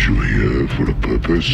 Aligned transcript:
brings 0.00 0.06
you 0.06 0.20
here 0.22 0.68
for 0.68 0.90
a 0.90 0.94
purpose. 0.94 1.48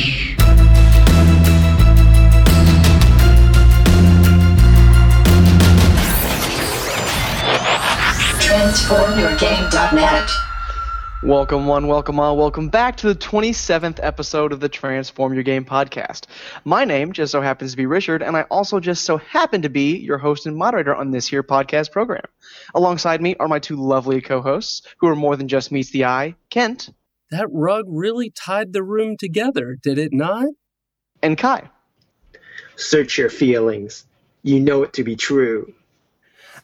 TransformYourGame.net. 8.44 10.30
Welcome, 11.22 11.66
one, 11.66 11.88
welcome 11.88 12.20
all, 12.20 12.36
welcome 12.36 12.68
back 12.68 12.98
to 12.98 13.08
the 13.08 13.14
27th 13.14 13.98
episode 14.02 14.52
of 14.52 14.60
the 14.60 14.68
Transform 14.68 15.34
Your 15.34 15.42
Game 15.42 15.64
podcast. 15.64 16.26
My 16.64 16.84
name 16.84 17.12
just 17.12 17.32
so 17.32 17.40
happens 17.40 17.72
to 17.72 17.76
be 17.76 17.86
Richard, 17.86 18.22
and 18.22 18.36
I 18.36 18.42
also 18.42 18.78
just 18.78 19.04
so 19.04 19.16
happen 19.16 19.62
to 19.62 19.68
be 19.68 19.96
your 19.96 20.18
host 20.18 20.46
and 20.46 20.56
moderator 20.56 20.94
on 20.94 21.10
this 21.10 21.26
here 21.26 21.42
podcast 21.42 21.90
program. 21.90 22.24
Alongside 22.74 23.20
me 23.22 23.34
are 23.40 23.48
my 23.48 23.58
two 23.58 23.76
lovely 23.76 24.20
co 24.20 24.40
hosts, 24.40 24.82
who 24.98 25.08
are 25.08 25.16
more 25.16 25.36
than 25.36 25.48
just 25.48 25.72
meets 25.72 25.90
the 25.90 26.04
eye 26.04 26.36
Kent 26.50 26.90
That 27.30 27.48
rug 27.50 27.84
really 27.88 28.30
tied 28.30 28.72
the 28.72 28.82
room 28.82 29.16
together, 29.16 29.76
did 29.82 29.98
it 29.98 30.12
not? 30.12 30.48
and 31.22 31.36
Kai. 31.36 31.68
Search 32.76 33.18
your 33.18 33.30
feelings. 33.30 34.06
You 34.42 34.60
know 34.60 34.82
it 34.82 34.92
to 34.94 35.04
be 35.04 35.16
true. 35.16 35.72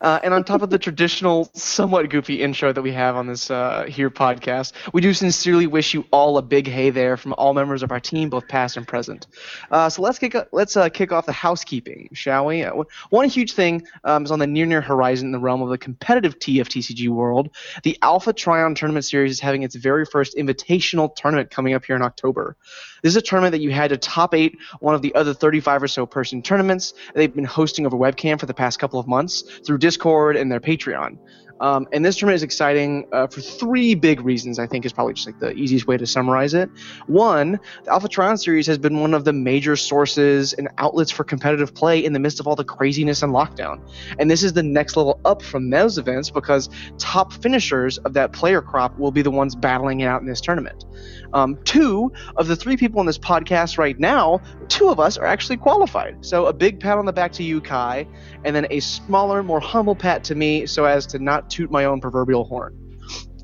Uh, 0.02 0.18
and 0.24 0.34
on 0.34 0.42
top 0.42 0.62
of 0.62 0.70
the 0.70 0.78
traditional, 0.78 1.48
somewhat 1.54 2.10
goofy 2.10 2.42
intro 2.42 2.72
that 2.72 2.82
we 2.82 2.92
have 2.92 3.16
on 3.16 3.26
this 3.26 3.50
uh, 3.50 3.84
here 3.88 4.10
podcast, 4.10 4.72
we 4.92 5.00
do 5.00 5.14
sincerely 5.14 5.66
wish 5.66 5.94
you 5.94 6.04
all 6.10 6.38
a 6.38 6.42
big 6.42 6.66
hey 6.66 6.90
there 6.90 7.16
from 7.16 7.32
all 7.38 7.54
members 7.54 7.82
of 7.82 7.92
our 7.92 8.00
team, 8.00 8.28
both 8.28 8.46
past 8.48 8.76
and 8.76 8.86
present. 8.86 9.28
Uh, 9.70 9.88
so 9.88 10.02
let's 10.02 10.18
kick 10.18 10.34
let's 10.52 10.76
uh, 10.76 10.88
kick 10.88 11.12
off 11.12 11.24
the 11.24 11.32
housekeeping, 11.32 12.08
shall 12.12 12.46
we? 12.46 12.64
Uh, 12.64 12.82
one 13.10 13.28
huge 13.28 13.52
thing 13.52 13.86
um, 14.04 14.24
is 14.24 14.30
on 14.32 14.40
the 14.40 14.46
near 14.46 14.66
near 14.66 14.80
horizon 14.80 15.28
in 15.28 15.32
the 15.32 15.38
realm 15.38 15.62
of 15.62 15.68
the 15.68 15.78
competitive 15.78 16.38
TFTCG 16.38 17.08
world. 17.08 17.50
The 17.84 17.96
Alpha 18.02 18.32
Trion 18.32 18.74
Tournament 18.74 19.04
Series 19.04 19.30
is 19.30 19.40
having 19.40 19.62
its 19.62 19.76
very 19.76 20.04
first 20.04 20.36
invitational 20.36 21.14
tournament 21.14 21.50
coming 21.50 21.74
up 21.74 21.84
here 21.84 21.94
in 21.94 22.02
October. 22.02 22.56
This 23.02 23.10
is 23.10 23.16
a 23.16 23.22
tournament 23.22 23.52
that 23.52 23.60
you 23.60 23.70
had 23.70 23.90
to 23.90 23.96
top 23.96 24.34
eight 24.34 24.58
one 24.80 24.94
of 24.94 25.02
the 25.02 25.14
other 25.14 25.34
35 25.34 25.82
or 25.82 25.88
so 25.88 26.06
person 26.06 26.42
tournaments 26.42 26.94
they've 27.14 27.34
been 27.34 27.44
hosting 27.44 27.84
over 27.84 27.96
webcam 27.96 28.38
for 28.38 28.46
the 28.46 28.54
past 28.54 28.78
couple 28.78 28.98
of 28.98 29.06
months 29.06 29.42
through 29.64 29.78
Discord 29.78 29.91
and 30.00 30.50
their 30.50 30.60
Patreon. 30.60 31.18
Um, 31.62 31.86
and 31.92 32.04
this 32.04 32.16
tournament 32.16 32.36
is 32.36 32.42
exciting 32.42 33.06
uh, 33.12 33.28
for 33.28 33.40
three 33.40 33.94
big 33.94 34.20
reasons. 34.20 34.58
I 34.58 34.66
think 34.66 34.84
is 34.84 34.92
probably 34.92 35.14
just 35.14 35.26
like 35.26 35.38
the 35.38 35.52
easiest 35.52 35.86
way 35.86 35.96
to 35.96 36.06
summarize 36.06 36.54
it. 36.54 36.68
One, 37.06 37.60
the 37.84 37.92
Alpha 37.92 38.08
Trion 38.08 38.36
series 38.36 38.66
has 38.66 38.78
been 38.78 38.98
one 38.98 39.14
of 39.14 39.24
the 39.24 39.32
major 39.32 39.76
sources 39.76 40.52
and 40.54 40.68
outlets 40.78 41.12
for 41.12 41.22
competitive 41.22 41.72
play 41.72 42.04
in 42.04 42.12
the 42.12 42.18
midst 42.18 42.40
of 42.40 42.48
all 42.48 42.56
the 42.56 42.64
craziness 42.64 43.22
and 43.22 43.32
lockdown. 43.32 43.80
And 44.18 44.28
this 44.28 44.42
is 44.42 44.54
the 44.54 44.62
next 44.64 44.96
level 44.96 45.20
up 45.24 45.40
from 45.40 45.70
those 45.70 45.98
events 45.98 46.30
because 46.30 46.68
top 46.98 47.32
finishers 47.32 47.96
of 47.98 48.12
that 48.14 48.32
player 48.32 48.60
crop 48.60 48.98
will 48.98 49.12
be 49.12 49.22
the 49.22 49.30
ones 49.30 49.54
battling 49.54 50.00
it 50.00 50.06
out 50.06 50.20
in 50.20 50.26
this 50.26 50.40
tournament. 50.40 50.84
Um, 51.32 51.58
two 51.64 52.12
of 52.36 52.48
the 52.48 52.56
three 52.56 52.76
people 52.76 53.00
on 53.00 53.06
this 53.06 53.18
podcast 53.18 53.78
right 53.78 53.98
now, 53.98 54.40
two 54.68 54.88
of 54.88 55.00
us 55.00 55.16
are 55.16 55.26
actually 55.26 55.56
qualified. 55.56 56.24
So 56.24 56.46
a 56.46 56.52
big 56.52 56.80
pat 56.80 56.98
on 56.98 57.06
the 57.06 57.12
back 57.12 57.32
to 57.32 57.42
you, 57.42 57.60
Kai, 57.60 58.06
and 58.44 58.54
then 58.54 58.66
a 58.70 58.80
smaller, 58.80 59.42
more 59.42 59.60
humble 59.60 59.94
pat 59.94 60.24
to 60.24 60.34
me, 60.34 60.66
so 60.66 60.84
as 60.84 61.06
to 61.06 61.18
not 61.18 61.50
toot 61.50 61.70
my 61.70 61.84
own 61.84 62.00
proverbial 62.00 62.44
horn. 62.44 62.78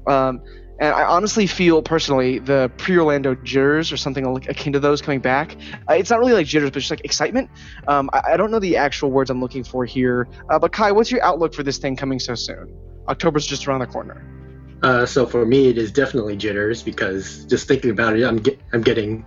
Um, 0.07 0.41
and 0.81 0.95
I 0.95 1.03
honestly 1.03 1.47
feel 1.47 1.83
personally 1.83 2.39
the 2.39 2.71
pre-Orlando 2.79 3.35
jitters 3.35 3.91
or 3.91 3.97
something 3.97 4.25
akin 4.49 4.73
to 4.75 4.81
those 4.81 5.03
coming 5.03 5.19
back. 5.19 5.57
Uh, 5.91 5.95
it's 5.95 6.09
not 6.09 6.21
really 6.21 6.33
like 6.33 6.47
jitters, 6.47 6.71
but 6.71 6.79
just 6.79 6.91
like 6.91 7.05
excitement. 7.05 7.51
Um, 7.89 8.09
I, 8.13 8.33
I, 8.33 8.37
don't 8.37 8.53
know 8.53 8.61
the 8.61 8.77
actual 8.77 9.11
words 9.11 9.29
I'm 9.29 9.41
looking 9.41 9.65
for 9.65 9.85
here. 9.85 10.29
Uh, 10.49 10.59
but 10.59 10.71
Kai, 10.71 10.93
what's 10.93 11.11
your 11.11 11.23
outlook 11.25 11.53
for 11.53 11.65
this 11.65 11.79
thing 11.79 11.97
coming 11.97 12.21
so 12.21 12.37
soon? 12.37 12.73
October's 13.09 13.47
just 13.47 13.67
around 13.67 13.81
the 13.81 13.87
corner. 13.89 14.38
Uh, 14.83 15.05
so 15.05 15.27
for 15.27 15.45
me, 15.45 15.69
it 15.69 15.79
is 15.79 15.91
definitely 15.91 16.37
jitters 16.37 16.83
because 16.83 17.45
just 17.47 17.67
thinking 17.67 17.91
about 17.91 18.17
it, 18.17 18.25
I'm 18.25 18.37
get, 18.37 18.61
I'm 18.73 18.83
getting 18.83 19.27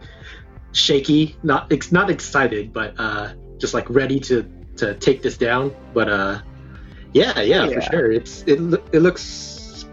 shaky. 0.71 1.35
Not 1.43 1.71
it's 1.71 1.91
not 1.91 2.09
excited, 2.09 2.71
but 2.71 2.95
uh, 2.97 3.33
just 3.57 3.73
like 3.73 3.89
ready 3.89 4.19
to 4.21 4.43
to 4.77 4.93
take 4.95 5.21
this 5.21 5.37
down. 5.37 5.75
But 5.93 6.09
uh, 6.09 6.39
yeah, 7.13 7.39
yeah, 7.41 7.65
Yeah. 7.65 7.73
for 7.75 7.81
sure. 7.81 8.11
It's 8.11 8.43
it 8.43 8.59
it 8.93 8.99
looks 9.01 9.85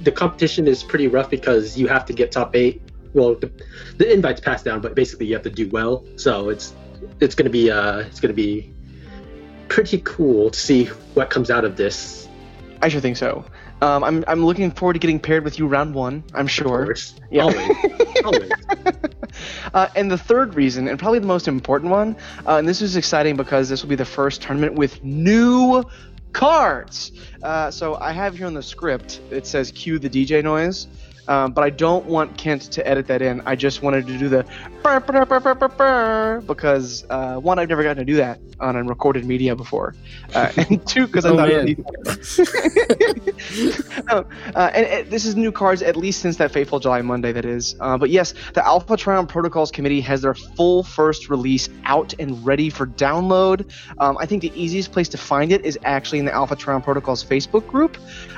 the 0.00 0.10
competition 0.12 0.66
is 0.66 0.82
pretty 0.82 1.08
rough 1.08 1.30
because 1.30 1.78
you 1.78 1.86
have 1.88 2.04
to 2.06 2.12
get 2.12 2.32
top 2.32 2.56
eight. 2.56 2.82
Well, 3.14 3.34
the, 3.34 3.52
the 3.98 4.10
invites 4.10 4.40
passed 4.40 4.64
down, 4.64 4.80
but 4.80 4.94
basically 4.94 5.26
you 5.26 5.34
have 5.34 5.42
to 5.42 5.50
do 5.50 5.68
well. 5.68 6.04
So 6.16 6.48
it's 6.48 6.72
it's 7.20 7.34
gonna 7.34 7.50
be 7.50 7.70
uh 7.70 7.98
it's 8.00 8.20
gonna 8.20 8.32
be 8.34 8.72
pretty 9.68 10.00
cool 10.04 10.50
to 10.50 10.58
see 10.58 10.86
what 11.14 11.30
comes 11.30 11.50
out 11.50 11.64
of 11.64 11.76
this. 11.76 12.28
I 12.80 12.88
sure 12.88 13.00
think 13.00 13.16
so. 13.16 13.44
Um, 13.82 14.04
I'm, 14.04 14.24
I'm 14.28 14.44
looking 14.44 14.70
forward 14.70 14.92
to 14.94 14.98
getting 15.00 15.18
paired 15.18 15.42
with 15.44 15.58
you 15.58 15.66
round 15.66 15.92
one, 15.94 16.22
I'm 16.34 16.46
Of 16.46 16.50
sure. 16.50 16.84
course. 16.86 17.14
Yeah. 17.30 17.42
Always. 17.42 17.76
Always. 18.24 18.50
Uh, 19.72 19.88
and 19.96 20.10
the 20.10 20.18
third 20.18 20.54
reason, 20.54 20.86
and 20.88 20.98
probably 20.98 21.18
the 21.18 21.26
most 21.26 21.48
important 21.48 21.90
one, 21.90 22.14
uh, 22.46 22.56
and 22.56 22.68
this 22.68 22.82
is 22.82 22.96
exciting 22.96 23.34
because 23.34 23.70
this 23.70 23.80
will 23.82 23.88
be 23.88 23.94
the 23.96 24.04
first 24.04 24.42
tournament 24.42 24.74
with 24.74 25.02
new 25.02 25.82
cards. 26.34 27.12
Uh, 27.42 27.70
so 27.70 27.94
I 27.94 28.12
have 28.12 28.36
here 28.36 28.46
on 28.46 28.52
the 28.52 28.62
script, 28.62 29.20
it 29.30 29.46
says 29.46 29.72
cue 29.72 29.98
the 29.98 30.10
DJ 30.10 30.42
noise. 30.42 30.86
Um, 31.28 31.52
but 31.52 31.62
I 31.62 31.70
don't 31.70 32.06
want 32.06 32.36
Kent 32.36 32.62
to 32.72 32.86
edit 32.86 33.06
that 33.06 33.22
in. 33.22 33.40
I 33.46 33.54
just 33.54 33.82
wanted 33.82 34.06
to 34.08 34.18
do 34.18 34.28
the 34.28 34.44
burr, 34.82 35.00
burr, 35.00 35.54
burr, 35.68 36.42
because 36.46 37.04
uh, 37.10 37.36
one, 37.36 37.58
I've 37.58 37.68
never 37.68 37.82
gotten 37.82 37.98
to 37.98 38.04
do 38.04 38.16
that 38.16 38.40
on 38.60 38.76
a 38.76 38.82
recorded 38.82 39.24
media 39.24 39.54
before, 39.56 39.94
uh, 40.34 40.50
and 40.56 40.84
two, 40.86 41.06
because 41.06 41.24
I 41.24 41.30
Oh, 41.30 41.36
thought 41.36 41.50
it 41.50 41.56
man. 41.56 41.66
would 41.66 41.76
be 41.76 41.82
um, 44.10 44.26
uh, 44.54 44.70
and, 44.74 44.86
and 44.86 45.10
this 45.10 45.24
is 45.24 45.36
new 45.36 45.52
cards 45.52 45.82
at 45.82 45.96
least 45.96 46.20
since 46.20 46.36
that 46.36 46.50
fateful 46.50 46.80
July 46.80 47.02
Monday 47.02 47.32
that 47.32 47.44
is. 47.44 47.76
Uh, 47.80 47.96
but 47.96 48.10
yes, 48.10 48.34
the 48.54 48.64
Alpha 48.64 48.96
Trion 48.96 49.28
Protocols 49.28 49.70
Committee 49.70 50.00
has 50.00 50.22
their 50.22 50.34
full 50.34 50.82
first 50.82 51.28
release 51.28 51.68
out 51.84 52.14
and 52.18 52.44
ready 52.44 52.68
for 52.70 52.86
download. 52.86 53.70
Um, 53.98 54.16
I 54.18 54.26
think 54.26 54.42
the 54.42 54.52
easiest 54.60 54.92
place 54.92 55.08
to 55.10 55.18
find 55.18 55.52
it 55.52 55.64
is 55.64 55.78
actually 55.84 56.18
in 56.18 56.24
the 56.24 56.32
Alpha 56.32 56.56
Trion 56.56 56.82
Protocols 56.82 57.22
Facebook 57.24 57.66
group. 57.66 57.96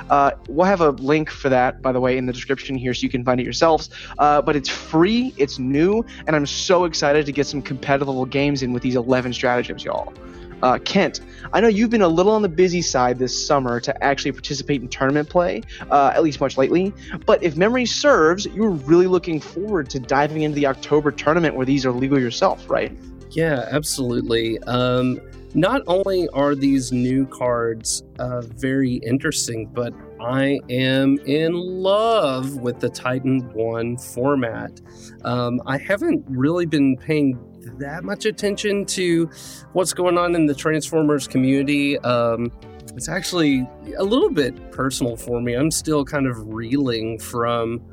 Uh, 0.09 0.31
we'll 0.47 0.65
have 0.67 0.81
a 0.81 0.89
link 0.91 1.29
for 1.31 1.49
that, 1.49 1.81
by 1.81 1.91
the 1.91 1.99
way, 1.99 2.17
in 2.17 2.25
the 2.27 2.33
description 2.33 2.74
here 2.77 2.93
so 2.93 3.03
you 3.03 3.09
can 3.09 3.23
find 3.23 3.39
it 3.39 3.43
yourselves. 3.43 3.89
Uh, 4.19 4.41
but 4.41 4.55
it's 4.55 4.69
free, 4.69 5.33
it's 5.37 5.59
new, 5.59 6.05
and 6.27 6.35
I'm 6.35 6.45
so 6.45 6.85
excited 6.85 7.25
to 7.25 7.31
get 7.31 7.47
some 7.47 7.61
competitive 7.61 8.07
level 8.07 8.25
games 8.25 8.63
in 8.63 8.73
with 8.73 8.83
these 8.83 8.95
11 8.95 9.33
stratagems, 9.33 9.83
y'all. 9.83 10.13
Uh, 10.61 10.79
Kent, 10.79 11.21
I 11.53 11.61
know 11.61 11.67
you've 11.67 11.89
been 11.89 12.01
a 12.01 12.07
little 12.07 12.31
on 12.31 12.41
the 12.41 12.49
busy 12.49 12.81
side 12.81 13.19
this 13.19 13.45
summer 13.45 13.79
to 13.81 14.03
actually 14.03 14.31
participate 14.31 14.81
in 14.81 14.87
tournament 14.87 15.29
play, 15.29 15.61
uh, 15.91 16.13
at 16.15 16.23
least 16.23 16.39
much 16.39 16.57
lately. 16.57 16.93
But 17.25 17.43
if 17.43 17.55
memory 17.55 17.85
serves, 17.85 18.45
you 18.45 18.63
were 18.63 18.71
really 18.71 19.07
looking 19.07 19.39
forward 19.39 19.89
to 19.91 19.99
diving 19.99 20.43
into 20.43 20.55
the 20.55 20.65
October 20.67 21.11
tournament 21.11 21.55
where 21.55 21.65
these 21.65 21.85
are 21.85 21.91
legal 21.91 22.19
yourself, 22.19 22.69
right? 22.69 22.91
Yeah, 23.31 23.67
absolutely. 23.69 24.59
Um, 24.63 25.19
not 25.53 25.81
only 25.87 26.27
are 26.29 26.55
these 26.55 26.91
new 26.91 27.25
cards 27.27 28.03
uh, 28.19 28.41
very 28.41 28.95
interesting, 28.95 29.67
but 29.67 29.93
I 30.19 30.59
am 30.69 31.17
in 31.25 31.53
love 31.53 32.57
with 32.57 32.79
the 32.79 32.89
Titan 32.89 33.41
1 33.53 33.97
format. 33.97 34.79
Um, 35.23 35.61
I 35.65 35.77
haven't 35.77 36.23
really 36.29 36.65
been 36.65 36.95
paying 36.97 37.37
that 37.79 38.03
much 38.03 38.25
attention 38.25 38.85
to 38.85 39.29
what's 39.73 39.93
going 39.93 40.17
on 40.17 40.35
in 40.35 40.45
the 40.45 40.55
Transformers 40.55 41.27
community. 41.27 41.97
Um, 41.99 42.51
it's 42.95 43.09
actually 43.09 43.67
a 43.97 44.03
little 44.03 44.29
bit 44.29 44.71
personal 44.71 45.17
for 45.17 45.41
me. 45.41 45.53
I'm 45.53 45.71
still 45.71 46.05
kind 46.05 46.27
of 46.27 46.53
reeling 46.53 47.19
from 47.19 47.83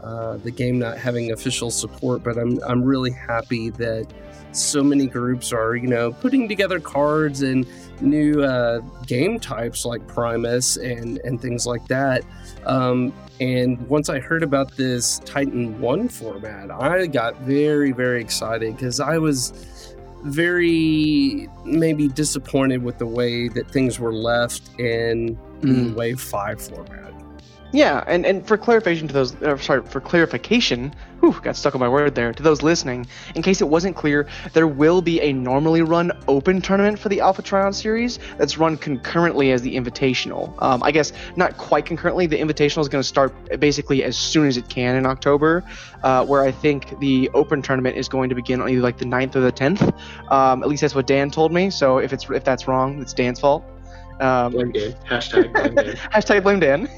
uh, 0.00 0.36
the 0.36 0.50
game 0.50 0.78
not 0.78 0.98
having 0.98 1.32
official 1.32 1.70
support, 1.70 2.22
but 2.22 2.36
I'm 2.38 2.62
I'm 2.64 2.82
really 2.84 3.10
happy 3.10 3.70
that 3.70 4.06
so 4.52 4.84
many 4.84 5.06
groups 5.06 5.52
are 5.52 5.74
you 5.74 5.88
know 5.88 6.12
putting 6.12 6.48
together 6.48 6.78
cards 6.78 7.42
and 7.42 7.66
new 8.00 8.42
uh, 8.42 8.80
game 9.06 9.38
types 9.38 9.84
like 9.84 10.06
Primus 10.06 10.76
and 10.76 11.18
and 11.18 11.40
things 11.40 11.66
like 11.66 11.86
that. 11.88 12.22
Um, 12.66 13.12
and 13.40 13.80
once 13.88 14.08
I 14.08 14.20
heard 14.20 14.42
about 14.42 14.76
this 14.76 15.18
Titan 15.20 15.80
One 15.80 16.08
format, 16.08 16.70
I 16.70 17.06
got 17.06 17.40
very 17.40 17.92
very 17.92 18.20
excited 18.20 18.76
because 18.76 19.00
I 19.00 19.18
was 19.18 19.94
very 20.22 21.48
maybe 21.64 22.08
disappointed 22.08 22.82
with 22.82 22.98
the 22.98 23.06
way 23.06 23.48
that 23.48 23.70
things 23.70 23.98
were 23.98 24.14
left 24.14 24.70
in 24.78 25.38
Mm. 25.64 25.94
Wave 25.94 26.20
Five 26.20 26.60
format. 26.60 27.12
Yeah, 27.72 28.04
and, 28.06 28.24
and 28.24 28.46
for 28.46 28.56
clarification 28.56 29.08
to 29.08 29.14
those, 29.14 29.34
uh, 29.42 29.56
sorry, 29.56 29.82
for 29.82 30.00
clarification, 30.00 30.94
whew, 31.24 31.40
got 31.40 31.56
stuck 31.56 31.74
on 31.74 31.80
my 31.80 31.88
word 31.88 32.14
there. 32.14 32.32
To 32.32 32.42
those 32.42 32.62
listening, 32.62 33.06
in 33.34 33.42
case 33.42 33.60
it 33.60 33.68
wasn't 33.68 33.96
clear, 33.96 34.26
there 34.52 34.66
will 34.66 35.00
be 35.00 35.20
a 35.22 35.32
normally 35.32 35.82
run 35.82 36.12
open 36.28 36.60
tournament 36.60 36.98
for 36.98 37.08
the 37.08 37.20
Alpha 37.20 37.42
Trion 37.42 37.72
series 37.74 38.18
that's 38.36 38.58
run 38.58 38.76
concurrently 38.76 39.52
as 39.52 39.62
the 39.62 39.74
Invitational. 39.74 40.60
Um, 40.62 40.82
I 40.82 40.90
guess 40.90 41.12
not 41.36 41.56
quite 41.56 41.86
concurrently. 41.86 42.26
The 42.26 42.38
Invitational 42.38 42.82
is 42.82 42.88
going 42.88 43.02
to 43.02 43.08
start 43.08 43.32
basically 43.58 44.04
as 44.04 44.16
soon 44.16 44.46
as 44.46 44.56
it 44.56 44.68
can 44.68 44.96
in 44.96 45.06
October, 45.06 45.64
uh, 46.02 46.26
where 46.26 46.42
I 46.42 46.52
think 46.52 46.98
the 47.00 47.30
open 47.32 47.62
tournament 47.62 47.96
is 47.96 48.08
going 48.08 48.28
to 48.28 48.34
begin 48.34 48.60
on 48.60 48.68
either 48.68 48.82
like 48.82 48.98
the 48.98 49.06
9th 49.06 49.36
or 49.36 49.40
the 49.40 49.52
10th. 49.52 49.94
Um, 50.30 50.62
at 50.62 50.68
least 50.68 50.82
that's 50.82 50.94
what 50.94 51.06
Dan 51.06 51.30
told 51.30 51.52
me. 51.52 51.70
So 51.70 51.98
if 51.98 52.12
it's 52.12 52.28
if 52.28 52.44
that's 52.44 52.68
wrong, 52.68 53.00
it's 53.00 53.14
Dan's 53.14 53.40
fault. 53.40 53.64
Um, 54.20 54.52
Blame 54.52 54.72
Dan. 54.72 54.92
Hashtag 55.08 55.52
blame 55.52 55.74
Dan. 55.74 55.96
Hashtag 56.12 56.42
blame 56.42 56.60
Dan. 56.60 56.88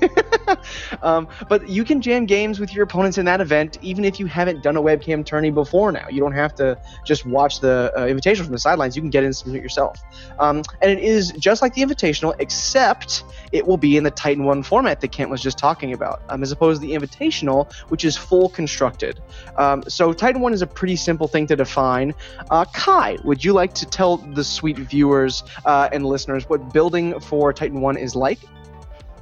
um, 1.02 1.28
but 1.48 1.68
you 1.68 1.84
can 1.84 2.00
jam 2.00 2.26
games 2.26 2.60
with 2.60 2.74
your 2.74 2.84
opponents 2.84 3.18
in 3.18 3.24
that 3.24 3.40
event, 3.40 3.78
even 3.82 4.04
if 4.04 4.20
you 4.20 4.26
haven't 4.26 4.62
done 4.62 4.76
a 4.76 4.82
webcam 4.82 5.24
tourney 5.24 5.50
before 5.50 5.92
now. 5.92 6.06
You 6.10 6.20
don't 6.20 6.32
have 6.32 6.54
to 6.56 6.78
just 7.04 7.26
watch 7.26 7.60
the 7.60 7.92
uh, 7.96 8.06
Invitational 8.06 8.44
from 8.44 8.52
the 8.52 8.58
sidelines. 8.58 8.96
You 8.96 9.02
can 9.02 9.10
get 9.10 9.24
in 9.24 9.32
some 9.32 9.54
yourself. 9.54 10.00
Um, 10.38 10.62
and 10.82 10.90
it 10.90 10.98
is 10.98 11.32
just 11.32 11.62
like 11.62 11.74
the 11.74 11.82
Invitational, 11.82 12.34
except 12.38 13.24
it 13.52 13.66
will 13.66 13.76
be 13.76 13.96
in 13.96 14.04
the 14.04 14.10
Titan 14.10 14.44
1 14.44 14.62
format 14.62 15.00
that 15.00 15.12
Kent 15.12 15.30
was 15.30 15.42
just 15.42 15.58
talking 15.58 15.92
about, 15.92 16.22
um, 16.28 16.42
as 16.42 16.52
opposed 16.52 16.80
to 16.80 16.86
the 16.86 16.94
Invitational, 16.94 17.72
which 17.88 18.04
is 18.04 18.16
full 18.16 18.48
constructed. 18.48 19.20
Um, 19.56 19.82
so 19.88 20.12
Titan 20.12 20.40
1 20.40 20.52
is 20.52 20.62
a 20.62 20.66
pretty 20.66 20.96
simple 20.96 21.28
thing 21.28 21.46
to 21.46 21.56
define. 21.56 22.14
Uh, 22.50 22.64
Kai, 22.66 23.18
would 23.24 23.44
you 23.44 23.52
like 23.52 23.72
to 23.74 23.86
tell 23.86 24.18
the 24.18 24.44
sweet 24.44 24.78
viewers 24.78 25.42
uh, 25.64 25.88
and 25.92 26.04
listeners 26.04 26.48
what 26.48 26.72
building 26.72 27.05
for 27.20 27.52
Titan 27.52 27.80
1 27.80 27.96
is 27.96 28.14
like? 28.14 28.38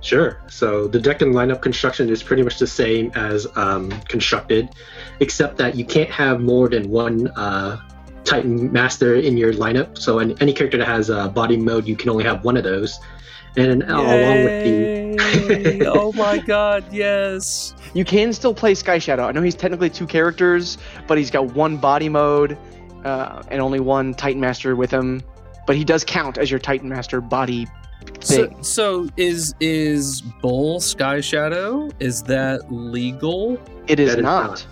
Sure. 0.01 0.39
So 0.49 0.87
the 0.87 1.01
deck 1.01 1.23
and 1.23 1.35
lineup 1.35 1.63
construction 1.63 2.11
is 2.11 2.23
pretty 2.23 2.43
much 2.43 2.59
the 2.59 2.67
same 2.67 3.11
as 3.15 3.47
um, 3.57 3.91
constructed, 4.03 4.69
except 5.21 5.57
that 5.57 5.77
you 5.77 5.85
can't 5.85 6.11
have 6.11 6.41
more 6.41 6.69
than 6.69 6.91
one 6.91 7.29
uh, 7.29 7.81
Titan 8.25 8.71
Master 8.71 9.15
in 9.15 9.39
your 9.39 9.55
lineup. 9.55 9.97
So 9.97 10.19
any, 10.19 10.37
any 10.41 10.53
character 10.53 10.77
that 10.77 10.87
has 10.87 11.09
a 11.09 11.29
body 11.29 11.57
mode, 11.57 11.87
you 11.87 11.97
can 11.97 12.11
only 12.11 12.25
have 12.25 12.45
one 12.45 12.57
of 12.59 12.65
those. 12.65 13.01
And 13.57 13.83
uh, 13.83 13.87
along 13.87 14.45
with 14.45 14.65
the 14.65 15.87
oh 15.87 16.13
my 16.13 16.39
god, 16.39 16.85
yes. 16.93 17.75
You 17.95 18.05
can 18.05 18.33
still 18.33 18.53
play 18.53 18.75
Sky 18.75 18.99
Shadow. 18.99 19.25
I 19.25 19.33
know 19.33 19.43
he's 19.43 19.55
technically 19.55 19.91
two 19.91 20.07
characters, 20.07 20.77
but 21.07 21.17
he's 21.17 21.31
got 21.31 21.55
one 21.55 21.77
body 21.77 22.09
mode 22.09 22.59
uh, 23.05 23.43
and 23.49 23.63
only 23.63 23.81
one 23.81 24.15
Titan 24.15 24.41
Master 24.41 24.75
with 24.75 24.91
him. 24.91 25.23
But 25.67 25.77
he 25.77 25.85
does 25.85 26.05
count 26.05 26.39
as 26.39 26.51
your 26.51 26.61
Titan 26.61 26.89
Master 26.89 27.21
body 27.21 27.67
So, 28.21 28.47
thing. 28.49 28.63
so 28.63 29.09
is 29.17 29.55
is 29.61 30.21
Bull 30.43 30.81
Sky 30.81 31.21
Shadow 31.21 31.89
is 32.01 32.23
that 32.25 32.71
legal? 32.73 33.59
it 33.87 34.01
is 34.01 34.11
that 34.11 34.19
is 34.19 34.23
not. 34.23 34.47
not. 34.51 34.67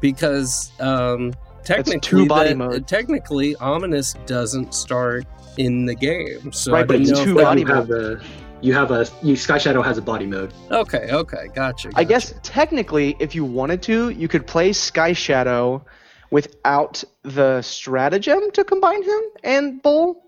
Because 0.00 0.72
um 0.80 1.34
technically 1.64 2.00
two 2.00 2.26
body 2.26 2.50
that- 2.50 2.56
mode. 2.56 2.86
technically 2.86 3.56
Ominous 3.56 4.14
doesn't 4.26 4.72
start 4.74 5.24
in 5.58 5.86
the 5.86 5.94
game. 5.94 6.52
So 6.52 6.72
Right, 6.72 6.80
I 6.80 6.84
but 6.84 6.96
it's 7.00 7.10
two 7.10 7.16
if 7.16 7.26
But 7.34 7.36
that- 7.36 7.44
body 7.44 7.60
you 7.62 7.66
have 7.66 7.90
a 7.90 8.20
you 8.60 8.72
have 8.74 8.90
a 8.90 9.06
you 9.22 9.36
Sky 9.36 9.58
Shadow 9.58 9.82
has 9.82 9.98
a 9.98 10.02
body 10.02 10.26
mode. 10.26 10.52
Okay, 10.70 11.08
okay, 11.12 11.48
gotcha. 11.54 11.90
I 11.94 12.04
guess 12.04 12.34
technically, 12.42 13.16
if 13.20 13.34
you 13.34 13.44
wanted 13.44 13.82
to, 13.82 14.10
you 14.10 14.26
could 14.28 14.46
play 14.46 14.72
Sky 14.72 15.12
Shadow 15.12 15.84
without 16.30 17.04
the 17.22 17.62
stratagem 17.62 18.50
to 18.52 18.64
combine 18.64 19.02
him 19.02 19.20
and 19.44 19.82
Bull. 19.82 20.24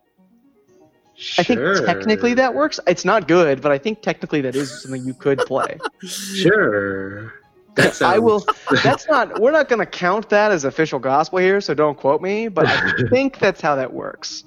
I 1.38 1.42
think 1.42 1.60
technically 1.84 2.34
that 2.34 2.54
works. 2.54 2.80
It's 2.86 3.04
not 3.04 3.28
good, 3.28 3.60
but 3.60 3.72
I 3.72 3.78
think 3.78 4.00
technically 4.00 4.40
that 4.42 4.56
is 4.56 4.82
something 4.82 5.04
you 5.04 5.14
could 5.14 5.38
play. 5.40 5.78
Sure. 6.06 7.34
That 7.74 7.94
sounds, 7.94 8.02
I 8.16 8.18
will. 8.18 8.44
That's 8.82 9.06
not. 9.08 9.40
We're 9.40 9.52
not 9.52 9.68
going 9.68 9.78
to 9.80 9.86
count 9.86 10.30
that 10.30 10.50
as 10.50 10.64
official 10.64 10.98
gospel 10.98 11.38
here, 11.38 11.60
so 11.60 11.74
don't 11.74 11.96
quote 11.96 12.20
me. 12.22 12.48
But 12.48 12.66
I 12.66 12.92
think 13.10 13.38
that's 13.38 13.60
how 13.60 13.76
that 13.76 13.92
works. 13.92 14.44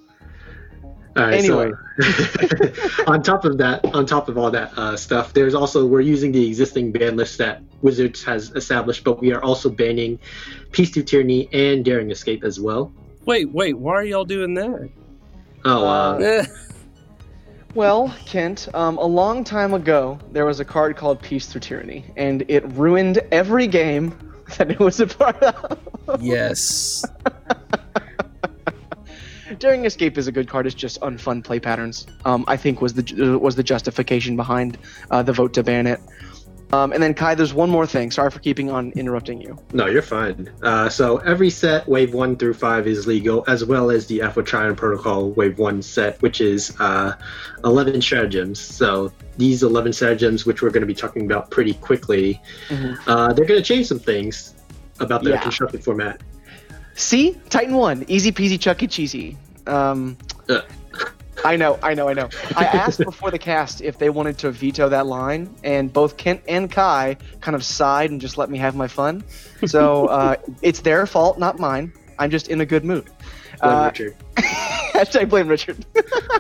All 1.16 1.24
right, 1.26 1.36
Anyway. 1.36 1.72
so 2.02 3.04
on 3.06 3.22
top 3.22 3.46
of 3.46 3.60
that, 3.60 3.86
on 3.94 4.08
top 4.08 4.30
of 4.30 4.38
all 4.40 4.50
that 4.50 4.76
uh, 4.76 4.98
stuff, 4.98 5.34
there's 5.34 5.54
also 5.54 5.86
we're 5.86 6.02
using 6.02 6.32
the 6.32 6.48
existing 6.48 6.92
ban 6.92 7.16
list 7.16 7.38
that 7.38 7.62
Wizards 7.84 8.24
has 8.24 8.50
established, 8.56 9.04
but 9.04 9.22
we 9.22 9.32
are 9.32 9.42
also 9.44 9.70
banning 9.70 10.18
Peace 10.72 10.90
Through 10.90 11.04
Tyranny 11.04 11.50
and 11.54 11.86
Daring 11.86 12.10
Escape 12.10 12.44
as 12.44 12.60
well. 12.60 12.92
Wait, 13.26 13.52
wait, 13.52 13.78
why 13.78 13.94
are 13.94 14.04
y'all 14.04 14.26
doing 14.26 14.56
that? 14.56 14.90
Oh, 15.66 15.86
uh, 15.88 16.18
Eh, 16.22 16.46
Well, 17.76 18.14
Kent, 18.26 18.68
um, 18.76 18.98
a 18.98 19.06
long 19.06 19.44
time 19.44 19.74
ago, 19.74 20.20
there 20.32 20.46
was 20.46 20.60
a 20.60 20.66
card 20.66 20.96
called 20.96 21.20
Peace 21.24 21.48
Through 21.48 21.62
Tyranny, 21.62 22.06
and 22.16 22.44
it 22.48 22.64
ruined 22.74 23.18
every 23.32 23.66
game 23.66 24.16
that 24.58 24.70
it 24.70 24.80
was 24.80 25.00
a 25.00 25.08
part 25.08 25.42
of. 25.42 25.80
yes. 26.22 27.04
Daring 29.60 29.86
Escape 29.86 30.18
is 30.18 30.28
a 30.28 30.32
good 30.32 30.48
card. 30.48 30.66
It's 30.68 30.76
just 30.76 31.00
unfun 31.02 31.44
play 31.44 31.60
patterns. 31.60 32.06
Um, 32.26 32.44
I 32.48 32.58
think 32.58 32.82
was 32.82 32.94
the 32.96 33.38
was 33.40 33.56
the 33.56 33.64
justification 33.64 34.36
behind 34.36 34.78
uh, 35.12 35.22
the 35.24 35.32
vote 35.34 35.54
to 35.54 35.64
ban 35.64 35.88
it. 35.88 36.00
Um, 36.74 36.92
and 36.92 37.04
then 37.04 37.14
Kai, 37.14 37.36
there's 37.36 37.54
one 37.54 37.70
more 37.70 37.86
thing. 37.86 38.10
Sorry 38.10 38.32
for 38.32 38.40
keeping 38.40 38.72
on 38.72 38.92
interrupting 38.94 39.40
you. 39.40 39.60
no, 39.74 39.86
you're 39.86 40.02
fine. 40.02 40.50
Uh, 40.64 40.90
so 40.90 41.18
every 41.18 41.52
set, 41.52 41.88
Wave 41.88 42.16
One 42.16 42.36
through 42.36 42.56
Five, 42.56 42.88
is 42.88 43.06
legal, 43.06 43.44
as 43.48 43.64
well 43.64 43.92
as 43.92 44.08
the 44.08 44.20
Trion 44.20 44.76
Protocol 44.76 45.30
Wave 45.32 45.60
One 45.60 45.84
set, 45.84 46.20
which 46.24 46.42
is 46.42 46.74
uh, 46.80 47.14
11 47.64 48.02
stratagems. 48.02 48.60
So 48.60 49.12
these 49.38 49.62
11 49.62 49.94
stratagems, 49.94 50.48
which 50.48 50.64
we're 50.64 50.72
going 50.72 50.82
to 50.82 50.88
be 50.88 50.96
talking 50.96 51.26
about 51.26 51.52
pretty 51.52 51.76
quickly, 51.76 52.42
Mhm. 52.70 52.98
uh, 53.06 53.34
they're 53.34 53.46
going 53.46 53.60
to 53.62 53.66
change 53.66 53.86
some 53.88 54.00
things 54.00 54.56
about 55.00 55.24
their 55.24 55.34
Yeah. 55.34 55.42
constructed 55.44 55.84
format. 55.84 56.22
See, 56.96 57.38
Titan 57.52 57.76
One, 57.76 58.04
easy 58.08 58.32
peasy, 58.32 58.60
chucky 58.60 58.88
cheesy. 58.88 59.38
Um, 59.68 60.18
Uh. 60.50 60.62
I 61.46 61.58
know, 61.58 61.78
I 61.84 61.94
know, 61.94 62.08
I 62.08 62.14
know. 62.14 62.30
I 62.56 62.66
asked 62.66 63.00
before 63.06 63.32
the 63.32 63.40
cast 63.40 63.82
if 63.82 63.98
they 63.98 64.10
wanted 64.10 64.38
to 64.40 64.52
veto 64.52 64.90
that 64.90 65.06
line, 65.06 65.54
and 65.64 65.92
both 65.92 66.18
Kent 66.18 66.42
and 66.48 66.72
Kai 66.72 67.18
kind 67.42 67.56
of 67.56 67.64
sighed 67.64 68.12
and 68.12 68.22
just 68.22 68.38
let 68.38 68.50
me 68.50 68.58
have 68.58 68.76
my 68.76 68.88
fun. 68.88 69.24
So 69.66 70.08
uh, 70.08 70.36
it's 70.62 70.80
their 70.82 71.06
fault, 71.06 71.38
not 71.40 71.60
mine. 71.60 71.92
I'm 72.20 72.30
just 72.30 72.48
in 72.48 72.62
a 72.62 72.66
good 72.66 72.86
mood. 72.86 73.10
Blame 73.64 73.76
Uh, 73.78 73.86
Richard. 73.86 74.16
Hashtag 74.94 75.30
blame 75.30 75.48
Richard. 75.48 75.84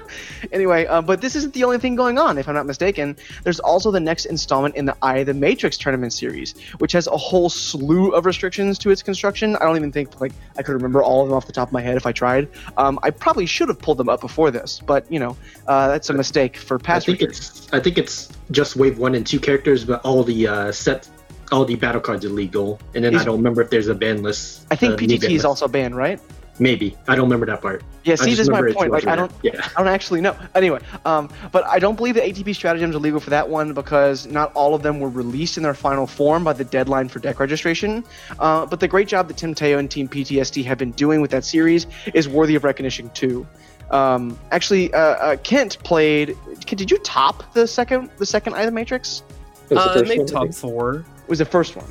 anyway, 0.51 0.85
uh, 0.85 1.01
but 1.01 1.21
this 1.21 1.35
isn't 1.35 1.53
the 1.53 1.63
only 1.63 1.79
thing 1.79 1.95
going 1.95 2.19
on, 2.19 2.37
if 2.37 2.47
I'm 2.47 2.53
not 2.53 2.67
mistaken. 2.67 3.17
There's 3.43 3.59
also 3.59 3.89
the 3.89 3.99
next 3.99 4.25
installment 4.25 4.75
in 4.75 4.85
the 4.85 4.95
Eye 5.01 5.19
of 5.19 5.25
the 5.25 5.33
Matrix 5.33 5.77
tournament 5.77 6.13
series, 6.13 6.53
which 6.77 6.91
has 6.91 7.07
a 7.07 7.17
whole 7.17 7.49
slew 7.49 8.11
of 8.11 8.25
restrictions 8.27 8.77
to 8.79 8.91
its 8.91 9.01
construction. 9.01 9.55
I 9.55 9.59
don't 9.61 9.75
even 9.75 9.91
think 9.91 10.21
like 10.21 10.33
I 10.57 10.61
could 10.61 10.73
remember 10.73 11.01
all 11.01 11.23
of 11.23 11.29
them 11.29 11.35
off 11.35 11.47
the 11.47 11.53
top 11.53 11.69
of 11.69 11.73
my 11.73 11.81
head 11.81 11.97
if 11.97 12.05
I 12.05 12.11
tried. 12.11 12.47
Um, 12.77 12.99
I 13.01 13.09
probably 13.09 13.45
should 13.47 13.69
have 13.69 13.79
pulled 13.79 13.97
them 13.97 14.09
up 14.09 14.21
before 14.21 14.51
this, 14.51 14.79
but 14.85 15.11
you 15.11 15.19
know, 15.19 15.35
uh, 15.67 15.87
that's 15.87 16.09
a 16.09 16.13
mistake 16.13 16.57
for 16.57 16.75
I 16.75 16.81
past. 16.83 17.05
think 17.07 17.21
it's 17.21 17.71
I 17.73 17.79
think 17.79 17.97
it's 17.97 18.29
just 18.51 18.75
wave 18.75 18.99
one 18.99 19.15
and 19.15 19.25
two 19.25 19.39
characters, 19.39 19.83
but 19.83 20.01
all 20.05 20.23
the 20.23 20.47
uh, 20.47 20.71
set 20.71 21.09
all 21.51 21.65
the 21.65 21.75
battle 21.75 22.01
cards 22.01 22.25
are 22.25 22.29
legal. 22.29 22.79
And 22.95 23.03
then 23.03 23.15
I 23.15 23.23
don't 23.23 23.37
remember 23.37 23.61
if 23.61 23.69
there's 23.69 23.87
a 23.87 23.95
ban 23.95 24.21
list. 24.23 24.65
I 24.71 24.75
think 24.75 24.93
uh, 24.93 24.97
PTT 24.97 25.31
is 25.31 25.45
also 25.45 25.67
banned, 25.67 25.95
right? 25.95 26.19
Maybe. 26.59 26.95
I 27.07 27.15
don't 27.15 27.25
remember 27.25 27.45
that 27.47 27.61
part. 27.61 27.83
Yeah, 28.03 28.15
see, 28.15 28.31
this 28.31 28.39
is 28.39 28.50
my 28.50 28.61
point. 28.71 28.91
Like, 28.91 29.07
I 29.07 29.15
don't. 29.15 29.31
Yeah. 29.41 29.65
I 29.77 29.83
don't 29.83 29.94
actually 29.94 30.19
know. 30.21 30.35
Anyway, 30.55 30.79
um, 31.05 31.29
but 31.51 31.65
I 31.65 31.79
don't 31.79 31.95
believe 31.95 32.15
that 32.15 32.23
ATP 32.23 32.53
stratagems 32.53 32.95
are 32.95 33.00
legal 33.00 33.19
for 33.19 33.29
that 33.29 33.47
one 33.47 33.73
because 33.73 34.27
not 34.27 34.51
all 34.53 34.75
of 34.75 34.83
them 34.83 35.00
were 35.00 35.09
released 35.09 35.57
in 35.57 35.63
their 35.63 35.73
final 35.73 36.05
form 36.05 36.44
by 36.44 36.53
the 36.53 36.65
deadline 36.65 37.07
for 37.07 37.19
deck 37.19 37.39
registration. 37.39 38.03
Uh, 38.39 38.65
but 38.65 38.79
the 38.79 38.88
great 38.88 39.07
job 39.07 39.27
that 39.29 39.38
Tim 39.38 39.55
Teo 39.55 39.77
and 39.77 39.89
Team 39.89 40.07
PTSD 40.09 40.65
have 40.65 40.77
been 40.77 40.91
doing 40.91 41.22
with 41.22 41.31
that 41.31 41.45
series 41.45 41.88
is 42.13 42.27
worthy 42.27 42.55
of 42.55 42.63
recognition 42.63 43.10
too. 43.12 43.48
Um, 43.91 44.38
actually, 44.51 44.93
uh, 44.93 45.00
uh, 45.00 45.36
Kent 45.38 45.77
played. 45.83 46.36
Kent, 46.65 46.79
did 46.79 46.91
you 46.91 46.98
top 47.00 47.53
the 47.53 47.67
second 47.67 48.10
the 48.17 48.25
second 48.25 48.53
Eye 48.55 48.62
of 48.62 48.65
the 48.65 48.72
Matrix? 48.72 49.24
It 49.69 49.75
was 49.75 49.83
the 49.86 49.89
Uh, 49.89 49.93
first 49.93 50.10
made 50.10 50.17
one, 50.19 50.27
top 50.27 50.53
four. 50.53 50.95
It 50.95 51.29
was 51.29 51.39
the 51.39 51.45
first 51.45 51.75
one. 51.75 51.88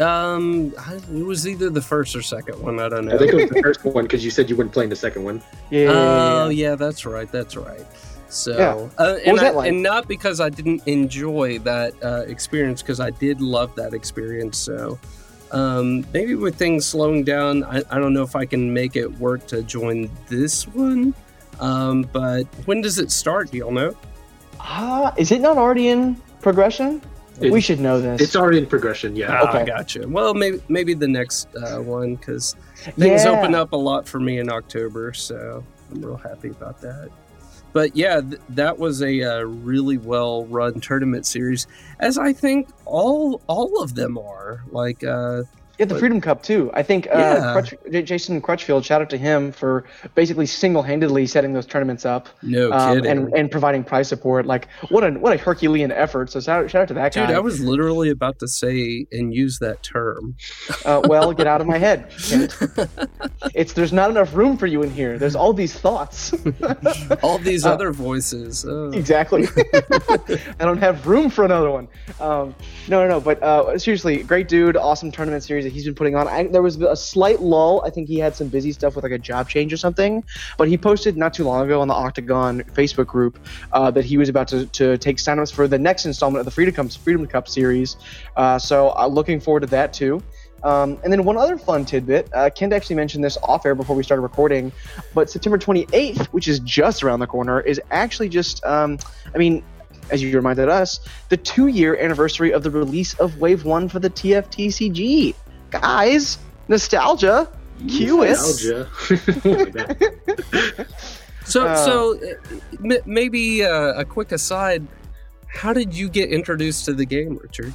Um, 0.00 0.74
I- 0.78 0.96
it 0.96 1.24
was 1.24 1.46
either 1.48 1.70
the 1.70 1.80
first 1.82 2.14
or 2.14 2.22
second 2.22 2.60
one. 2.60 2.78
I 2.80 2.88
don't 2.88 3.06
know. 3.06 3.14
I 3.14 3.18
think 3.18 3.32
it 3.32 3.36
was 3.36 3.50
the 3.50 3.62
first 3.62 3.84
one 3.84 4.04
because 4.04 4.24
you 4.24 4.30
said 4.30 4.50
you 4.50 4.56
wouldn't 4.56 4.72
play 4.74 4.84
in 4.84 4.90
the 4.90 4.96
second 4.96 5.24
one. 5.24 5.42
Yeah. 5.70 5.88
Oh 5.90 6.48
yeah, 6.50 6.74
that's 6.76 7.04
right. 7.06 7.30
That's 7.32 7.56
right. 7.56 7.84
So, 8.28 8.56
Yeah. 8.56 8.88
uh, 9.04 9.16
and, 9.24 9.32
was 9.32 9.40
that 9.40 9.52
I- 9.52 9.56
like? 9.56 9.68
and 9.68 9.82
not 9.82 10.06
because 10.08 10.40
I 10.40 10.48
didn't 10.50 10.82
enjoy 10.86 11.58
that 11.60 11.94
uh, 12.02 12.24
experience, 12.26 12.82
because 12.82 13.00
I 13.00 13.10
did 13.10 13.40
love 13.40 13.74
that 13.76 13.94
experience. 13.94 14.58
So, 14.58 14.98
um, 15.52 16.04
maybe 16.12 16.34
with 16.34 16.56
things 16.56 16.84
slowing 16.86 17.24
down, 17.24 17.64
I, 17.64 17.82
I 17.90 17.98
don't 17.98 18.12
know 18.14 18.22
if 18.22 18.36
I 18.36 18.44
can 18.44 18.72
make 18.72 18.96
it 18.96 19.10
work 19.18 19.46
to 19.48 19.62
join 19.62 20.10
this 20.28 20.66
one. 20.68 21.14
Um, 21.60 22.02
but 22.12 22.44
when 22.66 22.80
does 22.82 22.98
it 22.98 23.10
start? 23.10 23.50
Do 23.50 23.58
y'all 23.58 23.70
know? 23.70 23.96
Ah, 24.60 25.14
is 25.16 25.30
it 25.32 25.40
not 25.40 25.56
already 25.56 25.88
in 25.88 26.16
progression? 26.42 27.00
It- 27.40 27.52
we 27.52 27.60
should 27.60 27.80
know 27.80 28.00
this. 28.00 28.20
It's 28.20 28.36
already 28.36 28.58
in 28.58 28.66
progression. 28.66 29.14
Yeah. 29.16 29.40
Ah, 29.42 29.48
Okay. 29.50 29.66
gotcha. 29.66 30.06
Well, 30.08 30.34
maybe 30.34 30.62
maybe 30.68 30.94
the 30.94 31.08
next 31.08 31.48
uh, 31.56 31.78
one 31.78 32.16
because 32.16 32.54
things 32.98 33.24
Yeah. 33.24 33.38
open 33.38 33.54
up 33.54 33.72
a 33.72 33.76
lot 33.76 34.06
for 34.08 34.18
me 34.20 34.38
in 34.38 34.50
October, 34.50 35.12
so 35.12 35.62
I'm 35.92 36.00
real 36.02 36.16
happy 36.16 36.48
about 36.48 36.80
that. 36.82 37.10
But 37.72 37.94
yeah, 37.94 38.20
th- 38.22 38.40
that 38.50 38.78
was 38.78 39.02
a 39.02 39.22
uh, 39.22 39.40
really 39.42 39.98
well 39.98 40.46
run 40.46 40.80
tournament 40.80 41.26
series, 41.26 41.66
as 42.00 42.16
I 42.16 42.32
think 42.32 42.68
all 42.86 43.42
all 43.48 43.82
of 43.82 43.94
them 43.94 44.16
are. 44.16 44.62
Like 44.70 45.04
uh, 45.04 45.42
Yeah, 45.78 45.86
the 45.86 45.94
But- 45.94 46.00
Freedom 46.00 46.20
Cup 46.20 46.42
too. 46.42 46.70
I 46.74 46.82
think 46.82 47.06
uh, 47.08 47.18
Yeah. 47.18 47.52
Crutch, 47.52 47.74
J- 47.90 48.02
Jason 48.02 48.40
Crutchfield. 48.40 48.84
Shout 48.84 49.02
out 49.02 49.10
to 49.10 49.18
him 49.18 49.52
for 49.52 49.84
basically 50.14 50.46
single-handedly 50.46 51.26
setting 51.26 51.52
those 51.52 51.66
tournaments 51.66 52.06
up 52.06 52.28
No 52.42 52.72
um, 52.72 52.96
kidding. 52.96 53.10
and 53.10 53.32
and 53.34 53.50
providing 53.50 53.84
prize 53.84 54.08
support. 54.08 54.46
Like 54.46 54.68
what 54.88 55.04
a 55.04 55.10
what 55.12 55.32
a 55.34 55.36
Herculean 55.36 55.92
effort. 55.92 56.30
So 56.30 56.40
shout, 56.40 56.70
shout 56.70 56.82
out 56.82 56.88
to 56.88 56.94
that 56.94 57.12
Dude, 57.12 57.22
guy. 57.22 57.26
Dude, 57.28 57.36
I 57.36 57.40
was 57.40 57.60
literally 57.60 58.08
about 58.10 58.38
to 58.38 58.48
say 58.48 59.06
and 59.12 59.34
use 59.34 59.58
that 59.58 59.82
term. 59.82 60.36
uh, 60.84 61.02
well, 61.04 61.32
get 61.32 61.46
out 61.46 61.60
of 61.60 61.66
my 61.66 61.78
head. 61.78 62.10
It's 63.54 63.72
there's 63.72 63.92
not 63.92 64.10
enough 64.10 64.34
room 64.34 64.56
for 64.58 64.66
you 64.66 64.82
in 64.82 64.90
here. 64.90 65.18
There's 65.18 65.36
all 65.36 65.52
these 65.52 65.74
thoughts. 65.74 66.32
All 67.22 67.38
these 67.38 67.64
Uh, 67.64 67.72
other 67.74 67.90
voices. 67.92 68.64
oh. 68.68 68.90
exactly. 68.92 69.46
I 70.60 70.64
don't 70.64 70.78
have 70.78 71.06
room 71.06 71.30
for 71.30 71.44
another 71.44 71.70
one. 71.70 71.88
Um, 72.20 72.54
no, 72.88 73.02
no, 73.02 73.08
no. 73.08 73.20
But 73.20 73.42
uh, 73.42 73.78
seriously, 73.78 74.22
great 74.22 74.48
dude. 74.48 74.76
Awesome 74.76 75.10
tournament 75.10 75.42
series 75.42 75.65
that 75.66 75.72
he's 75.72 75.84
been 75.84 75.96
putting 75.96 76.14
on. 76.14 76.28
I, 76.28 76.44
there 76.44 76.62
was 76.62 76.80
a 76.80 76.94
slight 76.94 77.42
lull. 77.42 77.82
I 77.84 77.90
think 77.90 78.06
he 78.06 78.18
had 78.18 78.36
some 78.36 78.46
busy 78.46 78.70
stuff 78.70 78.94
with 78.94 79.02
like 79.02 79.12
a 79.12 79.18
job 79.18 79.48
change 79.48 79.72
or 79.72 79.76
something. 79.76 80.22
But 80.56 80.68
he 80.68 80.78
posted 80.78 81.16
not 81.16 81.34
too 81.34 81.42
long 81.42 81.64
ago 81.66 81.80
on 81.80 81.88
the 81.88 81.94
Octagon 81.94 82.62
Facebook 82.74 83.06
group 83.06 83.38
uh, 83.72 83.90
that 83.90 84.04
he 84.04 84.16
was 84.16 84.28
about 84.28 84.46
to, 84.48 84.66
to 84.66 84.96
take 84.98 85.16
signups 85.16 85.52
for 85.52 85.66
the 85.66 85.78
next 85.78 86.06
installment 86.06 86.40
of 86.40 86.44
the 86.44 86.52
Freedom 86.52 86.72
Cup, 86.72 86.92
Freedom 86.92 87.26
Cup 87.26 87.48
series. 87.48 87.96
Uh, 88.36 88.58
so 88.58 88.94
uh, 88.96 89.08
looking 89.08 89.40
forward 89.40 89.60
to 89.60 89.66
that 89.66 89.92
too. 89.92 90.22
Um, 90.62 90.98
and 91.04 91.12
then 91.12 91.24
one 91.24 91.36
other 91.36 91.58
fun 91.58 91.84
tidbit, 91.84 92.28
uh, 92.32 92.50
Kent 92.50 92.72
actually 92.72 92.96
mentioned 92.96 93.22
this 93.22 93.36
off 93.42 93.66
air 93.66 93.74
before 93.74 93.94
we 93.94 94.02
started 94.02 94.22
recording, 94.22 94.72
but 95.14 95.30
September 95.30 95.58
28th, 95.58 96.26
which 96.28 96.48
is 96.48 96.60
just 96.60 97.04
around 97.04 97.20
the 97.20 97.26
corner, 97.26 97.60
is 97.60 97.80
actually 97.90 98.28
just, 98.28 98.64
um, 98.64 98.98
I 99.34 99.38
mean, 99.38 99.62
as 100.10 100.22
you 100.22 100.34
reminded 100.34 100.68
us, 100.68 101.00
the 101.28 101.36
two 101.36 101.66
year 101.66 101.96
anniversary 101.96 102.52
of 102.52 102.62
the 102.62 102.70
release 102.70 103.14
of 103.14 103.40
Wave 103.40 103.64
1 103.64 103.88
for 103.88 103.98
the 103.98 104.10
TFTCG. 104.10 105.34
Guys, 105.80 106.38
nostalgia. 106.68 107.48
Cue 107.88 108.22
it. 108.22 108.30
Nostalgia. 108.30 108.88
So, 111.44 111.64
Uh, 111.64 111.76
so 111.76 112.18
m- 112.84 112.98
maybe 113.06 113.64
uh, 113.64 113.92
a 114.00 114.04
quick 114.04 114.32
aside. 114.32 114.84
How 115.46 115.72
did 115.72 115.94
you 115.94 116.08
get 116.08 116.30
introduced 116.30 116.84
to 116.86 116.92
the 116.92 117.04
game, 117.06 117.38
Richard? 117.40 117.72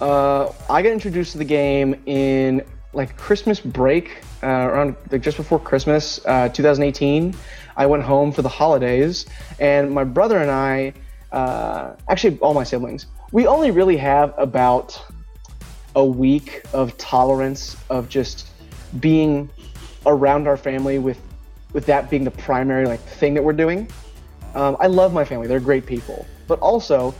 Uh, 0.00 0.52
I 0.70 0.80
got 0.80 0.92
introduced 0.92 1.32
to 1.32 1.38
the 1.38 1.44
game 1.44 2.00
in 2.06 2.62
like 2.94 3.14
Christmas 3.18 3.60
break, 3.60 4.22
uh, 4.42 4.46
around 4.46 4.96
like 5.12 5.20
just 5.20 5.36
before 5.36 5.58
Christmas, 5.58 6.18
uh, 6.24 6.48
2018. 6.48 7.34
I 7.76 7.84
went 7.84 8.02
home 8.04 8.32
for 8.32 8.40
the 8.40 8.48
holidays, 8.48 9.26
and 9.60 9.90
my 9.90 10.04
brother 10.04 10.38
and 10.38 10.50
I, 10.50 10.94
uh, 11.30 11.92
actually 12.08 12.38
all 12.38 12.54
my 12.54 12.64
siblings, 12.64 13.04
we 13.32 13.46
only 13.46 13.70
really 13.70 13.98
have 13.98 14.32
about 14.38 14.98
a 15.98 16.04
week 16.04 16.62
of 16.72 16.96
tolerance 16.96 17.76
of 17.90 18.08
just 18.08 18.46
being 19.00 19.50
around 20.06 20.46
our 20.46 20.56
family 20.56 20.98
with 21.00 21.20
with 21.72 21.84
that 21.86 22.08
being 22.08 22.22
the 22.22 22.30
primary 22.30 22.86
like 22.86 23.00
thing 23.00 23.34
that 23.34 23.42
we're 23.42 23.52
doing. 23.52 23.88
Um, 24.54 24.76
I 24.78 24.86
love 24.86 25.12
my 25.12 25.24
family; 25.24 25.48
they're 25.48 25.58
great 25.58 25.86
people, 25.86 26.24
but 26.46 26.60
also 26.60 27.12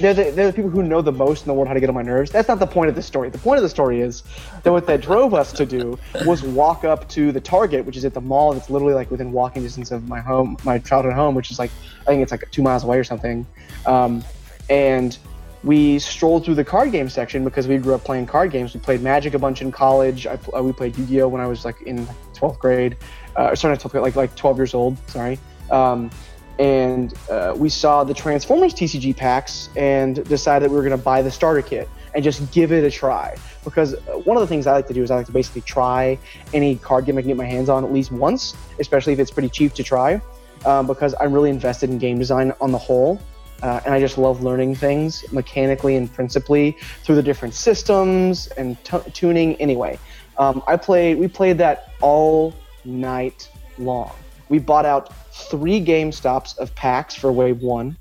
they're 0.00 0.14
the, 0.14 0.30
they're 0.32 0.48
the 0.48 0.52
people 0.52 0.68
who 0.68 0.82
know 0.82 1.00
the 1.00 1.12
most 1.12 1.42
in 1.42 1.46
the 1.46 1.54
world 1.54 1.68
how 1.68 1.74
to 1.74 1.80
get 1.80 1.88
on 1.88 1.94
my 1.94 2.02
nerves. 2.02 2.32
That's 2.32 2.48
not 2.48 2.58
the 2.58 2.66
point 2.66 2.88
of 2.88 2.96
the 2.96 3.02
story. 3.02 3.30
The 3.30 3.38
point 3.38 3.58
of 3.58 3.62
the 3.62 3.68
story 3.68 4.00
is 4.00 4.24
that 4.64 4.72
what 4.72 4.88
that 4.88 5.00
drove 5.00 5.32
us 5.32 5.52
to 5.52 5.64
do 5.64 5.96
was 6.26 6.42
walk 6.42 6.84
up 6.84 7.08
to 7.10 7.30
the 7.30 7.40
Target, 7.40 7.84
which 7.84 7.96
is 7.96 8.04
at 8.04 8.14
the 8.14 8.20
mall 8.20 8.52
that's 8.52 8.68
literally 8.68 8.94
like 8.94 9.12
within 9.12 9.30
walking 9.30 9.62
distance 9.62 9.92
of 9.92 10.08
my 10.08 10.20
home, 10.20 10.56
my 10.64 10.78
childhood 10.78 11.14
home, 11.14 11.36
which 11.36 11.52
is 11.52 11.60
like 11.60 11.70
I 12.00 12.06
think 12.06 12.22
it's 12.22 12.32
like 12.32 12.50
two 12.50 12.62
miles 12.62 12.82
away 12.82 12.98
or 12.98 13.04
something. 13.04 13.46
Um, 13.86 14.24
and 14.68 15.16
we 15.64 15.98
strolled 15.98 16.44
through 16.44 16.54
the 16.54 16.64
card 16.64 16.92
game 16.92 17.08
section 17.08 17.44
because 17.44 17.66
we 17.66 17.78
grew 17.78 17.94
up 17.94 18.04
playing 18.04 18.26
card 18.26 18.50
games. 18.50 18.74
We 18.74 18.80
played 18.80 19.02
Magic 19.02 19.34
a 19.34 19.38
bunch 19.38 19.60
in 19.60 19.72
college. 19.72 20.26
I, 20.26 20.38
uh, 20.56 20.62
we 20.62 20.72
played 20.72 20.96
Yu-Gi-Oh 20.96 21.28
when 21.28 21.40
I 21.40 21.46
was 21.46 21.64
like 21.64 21.82
in 21.82 22.06
12th 22.34 22.58
grade, 22.58 22.96
uh, 23.36 23.54
sorry, 23.54 23.74
not 23.74 23.82
12th 23.82 23.90
grade, 23.92 24.02
like 24.02 24.16
like 24.16 24.36
12 24.36 24.56
years 24.58 24.74
old. 24.74 24.96
Sorry. 25.08 25.38
Um, 25.70 26.10
and 26.58 27.14
uh, 27.30 27.54
we 27.56 27.68
saw 27.68 28.02
the 28.04 28.14
Transformers 28.14 28.74
TCG 28.74 29.16
packs 29.16 29.68
and 29.76 30.24
decided 30.24 30.64
that 30.64 30.70
we 30.70 30.76
were 30.76 30.82
going 30.82 30.96
to 30.96 31.02
buy 31.02 31.22
the 31.22 31.30
starter 31.30 31.62
kit 31.62 31.88
and 32.14 32.24
just 32.24 32.50
give 32.52 32.72
it 32.72 32.84
a 32.84 32.90
try. 32.90 33.36
Because 33.64 33.94
uh, 33.94 34.18
one 34.24 34.36
of 34.36 34.40
the 34.40 34.46
things 34.46 34.66
I 34.66 34.72
like 34.72 34.86
to 34.88 34.94
do 34.94 35.02
is 35.02 35.10
I 35.10 35.16
like 35.16 35.26
to 35.26 35.32
basically 35.32 35.60
try 35.62 36.18
any 36.52 36.76
card 36.76 37.04
game 37.04 37.16
I 37.18 37.22
can 37.22 37.28
get 37.28 37.36
my 37.36 37.44
hands 37.44 37.68
on 37.68 37.84
at 37.84 37.92
least 37.92 38.10
once, 38.10 38.56
especially 38.80 39.12
if 39.12 39.18
it's 39.18 39.30
pretty 39.30 39.48
cheap 39.48 39.74
to 39.74 39.84
try, 39.84 40.20
um, 40.66 40.86
because 40.86 41.14
I'm 41.20 41.32
really 41.32 41.50
invested 41.50 41.90
in 41.90 41.98
game 41.98 42.18
design 42.18 42.52
on 42.60 42.72
the 42.72 42.78
whole. 42.78 43.20
Uh, 43.62 43.80
and 43.84 43.92
I 43.92 44.00
just 44.00 44.18
love 44.18 44.42
learning 44.42 44.76
things 44.76 45.24
mechanically 45.32 45.96
and 45.96 46.12
principally 46.12 46.76
through 47.02 47.16
the 47.16 47.22
different 47.22 47.54
systems 47.54 48.46
and 48.56 48.82
t- 48.84 48.98
tuning. 49.12 49.56
Anyway, 49.56 49.98
um, 50.38 50.62
I 50.66 50.76
played. 50.76 51.18
We 51.18 51.26
played 51.26 51.58
that 51.58 51.92
all 52.00 52.54
night 52.84 53.50
long. 53.78 54.14
We 54.48 54.58
bought 54.58 54.86
out 54.86 55.12
three 55.32 55.80
Game 55.80 56.12
Stops 56.12 56.56
of 56.58 56.74
packs 56.74 57.14
for 57.14 57.32
Wave 57.32 57.60
One. 57.62 57.96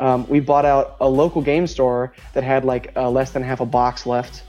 Um, 0.00 0.28
we 0.28 0.40
bought 0.40 0.64
out 0.64 0.96
a 1.00 1.08
local 1.08 1.40
game 1.40 1.66
store 1.66 2.12
that 2.34 2.44
had 2.44 2.64
like 2.64 2.92
uh, 2.96 3.08
less 3.10 3.30
than 3.30 3.42
half 3.42 3.60
a 3.60 3.66
box 3.66 4.06
left 4.06 4.42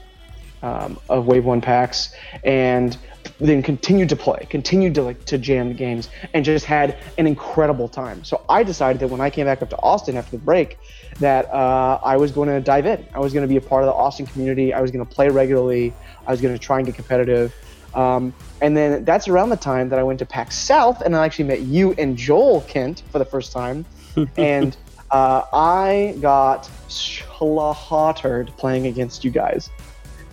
um, 0.62 0.98
of 1.08 1.26
Wave 1.26 1.44
One 1.44 1.60
packs, 1.60 2.14
and 2.44 2.98
then 3.38 3.62
continued 3.62 4.08
to 4.08 4.16
play, 4.16 4.46
continued 4.50 4.94
to 4.94 5.02
like 5.02 5.24
to 5.26 5.38
jam 5.38 5.68
the 5.68 5.74
games, 5.74 6.08
and 6.34 6.44
just 6.44 6.64
had 6.64 6.98
an 7.18 7.26
incredible 7.26 7.88
time. 7.88 8.24
So 8.24 8.44
I 8.48 8.62
decided 8.62 9.00
that 9.00 9.08
when 9.08 9.20
I 9.20 9.30
came 9.30 9.46
back 9.46 9.62
up 9.62 9.70
to 9.70 9.78
Austin 9.78 10.16
after 10.16 10.32
the 10.32 10.42
break, 10.42 10.78
that 11.20 11.52
uh, 11.52 12.00
I 12.04 12.16
was 12.16 12.32
going 12.32 12.48
to 12.48 12.60
dive 12.60 12.86
in. 12.86 13.06
I 13.14 13.20
was 13.20 13.32
going 13.32 13.42
to 13.42 13.48
be 13.48 13.56
a 13.56 13.60
part 13.60 13.82
of 13.82 13.86
the 13.86 13.94
Austin 13.94 14.26
community. 14.26 14.72
I 14.72 14.80
was 14.80 14.90
going 14.90 15.04
to 15.04 15.10
play 15.10 15.28
regularly. 15.28 15.92
I 16.26 16.30
was 16.30 16.40
going 16.40 16.54
to 16.54 16.58
try 16.58 16.78
and 16.78 16.86
get 16.86 16.94
competitive. 16.94 17.54
Um, 17.94 18.34
and 18.60 18.76
then 18.76 19.04
that's 19.04 19.26
around 19.26 19.48
the 19.48 19.56
time 19.56 19.88
that 19.88 19.98
I 19.98 20.02
went 20.02 20.18
to 20.18 20.26
PAX 20.26 20.56
South 20.56 21.00
and 21.00 21.16
I 21.16 21.24
actually 21.24 21.46
met 21.46 21.62
you 21.62 21.92
and 21.92 22.16
Joel 22.16 22.60
Kent 22.62 23.02
for 23.10 23.18
the 23.18 23.24
first 23.24 23.52
time. 23.52 23.86
and 24.36 24.76
uh, 25.10 25.42
I 25.52 26.16
got 26.20 26.68
slaughtered 26.88 28.52
playing 28.58 28.86
against 28.86 29.24
you 29.24 29.30
guys, 29.30 29.70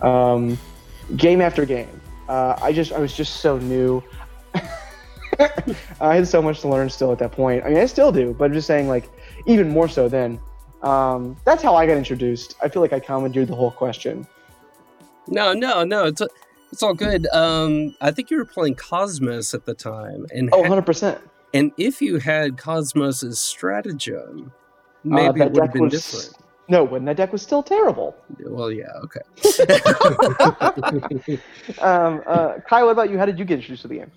um, 0.02 0.58
game 1.16 1.40
after 1.40 1.64
game. 1.64 2.00
Uh, 2.28 2.56
I 2.62 2.72
just 2.72 2.92
I 2.92 2.98
was 2.98 3.14
just 3.14 3.36
so 3.40 3.58
new. 3.58 4.02
I 6.00 6.14
had 6.14 6.28
so 6.28 6.40
much 6.40 6.60
to 6.60 6.68
learn 6.68 6.88
still 6.90 7.10
at 7.12 7.18
that 7.18 7.32
point. 7.32 7.64
I 7.64 7.68
mean, 7.68 7.78
I 7.78 7.86
still 7.86 8.12
do, 8.12 8.34
but 8.38 8.44
I'm 8.46 8.52
just 8.52 8.66
saying, 8.66 8.86
like, 8.88 9.10
even 9.46 9.68
more 9.68 9.88
so 9.88 10.08
then. 10.08 10.38
Um, 10.82 11.36
that's 11.44 11.62
how 11.62 11.74
I 11.74 11.86
got 11.86 11.96
introduced. 11.96 12.56
I 12.62 12.68
feel 12.68 12.82
like 12.82 12.92
I 12.92 13.00
commandeered 13.00 13.48
the 13.48 13.54
whole 13.56 13.70
question. 13.70 14.26
No, 15.26 15.52
no, 15.52 15.82
no. 15.84 16.04
It's 16.04 16.22
it's 16.70 16.82
all 16.82 16.94
good. 16.94 17.26
Um, 17.32 17.96
I 18.00 18.10
think 18.10 18.30
you 18.30 18.36
were 18.36 18.44
playing 18.44 18.74
Cosmos 18.76 19.54
at 19.54 19.64
the 19.64 19.74
time, 19.74 20.26
and 20.34 20.50
Oh, 20.52 20.62
100%. 20.62 21.18
and 21.54 21.72
if 21.78 22.00
you 22.02 22.18
had 22.18 22.58
Cosmos's 22.58 23.38
stratagem, 23.40 24.52
maybe 25.02 25.40
Uh, 25.40 25.46
it 25.46 25.52
would 25.52 25.62
have 25.62 25.72
been 25.72 25.82
was- 25.84 25.92
different. 25.92 26.36
No, 26.68 26.82
when 26.82 27.04
that 27.04 27.16
deck 27.16 27.32
was 27.32 27.42
still 27.42 27.62
terrible. 27.62 28.16
Well, 28.40 28.72
yeah, 28.72 28.90
okay. 29.04 29.20
um, 31.80 32.22
uh, 32.26 32.54
Kai, 32.66 32.82
what 32.82 32.90
about 32.90 33.10
you? 33.10 33.18
How 33.18 33.26
did 33.26 33.38
you 33.38 33.44
get 33.44 33.56
introduced 33.56 33.82
to 33.82 33.88
the 33.88 33.98
game? 33.98 34.10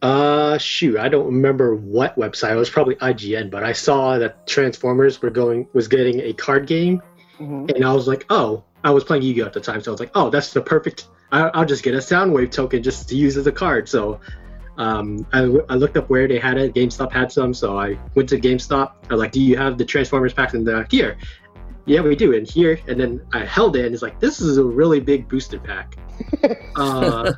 Uh, 0.00 0.58
shoot, 0.58 0.98
I 0.98 1.08
don't 1.08 1.26
remember 1.26 1.74
what 1.74 2.16
website. 2.16 2.52
It 2.52 2.56
was 2.56 2.70
probably 2.70 2.94
IGN, 2.96 3.50
but 3.50 3.64
I 3.64 3.72
saw 3.72 4.18
that 4.18 4.46
Transformers 4.46 5.20
were 5.22 5.30
going 5.30 5.66
was 5.72 5.88
getting 5.88 6.20
a 6.20 6.34
card 6.34 6.66
game, 6.66 7.02
hmm 7.38 7.66
and 7.74 7.84
I 7.84 7.92
was 7.92 8.06
like, 8.06 8.26
oh, 8.28 8.64
I 8.84 8.90
was 8.90 9.02
playing 9.02 9.22
Yu-Gi-Oh 9.22 9.46
at 9.46 9.54
the 9.54 9.60
time, 9.60 9.80
so 9.80 9.90
I 9.90 9.92
was 9.92 10.00
like, 10.00 10.10
oh, 10.14 10.28
that's 10.28 10.52
the 10.52 10.60
perfect. 10.60 11.08
I, 11.32 11.48
I'll 11.48 11.64
just 11.64 11.82
get 11.82 11.94
a 11.94 11.98
Soundwave 11.98 12.50
token 12.50 12.82
just 12.82 13.08
to 13.08 13.16
use 13.16 13.38
as 13.38 13.46
a 13.46 13.52
card. 13.52 13.88
So, 13.88 14.20
um, 14.76 15.26
I, 15.32 15.40
I 15.70 15.74
looked 15.74 15.96
up 15.96 16.10
where 16.10 16.28
they 16.28 16.38
had 16.38 16.58
it. 16.58 16.74
GameStop 16.74 17.10
had 17.10 17.32
some, 17.32 17.54
so 17.54 17.78
I 17.78 17.98
went 18.14 18.28
to 18.28 18.38
GameStop. 18.38 18.92
I 19.08 19.14
was 19.14 19.20
like, 19.20 19.32
do 19.32 19.40
you 19.40 19.56
have 19.56 19.78
the 19.78 19.86
Transformers 19.86 20.34
packs 20.34 20.52
in 20.52 20.64
the 20.64 20.86
here? 20.90 21.16
Yeah, 21.86 22.00
we 22.00 22.16
do. 22.16 22.34
And 22.34 22.48
here, 22.48 22.80
and 22.88 22.98
then 22.98 23.26
I 23.32 23.44
held 23.44 23.76
it, 23.76 23.84
and 23.84 23.92
it's 23.92 24.02
like, 24.02 24.18
this 24.18 24.40
is 24.40 24.56
a 24.56 24.64
really 24.64 25.00
big 25.00 25.28
boosted 25.28 25.62
pack. 25.62 25.96
uh, 26.76 27.32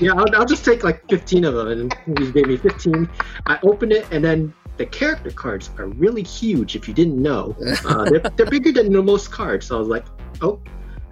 yeah, 0.00 0.12
I'll, 0.12 0.36
I'll 0.36 0.46
just 0.46 0.64
take 0.64 0.84
like 0.84 1.08
15 1.08 1.44
of 1.44 1.54
them, 1.54 1.90
and 2.06 2.18
he 2.18 2.30
gave 2.30 2.46
me 2.46 2.56
15. 2.56 3.08
I 3.46 3.58
opened 3.62 3.92
it, 3.92 4.06
and 4.12 4.24
then 4.24 4.54
the 4.76 4.86
character 4.86 5.30
cards 5.30 5.70
are 5.78 5.88
really 5.88 6.22
huge. 6.22 6.76
If 6.76 6.86
you 6.86 6.94
didn't 6.94 7.20
know, 7.20 7.56
uh, 7.84 8.04
they're, 8.04 8.20
they're 8.36 8.46
bigger 8.46 8.72
than 8.72 8.92
the 8.92 9.02
most 9.02 9.32
cards. 9.32 9.66
So 9.66 9.76
I 9.76 9.78
was 9.78 9.88
like, 9.88 10.06
oh, 10.40 10.60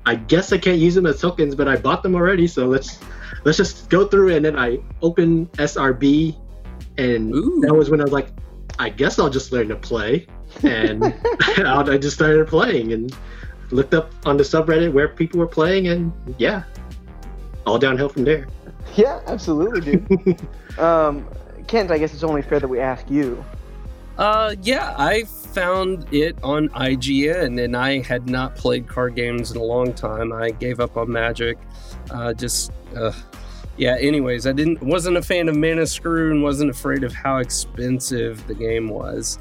I 0.07 0.15
guess 0.15 0.53
I 0.53 0.59
can't 0.59 0.79
use 0.79 0.95
them 0.95 1.05
as 1.05 1.21
tokens, 1.21 1.55
but 1.55 1.69
I 1.69 1.77
bought 1.77 2.03
them 2.03 2.15
already. 2.15 2.47
So 2.47 2.67
let's 2.67 2.99
let's 3.45 3.59
just 3.59 3.91
go 3.91 4.07
through. 4.07 4.35
And 4.35 4.45
then 4.45 4.59
I 4.59 4.79
open 5.03 5.47
SRB, 5.59 6.35
and 6.97 7.35
Ooh. 7.35 7.61
that 7.63 7.75
was 7.75 7.91
when 7.91 8.01
I 8.01 8.05
was 8.05 8.13
like, 8.13 8.29
I 8.79 8.91
guess 8.91 9.19
I'll 9.19 9.31
just 9.31 9.53
learn 9.53 9.69
to 9.69 9.77
play, 9.77 10.27
and 10.63 11.05
I 11.59 11.99
just 11.99 12.17
started 12.17 12.47
playing 12.47 12.93
and 12.93 13.17
looked 13.71 13.95
up 13.95 14.13
on 14.25 14.37
the 14.37 14.45
subreddit 14.45 14.93
where 14.93 15.09
people 15.09 15.41
were 15.41 15.47
playing, 15.47 15.89
and 15.89 16.13
yeah, 16.39 16.63
all 17.67 17.79
downhill 17.79 18.09
from 18.09 18.25
there. 18.25 18.49
Yeah, 18.97 19.21
absolutely, 19.27 19.81
dude. 19.81 20.41
um, 20.79 21.27
Kent, 21.67 21.91
I 21.91 21.99
guess 21.99 22.15
it's 22.15 22.23
only 22.23 22.43
fair 22.43 22.61
that 22.61 22.69
we 22.69 22.81
ask 22.81 23.09
you. 23.11 23.45
Uh, 24.17 24.57
yeah, 24.63 24.95
I've 24.99 25.29
found 25.29 26.13
it 26.13 26.37
on 26.43 26.69
IGN, 26.71 27.63
and 27.63 27.77
I 27.77 28.01
had 28.03 28.29
not 28.29 28.57
played 28.57 28.89
card 28.89 29.15
games 29.15 29.53
in 29.53 29.59
a 29.59 29.63
long 29.63 29.93
time. 29.93 30.33
I 30.33 30.51
gave 30.51 30.81
up 30.81 30.97
on 30.97 31.11
Magic. 31.11 31.59
Uh, 32.11 32.33
just, 32.33 32.73
uh, 32.97 33.13
yeah. 33.79 33.97
Anyways, 33.99 34.47
I 34.47 34.53
didn't 34.53 34.83
wasn't 34.83 35.17
a 35.17 35.23
fan 35.23 35.49
of 35.49 35.57
Mana 35.57 35.87
Screw 35.87 36.31
and 36.31 36.43
wasn't 36.43 36.71
afraid 36.71 37.05
of 37.05 37.13
how 37.15 37.39
expensive 37.39 38.47
the 38.47 38.55
game 38.55 38.89
was. 38.89 39.39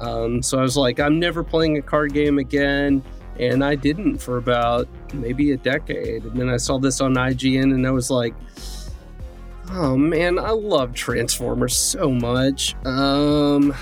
Um, 0.00 0.42
so 0.42 0.58
I 0.58 0.62
was 0.62 0.76
like, 0.76 1.00
I'm 1.00 1.18
never 1.18 1.42
playing 1.42 1.78
a 1.78 1.82
card 1.82 2.12
game 2.12 2.38
again. 2.38 3.02
And 3.38 3.64
I 3.64 3.74
didn't 3.74 4.18
for 4.18 4.38
about 4.38 4.88
maybe 5.12 5.52
a 5.52 5.56
decade. 5.56 6.24
And 6.24 6.40
then 6.40 6.48
I 6.48 6.56
saw 6.56 6.78
this 6.78 7.00
on 7.00 7.14
IGN 7.14 7.74
and 7.74 7.86
I 7.86 7.90
was 7.90 8.10
like, 8.10 8.34
oh 9.72 9.96
man, 9.96 10.38
I 10.38 10.50
love 10.50 10.94
Transformers 10.94 11.76
so 11.76 12.10
much. 12.10 12.74
Um, 12.86 13.74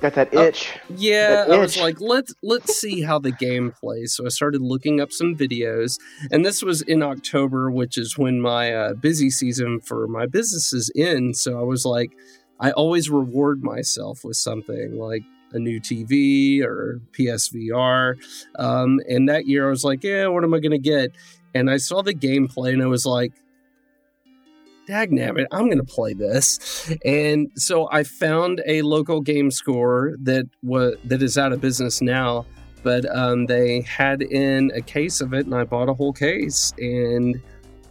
Got 0.00 0.14
that 0.14 0.30
Oh, 0.34 0.42
itch. 0.46 0.78
yeah, 0.96 1.44
That 1.44 1.50
I 1.52 1.58
was 1.58 1.76
like, 1.78 2.00
let's 2.00 2.34
let's 2.42 2.74
see 2.74 3.02
how 3.02 3.18
the 3.18 3.32
game 3.32 3.72
plays. 3.72 4.14
So 4.14 4.24
I 4.24 4.28
started 4.30 4.62
looking 4.62 5.00
up 5.00 5.12
some 5.12 5.36
videos, 5.36 5.98
and 6.30 6.44
this 6.44 6.62
was 6.62 6.80
in 6.82 7.02
October, 7.02 7.70
which 7.70 7.98
is 7.98 8.16
when 8.16 8.40
my 8.40 8.72
uh, 8.72 8.94
busy 8.94 9.28
season 9.28 9.80
for 9.80 10.06
my 10.08 10.24
business 10.26 10.72
is 10.72 10.90
in. 10.94 11.34
So 11.34 11.60
I 11.60 11.64
was 11.64 11.84
like, 11.84 12.12
I 12.60 12.70
always 12.70 13.10
reward 13.10 13.62
myself 13.62 14.24
with 14.24 14.36
something 14.36 14.96
like 14.98 15.22
a 15.52 15.58
new 15.58 15.80
TV 15.80 16.62
or 16.62 17.00
PSVR. 17.18 18.14
Um, 18.58 19.00
and 19.08 19.28
that 19.28 19.46
year 19.46 19.66
I 19.66 19.70
was 19.70 19.84
like, 19.84 20.02
yeah, 20.02 20.28
what 20.28 20.44
am 20.44 20.54
I 20.54 20.60
gonna 20.60 20.78
get? 20.78 21.10
And 21.54 21.68
I 21.70 21.76
saw 21.76 22.00
the 22.02 22.14
gameplay, 22.14 22.72
and 22.72 22.82
I 22.82 22.86
was 22.86 23.04
like. 23.04 23.32
Dagnabbit, 24.90 25.46
I'm 25.52 25.66
going 25.66 25.78
to 25.78 25.84
play 25.84 26.14
this. 26.14 26.92
And 27.04 27.50
so 27.54 27.88
I 27.92 28.02
found 28.04 28.60
a 28.66 28.82
local 28.82 29.20
game 29.20 29.50
store 29.50 30.16
that 30.22 30.46
was 30.62 30.96
that 31.04 31.22
is 31.22 31.38
out 31.38 31.52
of 31.52 31.60
business 31.60 32.02
now, 32.02 32.44
but 32.82 33.04
um, 33.14 33.46
they 33.46 33.82
had 33.82 34.22
in 34.22 34.70
a 34.74 34.80
case 34.80 35.20
of 35.20 35.32
it, 35.32 35.46
and 35.46 35.54
I 35.54 35.64
bought 35.64 35.88
a 35.88 35.94
whole 35.94 36.12
case 36.12 36.72
and 36.78 37.40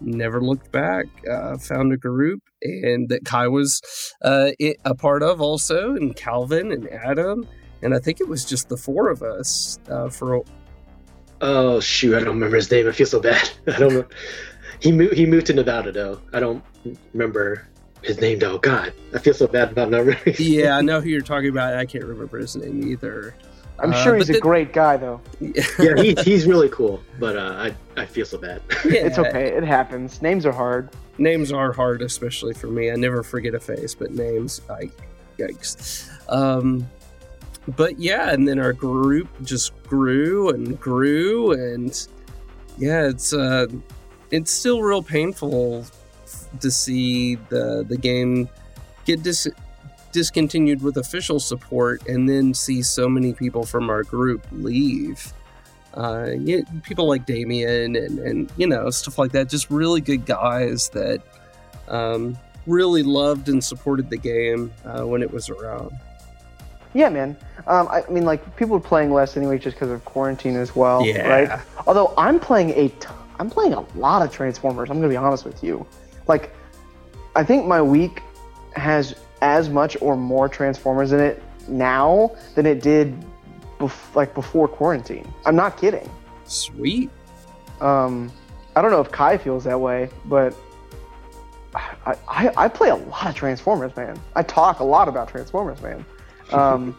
never 0.02 0.42
looked 0.42 0.72
back. 0.72 1.06
Uh, 1.30 1.58
found 1.58 1.94
a 1.94 1.98
group 1.98 2.42
and 2.62 3.08
that 3.10 3.24
Kai 3.24 3.48
was 3.48 3.82
uh, 4.24 4.52
i- 4.62 4.76
a 4.84 4.94
part 4.96 5.24
of 5.24 5.40
also, 5.40 5.96
and 5.96 6.16
Calvin 6.16 6.72
and 6.74 6.90
Adam, 6.90 7.48
and 7.82 7.94
I 7.96 8.00
think 8.00 8.20
it 8.20 8.28
was 8.28 8.44
just 8.44 8.68
the 8.68 8.76
four 8.78 9.10
of 9.10 9.24
us 9.24 9.80
uh, 9.90 10.10
for 10.10 10.36
a, 10.36 10.42
Oh 11.42 11.80
shoot, 11.80 12.16
I 12.16 12.20
don't 12.20 12.34
remember 12.36 12.58
his 12.58 12.70
name. 12.70 12.86
I 12.90 12.92
feel 12.92 13.08
so 13.08 13.22
bad. 13.22 13.50
I 13.68 13.80
don't. 13.80 14.06
Know. 14.80 14.90
He 14.90 14.92
moved. 14.92 15.14
He 15.16 15.26
moved 15.26 15.48
to 15.48 15.54
Nevada 15.54 15.92
though. 15.92 16.22
I 16.34 16.40
don't 16.40 16.64
remember 17.14 17.68
his 18.04 18.20
name 18.22 18.40
though. 18.40 18.58
God, 18.58 18.94
I 19.14 19.20
feel 19.20 19.34
so 19.34 19.48
bad 19.48 19.72
about 19.72 19.90
not 19.90 20.00
remembering. 20.06 20.36
his 20.36 20.48
yeah, 20.50 20.78
I 20.78 20.82
know 20.82 21.02
who 21.02 21.10
you're 21.10 21.22
talking 21.22 21.50
about. 21.50 21.74
I 21.76 21.86
can't 21.86 22.06
remember 22.06 22.38
his 22.38 22.56
name 22.56 22.84
either. 22.88 23.36
I'm 23.82 23.94
Uh, 23.94 24.04
sure 24.04 24.12
but 24.14 24.18
he's 24.20 24.30
a 24.30 24.34
the- 24.34 24.40
great 24.42 24.74
guy, 24.74 24.98
though. 24.98 25.22
yeah, 25.40 25.96
he's 26.02 26.22
he's 26.22 26.46
really 26.46 26.70
cool, 26.70 27.02
but 27.20 27.38
uh, 27.38 27.54
I 27.58 27.76
I 28.02 28.06
feel 28.06 28.26
so 28.26 28.38
bad. 28.38 28.62
It's 28.86 29.18
okay. 29.18 29.48
It 29.56 29.64
happens. 29.64 30.22
Names 30.22 30.46
are 30.46 30.52
hard. 30.52 30.90
names 31.18 31.52
are 31.52 31.72
hard, 31.72 32.02
especially 32.02 32.54
for 32.54 32.68
me. 32.68 32.92
I 32.92 32.96
never 32.96 33.24
forget 33.24 33.54
a 33.54 33.60
face, 33.60 33.96
but 33.96 34.12
names, 34.12 34.62
I 34.70 34.90
yikes. 35.38 36.10
Um, 36.30 36.88
but 37.76 37.98
yeah, 38.00 38.32
and 38.32 38.46
then 38.48 38.60
our 38.60 38.74
group 38.74 39.28
just 39.44 39.72
grew 39.84 40.50
and 40.50 40.78
grew, 40.80 41.52
and 41.54 42.08
yeah, 42.78 43.08
it's 43.08 43.32
uh, 43.34 43.68
it's 44.32 44.52
still 44.52 44.82
real 44.82 45.04
painful 45.04 45.86
to 46.60 46.72
see 46.72 47.36
the 47.50 47.86
the 47.88 47.98
game 47.98 48.50
get 49.06 49.24
dis- 49.24 49.48
discontinued 50.12 50.82
with 50.82 50.98
official 50.98 51.40
support, 51.40 52.08
and 52.08 52.28
then 52.28 52.54
see 52.54 52.82
so 52.82 53.08
many 53.10 53.34
people 53.34 53.66
from 53.66 53.90
our 53.90 54.04
group 54.04 54.46
leave. 54.52 55.34
Uh, 55.96 56.32
yeah, 56.40 56.62
people 56.84 57.08
like 57.08 57.26
Damien 57.26 57.96
and 57.96 58.20
and 58.20 58.52
you 58.58 58.68
know 58.68 58.90
stuff 58.90 59.18
like 59.18 59.32
that. 59.32 59.50
Just 59.50 59.70
really 59.70 60.02
good 60.02 60.26
guys 60.26 60.90
that 60.90 61.22
um, 61.88 62.38
really 62.68 63.04
loved 63.04 63.50
and 63.50 63.64
supported 63.64 64.10
the 64.10 64.18
game 64.18 64.72
uh, 64.86 65.06
when 65.06 65.22
it 65.22 65.32
was 65.32 65.50
around. 65.50 65.92
Yeah, 66.94 67.10
man. 67.10 67.38
Um, 67.68 67.88
I, 67.88 68.04
mean, 68.10 68.26
like 68.26 68.56
people 68.56 68.76
are 68.76 68.80
playing 68.82 69.14
less 69.14 69.38
anyway, 69.38 69.60
just 69.60 69.76
because 69.76 69.92
of 69.92 70.04
quarantine 70.06 70.56
as 70.56 70.76
well, 70.76 71.06
Yeah. 71.06 71.28
right? 71.28 71.62
Although 71.86 72.14
I'm 72.18 72.40
playing 72.40 72.72
a, 72.72 72.90
t- 72.90 73.08
I'm 73.40 73.50
playing 73.50 73.74
a 73.74 73.86
lot 73.98 74.22
of 74.22 74.32
Transformers. 74.32 74.90
I'm 74.90 74.98
gonna 74.98 75.10
be 75.10 75.18
honest 75.18 75.46
with 75.46 75.64
you. 75.64 75.86
Like, 76.28 76.54
I 77.36 77.44
think 77.44 77.66
my 77.66 77.82
week 77.82 78.22
has 78.76 79.16
as 79.42 79.70
much 79.70 79.98
or 80.02 80.18
more 80.18 80.50
Transformers 80.50 81.14
in 81.14 81.20
it 81.20 81.42
now 81.68 82.36
than 82.56 82.66
it 82.66 82.82
did, 82.82 83.16
bef- 83.80 84.14
like 84.16 84.34
before 84.34 84.68
quarantine. 84.68 85.32
I'm 85.46 85.56
not 85.56 85.78
kidding. 85.78 86.10
Sweet. 86.46 87.10
Um, 87.80 88.32
I 88.76 88.82
don't 88.82 88.92
know 88.92 89.02
if 89.02 89.12
Kai 89.12 89.38
feels 89.38 89.64
that 89.64 89.80
way, 89.80 90.10
but 90.26 90.54
I, 91.74 92.16
I, 92.28 92.52
I 92.58 92.68
play 92.68 92.90
a 92.90 92.96
lot 92.96 93.28
of 93.28 93.36
Transformers, 93.36 93.96
man. 93.96 94.20
I 94.36 94.44
talk 94.44 94.80
a 94.80 94.84
lot 94.84 95.08
about 95.08 95.30
Transformers, 95.30 95.82
man. 95.82 96.06
Um, 96.52 96.98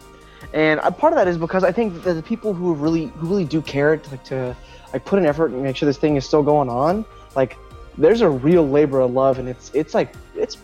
and 0.55 0.81
part 0.81 1.13
of 1.13 1.17
that 1.17 1.27
is 1.27 1.37
because 1.37 1.65
I 1.65 1.73
think 1.73 2.05
that 2.05 2.15
the 2.15 2.23
people 2.23 2.55
who 2.55 2.73
really 2.73 3.07
who 3.07 3.27
really 3.27 3.45
do 3.45 3.61
care 3.61 3.97
to, 3.97 4.11
like, 4.11 4.23
to 4.27 4.57
like 4.93 5.05
put 5.05 5.19
an 5.19 5.27
effort 5.27 5.51
and 5.53 5.63
make 5.63 5.77
sure 5.77 5.87
this 5.87 5.99
thing 5.99 6.17
is 6.17 6.25
still 6.27 6.43
going 6.43 6.69
on, 6.69 7.05
like 7.37 7.57
there's 7.99 8.21
a 8.21 8.29
real 8.31 8.69
labor 8.69 9.01
of 9.01 9.13
love, 9.13 9.39
and 9.39 9.49
it's 9.49 9.71
it's 9.75 9.95
like 9.95 10.15
it's 10.35 10.59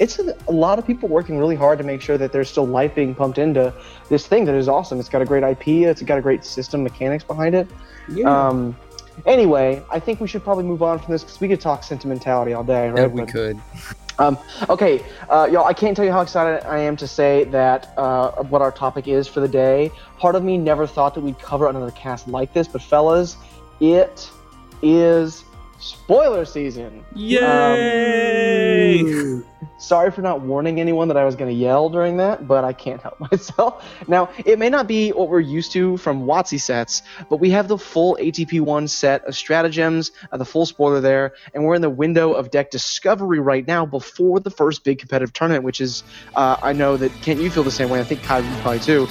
it's 0.00 0.18
a, 0.18 0.34
a 0.48 0.52
lot 0.52 0.78
of 0.78 0.86
people 0.86 1.08
working 1.08 1.38
really 1.38 1.54
hard 1.54 1.78
to 1.78 1.84
make 1.84 2.00
sure 2.00 2.18
that 2.18 2.32
there's 2.32 2.50
still 2.50 2.66
life 2.66 2.94
being 2.94 3.14
pumped 3.14 3.38
into 3.38 3.72
this 4.08 4.26
thing 4.26 4.44
that 4.44 4.54
is 4.54 4.68
awesome. 4.68 4.98
It's 4.98 5.08
got 5.08 5.22
a 5.22 5.24
great 5.24 5.44
IP, 5.44 5.68
it's 5.88 6.02
got 6.02 6.18
a 6.18 6.22
great 6.22 6.44
system 6.44 6.82
mechanics 6.82 7.22
behind 7.22 7.54
it. 7.54 7.68
Yeah, 8.08 8.48
Um, 8.48 8.76
anyway, 9.24 9.82
I 9.90 10.00
think 10.00 10.20
we 10.20 10.26
should 10.26 10.42
probably 10.42 10.64
move 10.64 10.82
on 10.82 10.98
from 10.98 11.12
this 11.12 11.22
because 11.22 11.40
we 11.40 11.46
could 11.48 11.60
talk 11.60 11.84
sentimentality 11.84 12.54
all 12.54 12.64
day, 12.64 12.88
right? 12.90 13.02
yeah, 13.02 13.06
we 13.06 13.20
But- 13.20 13.30
could. 13.32 13.60
Okay, 14.18 15.04
uh, 15.28 15.48
y'all, 15.50 15.64
I 15.64 15.72
can't 15.72 15.96
tell 15.96 16.04
you 16.04 16.12
how 16.12 16.20
excited 16.20 16.64
I 16.66 16.78
am 16.78 16.96
to 16.96 17.08
say 17.08 17.44
that 17.44 17.92
uh, 17.96 18.42
what 18.44 18.62
our 18.62 18.70
topic 18.70 19.08
is 19.08 19.26
for 19.26 19.40
the 19.40 19.48
day. 19.48 19.90
Part 20.18 20.34
of 20.34 20.44
me 20.44 20.56
never 20.56 20.86
thought 20.86 21.14
that 21.14 21.20
we'd 21.20 21.38
cover 21.38 21.68
another 21.68 21.90
cast 21.92 22.28
like 22.28 22.52
this, 22.52 22.68
but 22.68 22.80
fellas, 22.80 23.36
it 23.80 24.30
is 24.82 25.44
spoiler 25.84 26.44
season. 26.44 27.04
Yay! 27.14 29.00
Um, 29.00 29.44
sorry 29.78 30.10
for 30.10 30.22
not 30.22 30.40
warning 30.40 30.80
anyone 30.80 31.08
that 31.08 31.16
I 31.16 31.24
was 31.24 31.36
going 31.36 31.50
to 31.50 31.56
yell 31.56 31.90
during 31.90 32.16
that, 32.16 32.48
but 32.48 32.64
I 32.64 32.72
can't 32.72 33.02
help 33.02 33.20
myself. 33.32 33.84
Now, 34.08 34.30
it 34.44 34.58
may 34.58 34.70
not 34.70 34.88
be 34.88 35.10
what 35.10 35.28
we're 35.28 35.40
used 35.40 35.72
to 35.72 35.96
from 35.98 36.24
WotC 36.24 36.60
sets, 36.60 37.02
but 37.28 37.36
we 37.36 37.50
have 37.50 37.68
the 37.68 37.76
full 37.76 38.16
ATP1 38.20 38.88
set 38.88 39.24
of 39.26 39.36
stratagems, 39.36 40.12
uh, 40.32 40.38
the 40.38 40.44
full 40.44 40.64
spoiler 40.66 41.00
there, 41.00 41.34
and 41.52 41.64
we're 41.64 41.74
in 41.74 41.82
the 41.82 41.90
window 41.90 42.32
of 42.32 42.50
deck 42.50 42.70
discovery 42.70 43.38
right 43.38 43.66
now 43.66 43.84
before 43.84 44.40
the 44.40 44.50
first 44.50 44.84
big 44.84 44.98
competitive 44.98 45.32
tournament, 45.32 45.64
which 45.64 45.80
is, 45.80 46.02
uh, 46.34 46.56
I 46.62 46.72
know 46.72 46.96
that, 46.96 47.12
Kent, 47.22 47.40
you 47.40 47.50
feel 47.50 47.62
the 47.62 47.70
same 47.70 47.90
way, 47.90 48.00
I 48.00 48.04
think 48.04 48.22
Kai, 48.22 48.38
you 48.38 48.60
probably 48.62 48.80
too, 48.80 49.06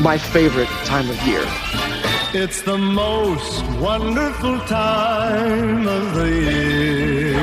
my 0.00 0.16
favorite 0.16 0.68
time 0.84 1.10
of 1.10 1.20
year. 1.26 2.03
It's 2.36 2.62
the 2.62 2.76
most 2.76 3.62
wonderful 3.80 4.58
time 4.60 5.86
of 5.86 6.14
the 6.14 6.28
year. 6.28 7.34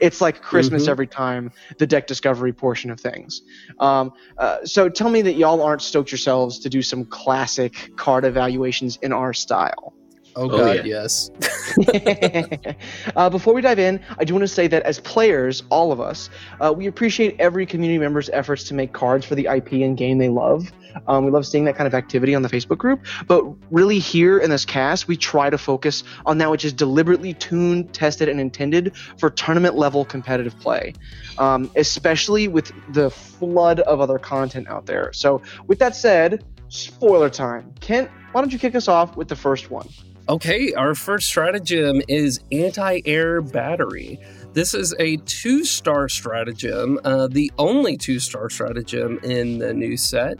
it's 0.00 0.20
like 0.20 0.40
Christmas 0.42 0.84
Mhm. 0.84 0.90
every 0.90 1.06
time 1.08 1.50
the 1.78 1.86
deck 1.86 2.06
discovery 2.06 2.52
portion 2.52 2.88
of 2.92 3.00
things. 3.00 3.42
Um, 3.80 4.12
uh, 4.38 4.58
so 4.64 4.88
tell 4.88 5.08
me 5.10 5.22
that 5.22 5.32
y'all 5.34 5.60
aren't 5.60 5.82
stoked 5.82 6.12
yourselves 6.12 6.60
to 6.60 6.68
do 6.68 6.82
some 6.82 7.04
classic 7.06 7.90
card 7.96 8.24
evaluations 8.24 8.96
in 9.02 9.12
our 9.12 9.32
style. 9.32 9.94
Oh, 10.36 10.42
Oh, 10.44 10.48
god, 10.50 10.86
yeah. 10.86 11.02
yes. 11.02 11.30
uh, 13.16 13.28
before 13.28 13.54
we 13.54 13.60
dive 13.60 13.80
in, 13.80 13.98
I 14.20 14.24
do 14.24 14.34
want 14.34 14.44
to 14.44 14.48
say 14.48 14.68
that 14.68 14.84
as 14.84 15.00
players, 15.00 15.64
all 15.68 15.90
of 15.90 16.00
us, 16.00 16.30
uh, 16.60 16.72
we 16.76 16.86
appreciate 16.86 17.34
every 17.40 17.66
community 17.66 17.98
member's 17.98 18.30
efforts 18.30 18.62
to 18.64 18.74
make 18.74 18.92
cards 18.92 19.26
for 19.26 19.34
the 19.34 19.48
IP 19.48 19.82
and 19.82 19.96
game 19.96 20.18
they 20.18 20.28
love. 20.28 20.70
Um, 21.06 21.24
we 21.24 21.30
love 21.30 21.46
seeing 21.46 21.64
that 21.64 21.76
kind 21.76 21.86
of 21.86 21.94
activity 21.94 22.34
on 22.34 22.42
the 22.42 22.48
Facebook 22.48 22.78
group. 22.78 23.04
But 23.26 23.44
really, 23.70 23.98
here 23.98 24.38
in 24.38 24.50
this 24.50 24.64
cast, 24.64 25.08
we 25.08 25.16
try 25.16 25.50
to 25.50 25.58
focus 25.58 26.04
on 26.26 26.38
that 26.38 26.50
which 26.50 26.64
is 26.64 26.72
deliberately 26.72 27.34
tuned, 27.34 27.92
tested, 27.92 28.28
and 28.28 28.40
intended 28.40 28.96
for 29.18 29.30
tournament 29.30 29.76
level 29.76 30.04
competitive 30.04 30.58
play, 30.58 30.94
um, 31.38 31.70
especially 31.76 32.48
with 32.48 32.72
the 32.92 33.10
flood 33.10 33.80
of 33.80 34.00
other 34.00 34.18
content 34.18 34.68
out 34.68 34.86
there. 34.86 35.12
So, 35.12 35.42
with 35.66 35.78
that 35.78 35.94
said, 35.94 36.44
spoiler 36.68 37.30
time. 37.30 37.74
Kent, 37.80 38.10
why 38.32 38.40
don't 38.40 38.52
you 38.52 38.58
kick 38.58 38.74
us 38.74 38.88
off 38.88 39.16
with 39.16 39.28
the 39.28 39.36
first 39.36 39.70
one? 39.70 39.88
Okay, 40.28 40.74
our 40.74 40.94
first 40.94 41.28
stratagem 41.28 42.02
is 42.06 42.40
anti 42.52 43.00
air 43.06 43.40
battery. 43.40 44.20
This 44.52 44.74
is 44.74 44.94
a 44.98 45.16
two 45.18 45.64
star 45.64 46.08
stratagem, 46.10 47.00
uh, 47.02 47.28
the 47.28 47.50
only 47.56 47.96
two 47.96 48.18
star 48.18 48.50
stratagem 48.50 49.18
in 49.22 49.58
the 49.58 49.72
new 49.72 49.96
set, 49.96 50.36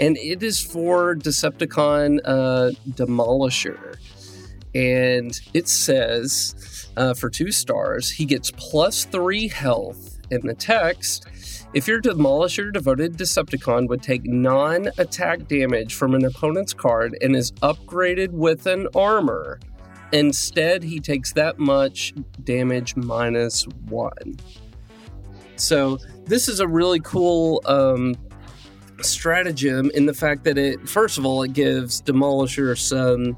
and 0.00 0.16
it 0.16 0.42
is 0.42 0.58
for 0.58 1.14
Decepticon 1.14 2.20
uh, 2.24 2.70
Demolisher. 2.88 3.96
And 4.74 5.38
it 5.52 5.68
says 5.68 6.90
uh, 6.96 7.12
for 7.12 7.28
two 7.28 7.52
stars, 7.52 8.10
he 8.10 8.24
gets 8.24 8.50
plus 8.50 9.04
three 9.04 9.48
health 9.48 10.18
in 10.30 10.46
the 10.46 10.54
text. 10.54 11.26
If 11.74 11.86
your 11.86 12.00
Demolisher 12.00 12.72
devoted 12.72 13.16
Decepticon 13.16 13.88
would 13.88 14.02
take 14.02 14.24
non 14.24 14.88
attack 14.96 15.46
damage 15.48 15.94
from 15.94 16.14
an 16.14 16.24
opponent's 16.24 16.72
card 16.72 17.16
and 17.20 17.36
is 17.36 17.52
upgraded 17.62 18.30
with 18.30 18.66
an 18.66 18.88
armor, 18.94 19.60
instead 20.12 20.82
he 20.82 20.98
takes 20.98 21.32
that 21.34 21.58
much 21.58 22.14
damage 22.42 22.96
minus 22.96 23.66
one. 23.88 24.36
So, 25.56 25.98
this 26.24 26.48
is 26.48 26.60
a 26.60 26.66
really 26.66 27.00
cool 27.00 27.60
um, 27.66 28.16
stratagem 29.04 29.90
in 29.94 30.06
the 30.06 30.14
fact 30.14 30.44
that 30.44 30.58
it, 30.58 30.88
first 30.88 31.18
of 31.18 31.26
all, 31.26 31.42
it 31.42 31.52
gives 31.52 32.00
Demolisher 32.02 32.76
some 32.78 33.36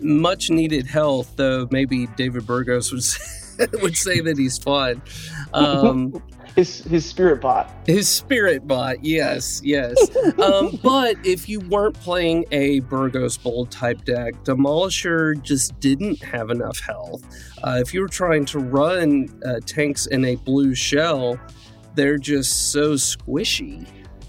much 0.00 0.50
needed 0.50 0.86
health, 0.86 1.32
though 1.36 1.68
maybe 1.70 2.06
David 2.16 2.46
Burgos 2.46 2.92
would 2.92 3.02
say, 3.04 3.66
would 3.82 3.96
say 3.96 4.20
that 4.20 4.36
he's 4.38 4.58
fine. 4.58 5.00
Um, 5.52 6.22
His 6.56 6.84
his 6.84 7.04
spirit 7.04 7.40
bot. 7.40 7.68
his 7.84 8.08
spirit 8.08 8.64
bot, 8.66 9.04
yes, 9.04 9.60
yes. 9.64 9.96
um, 10.38 10.78
but 10.84 11.16
if 11.24 11.48
you 11.48 11.58
weren't 11.60 11.94
playing 11.98 12.44
a 12.52 12.78
Burgos 12.80 13.36
Bold 13.36 13.72
type 13.72 14.04
deck, 14.04 14.34
Demolisher 14.44 15.40
just 15.42 15.78
didn't 15.80 16.22
have 16.22 16.50
enough 16.50 16.78
health. 16.78 17.24
Uh, 17.64 17.78
if 17.80 17.92
you 17.92 18.00
were 18.00 18.08
trying 18.08 18.44
to 18.46 18.60
run 18.60 19.28
uh, 19.44 19.58
tanks 19.66 20.06
in 20.06 20.24
a 20.26 20.36
blue 20.36 20.76
shell, 20.76 21.40
they're 21.96 22.18
just 22.18 22.70
so 22.70 22.92
squishy, 22.92 23.84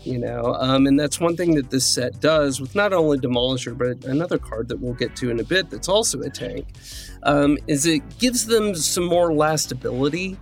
you 0.05 0.17
know. 0.17 0.55
Um, 0.59 0.87
and 0.87 0.99
that's 0.99 1.19
one 1.19 1.35
thing 1.35 1.55
that 1.55 1.69
this 1.69 1.85
set 1.85 2.19
does 2.19 2.61
with 2.61 2.75
not 2.75 2.93
only 2.93 3.17
Demolisher, 3.17 3.77
but 3.77 4.05
another 4.05 4.37
card 4.37 4.67
that 4.69 4.79
we'll 4.79 4.93
get 4.93 5.15
to 5.17 5.29
in 5.29 5.39
a 5.39 5.43
bit 5.43 5.69
that's 5.69 5.89
also 5.89 6.21
a 6.21 6.29
tank, 6.29 6.67
um, 7.25 7.57
is 7.67 7.85
it 7.85 8.01
gives 8.19 8.45
them 8.45 8.75
some 8.75 9.05
more 9.05 9.31
lastability 9.31 10.37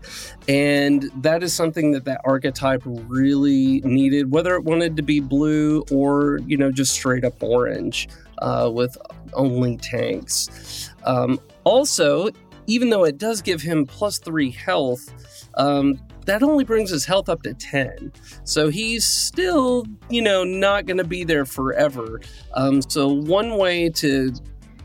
and 0.48 1.10
that 1.16 1.42
is 1.42 1.54
something 1.54 1.92
that 1.92 2.06
that 2.06 2.22
archetype 2.26 2.82
really 2.86 3.80
needed 3.82 4.32
whether 4.32 4.56
it 4.56 4.64
wanted 4.64 4.98
to 4.98 5.04
be 5.04 5.20
blue 5.20 5.84
or 5.92 6.40
you 6.46 6.58
know 6.58 6.72
just 6.72 6.94
straight 6.94 7.24
up 7.24 7.42
orange 7.42 8.10
uh, 8.40 8.70
with 8.72 8.98
only 9.34 9.78
tanks 9.78 10.90
um, 11.06 11.40
also 11.64 12.30
even 12.68 12.90
though 12.90 13.04
it 13.04 13.18
does 13.18 13.42
give 13.42 13.62
him 13.62 13.86
plus 13.86 14.20
three 14.20 14.52
health 14.52 15.14
um, 15.56 16.00
that 16.26 16.44
only 16.44 16.64
brings 16.64 16.90
his 16.90 17.06
health 17.06 17.30
up 17.30 17.42
to 17.44 17.54
10 17.54 18.12
so 18.44 18.70
he's 18.70 19.06
still 19.06 19.86
you 20.10 20.22
know 20.22 20.44
not 20.44 20.86
going 20.86 20.98
to 20.98 21.04
be 21.04 21.24
there 21.24 21.46
forever 21.46 22.22
um, 22.54 22.82
so 22.82 23.08
one 23.08 23.58
way 23.58 23.90
to 23.90 24.34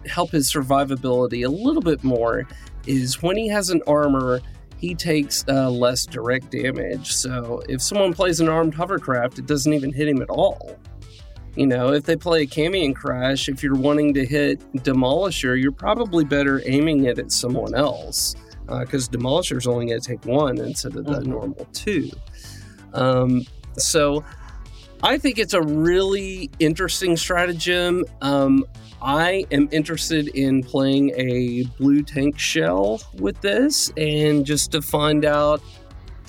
help 0.07 0.31
his 0.31 0.51
survivability 0.51 1.45
a 1.45 1.51
little 1.51 1.83
bit 1.83 2.03
more 2.05 2.47
is 2.87 3.23
when 3.23 3.37
he 3.37 3.49
has 3.49 3.71
an 3.71 3.83
armor 3.87 4.41
he 4.79 4.95
takes 4.95 5.45
uh, 5.49 5.69
less 5.71 6.07
direct 6.07 6.51
damage. 6.51 7.13
So 7.13 7.63
if 7.69 7.83
someone 7.83 8.15
plays 8.15 8.41
an 8.41 8.49
armed 8.49 8.75
hovercraft, 8.75 9.39
it 9.39 9.47
doesn't 9.47 9.73
even 9.73 9.93
hit 9.93 10.09
him 10.09 10.23
at 10.23 10.31
all. 10.31 10.79
You 11.57 11.67
know, 11.67 11.93
if 11.93 12.05
they 12.05 12.15
play 12.15 12.43
a 12.43 12.47
Camion 12.47 12.95
Crash, 12.95 13.49
if 13.49 13.63
you're 13.63 13.75
wanting 13.75 14.15
to 14.15 14.25
hit 14.25 14.61
Demolisher, 14.75 15.61
you're 15.61 15.73
probably 15.73 16.25
better 16.25 16.63
aiming 16.65 17.05
it 17.05 17.19
at 17.19 17.33
someone 17.33 17.75
else 17.75 18.37
because 18.81 19.09
Demolisher's 19.09 19.67
only 19.67 19.87
going 19.87 20.01
to 20.01 20.07
take 20.07 20.25
one 20.25 20.59
instead 20.59 20.95
of 20.97 21.05
the 21.05 21.21
Mhm. 21.21 21.27
normal 21.27 21.67
two. 21.73 22.11
Um, 22.95 23.43
so 23.77 24.25
I 25.03 25.19
think 25.19 25.39
it's 25.39 25.55
a 25.55 25.63
really 25.63 26.51
interesting 26.59 27.17
stratagem. 27.17 28.05
Um, 28.21 28.65
I 29.01 29.45
am 29.53 29.69
interested 29.71 30.29
in 30.29 30.63
playing 30.63 31.11
a 31.15 31.63
blue 31.79 32.03
tank 32.03 32.39
shell 32.39 33.01
with 33.19 33.41
this 33.41 33.93
and 33.97 34.45
just 34.45 34.73
to 34.73 34.83
find 34.83 35.25
out, 35.25 35.63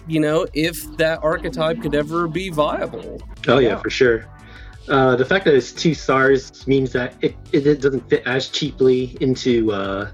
you 0.08 0.20
know, 0.20 0.46
if 0.54 0.78
that 0.98 1.24
archetype 1.24 1.82
could 1.82 1.96
ever 1.96 2.28
be 2.28 2.50
viable. 2.50 3.22
Oh 3.48 3.58
yeah, 3.58 3.70
Yeah. 3.70 3.80
for 3.80 3.90
sure. 3.90 4.26
Uh, 4.88 5.16
the 5.16 5.26
fact 5.26 5.46
that 5.46 5.54
it's 5.56 5.72
two 5.72 5.94
stars 5.96 6.66
means 6.68 6.92
that 6.94 7.14
it, 7.22 7.36
it, 7.52 7.66
it 7.66 7.82
doesn't 7.82 8.08
fit 8.10 8.24
as 8.26 8.48
cheaply 8.50 9.18
into 9.20 9.72
uh, 9.72 10.10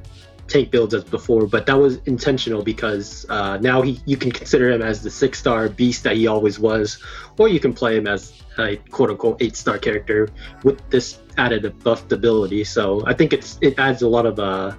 tank 0.48 0.72
builds 0.72 0.94
as 0.94 1.04
before, 1.04 1.48
but 1.48 1.66
that 1.66 1.74
was 1.74 1.98
intentional 2.06 2.64
because 2.64 3.26
uh, 3.30 3.58
now 3.58 3.82
he 3.82 4.00
you 4.06 4.18
can 4.18 4.32
consider 4.32 4.72
him 4.72 4.82
as 4.82 5.02
the 5.02 5.10
six 5.10 5.40
star 5.40 5.70
beast 5.70 6.04
that 6.04 6.16
he 6.16 6.28
always 6.28 6.60
was, 6.60 7.02
or 7.40 7.48
you 7.48 7.60
can 7.60 7.74
play 7.74 7.98
him 7.98 8.08
as 8.08 8.34
a 8.58 8.78
quote 8.92 9.10
unquote 9.10 9.42
eight 9.42 9.56
star 9.56 9.78
character 9.78 10.30
with 10.64 10.88
this 10.90 11.20
added 11.38 11.78
buffed 11.84 12.12
ability. 12.12 12.64
So 12.64 13.04
I 13.06 13.14
think 13.14 13.34
it's 13.34 13.58
it 13.62 13.80
adds 13.80 14.02
a 14.02 14.08
lot 14.08 14.26
of 14.26 14.40
uh, 14.40 14.76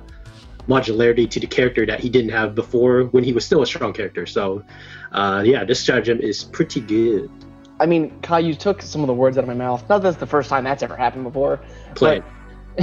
modularity 0.69 1.29
to 1.31 1.41
the 1.41 1.47
character 1.47 1.85
that 1.87 2.01
he 2.01 2.09
didn't 2.09 2.31
have 2.31 2.55
before 2.55 3.05
when 3.05 3.25
he 3.25 3.33
was 3.33 3.45
still 3.45 3.63
a 3.63 3.67
strong 3.67 3.93
character. 3.93 4.27
So 4.27 4.65
uh, 5.13 5.43
yeah, 5.45 5.65
this 5.65 5.81
stratagem 5.81 6.21
is 6.21 6.45
pretty 6.45 6.81
good. 6.81 7.31
I 7.79 7.85
mean, 7.85 8.19
Kai, 8.23 8.39
you 8.39 8.55
took 8.55 8.81
some 8.81 9.03
of 9.03 9.07
the 9.07 9.15
words 9.15 9.37
out 9.37 9.45
of 9.45 9.49
my 9.49 9.55
mouth. 9.55 9.83
Not 9.89 9.99
that 9.99 10.03
that's 10.03 10.17
the 10.17 10.27
first 10.27 10.49
time 10.49 10.65
that's 10.65 10.83
ever 10.83 10.97
happened 10.97 11.25
before. 11.25 11.61
Play. 11.95 12.21
but 12.21 12.36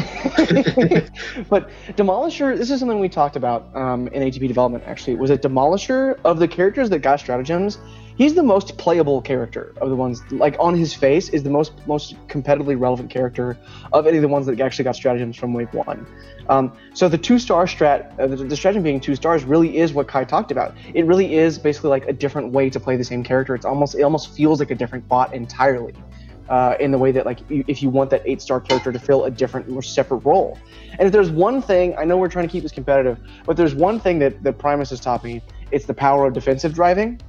Demolisher, 1.95 2.57
this 2.57 2.71
is 2.71 2.79
something 2.79 2.99
we 2.99 3.09
talked 3.09 3.35
about 3.35 3.67
um, 3.75 4.07
in 4.07 4.23
ATP 4.23 4.47
development. 4.47 4.83
Actually, 4.87 5.15
was 5.15 5.29
it 5.29 5.43
Demolisher 5.43 6.19
of 6.25 6.39
the 6.39 6.47
characters 6.47 6.89
that 6.89 6.99
got 6.99 7.19
stratagems? 7.19 7.77
He's 8.15 8.33
the 8.33 8.43
most 8.43 8.77
playable 8.77 9.21
character 9.21 9.73
of 9.81 9.89
the 9.89 9.95
ones. 9.95 10.23
Like 10.31 10.55
on 10.59 10.75
his 10.75 10.93
face, 10.93 11.29
is 11.29 11.43
the 11.43 11.49
most 11.49 11.73
most 11.87 12.15
competitively 12.27 12.79
relevant 12.79 13.09
character 13.09 13.57
of 13.91 14.07
any 14.07 14.17
of 14.17 14.21
the 14.21 14.27
ones 14.27 14.45
that 14.47 14.59
actually 14.59 14.83
got 14.83 14.95
stratagems 14.95 15.35
from 15.37 15.53
Wave 15.53 15.73
One. 15.73 16.07
Um, 16.49 16.75
so 16.93 17.07
the 17.07 17.17
two 17.17 17.39
star 17.39 17.65
strat, 17.65 18.19
uh, 18.19 18.27
the, 18.27 18.35
the 18.37 18.55
stratagem 18.55 18.83
being 18.83 18.99
two 18.99 19.15
stars, 19.15 19.43
really 19.43 19.77
is 19.77 19.93
what 19.93 20.07
Kai 20.07 20.23
talked 20.23 20.51
about. 20.51 20.75
It 20.93 21.05
really 21.05 21.35
is 21.35 21.57
basically 21.57 21.89
like 21.89 22.07
a 22.07 22.13
different 22.13 22.51
way 22.51 22.69
to 22.69 22.79
play 22.79 22.97
the 22.97 23.03
same 23.03 23.23
character. 23.23 23.55
It's 23.55 23.65
almost 23.65 23.95
it 23.95 24.01
almost 24.01 24.35
feels 24.35 24.59
like 24.59 24.71
a 24.71 24.75
different 24.75 25.07
bot 25.07 25.33
entirely 25.33 25.93
uh, 26.49 26.75
in 26.79 26.91
the 26.91 26.97
way 26.97 27.11
that 27.11 27.25
like 27.25 27.39
you, 27.49 27.63
if 27.67 27.81
you 27.81 27.89
want 27.89 28.09
that 28.09 28.21
eight 28.25 28.41
star 28.41 28.59
character 28.59 28.91
to 28.91 28.99
fill 28.99 29.25
a 29.25 29.31
different 29.31 29.67
more 29.69 29.81
separate 29.81 30.19
role 30.19 30.57
and 30.91 31.01
if 31.01 31.11
there's 31.11 31.31
one 31.31 31.61
thing 31.61 31.95
i 31.97 32.03
know 32.03 32.17
we're 32.17 32.27
trying 32.27 32.47
to 32.47 32.51
keep 32.51 32.63
this 32.63 32.71
competitive 32.71 33.17
but 33.45 33.57
there's 33.57 33.75
one 33.75 33.99
thing 33.99 34.19
that, 34.19 34.41
that 34.43 34.57
primus 34.57 34.89
has 34.89 34.99
taught 34.99 35.23
me 35.23 35.41
it's 35.71 35.85
the 35.85 35.93
power 35.93 36.25
of 36.25 36.33
defensive 36.33 36.73
driving 36.73 37.19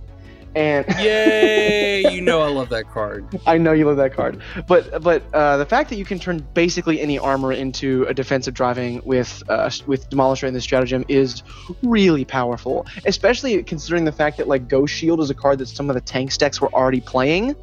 and 0.55 0.87
Yay! 1.01 2.05
you 2.13 2.21
know 2.21 2.41
I 2.41 2.49
love 2.49 2.69
that 2.69 2.89
card. 2.91 3.41
I 3.47 3.59
know 3.59 3.73
you 3.73 3.87
love 3.87 3.97
that 3.97 4.15
card, 4.15 4.41
but 4.67 5.03
but 5.03 5.23
uh, 5.35 5.57
the 5.57 5.67
fact 5.67 5.91
that 5.91 5.97
you 5.97 6.05
can 6.05 6.19
turn 6.19 6.47
basically 6.55 7.01
any 7.01 7.19
armor 7.19 7.53
into 7.53 8.05
a 8.05 8.15
defensive 8.15 8.55
driving 8.55 9.01
with 9.05 9.43
uh, 9.49 9.71
with 9.87 10.09
Demolisher 10.11 10.47
in 10.47 10.55
the 10.55 10.61
stratagem 10.61 11.05
is 11.09 11.43
really 11.83 12.25
powerful, 12.25 12.87
especially 13.05 13.63
considering 13.65 14.05
the 14.05 14.13
fact 14.13 14.37
that 14.37 14.47
like 14.49 14.69
Ghost 14.69 14.95
Shield 14.95 15.21
is 15.21 15.31
a 15.31 15.35
card 15.35 15.59
that 15.59 15.67
some 15.67 15.91
of 15.91 15.95
the 15.95 16.01
tank 16.01 16.31
stacks 16.31 16.61
were 16.61 16.73
already 16.73 17.01
playing. 17.01 17.57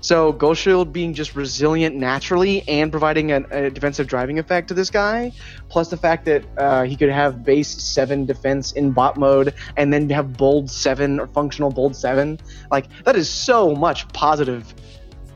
So 0.00 0.32
Ghost 0.32 0.62
Shield 0.62 0.92
being 0.92 1.12
just 1.12 1.36
resilient 1.36 1.94
naturally 1.94 2.66
and 2.68 2.90
providing 2.90 3.32
an, 3.32 3.46
a 3.50 3.70
defensive 3.70 4.06
driving 4.06 4.38
effect 4.38 4.68
to 4.68 4.74
this 4.74 4.88
guy, 4.88 5.32
plus 5.68 5.90
the 5.90 5.96
fact 5.96 6.24
that 6.24 6.44
uh, 6.56 6.84
he 6.84 6.96
could 6.96 7.10
have 7.10 7.44
base 7.44 7.68
seven 7.68 8.24
defense 8.24 8.72
in 8.72 8.92
bot 8.92 9.16
mode 9.18 9.54
and 9.76 9.92
then 9.92 10.08
have 10.10 10.36
bold 10.36 10.70
seven 10.70 11.20
or 11.20 11.26
functional 11.28 11.70
bold 11.70 11.94
seven, 11.94 12.38
like 12.70 12.86
that 13.04 13.16
is 13.16 13.28
so 13.28 13.74
much 13.74 14.08
positive, 14.08 14.74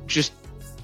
just 0.07 0.33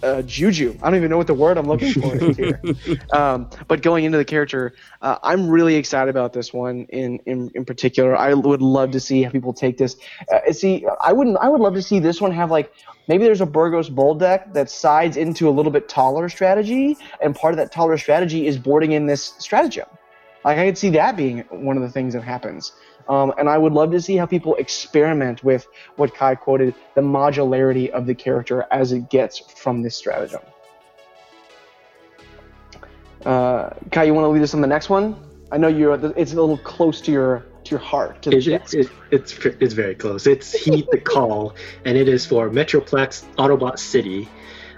uh, 0.03 0.23
juju. 0.23 0.77
I 0.83 0.91
don't 0.91 0.97
even 0.97 1.11
know 1.11 1.17
what 1.17 1.27
the 1.27 1.35
word 1.35 1.59
I'm 1.59 1.67
looking 1.67 1.93
for 1.93 2.15
is 2.17 2.37
here. 2.37 2.61
Um, 3.13 3.51
but 3.67 3.83
going 3.83 4.05
into 4.05 4.19
the 4.19 4.25
character, 4.25 4.75
uh, 5.03 5.19
I'm 5.23 5.49
really 5.49 5.75
excited 5.75 6.11
about 6.11 6.33
this 6.33 6.53
one 6.53 6.87
in, 6.91 7.19
in 7.27 7.51
in 7.55 7.65
particular. 7.65 8.17
I 8.17 8.35
would 8.35 8.63
love 8.63 8.93
to 8.93 9.01
see 9.01 9.23
how 9.23 9.31
people 9.31 9.53
take 9.53 9.79
this. 9.79 9.97
Uh, 10.33 10.53
see, 10.53 10.87
I 11.03 11.13
wouldn't. 11.13 11.37
I 11.39 11.49
would 11.49 11.61
love 11.61 11.75
to 11.75 11.83
see 11.83 11.99
this 11.99 12.21
one 12.21 12.33
have 12.33 12.51
like 12.51 12.73
maybe 13.09 13.25
there's 13.25 13.41
a 13.41 13.47
Burgos 13.47 13.89
Bold 13.89 14.21
deck 14.21 14.53
that 14.55 14.71
sides 14.71 15.17
into 15.17 15.49
a 15.49 15.51
little 15.51 15.73
bit 15.73 15.89
taller 15.89 16.29
strategy, 16.29 16.97
and 17.21 17.35
part 17.35 17.53
of 17.53 17.59
that 17.59 17.73
taller 17.73 17.99
strategy 17.99 18.47
is 18.47 18.59
boarding 18.59 18.93
in 18.93 19.07
this 19.07 19.35
stratagem. 19.39 19.87
Like 20.45 20.59
I 20.59 20.67
could 20.67 20.79
see 20.79 20.91
that 20.91 21.17
being 21.17 21.41
one 21.51 21.77
of 21.77 21.83
the 21.83 21.91
things 21.91 22.15
that 22.15 22.23
happens. 22.23 22.73
Um, 23.09 23.33
and 23.39 23.49
I 23.49 23.59
would 23.59 23.73
love 23.73 23.91
to 23.93 24.01
see 24.01 24.17
how 24.17 24.27
people 24.27 24.55
experiment 24.57 25.43
with 25.43 25.67
what 25.97 26.15
Kai 26.15 26.35
quoted 26.35 26.75
the 26.95 27.01
modularity 27.01 27.91
of 27.91 28.07
the 28.07 28.15
character 28.15 28.67
as 28.71 28.93
it 28.93 29.11
gets 29.11 29.39
from 29.39 29.83
this 29.83 29.97
stratagem. 29.97 30.41
Uh, 33.25 33.71
Kai, 33.91 34.05
you 34.05 34.15
want 34.15 34.25
to 34.25 34.29
lead 34.29 34.43
us 34.43 34.55
on 34.55 34.61
the 34.61 34.67
next 34.67 34.89
one? 34.89 35.17
I 35.53 35.59
know 35.59 35.69
you're. 35.69 35.95
It's 36.17 36.33
a 36.33 36.37
little 36.41 36.59
close 36.59 37.01
to 37.03 37.13
your 37.13 37.45
to 37.65 37.71
your 37.73 37.81
heart. 37.81 38.23
To 38.23 38.31
It, 38.31 38.47
it, 38.47 38.75
it, 38.75 38.91
it's 39.11 39.33
it's 39.45 39.75
very 39.75 39.95
close. 39.95 40.27
It's 40.27 40.53
Heed 40.53 40.87
the 40.91 40.99
Call, 40.99 41.55
and 41.85 41.97
it 41.99 42.09
is 42.09 42.25
for 42.25 42.49
Metroplex 42.49 43.25
Autobot 43.37 43.79
City. 43.79 44.29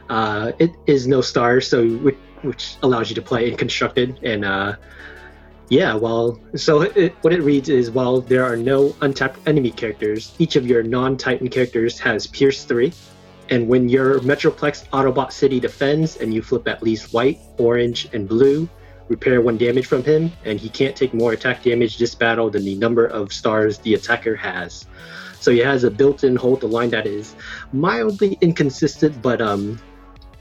Uh, 0.08 0.52
it 0.58 0.70
is 0.86 1.06
no 1.06 1.20
star, 1.20 1.60
so 1.60 1.86
which, 1.98 2.16
which 2.42 2.76
allows 2.82 3.08
you 3.08 3.14
to 3.14 3.22
play 3.22 3.50
in 3.50 3.56
constructed 3.56 4.18
and 4.22 4.44
uh, 4.44 4.76
yeah. 5.72 5.94
Well, 5.94 6.38
so 6.54 6.82
it, 6.82 7.14
what 7.22 7.32
it 7.32 7.40
reads 7.40 7.70
is 7.70 7.90
while 7.90 8.20
there 8.20 8.44
are 8.44 8.58
no 8.58 8.94
untapped 9.00 9.38
enemy 9.48 9.70
characters, 9.70 10.34
each 10.38 10.54
of 10.56 10.66
your 10.66 10.82
non-Titan 10.82 11.48
characters 11.48 11.98
has 11.98 12.26
Pierce 12.26 12.64
three, 12.64 12.92
and 13.48 13.66
when 13.66 13.88
your 13.88 14.20
Metroplex 14.20 14.86
Autobot 14.90 15.32
City 15.32 15.60
defends 15.60 16.18
and 16.18 16.34
you 16.34 16.42
flip 16.42 16.68
at 16.68 16.82
least 16.82 17.14
white, 17.14 17.40
orange, 17.56 18.06
and 18.12 18.28
blue, 18.28 18.68
repair 19.08 19.40
one 19.40 19.56
damage 19.56 19.86
from 19.86 20.04
him, 20.04 20.30
and 20.44 20.60
he 20.60 20.68
can't 20.68 20.94
take 20.94 21.14
more 21.14 21.32
attack 21.32 21.62
damage 21.62 21.96
this 21.96 22.14
battle 22.14 22.50
than 22.50 22.66
the 22.66 22.74
number 22.74 23.06
of 23.06 23.32
stars 23.32 23.78
the 23.78 23.94
attacker 23.94 24.36
has. 24.36 24.84
So 25.40 25.52
he 25.52 25.60
has 25.60 25.84
a 25.84 25.90
built-in 25.90 26.36
hold 26.36 26.60
the 26.60 26.68
line 26.68 26.90
that 26.90 27.06
is 27.06 27.34
mildly 27.72 28.36
inconsistent, 28.42 29.22
but 29.22 29.40
um, 29.40 29.80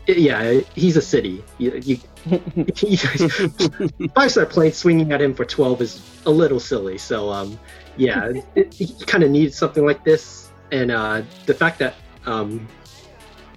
yeah, 0.08 0.62
he's 0.76 0.98
a 0.98 1.02
city. 1.02 1.44
You, 1.58 1.80
you, 1.84 1.98
five 4.16 4.32
star 4.32 4.46
plane 4.46 4.72
swinging 4.72 5.12
at 5.12 5.22
him 5.22 5.34
for 5.34 5.46
12 5.46 5.82
is 5.82 6.22
a 6.26 6.30
little 6.30 6.60
silly. 6.60 6.98
So 6.98 7.30
um, 7.30 7.60
yeah, 7.98 8.34
it, 8.56 8.74
he 8.74 8.94
kind 9.06 9.24
of 9.24 9.32
needs 9.32 9.58
something 9.58 9.86
like 9.86 10.04
this, 10.04 10.52
and 10.72 10.92
uh, 10.92 11.24
the 11.46 11.54
fact 11.54 11.80
that 11.80 11.96
um, 12.26 12.68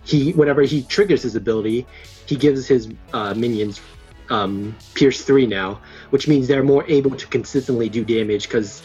he 0.04 0.32
whenever 0.32 0.62
he 0.62 0.82
triggers 0.82 1.22
his 1.22 1.36
ability, 1.36 1.86
he 2.26 2.36
gives 2.36 2.66
his 2.66 2.92
uh, 3.12 3.34
minions 3.34 3.80
um, 4.30 4.74
Pierce 4.94 5.22
three 5.22 5.46
now, 5.46 5.80
which 6.10 6.28
means 6.28 6.48
they're 6.48 6.62
more 6.62 6.84
able 6.88 7.14
to 7.16 7.26
consistently 7.26 7.88
do 7.88 8.04
damage. 8.04 8.48
Because 8.48 8.82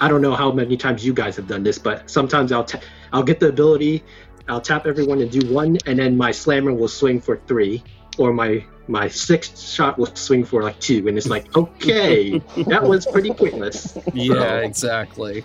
I 0.00 0.08
don't 0.08 0.22
know 0.22 0.34
how 0.34 0.52
many 0.52 0.76
times 0.76 1.04
you 1.04 1.12
guys 1.12 1.36
have 1.36 1.48
done 1.48 1.62
this, 1.62 1.78
but 1.78 2.08
sometimes 2.10 2.52
I'll 2.52 2.64
ta- 2.64 2.80
I'll 3.12 3.22
get 3.22 3.40
the 3.40 3.48
ability, 3.48 4.04
I'll 4.48 4.60
tap 4.60 4.86
everyone 4.86 5.20
and 5.20 5.30
do 5.30 5.52
one, 5.52 5.78
and 5.86 5.98
then 5.98 6.16
my 6.16 6.30
slammer 6.30 6.72
will 6.72 6.88
swing 6.88 7.20
for 7.20 7.36
three, 7.46 7.82
or 8.18 8.32
my 8.32 8.64
my 8.86 9.08
sixth 9.08 9.58
shot 9.58 9.98
will 9.98 10.14
swing 10.14 10.44
for 10.44 10.62
like 10.62 10.78
two, 10.80 11.06
and 11.08 11.16
it's 11.16 11.28
like 11.28 11.56
okay, 11.56 12.38
that 12.66 12.82
was 12.82 13.06
pretty 13.06 13.32
pointless. 13.32 13.96
yeah, 14.12 14.58
exactly. 14.58 15.44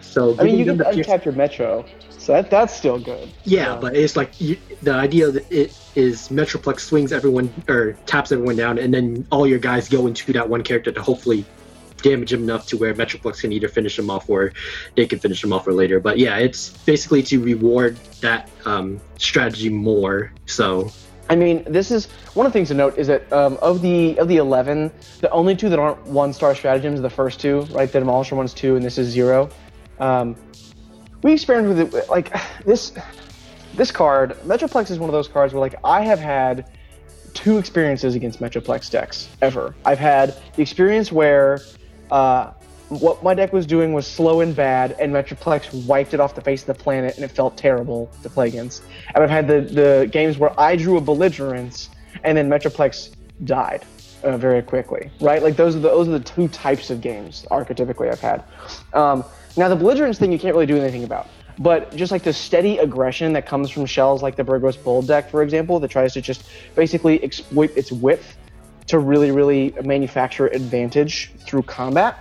So 0.00 0.38
I 0.38 0.44
mean, 0.44 0.58
you 0.58 0.64
can 0.64 0.76
get 0.76 0.84
them 0.84 0.94
the 0.94 1.02
the 1.02 1.04
Pierce- 1.04 1.06
uncaptured 1.06 1.36
Metro, 1.36 1.84
so 2.10 2.32
that, 2.32 2.50
that's 2.50 2.74
still 2.74 2.98
good. 2.98 3.30
Yeah, 3.44 3.76
but 3.76 3.96
it's 3.96 4.16
like 4.16 4.40
you, 4.40 4.56
the 4.82 4.92
idea 4.94 5.30
that 5.30 5.50
it 5.50 5.76
is 5.94 6.28
Metroplex 6.28 6.80
swings 6.80 7.12
everyone 7.12 7.52
or 7.68 7.94
taps 8.06 8.32
everyone 8.32 8.56
down, 8.56 8.78
and 8.78 8.94
then 8.94 9.26
all 9.30 9.46
your 9.46 9.58
guys 9.58 9.88
go 9.88 10.06
into 10.06 10.32
that 10.32 10.48
one 10.48 10.62
character 10.62 10.92
to 10.92 11.02
hopefully 11.02 11.44
damage 12.04 12.32
him 12.32 12.42
enough 12.42 12.66
to 12.68 12.76
where 12.76 12.94
Metroplex 12.94 13.40
can 13.40 13.50
either 13.50 13.66
finish 13.66 13.98
him 13.98 14.10
off 14.10 14.28
or 14.28 14.52
they 14.94 15.06
can 15.06 15.18
finish 15.18 15.42
him 15.42 15.52
off 15.52 15.66
or 15.66 15.72
later. 15.72 15.98
But 15.98 16.18
yeah, 16.18 16.36
it's 16.36 16.68
basically 16.84 17.22
to 17.24 17.42
reward 17.42 17.96
that 18.20 18.50
um, 18.66 19.00
strategy 19.16 19.70
more. 19.70 20.30
So 20.46 20.92
I 21.30 21.36
mean, 21.36 21.64
this 21.66 21.90
is 21.90 22.06
one 22.34 22.44
of 22.44 22.52
the 22.52 22.58
things 22.58 22.68
to 22.68 22.74
note 22.74 22.98
is 22.98 23.06
that 23.06 23.32
um, 23.32 23.58
of 23.62 23.80
the 23.80 24.18
of 24.18 24.28
the 24.28 24.36
eleven, 24.36 24.92
the 25.20 25.30
only 25.30 25.56
two 25.56 25.70
that 25.70 25.78
aren't 25.78 26.06
one 26.06 26.32
star 26.32 26.54
stratagems, 26.54 26.98
are 26.98 27.02
the 27.02 27.10
first 27.10 27.40
two, 27.40 27.62
right? 27.72 27.90
The 27.90 28.00
demolisher 28.00 28.36
one's 28.36 28.52
two, 28.52 28.76
and 28.76 28.84
this 28.84 28.98
is 28.98 29.08
zero. 29.08 29.48
Um, 29.98 30.36
we 31.22 31.32
experimented 31.32 31.92
with 31.92 32.04
it, 32.04 32.10
like 32.10 32.36
this. 32.64 32.92
This 33.76 33.90
card, 33.90 34.36
Metroplex 34.44 34.92
is 34.92 35.00
one 35.00 35.10
of 35.10 35.12
those 35.12 35.26
cards 35.26 35.52
where 35.52 35.60
like 35.60 35.74
I 35.82 36.02
have 36.02 36.20
had 36.20 36.70
two 37.32 37.58
experiences 37.58 38.14
against 38.14 38.40
Metroplex 38.40 38.88
decks 38.88 39.28
ever. 39.42 39.74
I've 39.84 39.98
had 39.98 40.40
the 40.54 40.62
experience 40.62 41.10
where 41.10 41.60
uh, 42.10 42.52
what 42.88 43.22
my 43.22 43.34
deck 43.34 43.52
was 43.52 43.66
doing 43.66 43.92
was 43.92 44.06
slow 44.06 44.40
and 44.40 44.54
bad, 44.54 44.92
and 45.00 45.12
Metroplex 45.12 45.86
wiped 45.86 46.14
it 46.14 46.20
off 46.20 46.34
the 46.34 46.40
face 46.40 46.62
of 46.62 46.66
the 46.66 46.74
planet, 46.74 47.16
and 47.16 47.24
it 47.24 47.30
felt 47.30 47.56
terrible 47.56 48.10
to 48.22 48.30
play 48.30 48.48
against. 48.48 48.82
And 49.14 49.24
I've 49.24 49.30
had 49.30 49.48
the, 49.48 49.60
the 49.62 50.08
games 50.10 50.38
where 50.38 50.58
I 50.60 50.76
drew 50.76 50.96
a 50.96 51.00
belligerence, 51.00 51.90
and 52.22 52.36
then 52.36 52.48
Metroplex 52.48 53.14
died 53.44 53.84
uh, 54.22 54.36
very 54.36 54.62
quickly, 54.62 55.10
right? 55.20 55.42
Like 55.42 55.56
those 55.56 55.74
are 55.76 55.80
the, 55.80 55.88
those 55.88 56.08
are 56.08 56.12
the 56.18 56.20
two 56.20 56.48
types 56.48 56.90
of 56.90 57.00
games 57.00 57.46
archetypically 57.50 58.10
I've 58.10 58.20
had. 58.20 58.44
Um, 58.92 59.24
now 59.56 59.68
the 59.68 59.76
belligerence 59.76 60.18
thing 60.18 60.32
you 60.32 60.38
can't 60.38 60.54
really 60.54 60.66
do 60.66 60.76
anything 60.76 61.04
about. 61.04 61.28
But 61.58 61.94
just 61.94 62.10
like 62.10 62.24
the 62.24 62.32
steady 62.32 62.78
aggression 62.78 63.32
that 63.34 63.46
comes 63.46 63.70
from 63.70 63.86
shells 63.86 64.22
like 64.22 64.34
the 64.34 64.42
Burgos 64.42 64.76
Bull 64.76 65.02
deck, 65.02 65.30
for 65.30 65.42
example, 65.42 65.78
that 65.80 65.88
tries 65.88 66.12
to 66.14 66.20
just 66.20 66.44
basically 66.74 67.22
exploit 67.22 67.70
its 67.76 67.92
width 67.92 68.36
to 68.86 68.98
really, 68.98 69.30
really 69.30 69.74
manufacture 69.82 70.48
advantage 70.48 71.32
through 71.46 71.62
combat. 71.62 72.18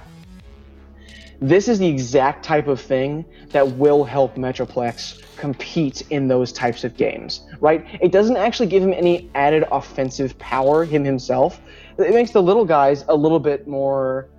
This 1.41 1.67
is 1.67 1.77
the 1.77 1.87
exact 1.87 2.45
type 2.45 2.67
of 2.67 2.79
thing 2.79 3.25
that 3.49 3.67
will 3.75 4.05
help 4.05 4.35
Metroplex 4.35 5.21
compete 5.35 6.03
in 6.09 6.27
those 6.27 6.53
types 6.53 6.85
of 6.85 6.95
games, 6.95 7.45
right? 7.59 7.85
It 8.01 8.13
doesn't 8.13 8.37
actually 8.37 8.67
give 8.67 8.81
him 8.81 8.93
any 8.93 9.29
added 9.35 9.65
offensive 9.71 10.37
power, 10.39 10.85
him 10.85 11.03
himself. 11.03 11.59
It 11.97 12.13
makes 12.13 12.31
the 12.31 12.41
little 12.41 12.63
guys 12.63 13.03
a 13.09 13.15
little 13.15 13.39
bit 13.39 13.67
more 13.67 14.29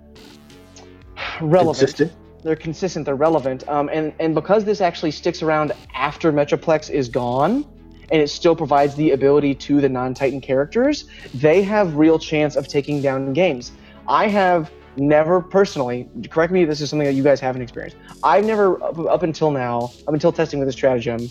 relevant 1.41 1.77
consistent. 1.77 2.11
they're 2.41 2.55
consistent, 2.55 3.05
they're 3.05 3.15
relevant, 3.15 3.67
um, 3.69 3.89
and 3.93 4.13
and 4.19 4.33
because 4.33 4.65
this 4.65 4.81
actually 4.81 5.11
sticks 5.11 5.43
around 5.43 5.73
after 5.93 6.33
Metroplex 6.33 6.89
is 6.89 7.07
gone, 7.07 7.65
and 8.11 8.21
it 8.21 8.29
still 8.29 8.55
provides 8.55 8.95
the 8.95 9.11
ability 9.11 9.55
to 9.55 9.81
the 9.81 9.89
non-Titan 9.89 10.41
characters, 10.41 11.05
they 11.33 11.61
have 11.63 11.95
real 11.95 12.19
chance 12.19 12.55
of 12.55 12.67
taking 12.67 13.01
down 13.01 13.33
games. 13.33 13.71
I 14.07 14.27
have 14.27 14.71
never 14.97 15.41
personally, 15.41 16.07
correct 16.29 16.53
me 16.53 16.63
if 16.63 16.69
this 16.69 16.81
is 16.81 16.89
something 16.89 17.05
that 17.05 17.13
you 17.13 17.23
guys 17.23 17.39
haven't 17.39 17.61
experienced. 17.61 17.97
I've 18.23 18.45
never 18.45 18.81
up, 18.83 18.97
up 18.99 19.23
until 19.23 19.51
now, 19.51 19.91
up 20.07 20.13
until 20.13 20.31
testing 20.31 20.59
with 20.59 20.67
this 20.67 20.75
stratagem, 20.75 21.29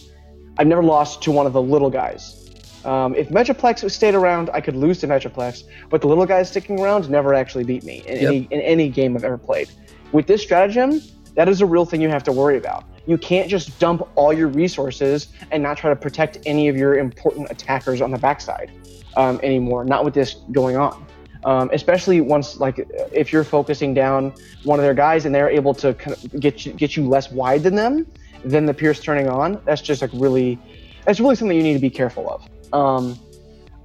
I've 0.58 0.66
never 0.66 0.82
lost 0.82 1.22
to 1.22 1.30
one 1.30 1.46
of 1.46 1.52
the 1.52 1.62
little 1.62 1.90
guys. 1.90 2.40
Um, 2.84 3.14
if 3.14 3.30
Metroplex 3.30 3.90
stayed 3.90 4.14
around, 4.14 4.50
I 4.52 4.60
could 4.60 4.76
lose 4.76 4.98
to 5.00 5.06
Metroplex, 5.08 5.64
but 5.88 6.02
the 6.02 6.06
little 6.06 6.26
guys 6.26 6.50
sticking 6.50 6.78
around 6.78 7.08
never 7.08 7.32
actually 7.32 7.64
beat 7.64 7.82
me 7.82 8.02
in, 8.06 8.16
Yep. 8.20 8.28
any, 8.28 8.48
in 8.50 8.60
any 8.60 8.88
game 8.90 9.16
I've 9.16 9.24
ever 9.24 9.38
played. 9.38 9.70
With 10.12 10.26
this 10.26 10.42
stratagem, 10.42 11.00
that 11.34 11.48
is 11.48 11.62
a 11.62 11.66
real 11.66 11.86
thing 11.86 12.02
you 12.02 12.10
have 12.10 12.24
to 12.24 12.32
worry 12.32 12.58
about. 12.58 12.84
You 13.06 13.18
can't 13.18 13.48
just 13.48 13.78
dump 13.78 14.08
all 14.14 14.32
your 14.32 14.48
resources 14.48 15.28
and 15.50 15.62
not 15.62 15.76
try 15.76 15.90
to 15.90 15.96
protect 15.96 16.38
any 16.46 16.68
of 16.68 16.76
your 16.76 16.96
important 16.96 17.50
attackers 17.50 18.00
on 18.00 18.10
the 18.10 18.18
backside 18.18 18.70
um, 19.16 19.40
anymore. 19.42 19.84
Not 19.84 20.04
with 20.04 20.14
this 20.14 20.36
going 20.52 20.76
on. 20.76 21.06
Um, 21.44 21.68
especially 21.74 22.22
once, 22.22 22.58
like, 22.58 22.88
if 23.12 23.30
you're 23.30 23.44
focusing 23.44 23.92
down 23.92 24.32
one 24.62 24.78
of 24.78 24.82
their 24.82 24.94
guys 24.94 25.26
and 25.26 25.34
they're 25.34 25.50
able 25.50 25.74
to 25.74 25.92
kind 25.92 26.16
of 26.16 26.40
get 26.40 26.64
you, 26.64 26.72
get 26.72 26.96
you 26.96 27.06
less 27.06 27.30
wide 27.30 27.62
than 27.62 27.74
them, 27.74 28.06
then 28.44 28.66
the 28.66 28.74
Pierce 28.74 29.00
turning 29.00 29.28
on. 29.28 29.60
That's 29.64 29.82
just 29.82 30.02
like 30.02 30.10
really, 30.14 30.58
that's 31.04 31.20
really 31.20 31.34
something 31.34 31.56
you 31.56 31.62
need 31.62 31.74
to 31.74 31.78
be 31.78 31.90
careful 31.90 32.30
of. 32.30 32.48
Um, 32.72 33.18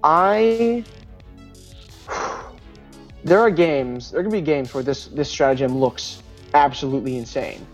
I 0.03 0.83
there 3.23 3.39
are 3.39 3.51
games. 3.51 4.11
There 4.11 4.19
are 4.19 4.23
gonna 4.23 4.35
be 4.35 4.41
games 4.41 4.73
where 4.73 4.83
this 4.83 5.07
this 5.07 5.29
stratagem 5.29 5.77
looks 5.77 6.21
absolutely 6.53 7.17
insane, 7.17 7.65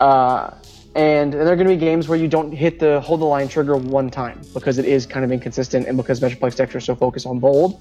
uh, 0.00 0.50
and 0.94 1.32
there 1.32 1.48
are 1.48 1.56
gonna 1.56 1.70
be 1.70 1.76
games 1.76 2.08
where 2.08 2.18
you 2.18 2.28
don't 2.28 2.52
hit 2.52 2.78
the 2.78 3.00
hold 3.00 3.20
the 3.20 3.24
line 3.24 3.48
trigger 3.48 3.76
one 3.76 4.10
time 4.10 4.40
because 4.52 4.78
it 4.78 4.84
is 4.84 5.06
kind 5.06 5.24
of 5.24 5.32
inconsistent 5.32 5.86
and 5.88 5.96
because 5.96 6.20
Metroplex 6.20 6.56
decks 6.56 6.74
are 6.74 6.80
so 6.80 6.94
focused 6.94 7.26
on 7.26 7.38
bold. 7.40 7.80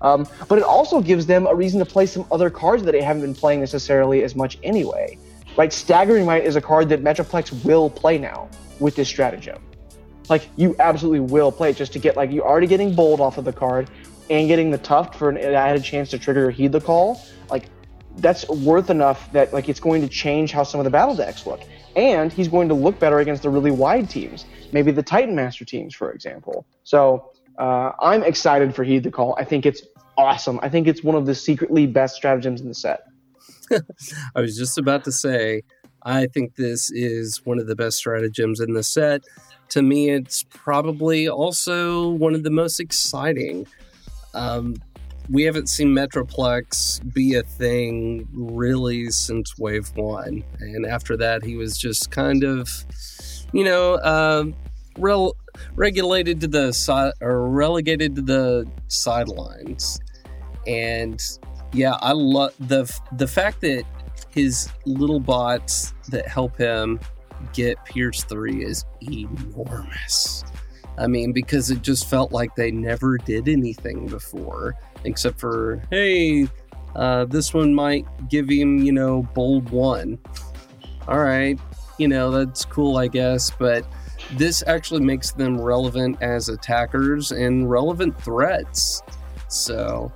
Um, 0.00 0.26
but 0.48 0.58
it 0.58 0.64
also 0.64 1.00
gives 1.00 1.26
them 1.26 1.46
a 1.46 1.54
reason 1.54 1.78
to 1.78 1.86
play 1.86 2.06
some 2.06 2.26
other 2.32 2.50
cards 2.50 2.82
that 2.84 2.92
they 2.92 3.02
haven't 3.02 3.22
been 3.22 3.34
playing 3.34 3.60
necessarily 3.60 4.24
as 4.24 4.34
much 4.34 4.58
anyway. 4.62 5.16
Right, 5.56 5.72
Staggering 5.72 6.24
Might 6.24 6.44
is 6.44 6.56
a 6.56 6.60
card 6.60 6.88
that 6.88 7.02
Metroplex 7.02 7.64
will 7.64 7.90
play 7.90 8.18
now 8.18 8.48
with 8.80 8.96
this 8.96 9.08
stratagem. 9.08 9.62
Like 10.28 10.48
you 10.56 10.74
absolutely 10.78 11.20
will 11.20 11.52
play 11.52 11.70
it 11.70 11.76
just 11.76 11.92
to 11.92 11.98
get 11.98 12.16
like 12.16 12.32
you're 12.32 12.46
already 12.46 12.66
getting 12.66 12.94
bold 12.94 13.20
off 13.20 13.38
of 13.38 13.44
the 13.44 13.52
card 13.52 13.90
and 14.30 14.48
getting 14.48 14.70
the 14.70 14.78
tough 14.78 15.18
for 15.18 15.30
an 15.30 15.36
added 15.36 15.84
chance 15.84 16.10
to 16.10 16.18
trigger 16.18 16.46
or 16.46 16.50
heed 16.50 16.72
the 16.72 16.80
call. 16.80 17.20
Like 17.50 17.64
that's 18.16 18.48
worth 18.48 18.88
enough 18.88 19.30
that 19.32 19.52
like 19.52 19.68
it's 19.68 19.80
going 19.80 20.00
to 20.02 20.08
change 20.08 20.52
how 20.52 20.62
some 20.62 20.80
of 20.80 20.84
the 20.84 20.90
battle 20.90 21.14
decks 21.14 21.46
look. 21.46 21.60
And 21.96 22.32
he's 22.32 22.48
going 22.48 22.68
to 22.68 22.74
look 22.74 22.98
better 22.98 23.18
against 23.18 23.42
the 23.42 23.50
really 23.50 23.70
wide 23.70 24.08
teams, 24.08 24.46
maybe 24.72 24.92
the 24.92 25.02
Titan 25.02 25.34
Master 25.34 25.64
teams, 25.64 25.94
for 25.94 26.10
example. 26.12 26.66
So 26.84 27.30
uh, 27.58 27.92
I'm 28.00 28.22
excited 28.22 28.74
for 28.74 28.84
Heed 28.84 29.02
the 29.02 29.10
Call. 29.10 29.34
I 29.38 29.44
think 29.44 29.66
it's 29.66 29.82
awesome. 30.16 30.58
I 30.62 30.68
think 30.68 30.86
it's 30.86 31.02
one 31.02 31.14
of 31.14 31.26
the 31.26 31.34
secretly 31.34 31.86
best 31.86 32.16
stratagems 32.16 32.60
in 32.60 32.68
the 32.68 32.74
set. 32.74 33.02
I 34.34 34.40
was 34.40 34.56
just 34.56 34.78
about 34.78 35.04
to 35.04 35.12
say, 35.12 35.62
I 36.02 36.26
think 36.26 36.56
this 36.56 36.90
is 36.90 37.44
one 37.44 37.58
of 37.58 37.66
the 37.66 37.76
best 37.76 37.98
stratagems 37.98 38.60
in 38.60 38.74
the 38.74 38.82
set. 38.82 39.22
To 39.70 39.82
me, 39.82 40.10
it's 40.10 40.44
probably 40.50 41.28
also 41.28 42.10
one 42.10 42.34
of 42.34 42.42
the 42.42 42.50
most 42.50 42.80
exciting. 42.80 43.66
Um, 44.34 44.76
we 45.30 45.42
haven't 45.44 45.68
seen 45.68 45.88
Metroplex 45.88 47.00
be 47.12 47.34
a 47.34 47.42
thing 47.42 48.28
really 48.32 49.10
since 49.10 49.58
Wave 49.58 49.90
One, 49.94 50.44
and 50.60 50.86
after 50.86 51.16
that, 51.18 51.44
he 51.44 51.56
was 51.56 51.78
just 51.78 52.10
kind 52.10 52.44
of, 52.44 52.68
you 53.52 53.64
know, 53.64 53.94
uh, 53.94 54.44
rel- 54.98 55.36
regulated 55.74 56.40
to 56.40 56.48
the 56.48 56.72
side 56.72 57.12
or 57.20 57.48
relegated 57.48 58.16
to 58.16 58.22
the 58.22 58.66
sidelines. 58.88 59.98
And 60.66 61.22
yeah, 61.72 61.96
I 62.00 62.12
love 62.12 62.54
the 62.58 62.92
the 63.12 63.26
fact 63.26 63.60
that 63.62 63.84
his 64.30 64.70
little 64.86 65.20
bots 65.20 65.94
that 66.10 66.26
help 66.26 66.56
him 66.56 66.98
get 67.52 67.84
Pierce 67.84 68.24
3 68.24 68.64
is 68.64 68.84
enormous. 69.02 70.44
I 70.98 71.06
mean, 71.06 71.32
because 71.32 71.70
it 71.70 71.82
just 71.82 72.08
felt 72.08 72.32
like 72.32 72.54
they 72.54 72.70
never 72.70 73.18
did 73.18 73.48
anything 73.48 74.06
before, 74.06 74.74
except 75.04 75.38
for, 75.40 75.82
hey, 75.90 76.48
uh, 76.94 77.24
this 77.24 77.54
one 77.54 77.74
might 77.74 78.06
give 78.28 78.48
him, 78.48 78.78
you 78.78 78.92
know, 78.92 79.22
bold 79.34 79.70
one. 79.70 80.18
All 81.08 81.18
right, 81.20 81.58
you 81.98 82.08
know, 82.08 82.30
that's 82.30 82.64
cool, 82.64 82.96
I 82.96 83.08
guess, 83.08 83.50
but 83.50 83.84
this 84.32 84.62
actually 84.66 85.00
makes 85.00 85.32
them 85.32 85.60
relevant 85.60 86.16
as 86.22 86.48
attackers 86.48 87.32
and 87.32 87.68
relevant 87.70 88.18
threats. 88.22 89.02
So, 89.48 90.12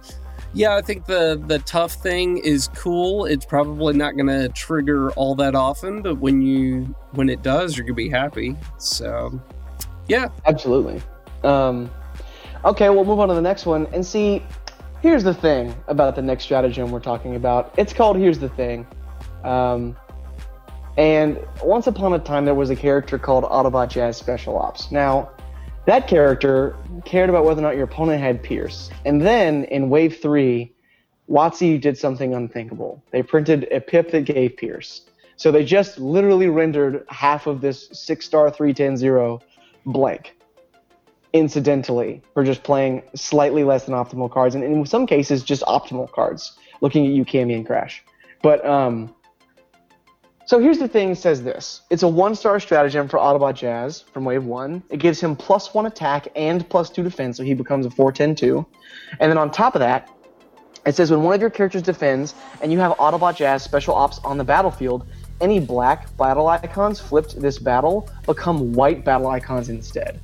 Yeah, 0.54 0.74
I 0.74 0.80
think 0.80 1.04
the 1.04 1.42
the 1.46 1.58
tough 1.60 1.94
thing 1.94 2.38
is 2.38 2.68
cool. 2.68 3.26
It's 3.26 3.44
probably 3.44 3.94
not 3.94 4.16
going 4.16 4.28
to 4.28 4.48
trigger 4.50 5.10
all 5.12 5.34
that 5.34 5.54
often, 5.54 6.00
but 6.02 6.16
when 6.16 6.40
you 6.40 6.94
when 7.12 7.28
it 7.28 7.42
does, 7.42 7.76
you're 7.76 7.84
going 7.84 7.94
to 7.94 8.02
be 8.02 8.08
happy. 8.08 8.56
So, 8.78 9.38
yeah, 10.08 10.28
Absolutely. 10.46 11.02
Um, 11.42 11.90
okay, 12.64 12.88
we'll 12.88 13.04
move 13.04 13.20
on 13.20 13.28
to 13.28 13.34
the 13.34 13.42
next 13.42 13.66
one. 13.66 13.86
And 13.92 14.04
see, 14.06 14.42
here's 15.00 15.24
the 15.24 15.34
thing 15.34 15.74
about 15.88 16.16
the 16.16 16.22
next 16.22 16.44
stratagem 16.44 16.90
we're 16.90 17.00
talking 17.00 17.36
about. 17.36 17.74
It's 17.76 17.92
called 17.92 18.16
Here's 18.16 18.38
the 18.38 18.48
Thing. 18.50 18.86
Um, 19.44 19.96
and 20.96 21.38
once 21.62 21.86
upon 21.86 22.14
a 22.14 22.18
time, 22.18 22.44
there 22.44 22.54
was 22.54 22.70
a 22.70 22.76
character 22.76 23.18
called 23.18 23.44
Autobot 23.44 23.88
Jazz 23.88 24.16
Special 24.16 24.58
Ops. 24.58 24.90
Now, 24.90 25.30
that 25.84 26.08
character 26.08 26.76
cared 27.04 27.28
about 27.28 27.44
whether 27.44 27.60
or 27.60 27.62
not 27.62 27.74
your 27.74 27.84
opponent 27.84 28.20
had 28.20 28.42
Pierce. 28.42 28.90
And 29.04 29.22
then 29.22 29.64
in 29.64 29.90
Wave 29.90 30.18
3, 30.20 30.72
WotC 31.30 31.80
did 31.80 31.98
something 31.98 32.34
unthinkable. 32.34 33.02
They 33.10 33.22
printed 33.22 33.68
a 33.70 33.80
pip 33.80 34.10
that 34.12 34.22
gave 34.24 34.56
Pierce. 34.56 35.02
So 35.36 35.52
they 35.52 35.64
just 35.64 35.98
literally 35.98 36.48
rendered 36.48 37.04
half 37.08 37.46
of 37.46 37.60
this 37.60 37.88
6 37.92 38.24
star 38.24 38.50
310 38.50 39.38
blank 39.84 40.35
incidentally 41.38 42.22
for 42.34 42.44
just 42.44 42.62
playing 42.62 43.02
slightly 43.14 43.64
less 43.64 43.84
than 43.86 43.94
optimal 43.94 44.30
cards, 44.30 44.54
and 44.54 44.64
in 44.64 44.84
some 44.86 45.06
cases, 45.06 45.42
just 45.42 45.62
optimal 45.62 46.10
cards, 46.10 46.52
looking 46.80 47.06
at 47.06 47.12
you, 47.12 47.24
Cammy, 47.24 47.54
and 47.54 47.66
Crash. 47.66 48.02
But, 48.42 48.64
um, 48.66 49.14
so 50.46 50.60
here's 50.60 50.78
the 50.78 50.86
thing 50.86 51.16
says 51.16 51.42
this 51.42 51.82
it's 51.90 52.04
a 52.04 52.08
one 52.08 52.34
star 52.34 52.60
stratagem 52.60 53.08
for 53.08 53.18
Autobot 53.18 53.54
Jazz 53.54 54.02
from 54.12 54.24
Wave 54.24 54.44
1. 54.44 54.84
It 54.90 54.98
gives 54.98 55.20
him 55.20 55.34
plus 55.34 55.74
1 55.74 55.86
attack 55.86 56.28
and 56.36 56.68
plus 56.68 56.88
2 56.90 57.02
defense, 57.02 57.36
so 57.36 57.42
he 57.42 57.54
becomes 57.54 57.84
a 57.84 57.90
410 57.90 58.36
2. 58.36 58.66
And 59.18 59.30
then 59.30 59.38
on 59.38 59.50
top 59.50 59.74
of 59.74 59.80
that, 59.80 60.08
it 60.86 60.94
says 60.94 61.10
when 61.10 61.24
one 61.24 61.34
of 61.34 61.40
your 61.40 61.50
characters 61.50 61.82
defends 61.82 62.34
and 62.62 62.70
you 62.70 62.78
have 62.78 62.92
Autobot 62.92 63.34
Jazz 63.34 63.64
special 63.64 63.94
ops 63.94 64.20
on 64.20 64.38
the 64.38 64.44
battlefield, 64.44 65.04
any 65.40 65.58
black 65.58 66.16
battle 66.16 66.46
icons 66.46 67.00
flipped 67.00 67.40
this 67.40 67.58
battle 67.58 68.08
become 68.24 68.72
white 68.72 69.04
battle 69.04 69.26
icons 69.26 69.68
instead. 69.68 70.20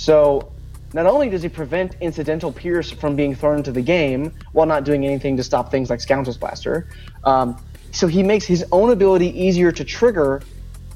So 0.00 0.50
not 0.94 1.04
only 1.04 1.28
does 1.28 1.42
he 1.42 1.50
prevent 1.50 1.94
incidental 2.00 2.50
Pierce 2.50 2.90
from 2.90 3.16
being 3.16 3.34
thrown 3.34 3.58
into 3.58 3.70
the 3.70 3.82
game 3.82 4.32
while 4.52 4.64
not 4.64 4.84
doing 4.84 5.04
anything 5.04 5.36
to 5.36 5.42
stop 5.42 5.70
things 5.70 5.90
like 5.90 6.00
Scoundrel's 6.00 6.38
Blaster, 6.38 6.88
um, 7.24 7.62
so 7.92 8.06
he 8.06 8.22
makes 8.22 8.46
his 8.46 8.64
own 8.72 8.92
ability 8.92 9.28
easier 9.38 9.70
to 9.70 9.84
trigger 9.84 10.40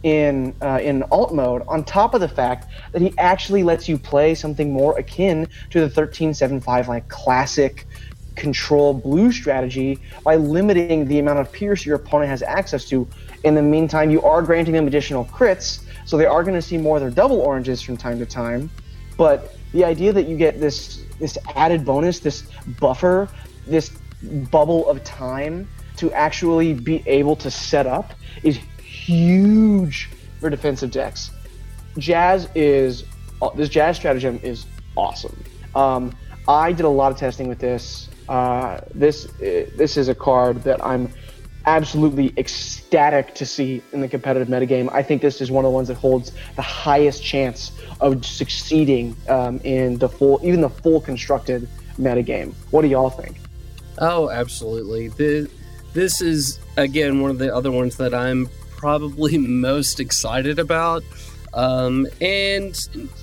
in 0.05 0.55
uh, 0.63 0.81
in 0.83 1.03
alt 1.13 1.35
mode. 1.35 1.65
On 1.69 1.85
top 1.85 2.15
of 2.15 2.23
the 2.23 2.29
fact 2.29 2.73
that 2.93 3.03
he 3.03 3.13
actually 3.19 3.63
lets 3.63 3.91
you 3.91 3.99
play 3.99 4.35
something 4.35 4.73
more 4.73 4.99
akin 4.99 5.49
to 5.69 5.81
the 5.81 5.87
1375 5.87 6.89
like 6.89 7.07
classic 7.09 7.87
control 8.37 8.95
blue 8.95 9.31
strategy 9.31 9.99
by 10.25 10.37
limiting 10.37 11.07
the 11.09 11.19
amount 11.19 11.41
of 11.41 11.53
Pierce 11.53 11.85
your 11.85 11.97
opponent 11.97 12.31
has 12.31 12.43
access 12.43 12.87
to. 12.87 13.07
In 13.43 13.55
the 13.55 13.63
meantime, 13.63 14.11
you 14.11 14.23
are 14.23 14.41
granting 14.41 14.73
them 14.73 14.87
additional 14.87 15.27
crits, 15.27 15.81
so 16.07 16.17
they 16.17 16.25
are 16.25 16.43
going 16.43 16.55
to 16.55 16.63
see 16.63 16.79
more 16.79 16.97
of 16.97 17.03
their 17.03 17.11
double 17.11 17.43
oranges 17.43 17.83
from 17.83 17.99
time 17.99 18.19
to 18.19 18.25
time. 18.25 18.71
But 19.17 19.57
the 19.73 19.85
idea 19.85 20.13
that 20.13 20.27
you 20.27 20.37
get 20.37 20.61
this 20.61 21.03
this 21.19 21.39
added 21.55 21.85
bonus, 21.85 22.19
this 22.19 22.45
buffer, 22.81 23.29
this 23.67 23.91
bubble 24.51 24.89
of 24.89 25.05
time 25.05 25.69
to 25.97 26.13
actually 26.13 26.75
be 26.75 27.03
able 27.07 27.37
to 27.37 27.51
set 27.51 27.87
up 27.87 28.15
is 28.43 28.59
huge 28.83 30.11
for 30.41 30.51
defensive 30.51 30.91
decks. 30.91 31.31
Jazz 31.99 32.49
is 32.55 33.05
this 33.55 33.69
Jazz 33.69 33.97
stratagem 33.97 34.41
is 34.43 34.67
awesome. 34.97 35.37
Um, 35.75 36.17
I 36.49 36.73
did 36.73 36.85
a 36.85 36.89
lot 36.89 37.13
of 37.13 37.19
testing 37.19 37.49
with 37.49 37.59
this. 37.59 38.09
Uh, 38.29 38.81
this 38.95 39.27
uh, 39.27 39.71
this 39.77 39.97
is 39.97 40.09
a 40.09 40.15
card 40.15 40.63
that 40.65 40.85
I'm 40.85 41.13
absolutely 41.67 42.33
ecstatic 42.37 43.35
to 43.35 43.47
see 43.47 43.83
in 43.93 44.01
the 44.01 44.09
competitive 44.09 44.49
metagame. 44.49 44.93
I 44.93 45.03
think 45.03 45.23
this 45.23 45.41
is 45.41 45.51
one 45.51 45.65
of 45.65 45.71
the 45.71 45.75
ones 45.75 45.89
that 45.89 45.97
holds 45.97 46.33
the 46.57 46.63
highest 46.63 47.23
chance 47.23 47.73
of 48.01 48.25
succeeding 48.25 49.17
um, 49.29 49.61
in 49.65 49.99
the 49.99 50.09
full, 50.09 50.41
even 50.43 50.61
the 50.61 50.69
full 50.69 51.01
constructed 51.01 51.69
metagame. 51.99 52.55
What 52.71 52.83
do 52.83 52.89
y'all 52.89 53.11
think? 53.11 53.37
Oh, 53.99 54.31
absolutely. 54.31 55.09
The, 55.09 55.49
this 55.93 56.21
is, 56.21 56.59
again, 56.77 57.21
one 57.21 57.31
of 57.31 57.39
the 57.39 57.55
other 57.55 57.71
ones 57.71 57.97
that 57.97 58.15
I'm 58.15 58.49
probably 58.77 59.39
most 59.65 60.01
excited 60.01 60.59
about. 60.59 61.03
Um, 61.55 62.07
and 62.21 62.77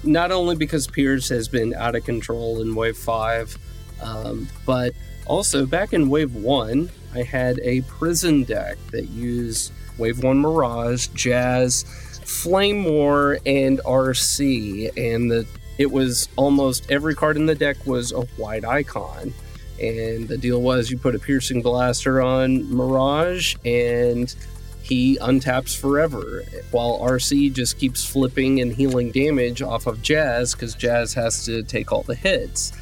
not 0.03 0.31
only 0.31 0.55
because 0.55 0.87
Pierce 0.87 1.27
has 1.29 1.47
been 1.49 1.73
out 1.73 1.95
of 1.95 2.05
control 2.05 2.61
in 2.61 2.73
Wave 2.73 2.97
5, 2.97 3.57
um, 4.01 4.47
but 4.65 4.93
also 5.27 5.65
back 5.65 5.93
in 5.93 6.09
Wave 6.09 6.33
1, 6.33 6.89
I 7.13 7.23
had 7.23 7.59
a 7.63 7.81
prison 7.81 8.43
deck 8.43 8.77
that 8.91 9.09
used 9.09 9.71
Wave 9.97 10.23
1 10.23 10.39
Mirage, 10.39 11.07
Jazz, 11.07 11.83
Flame 12.23 12.85
War, 12.85 13.37
and 13.45 13.79
Arcee. 13.79 14.89
And 14.97 15.29
the, 15.29 15.45
it 15.77 15.91
was 15.91 16.29
almost 16.35 16.89
every 16.89 17.15
card 17.15 17.37
in 17.37 17.45
the 17.45 17.55
deck 17.55 17.85
was 17.85 18.11
a 18.11 18.21
white 18.37 18.65
icon. 18.65 19.33
And 19.81 20.27
the 20.27 20.37
deal 20.37 20.61
was 20.61 20.91
you 20.91 20.97
put 20.97 21.15
a 21.15 21.19
piercing 21.19 21.61
blaster 21.61 22.21
on 22.21 22.71
Mirage 22.73 23.55
and 23.65 24.33
he 24.83 25.17
untaps 25.19 25.75
forever 25.75 26.43
while 26.71 26.99
Arcee 26.99 27.51
just 27.51 27.79
keeps 27.79 28.05
flipping 28.05 28.61
and 28.61 28.73
healing 28.73 29.11
damage 29.11 29.61
off 29.61 29.87
of 29.87 30.01
Jazz 30.01 30.53
because 30.53 30.75
Jazz 30.75 31.13
has 31.13 31.45
to 31.45 31.63
take 31.63 31.91
all 31.91 32.03
the 32.03 32.15
hits. 32.15 32.73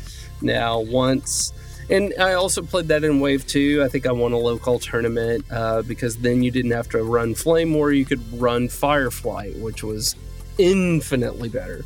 Now, 0.41 0.79
once. 0.79 1.53
And 1.89 2.13
I 2.19 2.33
also 2.33 2.61
played 2.61 2.87
that 2.89 3.03
in 3.03 3.19
Wave 3.19 3.47
2. 3.47 3.83
I 3.83 3.87
think 3.87 4.05
I 4.05 4.11
won 4.11 4.31
a 4.31 4.37
local 4.37 4.77
tournament 4.77 5.43
uh, 5.51 5.81
because 5.81 6.17
then 6.17 6.43
you 6.43 6.51
didn't 6.51 6.71
have 6.71 6.87
to 6.89 7.03
run 7.03 7.33
Flame 7.33 7.73
War, 7.73 7.91
you 7.91 8.05
could 8.05 8.21
run 8.39 8.69
Firefly, 8.69 9.51
which 9.53 9.83
was 9.83 10.15
infinitely 10.59 11.49
better 11.49 11.83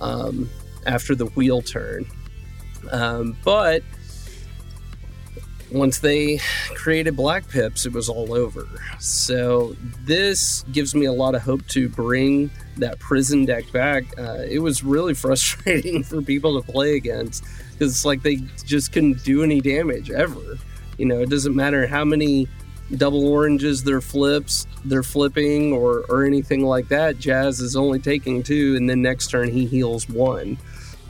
um, 0.00 0.48
after 0.86 1.14
the 1.14 1.26
wheel 1.26 1.60
turn. 1.60 2.06
Um, 2.90 3.36
but 3.44 3.82
once 5.72 5.98
they 5.98 6.38
created 6.74 7.16
Black 7.16 7.48
Pips, 7.48 7.86
it 7.86 7.92
was 7.92 8.08
all 8.08 8.34
over. 8.34 8.68
So 9.00 9.74
this 10.00 10.64
gives 10.72 10.94
me 10.94 11.06
a 11.06 11.12
lot 11.12 11.34
of 11.34 11.42
hope 11.42 11.66
to 11.68 11.88
bring 11.88 12.50
that 12.76 12.98
prison 12.98 13.44
deck 13.44 13.70
back. 13.72 14.04
Uh, 14.18 14.42
it 14.48 14.58
was 14.58 14.84
really 14.84 15.14
frustrating 15.24 16.04
for 16.04 16.22
people 16.22 16.60
to 16.60 16.72
play 16.72 16.96
against 16.96 17.44
because 17.82 18.04
like 18.04 18.22
they 18.22 18.36
just 18.64 18.92
couldn't 18.92 19.24
do 19.24 19.42
any 19.42 19.60
damage 19.60 20.08
ever. 20.10 20.56
You 20.98 21.06
know, 21.06 21.20
it 21.20 21.30
doesn't 21.30 21.56
matter 21.56 21.86
how 21.86 22.04
many 22.04 22.46
double 22.96 23.26
oranges 23.26 23.82
they're 23.82 24.02
flips 24.02 24.66
they're 24.84 25.02
flipping 25.02 25.72
or 25.72 26.04
or 26.08 26.24
anything 26.24 26.64
like 26.64 26.88
that. 26.88 27.18
Jazz 27.18 27.58
is 27.58 27.74
only 27.74 27.98
taking 27.98 28.42
two, 28.44 28.76
and 28.76 28.88
then 28.88 29.02
next 29.02 29.28
turn 29.28 29.48
he 29.48 29.66
heals 29.66 30.08
one 30.08 30.58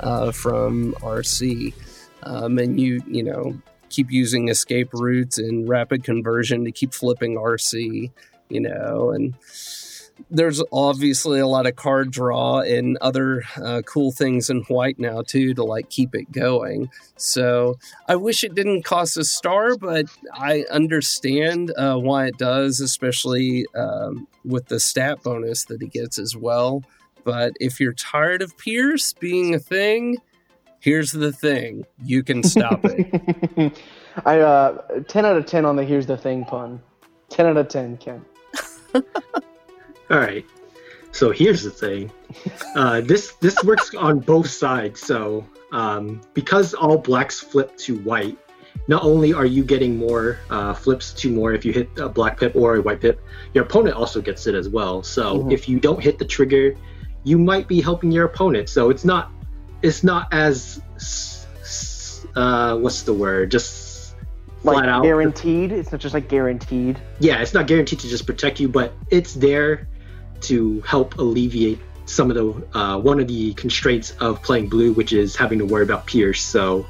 uh, 0.00 0.32
from 0.32 0.94
Arcee. 1.00 1.74
Um, 2.22 2.58
and 2.58 2.80
you 2.80 3.02
you 3.06 3.22
know 3.22 3.60
keep 3.90 4.10
using 4.10 4.48
escape 4.48 4.88
routes 4.94 5.36
and 5.36 5.68
rapid 5.68 6.04
conversion 6.04 6.64
to 6.64 6.72
keep 6.72 6.94
flipping 6.94 7.36
Arcee, 7.36 8.10
you 8.48 8.60
know, 8.60 9.10
and 9.10 9.34
there's 10.30 10.62
obviously 10.72 11.40
a 11.40 11.46
lot 11.46 11.66
of 11.66 11.76
card 11.76 12.10
draw 12.10 12.60
and 12.60 12.96
other 13.00 13.42
uh, 13.56 13.82
cool 13.82 14.12
things 14.12 14.50
in 14.50 14.62
white 14.62 14.98
now 14.98 15.22
too 15.22 15.54
to 15.54 15.64
like 15.64 15.90
keep 15.90 16.14
it 16.14 16.30
going. 16.32 16.90
So 17.16 17.76
I 18.08 18.16
wish 18.16 18.44
it 18.44 18.54
didn't 18.54 18.84
cost 18.84 19.16
a 19.16 19.24
star, 19.24 19.76
but 19.76 20.06
I 20.32 20.64
understand 20.70 21.72
uh, 21.76 21.96
why 21.96 22.26
it 22.26 22.38
does, 22.38 22.80
especially 22.80 23.66
um, 23.74 24.26
with 24.44 24.66
the 24.66 24.80
stat 24.80 25.22
bonus 25.22 25.64
that 25.66 25.80
he 25.80 25.88
gets 25.88 26.18
as 26.18 26.36
well. 26.36 26.82
But 27.24 27.52
if 27.60 27.80
you're 27.80 27.92
tired 27.92 28.42
of 28.42 28.56
Pierce 28.58 29.12
being 29.12 29.54
a 29.54 29.58
thing, 29.58 30.18
here's 30.80 31.12
the 31.12 31.32
thing 31.32 31.84
you 32.02 32.22
can 32.22 32.42
stop 32.42 32.80
it. 32.84 33.78
I 34.24 34.40
uh, 34.40 35.00
ten 35.08 35.24
out 35.24 35.36
of 35.36 35.46
ten 35.46 35.64
on 35.64 35.76
the 35.76 35.84
here's 35.84 36.06
the 36.06 36.16
thing 36.16 36.44
pun. 36.44 36.80
Ten 37.28 37.46
out 37.46 37.56
of 37.56 37.68
ten, 37.68 37.96
Ken. 37.96 38.24
All 40.12 40.18
right. 40.18 40.44
So 41.12 41.30
here's 41.30 41.62
the 41.62 41.70
thing. 41.70 42.10
Uh, 42.74 43.02
this 43.02 43.32
this 43.34 43.62
works 43.64 43.94
on 43.94 44.18
both 44.18 44.48
sides. 44.48 44.98
So 45.00 45.46
um, 45.72 46.22
because 46.32 46.72
all 46.72 46.96
blacks 46.96 47.38
flip 47.40 47.76
to 47.78 47.98
white, 47.98 48.38
not 48.88 49.02
only 49.04 49.34
are 49.34 49.44
you 49.44 49.62
getting 49.62 49.98
more 49.98 50.38
uh, 50.48 50.72
flips 50.72 51.12
to 51.20 51.30
more 51.30 51.52
if 51.52 51.66
you 51.66 51.72
hit 51.74 51.90
a 51.98 52.08
black 52.08 52.40
pip 52.40 52.56
or 52.56 52.76
a 52.76 52.80
white 52.80 53.02
pip, 53.02 53.20
your 53.52 53.64
opponent 53.64 53.94
also 53.96 54.22
gets 54.22 54.46
it 54.46 54.54
as 54.54 54.70
well. 54.70 55.02
So 55.02 55.40
Mhm. 55.40 55.52
if 55.52 55.68
you 55.68 55.78
don't 55.78 56.00
hit 56.02 56.18
the 56.18 56.24
trigger, 56.24 56.74
you 57.24 57.36
might 57.36 57.68
be 57.68 57.82
helping 57.82 58.10
your 58.10 58.24
opponent. 58.24 58.70
So 58.70 58.88
it's 58.88 59.04
not 59.04 59.30
it's 59.82 60.02
not 60.02 60.28
as 60.32 60.80
uh, 62.34 62.78
what's 62.78 63.02
the 63.02 63.12
word? 63.12 63.50
Just 63.50 64.14
Like 64.64 64.76
flat 64.78 64.88
out. 64.88 65.02
guaranteed. 65.02 65.72
It's 65.72 65.92
not 65.92 66.00
just 66.00 66.14
like 66.14 66.28
guaranteed. 66.28 66.98
yeah, 67.20 67.42
it's 67.42 67.52
not 67.52 67.66
guaranteed 67.66 68.00
to 68.00 68.08
just 68.08 68.24
protect 68.26 68.58
you, 68.60 68.68
but 68.68 68.94
it's 69.10 69.34
there 69.34 69.88
to 70.44 70.80
help 70.82 71.18
alleviate 71.18 71.78
some 72.06 72.30
of 72.30 72.36
the 72.36 72.78
uh, 72.78 72.98
one 72.98 73.20
of 73.20 73.28
the 73.28 73.54
constraints 73.54 74.10
of 74.20 74.42
playing 74.42 74.68
blue, 74.68 74.92
which 74.92 75.12
is 75.12 75.36
having 75.36 75.58
to 75.58 75.64
worry 75.64 75.82
about 75.84 76.06
Pierce. 76.06 76.42
So 76.42 76.86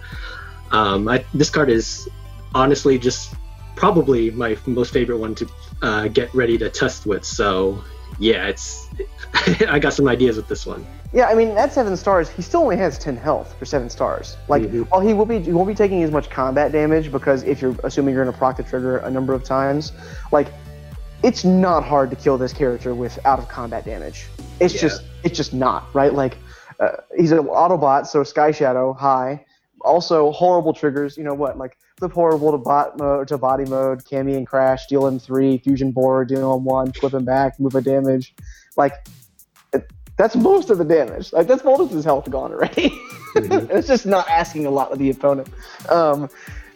Um, 0.73 1.07
I, 1.07 1.23
this 1.35 1.51
card 1.51 1.69
is 1.69 2.09
honestly 2.55 2.99
just 2.99 3.35
probably 3.77 4.31
my 4.31 4.57
most 4.67 4.91
favorite 4.93 5.19
one 5.19 5.35
to 5.35 5.47
uh, 5.83 6.09
get 6.09 6.35
ready 6.35 6.57
to 6.59 6.71
test 6.71 7.05
with. 7.05 7.25
So 7.25 7.85
yeah, 8.19 8.47
it's 8.49 8.89
I 9.69 9.79
got 9.79 9.93
some 9.93 10.09
ideas 10.09 10.37
with 10.37 10.49
this 10.49 10.65
one. 10.67 10.87
Yeah, 11.13 11.27
I 11.27 11.35
mean 11.35 11.49
at 11.59 11.75
seven 11.75 11.95
stars, 11.97 12.31
he 12.31 12.41
still 12.41 12.63
only 12.63 12.79
has 12.79 12.99
ten 12.99 13.17
health 13.19 13.55
for 13.59 13.67
seven 13.67 13.91
stars. 13.91 14.37
Like, 14.49 14.63
Mhm. 14.63 14.87
while 14.89 15.03
he 15.03 15.13
will 15.13 15.27
be, 15.27 15.41
he 15.41 15.53
won't 15.53 15.69
be 15.69 15.75
taking 15.75 16.03
as 16.03 16.11
much 16.11 16.31
combat 16.31 16.73
damage 16.73 17.13
because 17.13 17.43
if 17.43 17.61
you're 17.61 17.77
assuming 17.85 18.15
you're 18.15 18.25
going 18.25 18.33
to 18.33 18.39
proc 18.39 18.57
the 18.57 18.63
trigger 18.63 18.97
a 18.99 19.11
number 19.11 19.35
of 19.35 19.45
times, 19.45 19.93
like, 20.31 20.49
it's 21.23 21.45
not 21.45 21.85
hard 21.85 22.11
to 22.11 22.17
kill 22.17 22.37
this 22.39 22.53
character 22.53 22.95
with 22.95 23.19
out 23.25 23.39
of 23.39 23.49
combat 23.49 23.85
damage. 23.85 24.27
It's 24.61 24.75
Yeah. 24.75 24.81
just, 24.83 25.03
it's 25.25 25.37
just 25.37 25.55
not 25.55 25.85
right. 25.95 26.13
Like, 26.13 26.37
uh, 26.81 26.97
he's 27.17 27.33
an 27.33 27.39
Autobot, 27.41 28.07
so 28.07 28.23
Sky 28.25 28.51
Shadow 28.51 28.93
high. 28.93 29.45
Also 29.85 30.31
horrible 30.33 30.73
triggers. 30.73 31.17
You 31.17 31.25
know 31.25 31.35
what? 31.35 31.59
Like 31.59 31.77
flip 31.99 32.13
horrible 32.13 32.53
to 32.53 32.59
bot 32.59 32.99
mode 32.99 33.29
to 33.29 33.39
body 33.39 33.65
mode, 33.65 34.05
Cammy 34.05 34.37
and 34.37 34.47
Crash, 34.47 34.87
deal 34.87 35.07
him 35.07 35.19
three, 35.19 35.59
fusion 35.59 35.91
board, 35.91 36.29
deal 36.29 36.55
him 36.57 36.65
one, 36.65 36.93
flip 36.93 37.15
him 37.15 37.25
back, 37.25 37.59
move 37.59 37.75
a 37.75 37.81
damage. 37.81 38.35
Like 38.77 38.93
it, 39.73 39.91
that's 40.17 40.37
most 40.37 40.71
of 40.71 40.79
the 40.79 40.85
damage. 40.85 41.33
Like 41.33 41.47
that's 41.49 41.65
most 41.65 41.81
of 41.81 41.91
his 41.91 42.05
health 42.05 42.29
gone 42.31 42.53
already. 42.53 42.91
Mhm. 43.33 43.71
it's 43.71 43.89
just 43.89 44.05
not 44.05 44.29
asking 44.29 44.67
a 44.67 44.71
lot 44.71 44.93
of 44.93 44.99
the 44.99 45.09
opponent. 45.09 45.49
Um, 45.89 46.29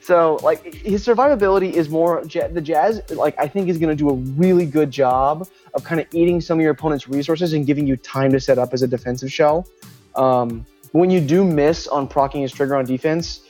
so 0.07 0.38
like 0.44 0.72
his 0.72 1.04
survivability 1.04 1.72
is 1.72 1.88
more 1.88 2.22
the 2.22 2.61
Jazz. 2.61 3.02
Like 3.11 3.34
I 3.40 3.48
think 3.48 3.68
is 3.68 3.76
going 3.76 3.90
to 3.90 3.96
do 3.96 4.09
a 4.09 4.14
really 4.14 4.64
good 4.64 4.88
job 4.88 5.48
of 5.74 5.82
kind 5.82 6.00
of 6.00 6.07
eating 6.12 6.40
some 6.40 6.61
of 6.61 6.62
your 6.62 6.70
opponent's 6.70 7.09
resources 7.09 7.54
and 7.54 7.66
giving 7.66 7.88
you 7.88 7.96
time 7.96 8.30
to 8.30 8.38
set 8.38 8.57
up 8.57 8.72
as 8.72 8.82
a 8.82 8.86
defensive 8.86 9.32
shell. 9.32 9.66
Um, 10.14 10.64
when 10.92 11.11
you 11.11 11.20
do 11.20 11.42
miss 11.42 11.88
on 11.88 12.07
procking 12.07 12.42
his 12.42 12.52
trigger 12.52 12.76
on 12.76 12.84
defense, 12.84 13.40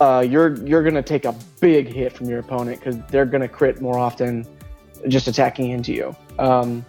uh, 0.00 0.24
you're 0.26 0.56
you're 0.64 0.82
going 0.82 0.94
to 0.94 1.02
take 1.02 1.26
a 1.26 1.34
big 1.60 1.92
hit 1.92 2.14
from 2.14 2.26
your 2.26 2.38
opponent 2.38 2.80
because 2.80 2.96
they're 3.10 3.26
going 3.26 3.42
to 3.42 3.48
crit 3.48 3.82
more 3.82 3.98
often, 3.98 4.46
just 5.08 5.28
attacking 5.28 5.72
into 5.72 5.92
you. 5.92 6.16
Um, 6.38 6.86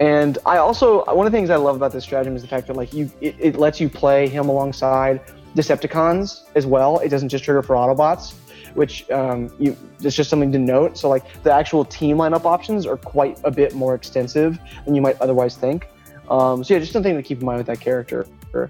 and 0.00 0.38
I 0.46 0.56
also 0.56 1.04
one 1.04 1.26
of 1.26 1.32
the 1.32 1.36
things 1.36 1.50
I 1.50 1.56
love 1.56 1.76
about 1.76 1.92
this 1.92 2.04
stratagem 2.04 2.34
is 2.34 2.40
the 2.40 2.48
fact 2.48 2.66
that 2.68 2.76
like 2.76 2.94
you 2.94 3.10
it, 3.20 3.36
it 3.38 3.56
lets 3.56 3.78
you 3.78 3.90
play 3.90 4.26
him 4.26 4.48
alongside 4.48 5.20
Decepticons 5.54 6.42
as 6.54 6.66
well. 6.66 6.98
It 6.98 7.08
doesn't 7.08 7.28
just 7.28 7.44
trigger 7.44 7.62
for 7.62 7.74
Autobots, 7.76 8.34
which 8.74 9.08
um, 9.10 9.54
you 9.58 9.76
it's 10.00 10.16
just 10.16 10.30
something 10.30 10.52
to 10.52 10.58
note. 10.58 10.96
So 10.96 11.08
like 11.08 11.42
the 11.42 11.52
actual 11.52 11.84
team 11.84 12.16
lineup 12.16 12.44
options 12.44 12.86
are 12.86 12.96
quite 12.96 13.38
a 13.44 13.50
bit 13.50 13.74
more 13.74 13.94
extensive 13.94 14.58
than 14.84 14.94
you 14.94 15.02
might 15.02 15.20
otherwise 15.20 15.56
think. 15.56 15.88
Um, 16.28 16.64
so 16.64 16.74
yeah, 16.74 16.80
just 16.80 16.92
something 16.92 17.14
to 17.14 17.22
keep 17.22 17.40
in 17.40 17.46
mind 17.46 17.58
with 17.58 17.66
that 17.66 17.80
character. 17.80 18.26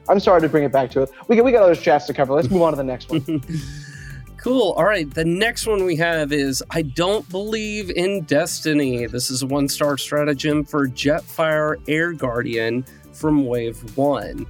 I'm 0.08 0.20
sorry 0.20 0.40
to 0.40 0.48
bring 0.48 0.64
it 0.64 0.72
back 0.72 0.90
to 0.92 1.02
it. 1.02 1.10
We 1.28 1.36
got, 1.36 1.44
we 1.44 1.52
got 1.52 1.62
other 1.62 1.74
strats 1.74 2.06
to 2.06 2.14
cover. 2.14 2.32
Let's 2.34 2.50
move 2.50 2.62
on 2.62 2.72
to 2.72 2.76
the 2.76 2.84
next 2.84 3.10
one. 3.10 3.42
Cool. 4.42 4.72
All 4.72 4.84
right. 4.84 5.08
The 5.08 5.24
next 5.24 5.68
one 5.68 5.84
we 5.84 5.94
have 5.96 6.32
is 6.32 6.64
I 6.68 6.82
don't 6.82 7.28
believe 7.28 7.92
in 7.92 8.22
destiny. 8.24 9.06
This 9.06 9.30
is 9.30 9.42
a 9.42 9.46
one 9.46 9.68
star 9.68 9.96
stratagem 9.96 10.64
for 10.64 10.88
Jetfire 10.88 11.80
Air 11.86 12.12
Guardian 12.12 12.84
from 13.12 13.46
Wave 13.46 13.96
1. 13.96 14.44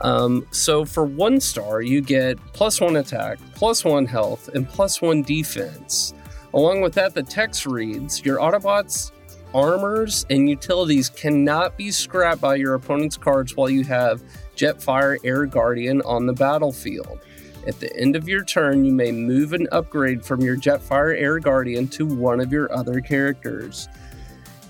Um, 0.00 0.46
so 0.50 0.84
for 0.84 1.04
one 1.04 1.40
star, 1.40 1.82
you 1.82 2.00
get 2.00 2.38
plus 2.52 2.80
one 2.80 2.96
attack, 2.96 3.38
plus 3.54 3.84
one 3.84 4.06
health, 4.06 4.48
and 4.54 4.68
plus 4.68 5.02
one 5.02 5.22
defense. 5.22 6.14
Along 6.54 6.80
with 6.80 6.94
that, 6.94 7.14
the 7.14 7.22
text 7.22 7.66
reads 7.66 8.24
Your 8.24 8.38
Autobots, 8.38 9.12
armors, 9.54 10.24
and 10.30 10.48
utilities 10.48 11.08
cannot 11.10 11.76
be 11.76 11.90
scrapped 11.90 12.40
by 12.40 12.54
your 12.54 12.74
opponent's 12.74 13.16
cards 13.16 13.56
while 13.56 13.68
you 13.68 13.84
have 13.84 14.22
Jetfire 14.56 15.18
Air 15.24 15.46
Guardian 15.46 16.02
on 16.02 16.26
the 16.26 16.32
battlefield. 16.32 17.20
At 17.66 17.80
the 17.80 17.94
end 17.96 18.16
of 18.16 18.28
your 18.28 18.44
turn, 18.44 18.84
you 18.84 18.92
may 18.92 19.12
move 19.12 19.52
an 19.52 19.68
upgrade 19.72 20.24
from 20.24 20.40
your 20.40 20.56
Jetfire 20.56 21.20
Air 21.20 21.38
Guardian 21.38 21.88
to 21.88 22.06
one 22.06 22.40
of 22.40 22.50
your 22.50 22.72
other 22.72 23.00
characters. 23.00 23.88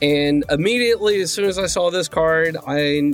And 0.01 0.45
immediately, 0.51 1.21
as 1.21 1.33
soon 1.33 1.45
as 1.47 1.59
I 1.59 1.67
saw 1.67 1.91
this 1.91 2.09
card, 2.09 2.57
I 2.67 3.13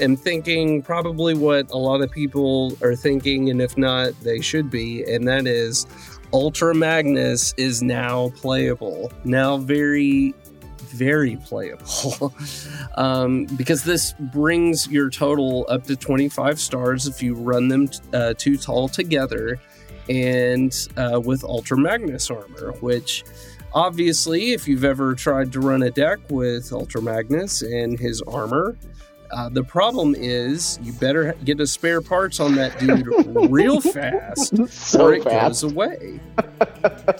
am 0.00 0.16
thinking 0.16 0.82
probably 0.82 1.34
what 1.34 1.70
a 1.70 1.76
lot 1.76 2.00
of 2.00 2.10
people 2.10 2.76
are 2.82 2.96
thinking, 2.96 3.50
and 3.50 3.60
if 3.60 3.76
not, 3.76 4.12
they 4.20 4.40
should 4.40 4.70
be, 4.70 5.04
and 5.04 5.26
that 5.28 5.46
is 5.46 5.86
Ultra 6.32 6.74
Magnus 6.74 7.54
is 7.56 7.82
now 7.82 8.30
playable. 8.36 9.12
Now, 9.24 9.56
very, 9.56 10.34
very 10.88 11.36
playable. 11.36 12.34
um, 12.96 13.46
because 13.56 13.84
this 13.84 14.14
brings 14.32 14.88
your 14.88 15.10
total 15.10 15.66
up 15.68 15.84
to 15.84 15.96
25 15.96 16.60
stars 16.60 17.06
if 17.06 17.22
you 17.22 17.34
run 17.34 17.68
them 17.68 17.88
uh, 18.12 18.34
two 18.36 18.56
tall 18.56 18.88
together 18.88 19.58
and 20.08 20.88
uh, 20.96 21.20
with 21.22 21.44
Ultra 21.44 21.78
Magnus 21.78 22.30
armor, 22.30 22.72
which 22.80 23.24
obviously, 23.72 24.52
if 24.52 24.66
you've 24.66 24.84
ever 24.84 25.14
tried 25.14 25.52
to 25.52 25.60
run 25.60 25.82
a 25.82 25.90
deck 25.90 26.18
with 26.30 26.72
Ultra 26.72 27.02
Magnus 27.02 27.62
and 27.62 27.98
his 27.98 28.22
armor, 28.22 28.76
uh, 29.30 29.48
the 29.48 29.62
problem 29.62 30.14
is 30.16 30.78
you 30.82 30.92
better 30.94 31.34
get 31.44 31.60
a 31.60 31.66
spare 31.66 32.00
parts 32.00 32.40
on 32.40 32.54
that 32.56 32.78
dude 32.78 33.06
real 33.50 33.80
fast 33.94 34.56
so 34.68 35.06
or 35.06 35.14
it 35.14 35.24
fast. 35.24 35.62
goes 35.62 35.72
away. 35.72 36.20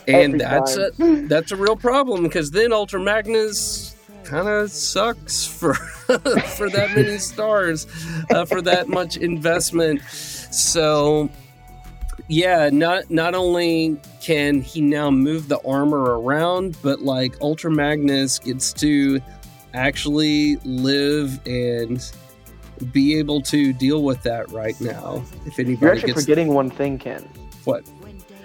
And 0.07 0.41
that's 0.41 0.77
time. 0.77 0.93
a 1.01 1.29
that's 1.29 1.53
a 1.53 1.57
real 1.57 1.77
problem 1.77 2.23
because 2.23 2.51
then 2.51 2.73
Ultra 2.73 3.01
Magnus 3.01 3.95
kind 4.25 4.49
of 4.49 4.71
sucks 4.71 5.47
for 5.47 5.75
for 6.57 6.71
that 6.71 6.93
many 6.95 7.19
stars 7.19 7.87
uh, 8.31 8.45
for 8.45 8.63
that 8.63 8.89
much 8.89 9.17
investment. 9.19 10.01
So 10.03 11.29
yeah, 12.29 12.71
not 12.73 13.11
not 13.11 13.35
only 13.35 13.99
can 14.21 14.61
he 14.61 14.81
now 14.81 15.11
move 15.11 15.49
the 15.49 15.61
armor 15.67 16.21
around, 16.21 16.77
but 16.83 17.01
like 17.03 17.35
Ultra 17.41 17.71
Magnus 17.71 18.39
gets 18.39 18.73
to 18.75 19.21
actually 19.75 20.57
live 20.65 21.41
and 21.47 22.11
be 22.93 23.19
able 23.19 23.41
to 23.43 23.73
deal 23.73 24.03
with 24.03 24.23
that 24.23 24.51
right 24.53 24.81
now. 24.81 25.23
If 25.47 25.59
anybody 25.59 25.79
You're 25.81 25.93
actually 25.93 26.13
gets 26.13 26.21
forgetting 26.23 26.49
one 26.55 26.71
thing, 26.71 26.99
Ken. 26.99 27.23
what 27.65 27.85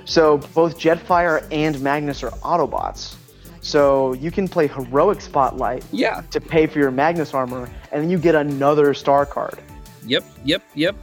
So 0.05 0.37
both 0.53 0.77
Jetfire 0.79 1.45
and 1.51 1.79
Magnus 1.81 2.23
are 2.23 2.31
Autobots. 2.41 3.15
So 3.61 4.13
you 4.13 4.29
can 4.31 4.47
play 4.47 4.67
Heroic 4.67 5.21
Spotlight 5.21 5.85
Yeah. 5.91 6.21
to 6.31 6.41
pay 6.41 6.67
for 6.67 6.79
your 6.79 6.91
Magnus 6.91 7.33
armor, 7.33 7.69
and 7.91 8.03
then 8.03 8.09
you 8.09 8.17
get 8.17 8.35
another 8.35 8.93
star 8.93 9.25
card. 9.25 9.59
Yep. 10.05 10.25
Yep. 10.43 10.63
Yep. 10.75 10.95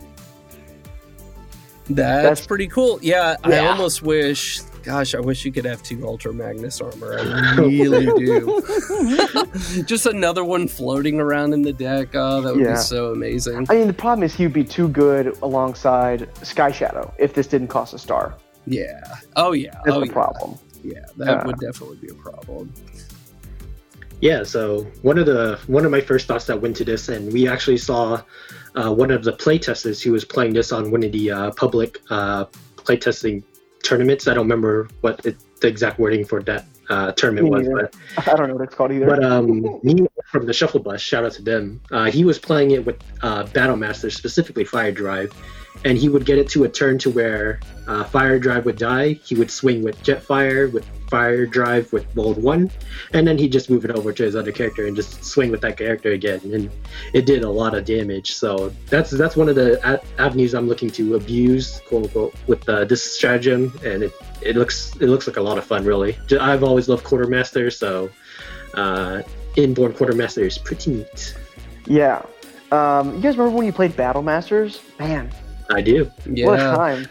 That's, 1.88 2.22
That's- 2.22 2.46
pretty 2.46 2.68
cool. 2.68 2.98
Yeah, 3.02 3.36
I 3.42 3.58
almost 3.66 4.02
wish. 4.02 4.60
Gosh, 4.82 5.14
I 5.14 5.20
wish 5.20 5.44
you 5.44 5.52
could 5.52 5.64
have 5.66 5.82
two 5.82 6.06
Ultra 6.06 6.32
Magnus 6.32 6.80
armor. 6.80 7.18
I 7.18 7.54
really 7.56 8.06
do. 8.06 8.62
Just 9.84 10.06
another 10.06 10.42
one 10.44 10.66
floating 10.68 11.20
around 11.20 11.52
in 11.52 11.62
the 11.62 11.72
deck. 11.72 12.08
Oh, 12.14 12.40
that 12.40 12.54
would 12.54 12.64
Yeah. 12.64 12.72
be 12.74 12.78
so 12.80 13.12
amazing. 13.12 13.66
I 13.68 13.74
mean, 13.74 13.86
the 13.86 13.92
problem 13.92 14.22
is 14.22 14.34
he 14.34 14.44
would 14.44 14.52
be 14.54 14.64
too 14.64 14.88
good 14.88 15.36
alongside 15.42 16.28
Sky 16.44 16.70
Shadow 16.72 17.12
if 17.18 17.34
this 17.34 17.46
didn't 17.46 17.68
cost 17.68 17.92
a 17.94 17.98
star. 17.98 18.34
Yeah. 18.66 19.00
Oh 19.36 19.52
yeah. 19.52 19.72
That's 19.84 19.96
oh 19.96 20.00
the 20.00 20.06
yeah. 20.06 20.12
problem. 20.12 20.58
Yeah, 20.82 21.04
that 21.18 21.28
Uh, 21.40 21.46
would 21.46 21.58
definitely 21.58 21.98
be 21.98 22.08
a 22.08 22.14
problem. 22.14 22.72
Yeah, 24.22 24.42
so 24.44 24.86
one 25.02 25.18
of 25.18 25.26
the 25.26 25.58
one 25.66 25.84
of 25.84 25.90
my 25.90 26.00
first 26.00 26.26
thoughts 26.26 26.46
that 26.46 26.60
went 26.60 26.76
to 26.76 26.84
this, 26.84 27.08
and 27.08 27.32
we 27.32 27.48
actually 27.48 27.78
saw 27.78 28.22
uh, 28.76 28.92
one 28.92 29.10
of 29.10 29.24
the 29.24 29.32
playtesters 29.32 30.02
who 30.02 30.12
was 30.12 30.24
playing 30.24 30.52
this 30.54 30.72
on 30.72 30.90
one 30.90 31.02
of 31.02 31.12
the 31.12 31.30
uh, 31.30 31.50
public 31.52 31.98
uh, 32.10 32.44
playtesting 32.76 33.42
tournaments. 33.82 34.28
I 34.28 34.34
don't 34.34 34.44
remember 34.44 34.88
what 35.00 35.24
it, 35.24 35.36
the 35.60 35.68
exact 35.68 35.98
wording 35.98 36.24
for 36.24 36.42
that 36.42 36.66
uh, 36.88 37.12
tournament 37.12 37.48
was, 37.48 37.68
but 37.68 37.94
I 38.26 38.36
don't 38.36 38.48
know 38.48 38.54
what 38.54 38.64
it's 38.64 38.74
called 38.74 38.92
either. 38.92 39.06
but 39.06 39.22
um, 39.24 39.80
me 39.82 40.06
from 40.26 40.46
the 40.46 40.52
Shuffle 40.52 40.80
Bus, 40.80 41.00
shout 41.00 41.24
out 41.24 41.32
to 41.32 41.42
them. 41.42 41.80
Uh, 41.90 42.10
he 42.10 42.24
was 42.24 42.38
playing 42.38 42.72
it 42.72 42.84
with 42.84 43.00
uh, 43.22 43.44
Battle 43.44 43.76
Master, 43.76 44.10
specifically 44.10 44.64
Fire 44.64 44.92
Drive, 44.92 45.32
and 45.84 45.96
he 45.96 46.08
would 46.08 46.24
get 46.26 46.38
it 46.38 46.48
to 46.50 46.64
a 46.64 46.68
turn 46.68 46.98
to 46.98 47.10
where 47.10 47.60
uh, 47.86 48.04
Fire 48.04 48.38
Drive 48.38 48.64
would 48.66 48.76
die. 48.76 49.14
He 49.24 49.34
would 49.34 49.50
swing 49.50 49.82
with 49.82 50.02
Jetfire, 50.02 50.70
with 50.72 50.86
Fire 51.08 51.46
Drive, 51.46 51.92
with 51.92 52.12
Bold 52.14 52.40
One, 52.42 52.70
and 53.14 53.26
then 53.26 53.36
he'd 53.38 53.50
just 53.50 53.68
move 53.70 53.84
it 53.84 53.90
over 53.90 54.12
to 54.12 54.22
his 54.22 54.36
other 54.36 54.52
character 54.52 54.86
and 54.86 54.94
just 54.94 55.24
swing 55.24 55.50
with 55.50 55.60
that 55.62 55.76
character 55.76 56.12
again. 56.12 56.40
And 56.44 56.70
it 57.14 57.26
did 57.26 57.42
a 57.42 57.50
lot 57.50 57.74
of 57.74 57.84
damage. 57.84 58.34
So 58.34 58.72
that's 58.86 59.10
that's 59.10 59.36
one 59.36 59.48
of 59.48 59.56
the 59.56 60.00
avenues 60.18 60.54
I'm 60.54 60.68
looking 60.68 60.90
to 60.90 61.16
abuse, 61.16 61.80
quote 61.88 62.04
unquote, 62.04 62.34
with 62.46 62.68
uh, 62.68 62.84
this 62.84 63.02
stratagem, 63.16 63.72
and 63.84 64.02
it. 64.04 64.12
It 64.42 64.56
looks 64.56 64.96
it 64.96 65.08
looks 65.08 65.26
like 65.26 65.36
a 65.36 65.42
lot 65.42 65.58
of 65.58 65.64
fun, 65.64 65.84
really. 65.84 66.16
I've 66.40 66.64
always 66.64 66.88
loved 66.88 67.04
Quartermaster, 67.04 67.70
so 67.70 68.08
uh, 68.72 69.20
inborn 69.56 69.92
quartermaster 69.92 70.44
is 70.46 70.56
pretty 70.56 70.90
neat. 70.92 71.36
yeah. 71.86 72.22
Um, 72.72 73.16
you 73.16 73.20
guys 73.20 73.36
remember 73.36 73.56
when 73.58 73.66
you 73.66 73.72
played 73.72 73.94
Battle 73.96 74.22
Masters? 74.22 74.80
Man, 74.98 75.30
I 75.70 75.80
do. 75.80 76.04
what 76.04 76.28
a 76.28 76.34
Yeah. 76.34 76.74
time. 76.76 77.08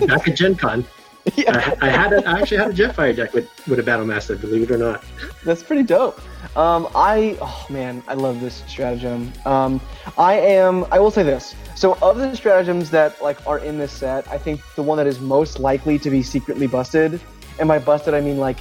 Back 0.06 0.28
at 0.28 0.36
Gen 0.36 0.54
Con. 0.56 0.84
Yeah. 1.36 1.76
I, 1.80 1.86
I 1.86 1.88
had 1.88 2.12
a, 2.12 2.28
I 2.28 2.40
actually 2.40 2.56
had 2.56 2.70
a 2.70 2.72
Jetfire 2.74 3.14
deck 3.14 3.32
with 3.32 3.48
with 3.68 3.78
a 3.78 3.82
Battle 3.84 4.04
Master, 4.04 4.34
believe 4.34 4.68
it 4.68 4.72
or 4.72 4.76
not. 4.76 5.04
That's 5.44 5.62
pretty 5.62 5.84
dope. 5.84 6.20
Um, 6.56 6.88
I 6.96 7.38
oh 7.40 7.64
man, 7.70 8.02
I 8.08 8.14
love 8.14 8.40
this 8.40 8.64
stratagem. 8.66 9.32
Um, 9.46 9.80
I 10.18 10.34
am. 10.34 10.84
I 10.90 10.98
will 10.98 11.12
say 11.12 11.22
this. 11.22 11.54
So 11.76 11.96
of 12.02 12.18
the 12.18 12.34
stratagems 12.34 12.90
that 12.90 13.22
like 13.22 13.38
are 13.46 13.60
in 13.60 13.78
this 13.78 13.92
set, 13.92 14.26
I 14.26 14.36
think 14.36 14.60
the 14.74 14.82
one 14.82 14.98
that 14.98 15.06
is 15.06 15.20
most 15.20 15.60
likely 15.60 15.96
to 16.00 16.10
be 16.10 16.24
secretly 16.24 16.66
busted, 16.66 17.20
and 17.60 17.68
by 17.68 17.78
busted 17.78 18.14
I 18.14 18.20
mean 18.20 18.38
like, 18.38 18.58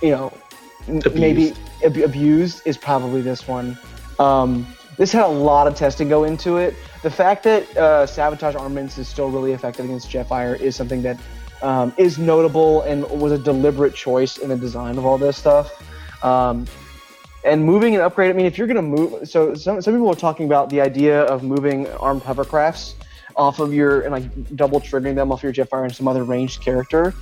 you 0.00 0.12
know, 0.12 0.32
Abused. 0.88 1.14
maybe 1.16 1.52
ab- 1.84 1.98
abused 1.98 2.62
is 2.64 2.78
probably 2.78 3.20
this 3.20 3.46
one. 3.46 3.76
Um, 4.18 4.66
this 5.00 5.12
had 5.12 5.24
a 5.24 5.28
lot 5.28 5.66
of 5.66 5.74
testing 5.74 6.10
go 6.10 6.24
into 6.24 6.58
it. 6.58 6.74
The 7.02 7.10
fact 7.10 7.42
that 7.44 7.74
uh, 7.74 8.06
sabotage 8.06 8.54
armaments 8.54 8.98
is 8.98 9.08
still 9.08 9.30
really 9.30 9.52
effective 9.52 9.86
against 9.86 10.10
Jetfire 10.10 10.60
is 10.60 10.76
something 10.76 11.00
that 11.00 11.18
um, 11.62 11.94
is 11.96 12.18
notable 12.18 12.82
and 12.82 13.08
was 13.08 13.32
a 13.32 13.38
deliberate 13.38 13.94
choice 13.94 14.36
in 14.36 14.50
the 14.50 14.58
design 14.58 14.98
of 14.98 15.06
all 15.06 15.16
this 15.16 15.38
stuff. 15.38 15.72
Um, 16.22 16.66
and 17.46 17.64
moving 17.64 17.94
and 17.94 18.02
upgrade. 18.02 18.28
I 18.28 18.34
mean, 18.34 18.44
if 18.44 18.58
you're 18.58 18.66
gonna 18.66 18.82
move, 18.82 19.26
so 19.26 19.54
some 19.54 19.80
some 19.80 19.94
people 19.94 20.10
are 20.10 20.14
talking 20.14 20.44
about 20.44 20.68
the 20.68 20.82
idea 20.82 21.22
of 21.22 21.42
moving 21.42 21.88
armed 21.92 22.22
hovercrafts 22.22 22.92
off 23.36 23.58
of 23.58 23.72
your 23.72 24.02
and 24.02 24.12
like 24.12 24.54
double 24.54 24.82
triggering 24.82 25.14
them 25.14 25.32
off 25.32 25.42
your 25.42 25.54
Jetfire 25.54 25.84
and 25.84 25.96
some 25.96 26.08
other 26.08 26.24
ranged 26.24 26.60
character. 26.60 27.14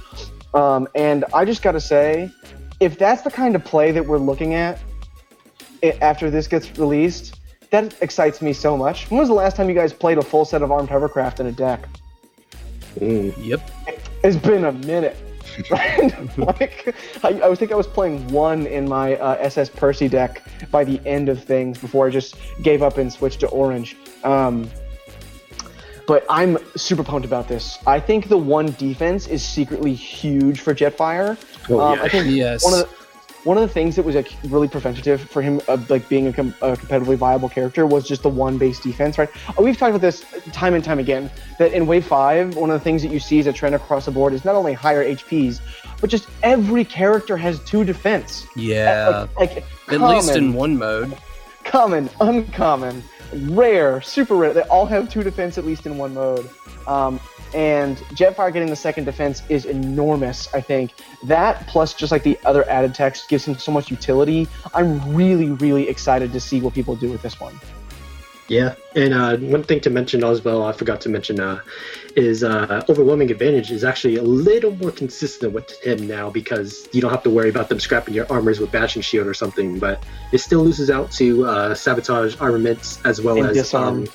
Um, 0.52 0.88
and 0.96 1.24
I 1.32 1.44
just 1.44 1.62
gotta 1.62 1.80
say, 1.80 2.28
if 2.80 2.98
that's 2.98 3.22
the 3.22 3.30
kind 3.30 3.54
of 3.54 3.64
play 3.64 3.92
that 3.92 4.04
we're 4.04 4.18
looking 4.18 4.54
at 4.54 4.80
i 5.84 5.96
after 6.02 6.28
this 6.28 6.48
gets 6.48 6.76
released, 6.76 7.37
that 7.70 7.94
excites 8.00 8.40
me 8.42 8.52
so 8.52 8.76
much. 8.76 9.10
When 9.10 9.18
was 9.20 9.28
the 9.28 9.34
last 9.34 9.56
time 9.56 9.68
you 9.68 9.74
guys 9.74 9.92
played 9.92 10.18
a 10.18 10.22
full 10.22 10.44
set 10.44 10.62
of 10.62 10.70
armed 10.72 10.88
hovercraft 10.88 11.40
in 11.40 11.46
a 11.46 11.52
deck? 11.52 11.86
Mm. 12.98 13.34
Yep. 13.44 13.70
It's 14.24 14.36
been 14.36 14.64
a 14.64 14.72
minute. 14.72 15.16
Like, 16.36 16.94
I, 17.24 17.40
I 17.40 17.48
was 17.48 17.58
think 17.58 17.72
I 17.72 17.74
was 17.74 17.86
playing 17.86 18.28
one 18.28 18.66
in 18.66 18.88
my 18.88 19.16
uh, 19.16 19.34
SS 19.40 19.70
Percy 19.70 20.06
deck 20.08 20.42
by 20.70 20.84
the 20.84 21.00
end 21.04 21.28
of 21.28 21.42
things 21.42 21.78
before 21.78 22.06
I 22.06 22.10
just 22.10 22.36
gave 22.62 22.80
up 22.82 22.96
and 22.98 23.12
switched 23.12 23.40
to 23.40 23.48
orange. 23.48 23.96
Um, 24.22 24.70
but 26.06 26.24
I'm 26.30 26.58
super 26.76 27.02
pumped 27.02 27.26
about 27.26 27.48
this. 27.48 27.78
I 27.86 27.98
think 27.98 28.28
the 28.28 28.38
one 28.38 28.72
defense 28.72 29.26
is 29.26 29.42
secretly 29.44 29.94
huge 29.94 30.60
for 30.60 30.74
Jetfire. 30.74 31.36
Oh, 31.68 31.80
Um, 31.80 31.98
yeah. 31.98 32.04
I 32.04 32.08
think 32.08 32.26
Yes. 32.36 32.64
one 32.64 32.74
of 32.74 32.88
the 32.88 32.88
one 33.44 33.56
of 33.56 33.62
the 33.62 33.72
things 33.72 33.96
that 33.96 34.04
was 34.04 34.14
like 34.14 34.32
really 34.48 34.68
preventative 34.68 35.20
for 35.20 35.40
him 35.42 35.60
of 35.68 35.88
like 35.90 36.08
being 36.08 36.26
a, 36.26 36.32
com- 36.32 36.54
a 36.60 36.72
competitively 36.76 37.16
viable 37.16 37.48
character 37.48 37.86
was 37.86 38.06
just 38.06 38.22
the 38.22 38.28
one 38.28 38.58
base 38.58 38.80
defense, 38.80 39.16
right? 39.18 39.28
Uh, 39.48 39.62
We've 39.62 39.76
talked 39.76 39.90
about 39.90 40.00
this 40.00 40.24
time 40.52 40.74
and 40.74 40.82
time 40.84 40.98
again 40.98 41.30
that 41.58 41.72
in 41.72 41.86
wave 41.86 42.04
five, 42.06 42.56
one 42.56 42.70
of 42.70 42.78
the 42.78 42.84
things 42.84 43.02
that 43.02 43.10
you 43.12 43.20
see 43.20 43.38
as 43.38 43.46
a 43.46 43.52
trend 43.52 43.74
across 43.74 44.04
the 44.06 44.10
board 44.10 44.32
is 44.32 44.44
not 44.44 44.54
only 44.54 44.72
higher 44.72 45.04
HPs, 45.04 45.60
but 46.00 46.10
just 46.10 46.28
every 46.42 46.84
character 46.84 47.36
has 47.36 47.60
two 47.60 47.84
defense. 47.84 48.46
Yeah. 48.56 49.26
Like, 49.38 49.54
like 49.54 49.64
At 49.92 50.00
least 50.00 50.36
in 50.36 50.52
one 50.54 50.76
mode. 50.76 51.16
common, 51.64 52.08
uncommon, 52.20 53.02
rare, 53.50 54.00
super 54.00 54.34
rare. 54.36 54.52
They 54.52 54.62
all 54.62 54.86
have 54.86 55.08
two 55.10 55.22
defense 55.22 55.58
at 55.58 55.64
least 55.66 55.86
in 55.86 55.96
one 55.98 56.14
mode. 56.14 56.48
Um, 56.86 57.20
and 57.54 57.96
Jetfire 58.14 58.52
getting 58.52 58.70
the 58.70 58.76
second 58.76 59.04
defense 59.04 59.42
is 59.48 59.64
enormous, 59.64 60.52
I 60.54 60.60
think. 60.60 60.92
That 61.24 61.66
plus 61.66 61.94
just 61.94 62.12
like 62.12 62.22
the 62.22 62.38
other 62.44 62.68
added 62.68 62.94
text 62.94 63.28
gives 63.28 63.44
him 63.44 63.56
so 63.58 63.72
much 63.72 63.90
utility. 63.90 64.48
I'm 64.74 65.14
really, 65.14 65.50
really 65.50 65.88
excited 65.88 66.32
to 66.32 66.40
see 66.40 66.60
what 66.60 66.74
people 66.74 66.96
do 66.96 67.10
with 67.10 67.22
this 67.22 67.40
one. 67.40 67.58
Yeah, 68.48 68.76
and 68.96 69.12
uh, 69.12 69.36
one 69.36 69.62
thing 69.62 69.80
to 69.80 69.90
mention 69.90 70.24
as 70.24 70.42
well, 70.42 70.62
I 70.62 70.72
forgot 70.72 71.02
to 71.02 71.10
mention, 71.10 71.38
uh, 71.38 71.60
is 72.16 72.42
uh, 72.42 72.82
overwhelming 72.88 73.30
advantage 73.30 73.70
is 73.70 73.84
actually 73.84 74.16
a 74.16 74.22
little 74.22 74.74
more 74.76 74.90
consistent 74.90 75.52
with 75.52 75.70
him 75.82 76.06
now 76.06 76.30
because 76.30 76.88
you 76.92 77.02
don't 77.02 77.10
have 77.10 77.22
to 77.24 77.30
worry 77.30 77.50
about 77.50 77.68
them 77.68 77.78
scrapping 77.78 78.14
your 78.14 78.26
armors 78.32 78.58
with 78.58 78.72
bashing 78.72 79.02
shield 79.02 79.26
or 79.26 79.34
something. 79.34 79.78
But 79.78 80.02
it 80.32 80.38
still 80.38 80.64
loses 80.64 80.90
out 80.90 81.12
to 81.12 81.44
uh, 81.44 81.74
sabotage 81.74 82.40
armaments 82.40 83.04
as 83.04 83.20
well 83.20 83.36
And 83.36 83.48
as 83.48 83.56
disarm. 83.56 84.04
Um, 84.04 84.06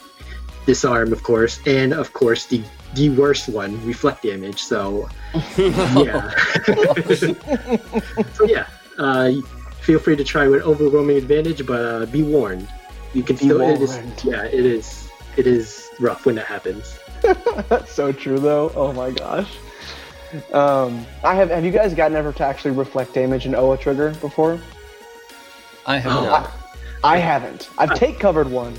disarm, 0.65 1.13
of 1.13 1.21
course, 1.21 1.59
and 1.67 1.93
of 1.93 2.13
course 2.13 2.45
the 2.47 2.63
the 2.96 3.10
worst 3.12 3.50
one, 3.50 3.84
reflect 3.86 4.24
damage. 4.24 4.62
So 4.62 5.10
yeah, 5.58 6.30
so 8.34 8.46
yeah, 8.46 8.68
uh, 8.98 9.32
feel 9.82 10.00
free 10.00 10.16
to 10.16 10.24
try 10.24 10.48
with 10.48 10.62
overwhelming 10.64 11.18
advantage, 11.18 11.66
but 11.66 11.82
uh, 11.82 12.06
be 12.08 12.24
warned. 12.24 12.68
You 13.14 13.24
can 13.24 13.36
Be 13.36 13.46
still 13.46 13.62
It 13.62 13.82
is, 13.82 14.00
yeah, 14.24 14.44
it 14.46 14.66
is. 14.66 15.10
It 15.38 15.48
is 15.48 15.89
rough 16.00 16.26
when 16.26 16.36
that 16.36 16.46
happens. 16.46 16.98
That's 17.70 17.91
so 17.96 18.12
true, 18.12 18.39
though. 18.39 18.72
Oh 18.76 18.91
my 18.94 19.12
gosh. 19.12 19.52
Um, 20.52 21.06
I 21.24 21.36
have. 21.36 21.50
Have 21.50 21.64
you 21.64 21.72
guys 21.72 21.94
gotten 21.94 22.18
ever 22.18 22.34
to 22.34 22.44
actually 22.44 22.72
reflect 22.72 23.14
damage 23.14 23.46
in 23.46 23.54
OA 23.56 23.78
trigger 23.78 24.12
before? 24.16 24.60
I 25.86 25.98
have 25.98 26.12
Oh. 26.12 26.24
not. 26.24 26.52
I 27.04 27.18
haven't. 27.18 27.70
I've 27.78 27.94
take 27.96 28.20
covered 28.20 28.50
one. 28.50 28.74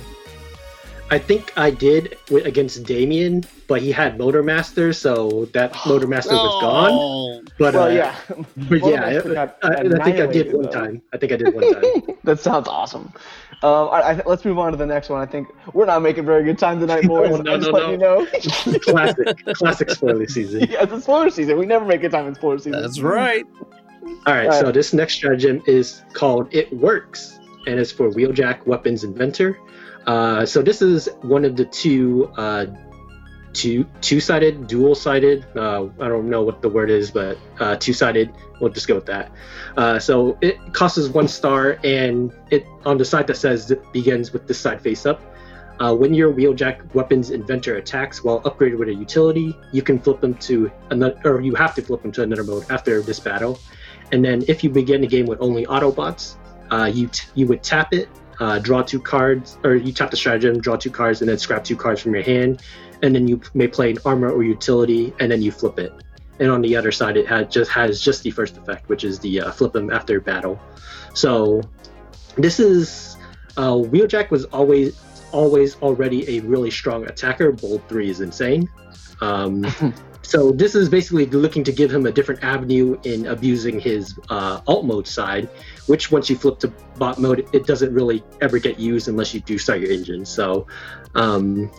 I 1.10 1.18
think 1.18 1.52
I 1.56 1.70
did 1.70 2.16
with, 2.30 2.46
against 2.46 2.82
Damien, 2.84 3.44
but 3.68 3.82
he 3.82 3.92
had 3.92 4.18
Motor 4.18 4.42
Master, 4.42 4.92
so 4.92 5.44
that 5.52 5.74
Motor 5.86 6.06
Master 6.06 6.32
was 6.32 6.62
gone. 6.62 6.90
Oh. 6.92 7.42
But 7.58 7.74
Well, 7.74 7.84
uh, 7.84 7.88
yeah. 7.88 8.16
but 8.28 8.80
Motor 8.80 8.90
yeah, 8.90 9.50
I, 9.62 9.68
I, 9.68 9.80
I 9.80 10.04
think 10.04 10.18
I 10.18 10.26
did 10.26 10.52
one 10.52 10.64
though. 10.64 10.70
time. 10.70 11.02
I 11.12 11.18
think 11.18 11.32
I 11.32 11.36
did 11.36 11.54
one 11.54 11.72
time. 11.72 12.16
that 12.24 12.40
sounds 12.40 12.68
awesome. 12.68 13.12
Um, 13.62 13.88
I, 13.90 14.00
I, 14.00 14.22
let's 14.26 14.44
move 14.44 14.58
on 14.58 14.72
to 14.72 14.78
the 14.78 14.86
next 14.86 15.08
one. 15.08 15.20
I 15.20 15.26
think 15.26 15.48
we're 15.72 15.86
not 15.86 16.02
making 16.02 16.24
very 16.24 16.42
good 16.42 16.58
time 16.58 16.80
tonight, 16.80 17.04
boys. 17.06 17.30
No, 17.30 17.36
no, 17.36 17.54
I'm 17.54 17.60
just 17.60 17.72
no, 17.72 17.78
letting 17.78 17.90
you 17.92 17.98
know. 17.98 18.26
classic, 18.80 19.44
classic 19.54 19.90
spoiler 19.90 20.26
season. 20.26 20.60
yeah, 20.70 20.82
it's 20.82 20.92
a 20.92 21.00
spoiler 21.00 21.30
season. 21.30 21.58
We 21.58 21.66
never 21.66 21.84
make 21.84 22.00
good 22.00 22.12
time 22.12 22.26
in 22.26 22.34
spoiler 22.34 22.58
season. 22.58 22.80
That's 22.80 23.00
right. 23.00 23.44
All 24.26 24.34
right, 24.34 24.46
All 24.46 24.52
so 24.52 24.64
right. 24.64 24.74
this 24.74 24.92
next 24.92 25.14
stratagem 25.14 25.62
is 25.66 26.02
called 26.12 26.52
It 26.52 26.72
Works, 26.72 27.38
and 27.66 27.78
it's 27.78 27.92
for 27.92 28.10
Wheeljack 28.10 28.66
Weapons 28.66 29.04
Inventor. 29.04 29.58
Uh, 30.06 30.44
so 30.44 30.62
this 30.62 30.82
is 30.82 31.08
one 31.22 31.44
of 31.44 31.56
the 31.56 31.64
two, 31.64 32.30
uh, 32.36 32.66
two 33.52 33.86
two-sided, 34.00 34.66
dual-sided. 34.66 35.46
Uh, 35.56 35.88
I 36.00 36.08
don't 36.08 36.28
know 36.28 36.42
what 36.42 36.60
the 36.60 36.68
word 36.68 36.90
is, 36.90 37.10
but 37.10 37.38
uh, 37.58 37.76
two-sided. 37.76 38.32
We'll 38.60 38.70
just 38.70 38.86
go 38.86 38.96
with 38.96 39.06
that. 39.06 39.30
Uh, 39.76 39.98
so 39.98 40.36
it 40.40 40.58
costs 40.72 41.08
one 41.08 41.28
star, 41.28 41.78
and 41.84 42.32
it 42.50 42.66
on 42.84 42.98
the 42.98 43.04
side 43.04 43.26
that 43.28 43.36
says 43.36 43.70
it 43.70 43.92
begins 43.92 44.32
with 44.32 44.46
this 44.46 44.60
side 44.60 44.80
face 44.80 45.06
up. 45.06 45.20
When 45.80 46.14
your 46.14 46.32
Wheeljack 46.32 46.94
Weapons 46.94 47.30
Inventor 47.30 47.76
attacks 47.76 48.22
while 48.22 48.40
upgraded 48.42 48.78
with 48.78 48.88
a 48.88 48.94
utility, 48.94 49.56
you 49.72 49.82
can 49.82 49.98
flip 49.98 50.20
them 50.20 50.34
to 50.34 50.70
another, 50.90 51.20
or 51.24 51.40
you 51.40 51.54
have 51.56 51.74
to 51.74 51.82
flip 51.82 52.02
them 52.02 52.12
to 52.12 52.22
another 52.22 52.44
mode 52.44 52.64
after 52.70 53.02
this 53.02 53.20
battle. 53.20 53.58
And 54.12 54.24
then 54.24 54.44
if 54.48 54.62
you 54.62 54.70
begin 54.70 55.00
the 55.00 55.06
game 55.06 55.26
with 55.26 55.40
only 55.40 55.66
Autobots, 55.66 56.36
you 56.94 57.08
t- 57.08 57.28
you 57.34 57.46
would 57.48 57.62
tap 57.62 57.92
it, 57.92 58.08
uh, 58.40 58.58
draw 58.58 58.82
two 58.82 59.00
cards, 59.00 59.58
or 59.64 59.74
you 59.74 59.92
tap 59.92 60.10
the 60.10 60.16
stratagem, 60.16 60.60
draw 60.60 60.76
two 60.76 60.90
cards, 60.90 61.20
and 61.20 61.28
then 61.28 61.38
scrap 61.38 61.64
two 61.64 61.76
cards 61.76 62.00
from 62.00 62.14
your 62.14 62.22
hand. 62.22 62.62
And 63.02 63.14
then 63.14 63.28
you 63.28 63.40
may 63.54 63.68
play 63.68 63.90
an 63.90 63.98
armor 64.04 64.30
or 64.30 64.42
utility, 64.42 65.12
and 65.20 65.30
then 65.30 65.42
you 65.42 65.52
flip 65.52 65.78
it. 65.78 65.92
And 66.38 66.50
on 66.50 66.62
the 66.62 66.76
other 66.76 66.90
side, 66.90 67.16
it 67.16 67.26
had 67.26 67.50
just 67.50 67.70
has 67.70 68.00
just 68.00 68.22
the 68.22 68.30
first 68.30 68.56
effect, 68.56 68.88
which 68.88 69.04
is 69.04 69.18
the 69.18 69.40
uh, 69.40 69.50
flip 69.52 69.72
them 69.72 69.90
after 69.90 70.20
battle. 70.20 70.58
So 71.12 71.62
this 72.36 72.58
is 72.58 73.16
uh, 73.56 73.72
Wheeljack 73.74 74.30
was 74.30 74.44
always 74.46 75.00
always 75.32 75.76
already 75.76 76.38
a 76.38 76.40
really 76.40 76.70
strong 76.70 77.06
attacker. 77.06 77.52
Bold 77.52 77.82
three 77.88 78.10
is 78.10 78.20
insane. 78.20 78.68
Um, 79.20 79.66
so 80.24 80.50
this 80.50 80.74
is 80.74 80.88
basically 80.88 81.26
looking 81.26 81.62
to 81.64 81.72
give 81.72 81.92
him 81.92 82.06
a 82.06 82.12
different 82.12 82.42
avenue 82.42 82.98
in 83.04 83.26
abusing 83.26 83.78
his 83.78 84.18
uh, 84.30 84.60
alt 84.66 84.84
mode 84.84 85.06
side, 85.06 85.48
which 85.86 86.10
once 86.10 86.30
you 86.30 86.36
flip 86.36 86.58
to 86.60 86.68
bot 86.98 87.18
mode, 87.18 87.48
it 87.52 87.66
doesn't 87.66 87.92
really 87.92 88.24
ever 88.40 88.58
get 88.58 88.78
used 88.78 89.06
unless 89.08 89.34
you 89.34 89.40
do 89.40 89.58
start 89.58 89.80
your 89.80 89.90
engine. 89.90 90.24
So 90.24 90.66
um, 91.14 91.70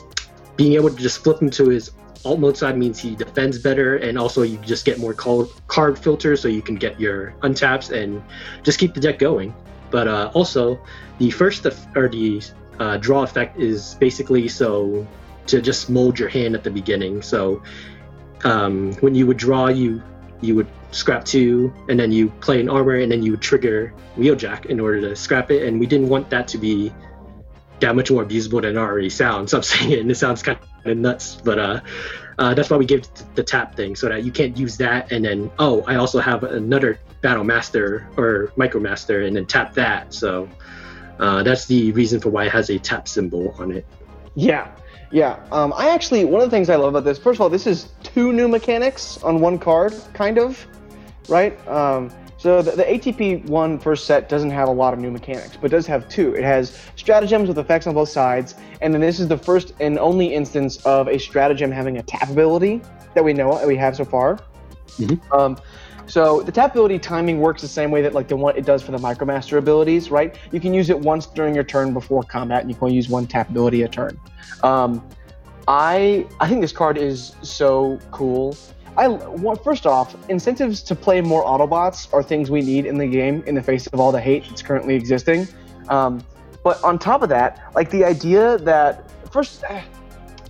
being 0.56 0.74
able 0.74 0.89
to 0.89 0.96
just 0.96 1.24
flip 1.24 1.41
him 1.41 1.50
to 1.52 1.70
his 1.70 1.91
alt 2.24 2.39
mode 2.39 2.56
side 2.56 2.78
means 2.78 3.00
he 3.00 3.16
defends 3.16 3.58
better, 3.58 3.98
and 3.98 4.18
also 4.18 4.43
you 4.43 4.58
just 4.60 4.86
get 4.86 5.00
more 5.00 5.14
call- 5.14 5.50
card 5.68 5.98
filters, 5.98 6.41
so 6.41 6.48
you 6.48 6.62
can 6.62 6.76
get 6.76 7.00
your 7.00 7.32
untaps 7.41 7.91
and 7.91 8.24
just 8.64 8.80
keep 8.80 8.93
the 8.93 9.02
deck 9.02 9.18
going. 9.18 9.54
But 9.89 10.08
uh, 10.08 10.32
also, 10.34 10.80
the 11.18 11.32
first 11.32 11.66
or 11.96 12.10
the 12.10 12.43
uh, 12.80 12.98
draw 12.98 13.24
effect 13.24 13.60
is 13.60 13.96
basically 13.96 14.48
so 14.48 15.08
to 15.48 15.62
just 15.62 15.89
mold 15.89 16.18
your 16.20 16.30
hand 16.30 16.56
at 16.56 16.64
the 16.64 16.72
beginning. 16.72 17.22
So 17.22 17.62
um, 18.46 18.93
when 19.02 19.14
you 19.14 19.28
would 19.28 19.38
draw, 19.38 19.68
you 19.68 20.02
you 20.41 20.56
would 20.56 20.68
scrap 20.91 21.26
two, 21.26 21.74
and 21.89 22.00
then 22.00 22.12
you 22.12 22.30
play 22.39 22.62
an 22.62 22.70
armor, 22.70 22.96
and 22.96 23.12
then 23.12 23.24
you 23.24 23.32
would 23.32 23.41
trigger 23.41 23.93
Wheeljack 24.18 24.68
in 24.68 24.80
order 24.80 25.02
to 25.02 25.16
scrap 25.16 25.52
it. 25.52 25.68
And 25.68 25.80
we 25.80 25.88
didn't 25.88 26.08
want 26.08 26.30
that 26.30 26.48
to 26.50 26.58
be 26.58 26.93
that 27.80 27.96
much 27.96 28.10
more 28.10 28.24
abusable 28.24 28.62
than 28.62 28.78
it 28.78 28.80
already 28.80 29.10
sounds. 29.10 29.52
So 29.52 29.58
I'm 29.60 29.64
saying 29.64 29.91
it, 29.91 30.00
and 30.00 30.12
it 30.12 30.16
sounds 30.16 30.41
kind 30.43 30.58
of 30.86 30.98
nuts, 30.98 31.36
but 31.43 31.60
uh, 31.60 31.82
uh, 32.38 32.54
that's 32.54 32.70
why 32.70 32.78
we 32.78 32.86
gave 32.86 33.08
the 33.34 33.43
tap 33.43 33.76
thing, 33.76 33.96
so 33.96 34.08
that 34.10 34.24
you 34.24 34.32
can't 34.32 34.56
use 34.58 34.78
that, 34.78 35.12
and 35.12 35.26
then 35.26 35.52
oh, 35.60 35.84
I 35.88 35.96
also 35.96 36.20
have 36.20 36.43
another 36.43 37.00
Battle 37.22 37.43
Master 37.43 38.08
or 38.18 38.54
Micro 38.56 38.80
Master, 38.80 39.24
and 39.24 39.36
then 39.36 39.46
tap 39.46 39.74
that. 39.74 40.14
So 40.14 40.48
uh, 41.20 41.43
that's 41.43 41.66
the 41.66 41.91
reason 41.93 42.20
for 42.20 42.30
why 42.30 42.46
it 42.46 42.52
has 42.52 42.70
a 42.70 42.78
tap 42.78 43.08
symbol 43.08 43.56
on 43.58 43.72
it. 43.72 43.86
Yeah, 44.36 44.70
Yeah, 45.16 45.39
um, 45.53 45.74
I 45.78 45.91
actually 45.91 46.26
one 46.26 46.41
of 46.41 46.51
the 46.51 46.53
things 46.53 46.70
I 46.70 46.76
love 46.76 46.89
about 46.89 47.05
this. 47.05 47.18
First 47.18 47.38
of 47.38 47.41
all, 47.41 47.47
this 47.47 47.66
is 47.68 47.88
two 48.03 48.34
new 48.34 48.49
mechanics 48.49 49.18
on 49.24 49.39
one 49.39 49.57
card, 49.57 49.95
kind 50.11 50.38
of, 50.38 50.68
right? 51.30 51.57
Um, 51.70 52.11
so 52.38 52.61
the, 52.61 52.72
the 52.72 52.84
ATP 52.84 53.45
one 53.45 53.80
first 53.80 54.07
set 54.07 54.28
doesn't 54.28 54.49
have 54.49 54.68
a 54.68 54.72
lot 54.74 54.93
of 54.93 54.99
new 54.99 55.09
mechanics, 55.09 55.57
but 55.61 55.72
does 55.72 55.88
have 55.88 56.09
two. 56.09 56.36
It 56.36 56.43
has 56.43 56.78
stratagems 56.97 57.47
with 57.47 57.57
effects 57.57 57.88
on 57.88 57.93
both 57.93 58.09
sides, 58.09 58.55
and 58.82 58.93
then 58.93 58.99
this 58.99 59.22
is 59.22 59.30
the 59.30 59.38
first 59.38 59.72
and 59.80 59.97
only 59.99 60.34
instance 60.34 60.86
of 60.86 61.07
a 61.07 61.18
stratagem 61.18 61.72
having 61.72 61.97
a 61.97 62.03
tap 62.03 62.30
ability 62.30 62.82
that 63.13 63.24
we 63.24 63.32
know 63.32 63.57
that 63.57 63.66
we 63.66 63.78
have 63.78 63.95
so 63.95 64.03
far. 64.03 64.38
Mhm. 64.97 65.18
Um, 65.32 65.57
so 66.08 66.41
the 66.41 66.51
tap 66.51 66.72
ability 66.72 66.99
timing 66.99 67.39
works 67.39 67.62
the 67.62 67.68
same 67.68 67.91
way 67.91 68.01
that 68.01 68.14
like 68.14 68.28
the 68.28 68.36
one 68.36 68.56
it 68.56 68.66
does 68.66 68.82
for 68.84 68.91
the 68.91 68.97
Micromaster 68.97 69.58
abilities, 69.58 70.12
right? 70.12 70.38
You 70.51 70.60
can 70.60 70.74
use 70.74 70.89
it 70.89 70.99
once 70.99 71.26
during 71.26 71.56
your 71.56 71.64
turn 71.64 71.93
before 71.93 72.24
combat, 72.24 72.62
and 72.62 72.70
you 72.70 72.76
can 72.76 72.86
only 72.86 72.95
use 72.95 73.10
one 73.10 73.26
tap 73.26 73.49
ability 73.49 73.84
a 73.84 73.88
turn. 73.88 74.20
Um, 74.64 75.08
I 75.68 76.28
I 76.39 76.47
think 76.47 76.62
this 76.62 76.72
card 76.72 76.97
is 76.97 77.36
so 77.41 77.99
cool. 78.12 78.56
I 78.97 79.08
well, 79.08 79.56
first 79.56 79.86
off, 79.86 80.16
incentives 80.30 80.82
to 80.84 80.95
play 80.95 81.22
more 81.22 81.43
Autobots 81.43 82.14
are 82.14 82.24
things 82.24 82.51
we 82.51 82.62
need 82.62 82.86
in 82.86 82.97
the 82.97 83.08
game 83.08 83.43
in 83.45 83.56
the 83.56 83.64
face 83.64 83.88
of 83.88 83.99
all 83.99 84.12
the 84.12 84.22
hate 84.22 84.47
that's 84.47 84.62
currently 84.62 84.95
existing. 84.95 85.47
Um, 85.89 86.24
but 86.64 86.84
on 86.84 86.97
top 86.97 87.22
of 87.22 87.30
that, 87.30 87.72
like 87.76 87.89
the 87.89 88.03
idea 88.03 88.58
that 88.60 89.12
first, 89.32 89.64
eh, 89.70 89.82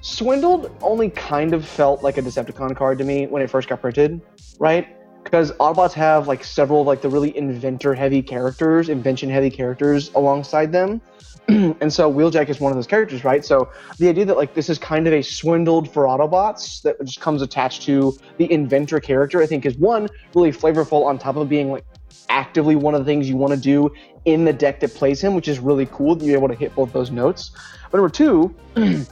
Swindled 0.01 0.71
only 0.81 1.09
kind 1.09 1.51
of 1.51 1.65
felt 1.65 2.03
like 2.03 2.19
a 2.19 2.21
Decepticon 2.21 2.75
card 2.75 2.99
to 2.99 3.03
me 3.03 3.25
when 3.25 3.41
it 3.41 3.49
first 3.49 3.67
got 3.67 3.81
printed, 3.81 4.21
right? 4.59 4.94
Because 5.25 5.51
Autobots 5.53 5.91
have 5.93 6.29
like 6.29 6.43
several 6.43 6.85
like 6.85 7.01
the 7.01 7.09
really 7.09 7.35
inventor-heavy 7.35 8.21
characters, 8.21 8.87
invention-heavy 8.87 9.49
characters 9.49 10.11
alongside 10.15 10.71
them, 10.71 11.01
and 11.47 11.91
so 11.91 12.11
Wheeljack 12.11 12.47
is 12.47 12.59
one 12.59 12.71
of 12.71 12.77
those 12.77 12.87
characters, 12.87 13.23
right? 13.23 13.43
So 13.43 13.69
the 13.97 14.07
idea 14.07 14.25
that 14.25 14.37
like 14.37 14.53
this 14.53 14.69
is 14.69 14.77
kind 14.77 15.07
of 15.07 15.13
a 15.13 15.21
swindled 15.21 15.91
for 15.91 16.05
Autobots 16.05 16.81
that 16.83 17.03
just 17.03 17.21
comes 17.21 17.41
attached 17.41 17.81
to 17.83 18.17
the 18.37 18.51
inventor 18.51 18.99
character, 18.99 19.41
I 19.41 19.45
think 19.45 19.65
is 19.65 19.77
one 19.77 20.07
really 20.33 20.51
flavorful 20.51 21.05
on 21.05 21.19
top 21.19 21.35
of 21.35 21.49
being 21.49 21.71
like 21.71 21.85
actively 22.29 22.75
one 22.75 22.93
of 22.93 23.01
the 23.01 23.05
things 23.05 23.29
you 23.29 23.35
want 23.35 23.53
to 23.53 23.59
do 23.59 23.91
in 24.25 24.45
the 24.45 24.53
deck 24.53 24.79
that 24.79 24.93
plays 24.93 25.21
him, 25.21 25.35
which 25.35 25.47
is 25.47 25.59
really 25.59 25.85
cool 25.87 26.15
that 26.15 26.25
you're 26.25 26.37
able 26.37 26.47
to 26.47 26.55
hit 26.55 26.73
both 26.75 26.91
those 26.93 27.11
notes. 27.11 27.51
But 27.91 27.97
number 27.97 28.09
two, 28.09 28.55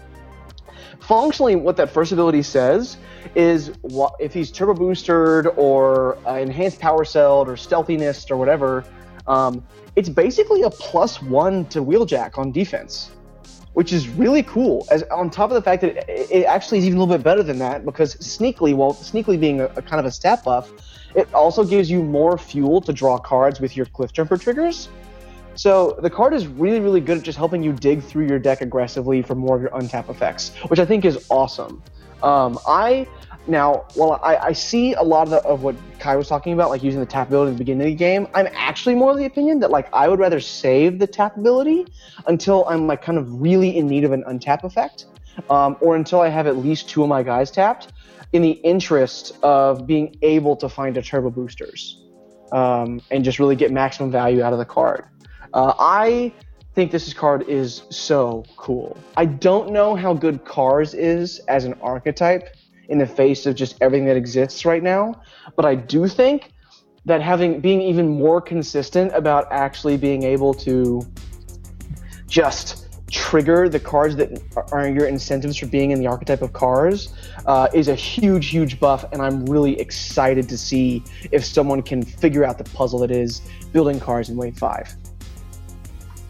functionally, 1.03 1.55
what 1.55 1.77
that 1.77 1.89
first 1.89 2.11
ability 2.11 2.41
says 2.43 2.97
is 3.35 3.71
if 4.19 4.33
he's 4.33 4.51
turbo 4.51 4.73
boosted 4.73 5.47
or 5.57 6.17
uh, 6.27 6.35
enhanced 6.35 6.79
power 6.79 7.05
celled 7.05 7.49
or 7.49 7.57
stealthiness 7.57 8.29
or 8.31 8.37
whatever, 8.37 8.83
um, 9.27 9.65
it's 9.95 10.09
basically 10.09 10.63
a 10.63 10.69
plus 10.69 11.21
one 11.21 11.65
to 11.65 11.83
Wheeljack 11.83 12.37
on 12.37 12.51
defense, 12.51 13.11
which 13.73 13.93
is 13.93 14.07
really 14.07 14.43
cool. 14.43 14.87
As 14.91 15.03
on 15.03 15.29
top 15.29 15.51
of 15.51 15.55
the 15.55 15.61
fact 15.61 15.81
that 15.81 16.09
it, 16.09 16.31
it 16.31 16.45
actually 16.45 16.79
is 16.79 16.85
even 16.85 16.97
a 16.97 17.01
little 17.01 17.17
bit 17.17 17.23
better 17.23 17.43
than 17.43 17.59
that 17.59 17.85
because 17.85 18.15
sneakily, 18.15 18.75
well, 18.75 18.93
sneakily 18.93 19.39
being 19.39 19.61
a, 19.61 19.65
a 19.65 19.81
kind 19.81 19.99
of 19.99 20.05
a 20.05 20.11
stat 20.11 20.43
buff, 20.43 20.71
it 21.15 21.31
also 21.33 21.63
gives 21.63 21.91
you 21.91 22.01
more 22.01 22.37
fuel 22.37 22.81
to 22.81 22.91
draw 22.91 23.17
cards 23.17 23.59
with 23.59 23.77
your 23.77 23.85
cliff 23.87 24.13
jumper 24.13 24.37
triggers. 24.37 24.89
So 25.55 25.97
the 26.01 26.09
card 26.09 26.33
is 26.33 26.47
really, 26.47 26.79
really 26.79 27.01
good 27.01 27.19
at 27.19 27.23
just 27.23 27.37
helping 27.37 27.63
you 27.63 27.73
dig 27.73 28.01
through 28.01 28.27
your 28.27 28.39
deck 28.39 28.61
aggressively 28.61 29.21
for 29.21 29.35
more 29.35 29.55
of 29.55 29.61
your 29.61 29.71
untap 29.71 30.09
effects, 30.09 30.51
which 30.67 30.79
I 30.79 30.85
think 30.85 31.05
is 31.05 31.25
awesome. 31.29 31.81
Um, 32.23 32.57
I 32.67 33.07
now, 33.45 33.85
while 33.95 34.19
I, 34.23 34.37
I 34.37 34.53
see 34.53 34.93
a 34.93 35.01
lot 35.01 35.23
of, 35.23 35.29
the, 35.29 35.43
of 35.43 35.63
what 35.63 35.75
Kai 35.99 36.15
was 36.15 36.29
talking 36.29 36.53
about, 36.53 36.69
like 36.69 36.81
using 36.81 37.01
the 37.01 37.05
tap 37.05 37.27
ability 37.27 37.51
at 37.51 37.53
the 37.55 37.59
beginning 37.59 37.81
of 37.81 37.91
the 37.91 37.95
game, 37.95 38.27
I'm 38.33 38.47
actually 38.53 38.95
more 38.95 39.11
of 39.11 39.17
the 39.17 39.25
opinion 39.25 39.59
that 39.59 39.69
like 39.69 39.93
I 39.93 40.07
would 40.07 40.19
rather 40.19 40.39
save 40.39 40.99
the 40.99 41.07
tap 41.07 41.35
ability 41.35 41.85
until 42.27 42.65
I'm 42.67 42.87
like 42.87 43.01
kind 43.01 43.17
of 43.17 43.41
really 43.41 43.75
in 43.77 43.87
need 43.87 44.05
of 44.05 44.13
an 44.13 44.23
untap 44.23 44.63
effect, 44.63 45.07
um, 45.49 45.75
or 45.81 45.95
until 45.95 46.21
I 46.21 46.29
have 46.29 46.47
at 46.47 46.57
least 46.57 46.89
two 46.89 47.03
of 47.03 47.09
my 47.09 47.21
guys 47.21 47.51
tapped, 47.51 47.91
in 48.31 48.41
the 48.41 48.51
interest 48.51 49.37
of 49.43 49.85
being 49.85 50.17
able 50.21 50.55
to 50.55 50.69
find 50.69 50.97
a 50.97 51.01
turbo 51.01 51.29
boosters, 51.29 52.01
um, 52.53 53.01
and 53.11 53.25
just 53.25 53.39
really 53.39 53.57
get 53.57 53.71
maximum 53.71 54.09
value 54.09 54.41
out 54.41 54.53
of 54.53 54.59
the 54.59 54.65
card. 54.65 55.05
Uh, 55.53 55.73
I 55.77 56.33
think 56.73 56.91
this 56.91 57.13
card 57.13 57.47
is 57.47 57.83
so 57.89 58.43
cool. 58.57 58.97
I 59.15 59.25
don't 59.25 59.71
know 59.71 59.95
how 59.95 60.13
good 60.13 60.43
Cars 60.43 60.93
is 60.93 61.39
as 61.47 61.65
an 61.65 61.75
archetype 61.81 62.55
in 62.89 62.97
the 62.97 63.05
face 63.05 63.45
of 63.45 63.55
just 63.55 63.77
everything 63.79 64.05
that 64.07 64.17
exists 64.17 64.65
right 64.65 64.81
now, 64.81 65.21
but 65.55 65.65
I 65.65 65.75
do 65.75 66.07
think 66.07 66.51
that 67.05 67.21
having 67.21 67.59
being 67.59 67.81
even 67.81 68.07
more 68.07 68.41
consistent 68.41 69.11
about 69.13 69.47
actually 69.51 69.97
being 69.97 70.23
able 70.23 70.53
to 70.55 71.05
just 72.27 72.87
trigger 73.11 73.69
the 73.69 73.79
cards 73.79 74.15
that 74.15 74.41
are 74.71 74.89
your 74.89 75.05
incentives 75.05 75.57
for 75.57 75.67
being 75.67 75.91
in 75.91 75.99
the 75.99 76.07
archetype 76.07 76.41
of 76.41 76.51
cars 76.53 77.13
uh, 77.45 77.67
is 77.71 77.87
a 77.87 77.93
huge, 77.93 78.47
huge 78.47 78.79
buff, 78.79 79.05
and 79.11 79.21
I'm 79.21 79.45
really 79.45 79.79
excited 79.79 80.49
to 80.49 80.57
see 80.57 81.03
if 81.31 81.45
someone 81.45 81.83
can 81.83 82.03
figure 82.03 82.43
out 82.43 82.57
the 82.57 82.63
puzzle 82.63 82.99
that 82.99 83.11
is 83.11 83.41
building 83.71 83.99
cars 83.99 84.29
in 84.29 84.35
Wave 84.35 84.57
Five. 84.57 84.95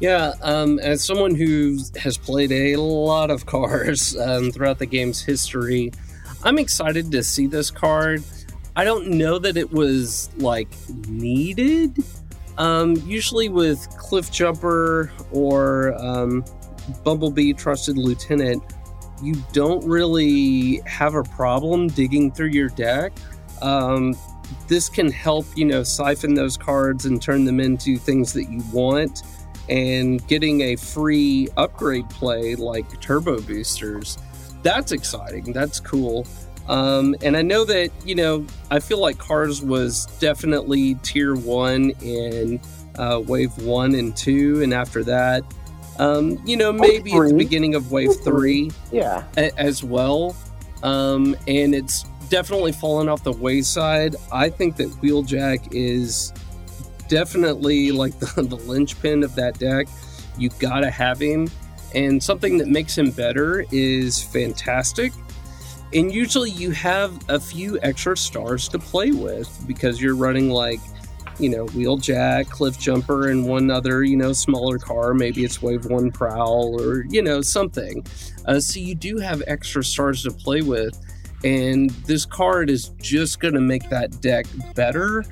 Yeah, 0.03 0.33
um, 0.41 0.79
as 0.79 1.01
someone 1.01 1.33
who 1.33 1.79
has 1.95 2.17
played 2.17 2.51
a 2.51 2.75
lot 2.75 3.31
of 3.31 3.45
cars 3.45 4.17
um, 4.19 4.51
throughout 4.51 4.77
the 4.77 4.85
game's 4.85 5.21
history, 5.21 5.93
I'm 6.43 6.59
excited 6.59 7.09
to 7.13 7.23
see 7.23 7.47
this 7.47 7.71
card. 7.71 8.21
I 8.75 8.83
don't 8.83 9.11
know 9.11 9.39
that 9.39 9.55
it 9.55 9.71
was 9.71 10.29
like 10.35 10.67
needed. 11.07 12.03
Um, 12.57 12.97
usually 13.05 13.47
with 13.47 13.87
Cliff 13.97 14.29
Jumper 14.29 15.09
or 15.31 15.95
um, 15.97 16.43
Bumblebee 17.05 17.53
Trusted 17.53 17.97
Lieutenant, 17.97 18.61
you 19.21 19.35
don't 19.53 19.87
really 19.87 20.81
have 20.85 21.15
a 21.15 21.23
problem 21.23 21.87
digging 21.87 22.29
through 22.29 22.49
your 22.49 22.67
deck. 22.67 23.13
Um, 23.61 24.17
this 24.67 24.89
can 24.89 25.09
help, 25.09 25.45
you 25.55 25.63
know, 25.63 25.81
siphon 25.81 26.33
those 26.33 26.57
cards 26.57 27.05
and 27.05 27.21
turn 27.21 27.45
them 27.45 27.61
into 27.61 27.95
things 27.95 28.33
that 28.33 28.49
you 28.49 28.61
want 28.73 29.23
and 29.73 30.25
getting 30.27 30.61
a 30.61 30.75
free 30.75 31.47
upgrade 31.57 32.07
play 32.09 32.55
like 32.55 32.85
turbo 33.01 33.41
boosters 33.41 34.17
that's 34.61 34.93
exciting. 34.93 35.51
That's 35.51 35.81
cool. 35.81 36.25
Um, 36.69 37.15
and 37.21 37.35
i 37.35 37.41
know 37.41 37.65
that 37.65 37.89
you 38.05 38.15
know 38.15 38.45
i 38.71 38.79
feel 38.79 38.99
like 38.99 39.17
cars 39.17 39.61
was 39.61 40.05
definitely 40.21 40.95
tier 41.03 41.35
one 41.35 41.89
in 42.01 42.61
uh, 42.97 43.21
wave 43.27 43.51
one 43.57 43.93
and 43.95 44.15
two 44.15 44.63
and 44.63 44.73
after 44.73 45.03
that 45.03 45.43
um, 45.99 46.41
you 46.45 46.55
know 46.55 46.71
maybe 46.71 47.11
at 47.13 47.27
the 47.27 47.33
beginning 47.33 47.75
of 47.75 47.91
wave 47.91 48.15
three 48.23 48.71
Yeah, 48.93 49.23
a- 49.35 49.53
as 49.59 49.83
well. 49.83 50.35
Um, 50.83 51.35
and 51.47 51.75
it's 51.75 52.03
definitely 52.29 52.71
fallen 52.71 53.07
off 53.09 53.23
the 53.23 53.31
wayside. 53.33 54.15
I 54.31 54.49
think 54.49 54.77
that 54.77 54.87
Wheeljack 55.01 55.67
is 55.71 56.31
definitely 57.07 57.91
like 57.91 58.17
the, 58.19 58.43
the 58.43 58.55
linchpin 58.55 59.23
of 59.23 59.35
that 59.35 59.59
deck. 59.59 59.87
You 60.37 60.49
gotta 60.59 60.89
have 60.89 61.19
him. 61.19 61.49
And 61.95 62.21
something 62.21 62.57
that 62.57 62.67
makes 62.67 62.97
him 62.97 63.11
better 63.11 63.65
is 63.71 64.21
fantastic. 64.21 65.13
And 65.93 66.11
usually 66.11 66.49
you 66.49 66.71
have 66.71 67.29
a 67.29 67.39
few 67.39 67.79
extra 67.83 68.17
stars 68.17 68.67
to 68.69 68.79
play 68.79 69.11
with 69.11 69.63
because 69.67 70.01
you're 70.01 70.15
running 70.15 70.49
like, 70.49 70.79
you 71.39 71.49
know, 71.49 71.67
Wheeljack, 71.67 72.49
Cliff 72.49 72.79
Jumper, 72.79 73.29
and 73.29 73.47
one 73.47 73.69
other, 73.69 74.03
you 74.03 74.17
know, 74.17 74.33
smaller 74.33 74.79
car. 74.79 75.13
Maybe 75.13 75.43
it's 75.43 75.61
Wave 75.61 75.85
1 75.85 76.11
Prowl 76.11 76.81
or, 76.81 77.05
you 77.09 77.21
know, 77.21 77.41
something. 77.41 78.03
Uh, 78.47 78.59
so 78.59 78.79
you 78.79 78.95
do 78.95 79.17
have 79.17 79.43
extra 79.45 79.83
stars 79.83 80.23
to 80.23 80.31
play 80.31 80.61
with. 80.61 80.99
And 81.43 81.91
this 82.07 82.25
card 82.25 82.69
is 82.69 82.89
just 83.01 83.39
going 83.39 83.53
to 83.53 83.61
make 83.61 83.89
that 83.89 84.21
deck 84.21 84.47
better. 84.73 85.23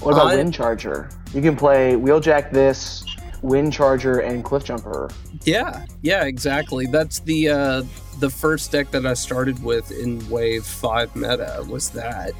What 0.00 0.12
about 0.12 0.28
I- 0.28 0.36
Wind 0.36 0.54
Charger? 0.54 1.10
You 1.34 1.42
can 1.42 1.56
play 1.56 1.94
Wheeljack 1.94 2.50
this, 2.50 3.04
Wind 3.42 3.72
Charger, 3.72 4.20
and 4.20 4.44
Cliff 4.44 4.64
Jumper. 4.64 5.10
Yeah, 5.44 5.84
yeah, 6.02 6.24
exactly. 6.24 6.86
That's 6.86 7.20
the 7.20 7.48
uh, 7.48 7.82
the 8.18 8.30
first 8.30 8.72
deck 8.72 8.90
that 8.90 9.06
I 9.06 9.14
started 9.14 9.62
with 9.62 9.90
in 9.90 10.28
Wave 10.28 10.64
Five 10.64 11.14
meta 11.14 11.64
was 11.68 11.90
that, 11.90 12.32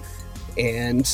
and 0.59 1.09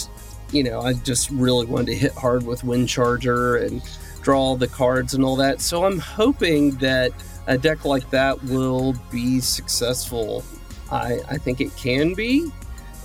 you 0.52 0.62
know 0.64 0.80
I 0.80 0.94
just 0.94 1.30
really 1.30 1.66
wanted 1.66 1.86
to 1.86 1.94
hit 1.94 2.12
hard 2.12 2.44
with 2.44 2.64
Wind 2.64 2.88
Charger 2.88 3.56
and 3.56 3.82
draw 4.22 4.40
all 4.40 4.56
the 4.56 4.68
cards 4.68 5.14
and 5.14 5.24
all 5.24 5.36
that. 5.36 5.60
So 5.60 5.84
I'm 5.84 5.98
hoping 5.98 6.72
that 6.76 7.12
a 7.46 7.56
deck 7.58 7.84
like 7.84 8.08
that 8.10 8.42
will 8.44 8.94
be 9.10 9.40
successful. 9.40 10.44
I 10.90 11.20
I 11.28 11.38
think 11.38 11.60
it 11.60 11.76
can 11.76 12.14
be, 12.14 12.50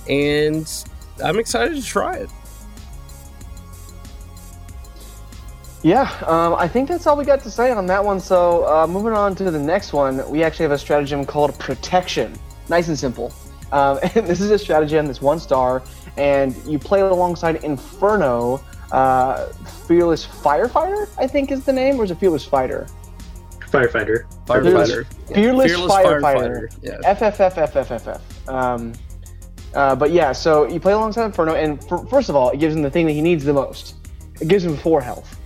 and 0.08 0.68
I'm 1.22 1.38
excited 1.38 1.76
to 1.76 1.84
try 1.84 2.16
it. 2.16 2.30
Yeah, 5.82 6.02
um, 6.26 6.54
I 6.54 6.68
think 6.68 6.88
that's 6.88 7.06
all 7.08 7.16
we 7.16 7.24
got 7.24 7.42
to 7.42 7.50
say 7.50 7.72
on 7.72 7.86
that 7.86 8.04
one. 8.04 8.20
So 8.20 8.64
uh, 8.66 8.86
moving 8.86 9.12
on 9.12 9.34
to 9.36 9.50
the 9.50 9.58
next 9.58 9.92
one, 9.92 10.28
we 10.30 10.44
actually 10.44 10.64
have 10.64 10.72
a 10.72 10.78
stratagem 10.78 11.24
called 11.24 11.58
Protection. 11.58 12.38
Nice 12.68 12.86
and 12.88 12.98
simple. 12.98 13.32
Um, 13.72 13.98
and 14.14 14.26
this 14.26 14.40
is 14.40 14.50
a 14.50 14.58
stratagem 14.58 15.06
that's 15.06 15.20
one 15.20 15.40
star, 15.40 15.82
and 16.16 16.54
you 16.66 16.78
play 16.78 17.00
it 17.00 17.10
alongside 17.10 17.64
Inferno, 17.64 18.62
uh, 18.92 19.46
Fearless 19.86 20.24
Firefighter. 20.24 21.08
I 21.18 21.26
think 21.26 21.50
is 21.50 21.64
the 21.64 21.72
name, 21.72 22.00
or 22.00 22.04
is 22.04 22.12
it 22.12 22.18
Fearless 22.18 22.44
Fighter? 22.44 22.86
Firefighter. 23.72 24.26
Firefighter. 24.44 25.06
Fearless, 25.32 25.72
firefighter. 25.72 26.72
Yeah. 26.82 26.98
FFFFFFF. 27.14 28.20
Um, 28.46 28.92
uh, 29.74 29.96
but 29.96 30.12
yeah, 30.12 30.30
so 30.30 30.68
you 30.68 30.78
play 30.78 30.92
alongside 30.92 31.24
Inferno, 31.24 31.54
and 31.54 31.82
for, 31.88 32.06
first 32.06 32.28
of 32.28 32.36
all, 32.36 32.50
it 32.50 32.60
gives 32.60 32.76
him 32.76 32.82
the 32.82 32.90
thing 32.90 33.06
that 33.06 33.12
he 33.12 33.22
needs 33.22 33.44
the 33.44 33.52
most. 33.52 33.94
It 34.40 34.48
gives 34.48 34.64
him 34.64 34.76
four 34.76 35.00
health. 35.00 35.38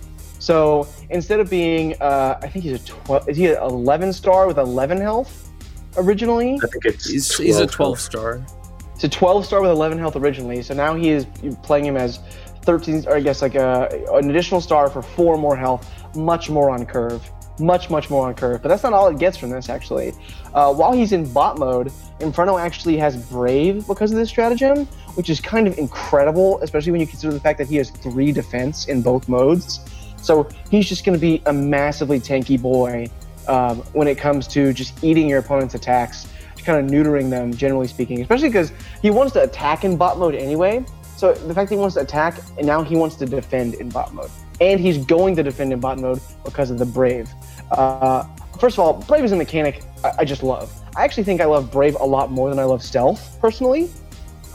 So 0.46 0.86
instead 1.10 1.40
of 1.40 1.50
being, 1.50 2.00
uh, 2.00 2.38
I 2.40 2.48
think 2.48 2.64
he's 2.66 2.80
a 2.80 2.86
12, 2.86 3.30
is 3.30 3.36
he 3.36 3.46
an 3.46 3.60
11 3.60 4.12
star 4.12 4.46
with 4.46 4.58
11 4.58 5.00
health 5.00 5.50
originally? 5.96 6.60
I 6.62 6.68
think 6.68 6.84
it's 6.84 7.08
He's, 7.08 7.36
he's 7.36 7.56
a 7.56 7.66
12 7.66 7.70
12 7.72 8.00
star. 8.00 8.46
It's 8.94 9.02
a 9.02 9.08
12 9.08 9.44
star 9.44 9.60
with 9.60 9.72
11 9.72 9.98
health 9.98 10.14
originally. 10.14 10.62
So 10.62 10.72
now 10.72 10.94
he 10.94 11.08
is 11.08 11.26
playing 11.64 11.84
him 11.84 11.96
as 11.96 12.20
13, 12.62 13.08
or 13.08 13.16
I 13.16 13.20
guess 13.20 13.42
like 13.42 13.56
a, 13.56 13.88
an 14.12 14.30
additional 14.30 14.60
star 14.60 14.88
for 14.88 15.02
four 15.02 15.36
more 15.36 15.56
health, 15.56 15.90
much 16.14 16.48
more 16.48 16.70
on 16.70 16.86
curve. 16.86 17.28
Much, 17.58 17.90
much 17.90 18.08
more 18.08 18.28
on 18.28 18.34
curve. 18.34 18.62
But 18.62 18.68
that's 18.68 18.84
not 18.84 18.92
all 18.92 19.08
it 19.08 19.18
gets 19.18 19.36
from 19.36 19.50
this, 19.50 19.68
actually. 19.68 20.12
Uh, 20.54 20.72
while 20.72 20.92
he's 20.92 21.10
in 21.10 21.32
bot 21.32 21.58
mode, 21.58 21.90
Inferno 22.20 22.56
actually 22.56 22.98
has 22.98 23.16
Brave 23.16 23.84
because 23.88 24.12
of 24.12 24.16
this 24.16 24.28
stratagem, 24.28 24.86
which 25.16 25.28
is 25.28 25.40
kind 25.40 25.66
of 25.66 25.76
incredible, 25.76 26.60
especially 26.62 26.92
when 26.92 27.00
you 27.00 27.06
consider 27.08 27.32
the 27.32 27.40
fact 27.40 27.58
that 27.58 27.66
he 27.66 27.74
has 27.74 27.90
three 27.90 28.30
defense 28.30 28.86
in 28.86 29.02
both 29.02 29.28
modes. 29.28 29.80
So 30.26 30.48
he's 30.72 30.88
just 30.88 31.04
going 31.04 31.16
to 31.16 31.20
be 31.20 31.40
a 31.46 31.52
massively 31.52 32.18
tanky 32.18 32.60
boy 32.60 33.08
um, 33.46 33.78
when 33.92 34.08
it 34.08 34.18
comes 34.18 34.48
to 34.48 34.72
just 34.72 35.02
eating 35.04 35.28
your 35.28 35.38
opponent's 35.38 35.76
attacks, 35.76 36.26
kind 36.64 36.84
of 36.84 36.92
neutering 36.92 37.30
them, 37.30 37.54
generally 37.54 37.86
speaking. 37.86 38.20
Especially 38.20 38.48
because 38.48 38.72
he 39.02 39.10
wants 39.10 39.32
to 39.34 39.42
attack 39.44 39.84
in 39.84 39.96
bot 39.96 40.18
mode 40.18 40.34
anyway. 40.34 40.84
So 41.16 41.32
the 41.32 41.54
fact 41.54 41.70
that 41.70 41.76
he 41.76 41.80
wants 41.80 41.94
to 41.94 42.00
attack 42.00 42.40
and 42.58 42.66
now 42.66 42.82
he 42.82 42.96
wants 42.96 43.14
to 43.16 43.26
defend 43.26 43.74
in 43.74 43.88
bot 43.88 44.12
mode, 44.12 44.30
and 44.60 44.80
he's 44.80 44.98
going 44.98 45.36
to 45.36 45.44
defend 45.44 45.72
in 45.72 45.78
bot 45.78 46.00
mode 46.00 46.20
because 46.44 46.72
of 46.72 46.78
the 46.78 46.86
Brave. 46.86 47.30
Uh, 47.70 48.24
first 48.58 48.76
of 48.76 48.80
all, 48.80 48.94
Brave 48.94 49.24
is 49.24 49.30
a 49.30 49.36
mechanic 49.36 49.84
I, 50.02 50.12
I 50.18 50.24
just 50.24 50.42
love. 50.42 50.72
I 50.96 51.04
actually 51.04 51.22
think 51.22 51.40
I 51.40 51.44
love 51.44 51.70
Brave 51.70 51.94
a 52.00 52.04
lot 52.04 52.32
more 52.32 52.50
than 52.50 52.58
I 52.58 52.64
love 52.64 52.82
Stealth 52.82 53.38
personally. 53.40 53.90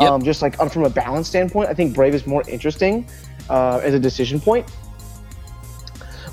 Yep. 0.01 0.09
Um, 0.09 0.23
just 0.23 0.41
like 0.41 0.59
um, 0.59 0.69
from 0.69 0.83
a 0.83 0.89
balance 0.89 1.29
standpoint, 1.29 1.69
I 1.69 1.73
think 1.73 1.95
Brave 1.95 2.13
is 2.13 2.27
more 2.27 2.43
interesting 2.49 3.07
uh, 3.49 3.79
as 3.81 3.93
a 3.93 3.99
decision 3.99 4.39
point. 4.39 4.69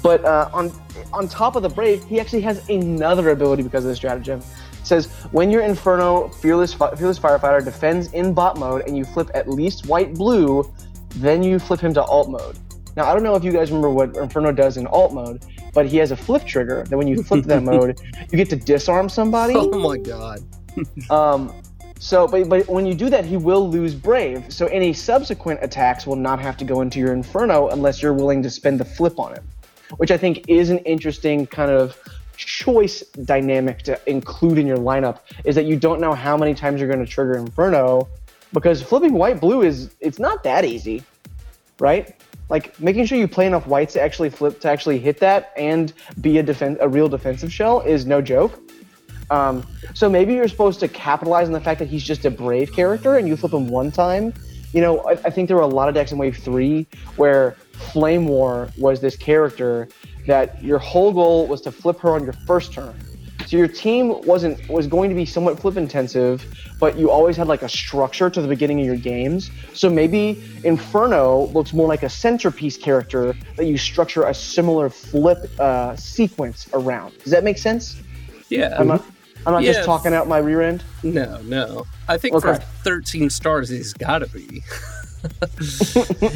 But 0.03 0.25
uh, 0.25 0.51
on 0.53 0.73
on 1.13 1.29
top 1.29 1.57
of 1.57 1.63
the 1.63 1.69
Brave, 1.69 2.05
he 2.05 2.21
actually 2.21 2.43
has 2.43 2.69
another 2.69 3.31
ability 3.31 3.63
because 3.63 3.85
of 3.85 3.91
the 3.91 3.97
stratagem. 3.97 4.41
It 4.41 4.87
says 4.87 5.07
when 5.33 5.51
your 5.51 5.63
Inferno 5.63 6.29
Fearless 6.29 6.75
Fearless 6.75 7.19
Firefighter 7.19 7.65
defends 7.65 8.13
in 8.13 8.33
bot 8.33 8.59
mode 8.59 8.87
and 8.87 8.97
you 8.97 9.05
flip 9.05 9.31
at 9.35 9.49
least 9.49 9.87
white 9.87 10.15
blue, 10.15 10.73
then 11.17 11.43
you 11.43 11.59
flip 11.59 11.81
him 11.81 11.93
to 11.95 12.03
alt 12.03 12.31
mode. 12.31 12.59
Now 12.97 13.05
I 13.09 13.15
don't 13.15 13.23
know 13.23 13.35
if 13.35 13.45
you 13.45 13.53
guys 13.53 13.71
remember 13.71 13.91
what 13.91 14.17
Inferno 14.17 14.53
does 14.53 14.77
in 14.77 14.87
alt 14.89 15.13
mode, 15.13 15.45
but 15.73 15.87
he 15.87 15.97
has 15.99 16.11
a 16.11 16.17
flip 16.17 16.45
trigger 16.45 16.85
that 16.89 16.97
when 16.97 17.07
you 17.07 17.23
flip 17.23 17.43
to 17.43 17.49
that 17.49 17.63
mode, 17.73 18.01
you 18.31 18.37
get 18.39 18.51
to 18.51 18.57
disarm 18.57 19.09
somebody. 19.09 19.55
Oh 19.57 19.79
my 19.79 19.97
god. 19.97 20.41
Um, 21.11 21.53
so, 21.99 22.29
but, 22.29 22.49
but 22.49 22.69
when 22.69 22.87
you 22.87 22.95
do 22.95 23.11
that, 23.11 23.25
he 23.25 23.37
will 23.37 23.69
lose 23.69 23.95
Brave. 23.95 24.53
So 24.53 24.67
any 24.67 24.93
subsequent 24.93 25.61
attacks 25.63 26.07
will 26.07 26.17
not 26.17 26.41
have 26.41 26.57
to 26.59 26.65
go 26.65 26.81
into 26.81 27.01
your 27.01 27.13
Inferno 27.13 27.69
unless 27.69 28.01
you're 28.01 28.15
willing 28.15 28.43
to 28.45 28.51
spend 28.51 28.79
the 28.79 28.85
flip 28.85 29.19
on 29.19 29.35
it, 29.35 29.43
which 29.97 30.11
I 30.11 30.17
think 30.17 30.49
is 30.49 30.71
an 30.71 30.79
interesting 30.79 31.47
kind 31.47 31.71
of 31.71 31.97
choice 32.37 33.01
dynamic 33.25 33.83
to 33.83 34.01
include 34.09 34.59
in 34.59 34.67
your 34.67 34.79
lineup. 34.79 35.21
Is 35.45 35.55
that 35.57 35.65
you 35.65 35.77
don't 35.77 36.01
know 36.01 36.15
how 36.15 36.37
many 36.37 36.55
times 36.55 36.81
you're 36.81 36.89
going 36.89 37.05
to 37.05 37.11
trigger 37.11 37.37
Inferno, 37.37 38.09
because 38.53 38.83
flipping 38.83 39.15
white 39.15 39.41
blue 39.41 39.63
is 39.63 39.95
it's 40.01 40.19
not 40.19 40.43
that 40.45 40.65
easy, 40.65 41.03
right? 41.81 42.15
Like 42.49 42.79
making 42.81 43.07
sure 43.07 43.19
you 43.19 43.29
play 43.29 43.47
enough 43.47 43.67
whites 43.67 43.93
to 43.95 44.01
actually 44.01 44.31
flip 44.31 44.61
to 44.61 44.71
actually 44.71 44.99
hit 44.99 45.19
that 45.21 45.53
and 45.57 45.93
be 46.21 46.39
a 46.39 46.43
defense 46.43 46.79
a 46.81 46.89
real 46.89 47.09
defensive 47.09 47.53
shell 47.53 47.81
is 47.81 48.07
no 48.07 48.23
joke. 48.23 48.59
Um, 49.31 49.67
so 49.93 50.09
maybe 50.09 50.33
you're 50.33 50.49
supposed 50.49 50.81
to 50.81 50.89
capitalize 50.89 51.49
on 51.49 51.53
the 51.53 51.61
fact 51.61 51.79
that 51.81 51.89
he's 51.89 52.03
just 52.03 52.25
a 52.25 52.31
brave 52.31 52.73
character 52.73 53.17
and 53.19 53.29
you 53.29 53.37
flip 53.37 53.53
him 53.53 53.69
one 53.69 53.91
time. 53.91 54.33
You 54.73 54.81
know, 54.81 55.01
I, 55.01 55.13
I 55.13 55.31
think 55.31 55.49
there 55.49 55.57
were 55.57 55.63
a 55.63 55.67
lot 55.67 55.89
of 55.89 55.95
decks 55.95 56.13
in 56.13 56.19
Wave 56.19 56.39
3 56.39 56.87
where 57.17 57.57
Flame 57.79 58.27
War 58.27 58.69
was 58.79 59.01
this 59.01 59.17
character 59.17 59.89
that 60.27 60.63
your 60.63 60.79
whole 60.79 61.13
goal 61.13 61.47
was 61.47 61.61
to 61.63 61.73
flip 61.73 61.99
her 62.01 62.11
on 62.11 62.25
your 62.25 62.35
first 62.47 62.73
turn. 62.73 62.95
So 63.47 63.57
your 63.57 63.69
team 63.69 64.21
wasn't 64.27 64.69
was 64.69 64.87
going 64.87 65.09
to 65.09 65.17
be 65.17 65.25
somewhat 65.25 65.59
flip 65.59 65.79
intensive, 65.79 66.45
but 66.79 66.99
you 66.99 67.11
always 67.11 67.35
had 67.35 67.47
like 67.47 67.63
a 67.63 67.69
structure 67.69 68.29
to 68.29 68.43
the 68.43 68.49
beginning 68.49 68.79
of 68.81 68.85
your 68.87 68.97
games. 68.97 69.51
So 69.73 69.89
maybe 69.89 70.43
Inferno 70.65 71.47
looks 71.55 71.73
more 71.73 71.89
like 71.89 72.03
a 72.03 72.11
centerpiece 72.11 72.77
character 72.77 73.35
that 73.57 73.65
you 73.65 73.79
structure 73.79 74.25
a 74.25 74.35
similar 74.35 74.91
flip 74.91 75.39
uh, 75.59 75.97
sequence 75.97 76.69
around. 76.75 77.17
Does 77.23 77.33
that 77.33 77.43
make 77.43 77.57
sense? 77.57 77.97
Yeah. 78.51 78.77
I'm 78.79 78.87
not, 78.89 79.03
I'm 79.47 79.55
not 79.55 79.63
Yeah. 79.63 79.73
just 79.73 79.87
talking 79.87 80.13
out 80.13 80.29
my 80.29 80.39
rear 80.39 80.61
end. 80.61 80.85
No, 81.03 81.41
no. 81.43 81.87
I 82.07 82.19
think 82.19 82.39
for 82.43 82.55
13 82.85 83.31
stars, 83.31 83.71
he's 83.71 83.95
got 83.95 84.19
to 84.19 84.27
be. 84.27 84.63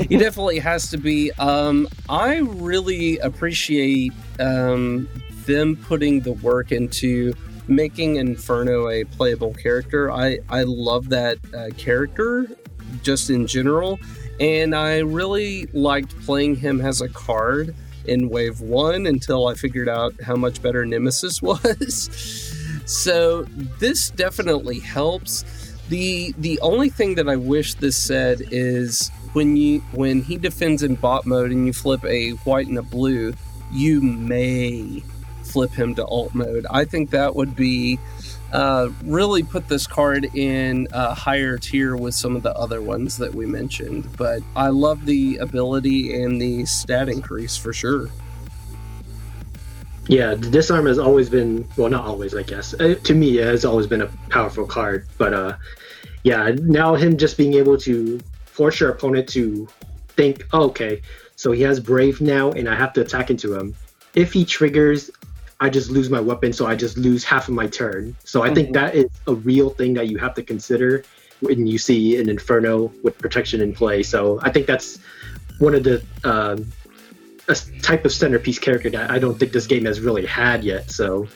he 0.09 0.17
definitely 0.17 0.59
has 0.59 0.91
to 0.91 0.99
be. 0.99 1.33
Um, 1.33 1.89
I 2.09 2.39
really 2.39 3.19
appreciate 3.19 4.13
um, 4.41 5.09
them 5.47 5.77
putting 5.77 6.21
the 6.21 6.33
work 6.33 6.73
into 6.73 7.35
making 7.69 8.17
Inferno 8.17 8.89
a 8.89 9.05
playable 9.05 9.55
character. 9.55 10.11
I, 10.11 10.39
I 10.49 10.63
love 10.65 11.09
that 11.11 11.39
uh, 11.55 11.69
character 11.77 12.47
just 13.03 13.31
in 13.31 13.47
general, 13.47 13.99
and 14.41 14.75
I 14.75 14.99
really 14.99 15.67
liked 15.67 16.19
playing 16.25 16.57
him 16.57 16.81
as 16.81 17.01
a 17.01 17.09
card 17.09 17.75
in 18.05 18.29
Wave 18.29 18.61
1 18.61 19.07
until 19.07 19.47
I 19.47 19.55
figured 19.55 19.89
out 19.89 20.15
how 20.23 20.37
much 20.37 20.61
better 20.61 20.85
Nemesis 20.85 21.41
was. 21.43 22.11
So 22.85 23.45
this 23.79 24.11
definitely 24.11 24.81
helps. 24.81 25.45
The 25.89 26.35
the 26.39 26.61
only 26.61 26.89
thing 26.89 27.17
that 27.17 27.29
I 27.29 27.37
wish 27.37 27.75
this 27.75 27.97
said 27.97 28.43
is 28.51 29.11
when 29.33 29.57
you 29.57 29.81
when 29.93 30.23
he 30.23 30.37
defends 30.37 30.83
in 30.83 30.95
bot 30.95 31.27
mode 31.27 31.51
and 31.51 31.67
you 31.67 31.73
flip 31.73 32.05
a 32.05 32.31
white 32.31 32.67
and 32.67 32.79
a 32.79 32.83
blue, 32.83 33.35
you 33.71 34.01
may 34.01 35.03
flip 35.43 35.73
him 35.73 35.95
to 35.97 36.05
alt 36.07 36.35
mode. 36.35 36.67
I 36.71 36.85
think 36.85 37.11
that 37.11 37.35
would 37.37 37.55
be 37.55 37.99
uh, 38.53 38.91
really 39.05 39.43
put 39.43 39.69
this 39.69 39.87
card 39.87 40.29
in 40.35 40.87
a 40.93 41.15
higher 41.15 41.59
tier 41.59 41.97
with 41.97 42.15
some 42.15 42.37
of 42.37 42.43
the 42.43 42.55
other 42.55 42.83
ones 42.83 43.17
that 43.19 43.35
we 43.35 43.47
mentioned. 43.47 44.09
But 44.17 44.43
I 44.55 44.69
love 44.69 45.07
the 45.07 45.39
ability 45.39 46.23
and 46.23 46.41
the 46.41 46.67
stat 46.67 47.09
increase 47.09 47.57
for 47.57 47.73
sure. 47.73 48.09
Yeah, 50.09 50.35
the 50.35 50.51
disarm 50.51 50.87
has 50.87 50.99
always 50.99 51.31
been 51.31 51.67
well, 51.77 51.89
not 51.89 52.05
always, 52.05 52.35
I 52.35 52.43
guess. 52.43 52.75
Uh, 52.75 52.95
to 53.05 53.15
me, 53.15 53.39
it 53.39 53.47
has 53.47 53.65
always 53.65 53.87
been 53.87 54.03
a 54.03 54.09
powerful 54.31 54.67
card. 54.67 55.07
But 55.17 55.33
uh, 55.33 55.57
yeah, 56.25 56.51
now 56.57 56.95
him 56.95 57.17
just 57.17 57.37
being 57.37 57.55
able 57.55 57.79
to 57.79 58.21
force 58.45 58.81
your 58.81 58.91
opponent 58.91 59.29
to 59.31 59.69
think, 60.09 60.47
oh, 60.53 60.65
okay, 60.65 61.03
so 61.37 61.53
he 61.53 61.63
has 61.63 61.81
brave 61.81 62.21
now, 62.21 62.51
and 62.53 62.69
I 62.69 62.75
have 62.75 62.93
to 62.95 63.01
attack 63.01 63.31
into 63.31 63.55
him. 63.55 63.75
If 64.15 64.33
he 64.33 64.45
triggers, 64.45 65.11
I 65.61 65.71
just 65.71 65.91
lose 65.91 66.11
my 66.11 66.21
weapon, 66.21 66.53
so 66.53 66.67
I 66.67 66.75
just 66.75 66.97
lose 66.97 67.25
half 67.25 67.49
of 67.49 67.55
my 67.55 67.67
turn. 67.69 68.17
So 68.25 68.43
I 68.43 68.53
think 68.53 68.71
Mhm. 68.71 68.73
that 68.75 68.95
is 68.95 69.11
a 69.27 69.35
real 69.35 69.71
thing 69.71 69.95
that 69.95 70.09
you 70.09 70.19
have 70.19 70.35
to 70.35 70.43
consider 70.43 71.05
when 71.41 71.67
you 71.67 71.79
see 71.79 72.17
an 72.17 72.29
Inferno 72.29 72.93
with 73.03 73.17
protection 73.19 73.61
in 73.61 73.73
play. 73.73 74.03
So 74.03 74.41
I 74.43 74.51
think 74.51 74.67
that's 74.67 74.99
one 75.59 75.75
of 75.75 75.85
the 75.85 76.03
um, 76.25 76.67
a 77.49 77.53
s- 77.53 77.71
type 77.83 78.05
of 78.05 78.13
centerpiece 78.13 78.59
character 78.59 78.91
that 78.91 79.11
I 79.11 79.19
don't 79.19 79.39
think 79.39 79.53
this 79.53 79.67
game 79.67 79.85
has 79.85 80.01
really 80.01 80.27
had 80.27 80.65
yet. 80.65 80.91
So, 80.91 81.27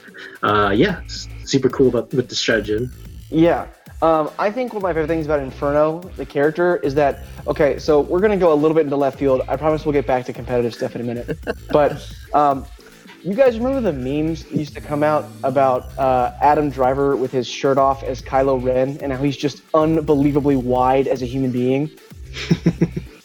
uh, 0.42 0.72
yeah, 0.74 1.02
super 1.44 1.68
cool 1.68 1.88
about 1.88 2.12
with 2.12 2.28
the 2.28 2.34
stratagem. 2.34 2.92
Yeah. 3.30 3.66
Um, 4.02 4.30
I 4.38 4.50
think 4.50 4.72
one 4.72 4.78
of 4.78 4.82
my 4.82 4.92
favorite 4.92 5.08
things 5.08 5.24
about 5.24 5.40
Inferno, 5.40 6.00
the 6.16 6.26
character, 6.26 6.76
is 6.76 6.94
that 6.96 7.24
okay. 7.46 7.78
So 7.78 8.00
we're 8.00 8.20
gonna 8.20 8.36
go 8.36 8.52
a 8.52 8.54
little 8.54 8.74
bit 8.74 8.84
into 8.84 8.96
left 8.96 9.18
field. 9.18 9.40
I 9.48 9.56
promise 9.56 9.86
we'll 9.86 9.94
get 9.94 10.06
back 10.06 10.26
to 10.26 10.32
competitive 10.34 10.74
stuff 10.74 10.94
in 10.94 11.00
a 11.00 11.04
minute. 11.04 11.38
but 11.70 12.14
um, 12.34 12.66
you 13.22 13.34
guys 13.34 13.58
remember 13.58 13.80
the 13.80 13.92
memes 13.92 14.44
that 14.44 14.52
used 14.52 14.74
to 14.74 14.80
come 14.82 15.02
out 15.02 15.24
about 15.42 15.98
uh, 15.98 16.32
Adam 16.42 16.68
Driver 16.68 17.16
with 17.16 17.32
his 17.32 17.48
shirt 17.48 17.78
off 17.78 18.02
as 18.02 18.20
Kylo 18.20 18.62
Ren 18.62 18.98
and 19.00 19.12
how 19.12 19.22
he's 19.22 19.36
just 19.36 19.62
unbelievably 19.72 20.56
wide 20.56 21.08
as 21.08 21.22
a 21.22 21.26
human 21.26 21.50
being? 21.50 21.90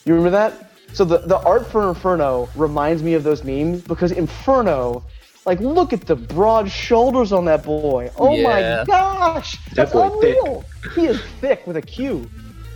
you 0.06 0.14
remember 0.16 0.30
that? 0.30 0.71
So 0.94 1.06
the, 1.06 1.20
the 1.20 1.40
art 1.40 1.68
for 1.68 1.88
Inferno 1.90 2.50
reminds 2.56 3.02
me 3.02 3.14
of 3.14 3.24
those 3.24 3.44
memes 3.44 3.82
because 3.82 4.12
Inferno, 4.12 5.04
like, 5.46 5.60
look 5.60 5.94
at 5.94 6.02
the 6.02 6.16
broad 6.16 6.70
shoulders 6.70 7.32
on 7.32 7.46
that 7.46 7.64
boy. 7.64 8.12
Oh 8.18 8.36
Yeah. 8.36 8.44
my 8.44 8.84
gosh, 8.86 9.58
that's 9.74 9.92
Definitely 9.94 10.34
thick. 10.34 10.38
unreal. 10.42 10.66
He 10.96 11.06
is 11.08 11.22
thick 11.40 11.66
with 11.66 11.78
a 11.78 11.82
Q, 11.82 12.30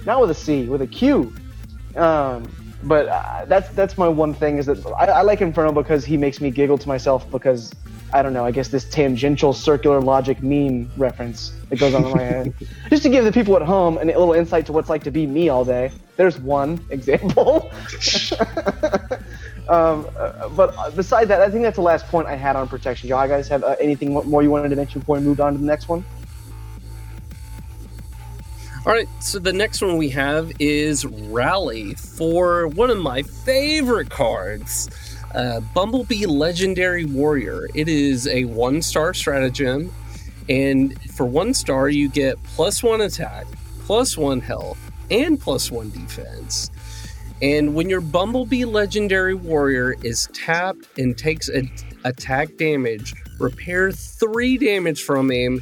not 0.05 0.21
with 0.21 0.31
a 0.31 0.33
C, 0.35 0.65
with 0.65 0.81
a 0.81 0.87
Q. 0.87 1.33
Um, 1.95 2.49
but 2.83 3.07
uh, 3.07 3.45
that's 3.47 3.69
that's 3.69 3.97
my 3.97 4.07
one 4.07 4.33
thing 4.33 4.57
is 4.59 4.65
that 4.67 4.85
I, 4.97 5.05
I 5.05 5.21
like 5.21 5.41
Inferno 5.41 5.71
because 5.71 6.05
he 6.05 6.17
makes 6.17 6.39
me 6.39 6.51
giggle 6.51 6.77
to 6.77 6.87
myself 6.87 7.29
because 7.31 7.73
I 8.13 8.21
don't 8.21 8.33
know 8.33 8.45
I 8.45 8.51
guess 8.51 8.69
this 8.69 8.85
tangential 8.85 9.53
circular 9.53 10.01
logic 10.01 10.41
meme 10.41 10.89
reference 10.97 11.51
that 11.69 11.79
goes 11.79 11.93
on 11.93 12.05
in 12.05 12.11
my 12.11 12.21
head. 12.21 12.53
Just 12.89 13.03
to 13.03 13.09
give 13.09 13.25
the 13.25 13.31
people 13.31 13.55
at 13.55 13.61
home 13.61 13.97
a 13.97 14.05
little 14.05 14.33
insight 14.33 14.65
to 14.67 14.73
what 14.73 14.81
it's 14.81 14.89
like 14.89 15.03
to 15.03 15.11
be 15.11 15.25
me 15.27 15.49
all 15.49 15.65
day. 15.65 15.91
There's 16.15 16.39
one 16.39 16.83
example. 16.89 17.71
Um, 19.67 20.07
uh, 20.17 20.49
but 20.49 20.75
uh, 20.77 20.91
beside 20.91 21.27
that, 21.29 21.41
I 21.41 21.49
think 21.49 21.63
that's 21.63 21.77
the 21.77 21.81
last 21.81 22.05
point 22.07 22.27
I 22.27 22.35
had 22.35 22.55
on 22.55 22.67
protection. 22.67 23.07
Do 23.07 23.15
you 23.15 23.27
guys 23.27 23.47
have 23.47 23.63
uh, 23.63 23.75
anything 23.79 24.13
more 24.13 24.43
you 24.43 24.51
wanted 24.51 24.69
to 24.69 24.75
mention 24.75 24.99
before 24.99 25.17
we 25.17 25.23
moved 25.23 25.39
on 25.39 25.53
to 25.53 25.59
the 25.59 25.65
next 25.65 25.89
one? 25.89 26.05
All 28.85 28.93
right, 28.93 29.07
so 29.19 29.39
the 29.39 29.53
next 29.53 29.81
one 29.81 29.97
we 29.97 30.09
have 30.09 30.51
is 30.59 31.05
Rally 31.05 31.95
for 31.95 32.67
one 32.67 32.91
of 32.91 32.99
my 32.99 33.23
favorite 33.23 34.11
cards, 34.11 34.91
uh, 35.35 35.59
Bumblebee 35.59 36.25
Legendary 36.25 37.05
Warrior. 37.05 37.67
It 37.75 37.87
is 37.89 38.27
a 38.27 38.45
one 38.45 38.81
star 38.81 39.13
stratagem, 39.13 39.93
and 40.49 40.99
for 41.11 41.25
one 41.25 41.53
star, 41.53 41.89
you 41.89 42.09
get 42.09 42.41
plus 42.43 42.81
one 42.81 43.01
attack, 43.01 43.45
plus 43.81 44.17
one 44.17 44.39
health, 44.39 44.79
and 45.11 45.39
plus 45.39 45.69
one 45.71 45.91
defense. 45.91 46.71
And 47.41 47.75
when 47.75 47.89
your 47.89 48.01
Bumblebee 48.01 48.65
Legendary 48.65 49.33
Warrior 49.33 49.95
is 50.03 50.29
tapped 50.33 50.87
and 50.97 51.17
takes 51.17 51.49
a, 51.49 51.69
attack 52.05 52.55
damage, 52.57 53.13
repair 53.39 53.91
three 53.91 54.57
damage 54.57 55.03
from 55.03 55.29
him 55.29 55.61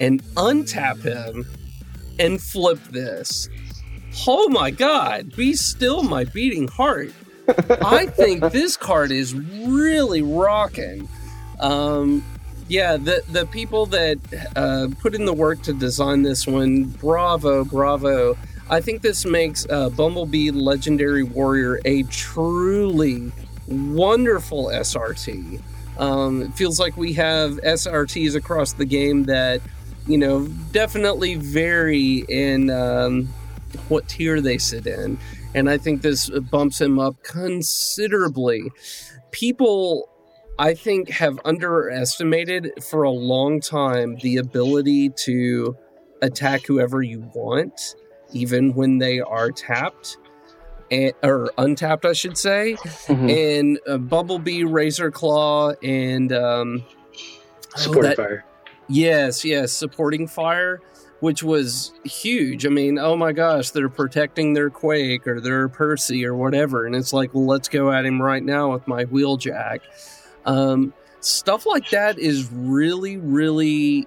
and 0.00 0.22
untap 0.34 1.02
him 1.02 1.44
and 2.18 2.40
flip 2.40 2.82
this. 2.90 3.48
Oh 4.26 4.48
my 4.48 4.70
god, 4.70 5.34
be 5.36 5.52
still 5.54 6.02
my 6.04 6.24
beating 6.24 6.68
heart. 6.68 7.12
I 7.48 8.06
think 8.06 8.52
this 8.52 8.76
card 8.76 9.10
is 9.10 9.34
really 9.34 10.22
rocking. 10.22 11.08
Um, 11.60 12.24
yeah, 12.68 12.96
the 12.96 13.22
the 13.30 13.46
people 13.46 13.86
that 13.86 14.18
uh, 14.56 14.88
put 15.00 15.14
in 15.14 15.24
the 15.24 15.32
work 15.32 15.62
to 15.62 15.72
design 15.72 16.22
this 16.22 16.46
one, 16.46 16.84
bravo, 16.84 17.64
bravo. 17.64 18.36
I 18.70 18.80
think 18.80 19.02
this 19.02 19.26
makes 19.26 19.66
uh, 19.68 19.90
Bumblebee 19.90 20.50
Legendary 20.50 21.22
Warrior 21.22 21.80
a 21.84 22.04
truly 22.04 23.30
wonderful 23.68 24.66
SRT. 24.66 25.60
Um, 25.98 26.42
it 26.42 26.54
feels 26.54 26.80
like 26.80 26.96
we 26.96 27.12
have 27.14 27.52
SRTs 27.52 28.34
across 28.34 28.72
the 28.72 28.84
game 28.84 29.24
that, 29.24 29.60
you 30.06 30.18
know, 30.18 30.46
definitely 30.72 31.36
vary 31.36 32.24
in 32.28 32.70
um, 32.70 33.28
what 33.88 34.08
tier 34.08 34.40
they 34.40 34.58
sit 34.58 34.86
in. 34.86 35.18
And 35.54 35.70
I 35.70 35.78
think 35.78 36.02
this 36.02 36.28
bumps 36.30 36.80
him 36.80 36.98
up 36.98 37.22
considerably. 37.22 38.72
People, 39.30 40.08
I 40.58 40.74
think, 40.74 41.10
have 41.10 41.38
underestimated 41.44 42.72
for 42.82 43.02
a 43.04 43.10
long 43.10 43.60
time 43.60 44.16
the 44.22 44.36
ability 44.38 45.10
to 45.24 45.76
attack 46.22 46.66
whoever 46.66 47.02
you 47.02 47.20
want, 47.34 47.94
even 48.32 48.74
when 48.74 48.98
they 48.98 49.20
are 49.20 49.50
tapped. 49.50 50.16
And, 50.90 51.12
or 51.22 51.50
untapped, 51.56 52.04
I 52.04 52.12
should 52.12 52.36
say, 52.36 52.76
and 53.08 53.80
uh, 53.88 53.96
Bumblebee, 53.96 54.64
Razor 54.64 55.10
Claw, 55.10 55.72
and 55.82 56.30
um, 56.30 56.84
oh, 56.84 57.18
Supporting 57.76 58.10
that- 58.10 58.16
fire. 58.16 58.44
Yes, 58.86 59.46
yes, 59.46 59.72
supporting 59.72 60.28
fire, 60.28 60.82
which 61.24 61.42
was 61.42 61.94
huge. 62.04 62.66
I 62.66 62.68
mean, 62.68 62.98
oh 62.98 63.16
my 63.16 63.32
gosh, 63.32 63.70
they're 63.70 63.88
protecting 63.88 64.52
their 64.52 64.68
Quake 64.68 65.26
or 65.26 65.40
their 65.40 65.70
Percy 65.70 66.26
or 66.26 66.34
whatever, 66.34 66.84
and 66.84 66.94
it's 66.94 67.14
like, 67.14 67.32
well, 67.32 67.46
let's 67.46 67.66
go 67.66 67.90
at 67.90 68.04
him 68.04 68.20
right 68.20 68.42
now 68.42 68.74
with 68.74 68.86
my 68.86 69.06
wheeljack. 69.06 69.80
Um, 70.44 70.92
stuff 71.20 71.64
like 71.64 71.88
that 71.88 72.18
is 72.18 72.50
really, 72.52 73.16
really 73.16 74.06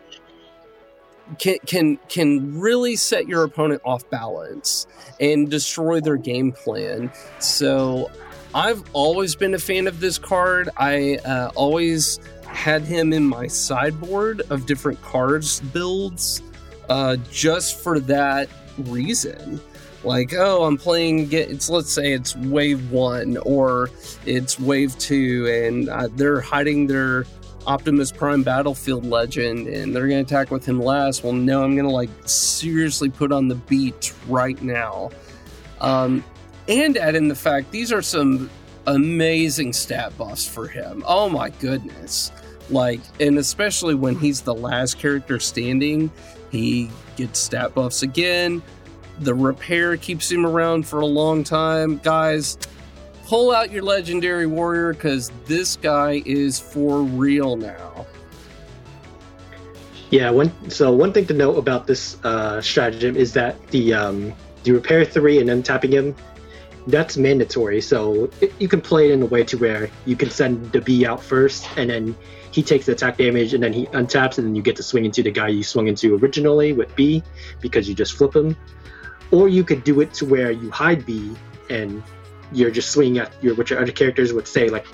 can 1.40 1.58
can 1.66 1.98
can 2.08 2.60
really 2.60 2.96
set 2.96 3.28
your 3.28 3.44
opponent 3.46 3.82
off 3.84 4.08
balance 4.12 4.86
and 5.20 5.50
destroy 5.50 6.00
their 6.00 6.18
game 6.18 6.52
plan. 6.52 7.12
So 7.40 8.12
I've 8.54 8.84
always 8.94 9.36
been 9.36 9.56
a 9.56 9.60
fan 9.60 9.88
of 9.88 10.00
this 10.02 10.20
card. 10.20 10.70
I 10.78 11.16
uh, 11.26 11.50
always 11.56 12.20
had 12.46 12.84
him 12.84 13.12
in 13.12 13.24
my 13.24 13.48
sideboard 13.48 14.44
of 14.52 14.68
different 14.68 15.02
cards 15.02 15.62
builds 15.62 16.44
uh, 16.90 17.18
just 17.32 17.82
for 17.82 18.00
that 18.02 18.50
reason. 18.78 19.60
Like, 20.04 20.34
oh, 20.34 20.64
I'm 20.64 20.78
playing. 20.78 21.32
It's 21.32 21.70
let's 21.70 21.92
say 21.92 22.14
it's 22.14 22.36
wave 22.36 22.92
one 22.92 23.38
or 23.38 23.90
it's 24.26 24.60
wave 24.60 24.98
two, 24.98 25.48
and 25.48 25.90
uh, 25.90 26.08
they're 26.16 26.40
hiding 26.40 26.88
their 26.88 27.26
Optimus 27.66 28.12
Prime 28.12 28.44
Battlefield 28.44 29.06
Legend, 29.06 29.68
and 29.68 29.94
they're 29.94 30.08
gonna 30.08 30.22
attack 30.22 30.52
with 30.52 30.66
him 30.66 30.82
last. 30.82 31.24
Well, 31.24 31.34
no, 31.34 31.64
I'm 31.64 31.76
gonna 31.76 31.90
like 31.90 32.10
seriously 32.26 33.10
put 33.10 33.32
on 33.32 33.50
the 33.50 33.56
beat 33.56 34.14
right 34.28 34.62
now, 34.62 35.12
um, 35.82 36.24
and 36.70 36.96
add 36.96 37.16
in 37.16 37.28
the 37.28 37.36
fact 37.36 37.72
these 37.72 37.92
are 37.92 38.02
some 38.02 38.50
amazing 38.86 39.74
stat 39.74 40.18
buffs 40.18 40.48
for 40.48 40.68
him. 40.68 41.04
Oh 41.06 41.28
my 41.28 41.50
goodness! 41.50 42.32
Like, 42.70 43.02
and 43.20 43.38
especially 43.38 43.96
when 43.96 44.16
he's 44.18 44.42
the 44.42 44.56
last 44.56 45.00
character 45.00 45.40
standing, 45.40 46.10
he 46.52 46.90
gets 47.16 47.40
stat 47.40 47.74
buffs 47.74 48.04
again. 48.04 48.62
The 49.20 49.34
repair 49.34 49.98
keeps 49.98 50.32
him 50.32 50.46
around 50.46 50.88
for 50.88 51.00
a 51.00 51.06
long 51.06 51.44
time. 51.44 51.98
Guys, 51.98 52.58
pull 53.26 53.52
out 53.52 53.72
your 53.72 53.84
legendary 53.84 54.46
warrior 54.46 54.94
because 54.94 55.32
this 55.46 55.76
guy 55.76 56.22
is 56.26 56.60
for 56.60 57.02
real 57.02 57.56
now. 57.56 58.06
Yeah, 60.10 60.30
one 60.30 60.52
so 60.70 60.92
one 60.94 61.12
thing 61.12 61.26
to 61.26 61.34
note 61.34 61.58
about 61.58 61.88
this 61.88 62.18
uh, 62.24 62.62
stratagem 62.62 63.18
is 63.18 63.34
that 63.34 63.68
the 63.68 63.94
um, 63.94 64.34
the 64.64 64.72
repair 64.72 65.04
three 65.04 65.40
and 65.40 65.50
then 65.50 65.64
tapping 65.64 65.92
him, 65.92 66.16
that's 66.88 67.18
mandatory. 67.18 67.82
So 67.82 68.30
it, 68.40 68.54
you 68.60 68.70
can 68.70 68.80
play 68.80 69.10
it 69.10 69.14
in 69.14 69.22
a 69.22 69.26
way 69.26 69.44
to 69.44 69.58
where 69.58 69.90
you 70.06 70.16
can 70.16 70.30
send 70.30 70.72
the 70.72 70.80
B 70.80 71.06
out 71.06 71.22
first, 71.22 71.68
and 71.76 71.90
then 71.90 72.16
he 72.58 72.64
takes 72.64 72.88
the 72.88 72.94
attack 72.94 73.18
damage, 73.18 73.54
and 73.54 73.62
then 73.62 73.72
he 73.72 73.86
untaps, 73.88 74.40
and 74.40 74.48
then 74.48 74.56
you 74.56 74.64
get 74.64 74.76
to 74.78 74.84
swing 74.84 75.06
into 75.06 75.22
the 75.22 75.30
guy 75.30 75.48
you 75.48 75.62
swung 75.62 75.88
into 75.88 76.18
originally 76.18 76.74
with 76.74 76.94
B 76.96 77.22
because 77.62 77.88
you 77.88 77.94
just 77.94 78.18
flip 78.18 78.36
him. 78.36 78.58
Or 79.30 79.48
you 79.48 79.64
could 79.64 79.84
do 79.84 80.02
it 80.02 80.12
to 80.16 80.26
where 80.26 80.50
you 80.50 80.72
hide 80.72 81.06
B 81.06 81.36
and 81.70 82.02
you're 82.52 82.72
just 82.72 82.90
swinging 82.90 83.20
at 83.20 83.32
your 83.44 83.54
what 83.54 83.70
your 83.70 83.80
other 83.80 83.92
characters 83.92 84.34
would 84.34 84.48
say 84.48 84.70
like 84.70 84.88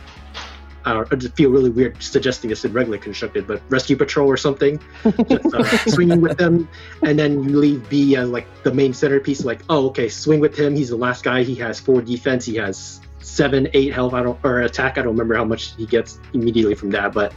uh, 0.85 1.05
I 1.09 1.15
just 1.15 1.35
feel 1.35 1.51
really 1.51 1.69
weird 1.69 2.01
suggesting 2.03 2.49
this 2.49 2.65
in 2.65 2.73
regular 2.73 2.97
constructed, 2.97 3.47
but 3.47 3.61
rescue 3.69 3.95
patrol 3.95 4.27
or 4.27 4.35
something, 4.35 4.81
just 5.29 5.53
uh, 5.53 5.63
swinging 5.87 6.19
with 6.19 6.37
them, 6.37 6.67
and 7.03 7.17
then 7.17 7.41
you 7.43 7.57
leave 7.57 7.87
B 7.87 8.17
as 8.17 8.29
like 8.29 8.47
the 8.63 8.73
main 8.73 8.93
centerpiece. 8.93 9.45
Like, 9.45 9.61
oh, 9.69 9.87
okay, 9.87 10.09
swing 10.09 10.41
with 10.41 10.59
him. 10.59 10.75
He's 10.75 10.89
the 10.89 10.97
last 10.97 11.23
guy. 11.23 11.43
He 11.43 11.55
has 11.55 11.79
four 11.79 12.01
defense. 12.01 12.43
He 12.43 12.55
has 12.55 12.99
seven, 13.23 13.67
eight 13.73 13.93
health. 13.93 14.13
I 14.13 14.23
don't 14.23 14.39
or 14.43 14.61
attack. 14.61 14.97
I 14.97 15.01
don't 15.01 15.13
remember 15.13 15.35
how 15.35 15.45
much 15.45 15.75
he 15.75 15.85
gets 15.85 16.19
immediately 16.33 16.75
from 16.75 16.91
that, 16.91 17.13
but 17.13 17.33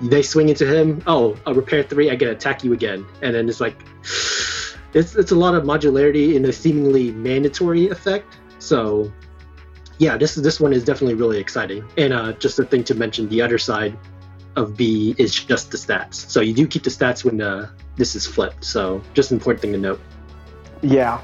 they 0.00 0.22
swing 0.22 0.48
into 0.48 0.66
him. 0.66 1.02
Oh, 1.06 1.36
a 1.46 1.54
repair 1.54 1.82
three. 1.82 2.10
I 2.10 2.14
get 2.14 2.30
attack 2.30 2.64
you 2.64 2.72
again, 2.72 3.06
and 3.22 3.34
then 3.34 3.48
it's 3.48 3.60
like 3.60 3.76
it's 4.94 5.14
it's 5.16 5.30
a 5.30 5.36
lot 5.36 5.54
of 5.54 5.64
modularity 5.64 6.34
in 6.34 6.44
a 6.44 6.52
seemingly 6.52 7.12
mandatory 7.12 7.88
effect. 7.88 8.38
So 8.58 9.12
yeah, 9.98 10.16
this 10.16 10.34
this 10.34 10.60
one 10.60 10.72
is 10.72 10.84
definitely 10.84 11.14
really 11.14 11.38
exciting. 11.38 11.84
And 11.96 12.12
uh, 12.12 12.32
just 12.32 12.58
a 12.58 12.64
thing 12.64 12.84
to 12.84 12.94
mention, 12.94 13.28
the 13.28 13.42
other 13.42 13.58
side 13.58 13.96
of 14.56 14.76
B 14.76 15.14
is 15.18 15.34
just 15.34 15.70
the 15.70 15.76
stats. 15.76 16.14
So 16.14 16.40
you 16.40 16.54
do 16.54 16.66
keep 16.66 16.82
the 16.82 16.90
stats 16.90 17.24
when 17.24 17.40
uh, 17.40 17.70
this 17.96 18.14
is 18.14 18.26
flipped. 18.26 18.64
So 18.64 19.02
just 19.14 19.30
an 19.30 19.38
important 19.38 19.62
thing 19.62 19.72
to 19.72 19.78
note. 19.78 20.00
Yeah, 20.82 21.20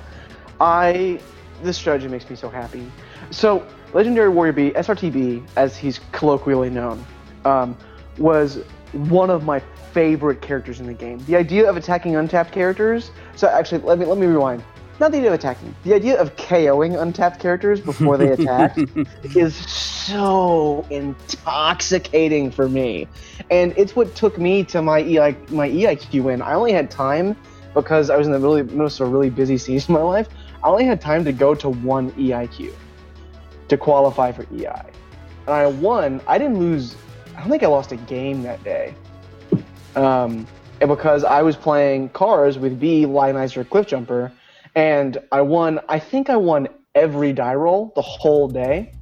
I 0.60 1.20
this 1.62 1.76
strategy 1.76 2.08
makes 2.08 2.28
me 2.28 2.36
so 2.36 2.48
happy. 2.48 2.90
So 3.30 3.66
Legendary 3.92 4.28
Warrior 4.28 4.52
B, 4.52 4.70
SRTB, 4.70 5.46
as 5.56 5.76
he's 5.76 6.00
colloquially 6.12 6.70
known, 6.70 7.04
um, 7.44 7.76
was 8.18 8.62
one 8.92 9.30
of 9.30 9.44
my 9.44 9.60
favorite 9.92 10.40
characters 10.40 10.80
in 10.80 10.86
the 10.86 10.94
game. 10.94 11.18
The 11.26 11.36
idea 11.36 11.68
of 11.68 11.76
attacking 11.76 12.16
untapped 12.16 12.52
characters. 12.52 13.10
So 13.34 13.48
actually, 13.48 13.82
let 13.82 13.98
me 13.98 14.06
let 14.06 14.18
me 14.18 14.26
rewind. 14.26 14.62
Not 15.00 15.12
the 15.12 15.18
idea 15.18 15.30
of 15.30 15.34
attacking. 15.34 15.74
The 15.82 15.94
idea 15.94 16.20
of 16.20 16.36
KOing 16.36 17.00
untapped 17.00 17.40
characters 17.40 17.80
before 17.80 18.18
they 18.18 18.28
attack 18.32 18.76
is 19.34 19.56
so 19.56 20.86
intoxicating 20.90 22.50
for 22.50 22.68
me, 22.68 23.08
and 23.50 23.72
it's 23.76 23.96
what 23.96 24.14
took 24.14 24.38
me 24.38 24.62
to 24.64 24.82
my 24.82 25.00
EI, 25.00 25.36
my 25.48 25.68
EIQ 25.68 26.22
win. 26.22 26.42
I 26.42 26.54
only 26.54 26.72
had 26.72 26.90
time 26.90 27.34
because 27.74 28.10
I 28.10 28.16
was 28.16 28.26
in 28.26 28.32
the 28.32 28.38
really 28.38 28.62
most 28.62 29.00
of 29.00 29.08
a 29.08 29.10
really 29.10 29.30
busy 29.30 29.58
season 29.58 29.94
of 29.94 30.00
my 30.02 30.06
life. 30.06 30.28
I 30.62 30.68
only 30.68 30.84
had 30.84 31.00
time 31.00 31.24
to 31.24 31.32
go 31.32 31.54
to 31.54 31.70
one 31.70 32.12
EIQ 32.12 32.72
to 33.70 33.78
qualify 33.78 34.32
for 34.32 34.42
EI, 34.52 34.82
and 35.46 35.48
I 35.48 35.66
won. 35.66 36.20
I 36.26 36.38
didn't 36.38 36.58
lose. 36.58 36.96
I 37.36 37.40
don't 37.40 37.50
think 37.50 37.62
I 37.62 37.68
lost 37.68 37.92
a 37.92 37.96
game 37.96 38.42
that 38.42 38.62
day. 38.62 38.94
Um, 39.96 40.46
and 40.80 40.88
because 40.88 41.24
I 41.24 41.42
was 41.42 41.56
playing 41.56 42.10
cars 42.10 42.58
with 42.58 42.78
B, 42.78 43.04
Lionizer, 43.06 43.68
Cliff 43.68 43.86
Jumper, 43.86 44.32
and 44.74 45.18
I 45.32 45.40
won. 45.40 45.80
I 45.88 45.98
think 45.98 46.28
I 46.30 46.36
won 46.36 46.68
every 46.94 47.32
die 47.32 47.54
roll 47.54 47.92
the 47.94 48.02
whole 48.02 48.48
day. 48.48 48.92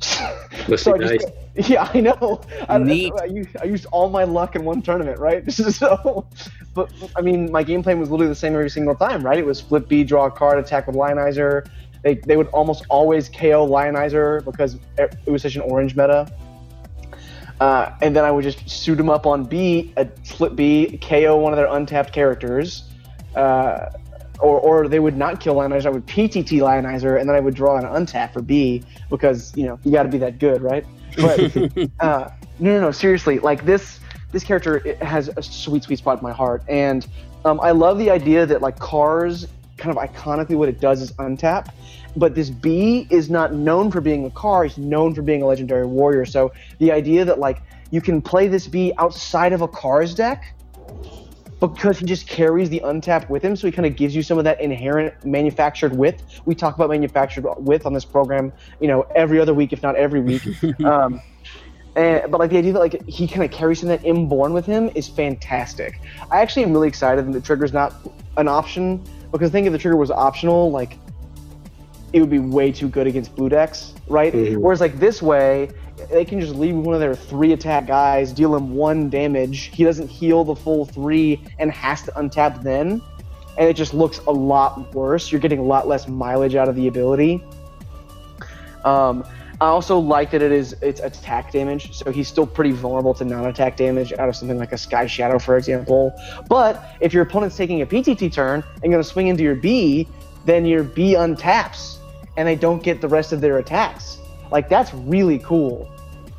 So 0.76 0.94
I 0.94 0.98
nice. 0.98 1.24
just, 1.24 1.32
yeah, 1.70 1.90
I 1.92 2.00
know. 2.00 2.40
I, 2.68 2.76
I, 2.76 3.24
used, 3.24 3.56
I 3.60 3.64
used 3.64 3.86
all 3.86 4.08
my 4.08 4.22
luck 4.22 4.54
in 4.54 4.64
one 4.64 4.80
tournament, 4.80 5.18
right? 5.18 5.50
so, 5.52 6.26
but 6.72 6.92
I 7.16 7.20
mean, 7.20 7.50
my 7.50 7.62
game 7.62 7.82
plan 7.82 7.98
was 7.98 8.10
literally 8.10 8.28
the 8.28 8.36
same 8.36 8.54
every 8.54 8.70
single 8.70 8.94
time, 8.94 9.24
right? 9.24 9.38
It 9.38 9.46
was 9.46 9.60
flip 9.60 9.88
B, 9.88 10.04
draw 10.04 10.26
a 10.26 10.30
card, 10.30 10.58
attack 10.58 10.86
with 10.86 10.94
Lionizer, 10.94 11.66
they, 12.02 12.14
they 12.14 12.36
would 12.36 12.48
almost 12.48 12.84
always 12.88 13.28
KO 13.28 13.66
Lionizer 13.66 14.44
because 14.44 14.76
it 14.98 15.30
was 15.30 15.42
such 15.42 15.56
an 15.56 15.62
orange 15.62 15.94
meta. 15.96 16.30
Uh, 17.60 17.94
and 18.02 18.16
then 18.16 18.24
I 18.24 18.30
would 18.30 18.42
just 18.42 18.68
suit 18.68 18.96
them 18.96 19.08
up 19.08 19.24
on 19.26 19.44
B, 19.44 19.92
uh, 19.96 20.06
flip 20.24 20.56
B, 20.56 20.98
KO 21.00 21.36
one 21.36 21.52
of 21.52 21.56
their 21.56 21.72
untapped 21.72 22.12
characters. 22.12 22.84
Uh, 23.36 23.90
or, 24.42 24.58
or 24.60 24.88
they 24.88 24.98
would 24.98 25.16
not 25.16 25.40
kill 25.40 25.54
Lionizer. 25.54 25.86
I 25.86 25.90
would 25.90 26.06
PTT 26.06 26.60
Lionizer, 26.60 27.18
and 27.18 27.28
then 27.28 27.36
I 27.36 27.40
would 27.40 27.54
draw 27.54 27.76
an 27.76 27.84
untap 27.84 28.32
for 28.32 28.42
B 28.42 28.82
because 29.08 29.56
you 29.56 29.66
know 29.66 29.78
you 29.84 29.92
got 29.92 30.02
to 30.02 30.08
be 30.08 30.18
that 30.18 30.38
good, 30.38 30.60
right? 30.62 30.84
But 31.16 31.56
uh, 32.00 32.30
no, 32.58 32.74
no, 32.74 32.80
no, 32.80 32.90
seriously, 32.90 33.38
like 33.38 33.64
this 33.64 34.00
this 34.32 34.42
character 34.42 34.76
it 34.86 35.00
has 35.02 35.28
a 35.36 35.42
sweet, 35.42 35.84
sweet 35.84 35.98
spot 35.98 36.18
in 36.18 36.24
my 36.24 36.32
heart, 36.32 36.64
and 36.68 37.06
um, 37.44 37.60
I 37.60 37.70
love 37.70 37.98
the 37.98 38.10
idea 38.10 38.44
that 38.46 38.60
like 38.60 38.78
cars, 38.78 39.46
kind 39.82 39.96
of 39.96 40.02
iconically, 40.02 40.56
what 40.56 40.68
it 40.68 40.80
does 40.80 41.02
is 41.02 41.12
untap. 41.12 41.72
But 42.16 42.34
this 42.34 42.50
B 42.50 43.06
is 43.10 43.28
not 43.28 43.52
known 43.52 43.90
for 43.90 44.00
being 44.00 44.24
a 44.24 44.30
car; 44.30 44.64
it's 44.64 44.78
known 44.78 45.14
for 45.14 45.22
being 45.22 45.42
a 45.42 45.46
legendary 45.46 45.86
warrior. 45.86 46.24
So 46.24 46.52
the 46.78 46.92
idea 46.92 47.24
that 47.24 47.38
like 47.38 47.62
you 47.90 48.00
can 48.00 48.22
play 48.22 48.48
this 48.48 48.66
B 48.66 48.92
outside 48.98 49.52
of 49.52 49.60
a 49.60 49.68
cars 49.68 50.14
deck 50.14 50.54
because 51.60 51.98
he 51.98 52.06
just 52.06 52.26
carries 52.26 52.68
the 52.70 52.80
untap 52.80 53.28
with 53.28 53.42
him, 53.42 53.54
so 53.54 53.66
he 53.66 53.72
kind 53.72 53.86
of 53.86 53.96
gives 53.96 54.14
you 54.16 54.22
some 54.22 54.36
of 54.36 54.44
that 54.44 54.60
inherent 54.60 55.24
manufactured 55.24 55.96
width. 55.96 56.40
We 56.44 56.54
talk 56.54 56.74
about 56.74 56.90
manufactured 56.90 57.46
width 57.58 57.86
on 57.86 57.92
this 57.92 58.04
program, 58.04 58.52
you 58.80 58.88
know, 58.88 59.06
every 59.14 59.38
other 59.40 59.54
week, 59.54 59.72
if 59.72 59.82
not 59.82 59.94
every 59.94 60.20
week. 60.20 60.42
um, 60.84 61.20
and, 61.94 62.30
but 62.30 62.40
like 62.40 62.50
the 62.50 62.58
idea 62.58 62.72
that 62.72 62.80
like 62.80 63.06
he 63.06 63.28
kind 63.28 63.44
of 63.44 63.50
carries 63.50 63.80
some 63.80 63.90
of 63.90 64.00
that 64.00 64.06
inborn 64.06 64.52
with 64.52 64.66
him 64.66 64.90
is 64.94 65.08
fantastic. 65.08 66.00
I 66.30 66.40
actually 66.40 66.64
am 66.64 66.72
really 66.72 66.88
excited 66.88 67.26
that 67.26 67.32
the 67.32 67.40
trigger's 67.40 67.72
not 67.72 67.94
an 68.36 68.48
option 68.48 69.02
because 69.32 69.48
I 69.50 69.52
think 69.52 69.66
if 69.66 69.72
the 69.72 69.78
trigger 69.78 69.96
was 69.96 70.10
optional, 70.10 70.70
like 70.70 70.98
it 72.12 72.20
would 72.20 72.30
be 72.30 72.38
way 72.38 72.70
too 72.70 72.88
good 72.88 73.06
against 73.06 73.34
blue 73.34 73.48
decks, 73.48 73.94
right? 74.06 74.32
Mhm. 74.32 74.58
Whereas 74.58 74.80
like 74.80 74.98
this 74.98 75.22
way, 75.22 75.70
they 76.10 76.24
can 76.24 76.40
just 76.40 76.54
leave 76.54 76.76
one 76.76 76.94
of 76.94 77.00
their 77.00 77.14
three 77.14 77.52
attack 77.52 77.86
guys, 77.86 78.32
deal 78.32 78.54
him 78.54 78.74
one 78.74 79.08
damage. 79.08 79.70
He 79.74 79.84
doesn't 79.84 80.08
heal 80.08 80.44
the 80.44 80.54
full 80.54 80.84
three 80.84 81.40
and 81.58 81.70
has 81.70 82.02
to 82.02 82.12
untap 82.12 82.62
then, 82.62 83.00
and 83.56 83.68
it 83.68 83.74
just 83.74 83.94
looks 83.94 84.20
a 84.26 84.30
lot 84.30 84.94
worse. 84.94 85.32
You're 85.32 85.40
getting 85.40 85.58
a 85.58 85.64
lot 85.64 85.88
less 85.88 86.06
mileage 86.08 86.54
out 86.54 86.68
of 86.68 86.76
the 86.76 86.88
ability. 86.88 87.42
Um, 88.84 89.24
I 89.62 89.66
also 89.66 89.96
like 89.96 90.32
that 90.32 90.42
it 90.42 90.50
is 90.50 90.72
it's 90.82 90.98
attack 90.98 91.52
damage, 91.52 91.94
so 91.94 92.10
he's 92.10 92.26
still 92.26 92.48
pretty 92.48 92.72
vulnerable 92.72 93.14
to 93.14 93.24
non-attack 93.24 93.76
damage 93.76 94.12
out 94.14 94.28
of 94.28 94.34
something 94.34 94.58
like 94.58 94.72
a 94.72 94.76
Sky 94.76 95.06
Shadow, 95.06 95.38
for 95.38 95.56
example. 95.56 96.12
But 96.48 96.84
if 96.98 97.14
your 97.14 97.22
opponent's 97.22 97.56
taking 97.56 97.80
a 97.80 97.86
PTT 97.86 98.32
turn 98.32 98.64
and 98.82 98.90
going 98.90 99.00
to 99.00 99.08
swing 99.08 99.28
into 99.28 99.44
your 99.44 99.54
B, 99.54 100.08
then 100.46 100.66
your 100.66 100.82
B 100.82 101.14
untaps, 101.14 101.98
and 102.36 102.48
they 102.48 102.56
don't 102.56 102.82
get 102.82 103.00
the 103.00 103.06
rest 103.06 103.32
of 103.32 103.40
their 103.40 103.58
attacks. 103.58 104.18
Like 104.50 104.68
that's 104.68 104.92
really 104.94 105.38
cool. 105.38 105.88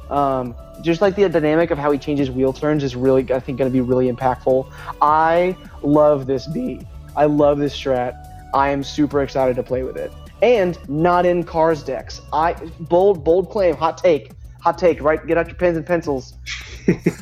Um, 0.09 0.53
just 0.81 0.99
like 0.99 1.15
the 1.15 1.29
dynamic 1.29 1.71
of 1.71 1.77
how 1.77 1.91
he 1.91 1.99
changes 1.99 2.29
wheel 2.29 2.51
turns 2.51 2.83
is 2.83 2.93
really, 2.93 3.31
I 3.31 3.39
think, 3.39 3.57
going 3.57 3.71
to 3.71 3.73
be 3.73 3.79
really 3.79 4.11
impactful. 4.11 4.69
I 5.01 5.55
love 5.81 6.27
this 6.27 6.45
B. 6.45 6.81
I 7.15 7.23
love 7.23 7.57
this 7.57 7.73
strat. 7.73 8.21
I 8.53 8.71
am 8.71 8.83
super 8.83 9.23
excited 9.23 9.55
to 9.55 9.63
play 9.63 9.83
with 9.83 9.95
it. 9.95 10.11
And 10.43 10.77
not 10.89 11.25
in 11.25 11.43
cars 11.43 11.83
decks. 11.83 12.19
I 12.33 12.53
bold, 12.81 13.23
bold 13.23 13.49
claim, 13.49 13.75
hot 13.75 13.97
take, 13.97 14.33
hot 14.61 14.77
take. 14.77 15.01
Right, 15.01 15.25
get 15.25 15.37
out 15.37 15.47
your 15.47 15.55
pens 15.55 15.77
and 15.77 15.85
pencils. 15.85 16.33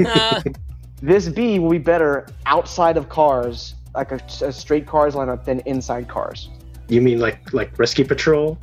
Ah, 0.06 0.42
This 1.04 1.30
B 1.30 1.58
will 1.60 1.70
be 1.72 1.78
better 1.80 2.28
outside 2.46 2.96
of 2.98 3.10
cars, 3.10 3.74
like 3.96 4.12
a, 4.12 4.20
a 4.44 4.52
straight 4.52 4.86
cars 4.86 5.16
lineup, 5.16 5.44
than 5.46 5.60
inside 5.62 6.08
cars. 6.08 6.50
You 6.90 7.02
mean 7.02 7.20
like 7.20 7.54
like 7.54 7.78
Rescue 7.80 8.06
Patrol? 8.06 8.58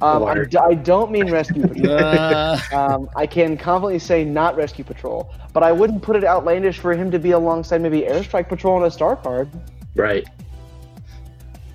Um, 0.00 0.22
Or- 0.24 0.48
I, 0.60 0.64
I 0.64 0.74
don't 0.74 1.12
mean 1.12 1.30
rescue 1.30 1.62
patrol. 1.68 1.92
uh, 1.96 2.58
Um, 2.72 3.08
I 3.14 3.24
can 3.26 3.56
confidently 3.56 4.00
say 4.00 4.24
not 4.24 4.56
Rescue 4.56 4.82
Patrol, 4.84 5.32
but 5.52 5.62
I 5.62 5.70
wouldn't 5.70 6.02
put 6.02 6.16
it 6.16 6.24
outlandish 6.24 6.78
for 6.80 6.92
him 6.92 7.08
to 7.12 7.20
be 7.20 7.30
alongside 7.32 7.80
maybe 7.82 8.00
Airstrike 8.02 8.48
Patrol 8.48 8.74
on 8.76 8.84
a 8.84 8.90
star 8.90 9.14
card. 9.14 9.48
Right. 9.94 10.26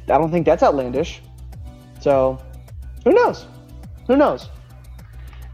I 0.10 0.18
don't 0.18 0.30
think 0.32 0.46
that's 0.46 0.62
outlandish. 0.64 1.22
So, 2.08 2.40
who 3.04 3.12
knows? 3.12 3.48
Who 4.08 4.16
knows? 4.16 4.48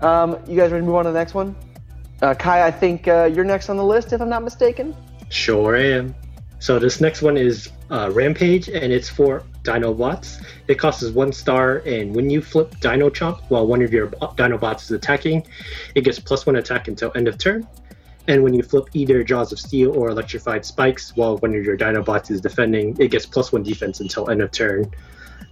Um, 0.01 0.37
you 0.47 0.55
guys 0.55 0.71
ready 0.71 0.83
to 0.83 0.85
move 0.85 0.93
on 0.93 1.05
to 1.05 1.11
the 1.11 1.17
next 1.17 1.33
one? 1.33 1.55
Uh, 2.21 2.35
Kai, 2.35 2.67
I 2.67 2.69
think 2.69 3.07
uh, 3.07 3.27
you're 3.33 3.43
next 3.43 3.69
on 3.69 3.77
the 3.77 3.83
list, 3.83 4.13
if 4.13 4.21
I'm 4.21 4.29
not 4.29 4.43
mistaken. 4.43 4.95
Sure 5.29 5.75
am. 5.75 6.13
So 6.59 6.77
this 6.77 7.01
next 7.01 7.23
one 7.23 7.37
is 7.37 7.71
uh, 7.89 8.11
Rampage, 8.13 8.69
and 8.69 8.93
it's 8.93 9.09
for 9.09 9.41
Dinobots. 9.63 10.45
It 10.67 10.75
costs 10.75 11.03
one 11.09 11.31
star, 11.31 11.77
and 11.87 12.15
when 12.15 12.29
you 12.29 12.39
flip 12.39 12.79
Dino 12.79 13.09
Chomp 13.09 13.41
while 13.49 13.65
one 13.65 13.81
of 13.81 13.91
your 13.91 14.09
Dinobots 14.09 14.83
is 14.83 14.91
attacking, 14.91 15.47
it 15.95 16.01
gets 16.01 16.19
plus 16.19 16.45
one 16.45 16.57
attack 16.57 16.87
until 16.87 17.11
end 17.15 17.27
of 17.27 17.39
turn. 17.39 17.67
And 18.27 18.43
when 18.43 18.53
you 18.53 18.61
flip 18.61 18.89
either 18.93 19.23
Jaws 19.23 19.51
of 19.51 19.59
Steel 19.59 19.97
or 19.97 20.09
Electrified 20.09 20.65
Spikes 20.65 21.15
while 21.15 21.37
one 21.37 21.55
of 21.55 21.65
your 21.65 21.75
Dinobots 21.75 22.29
is 22.29 22.41
defending, 22.41 22.95
it 22.99 23.09
gets 23.09 23.25
plus 23.25 23.51
one 23.51 23.63
defense 23.63 24.01
until 24.01 24.29
end 24.29 24.43
of 24.43 24.51
turn. 24.51 24.93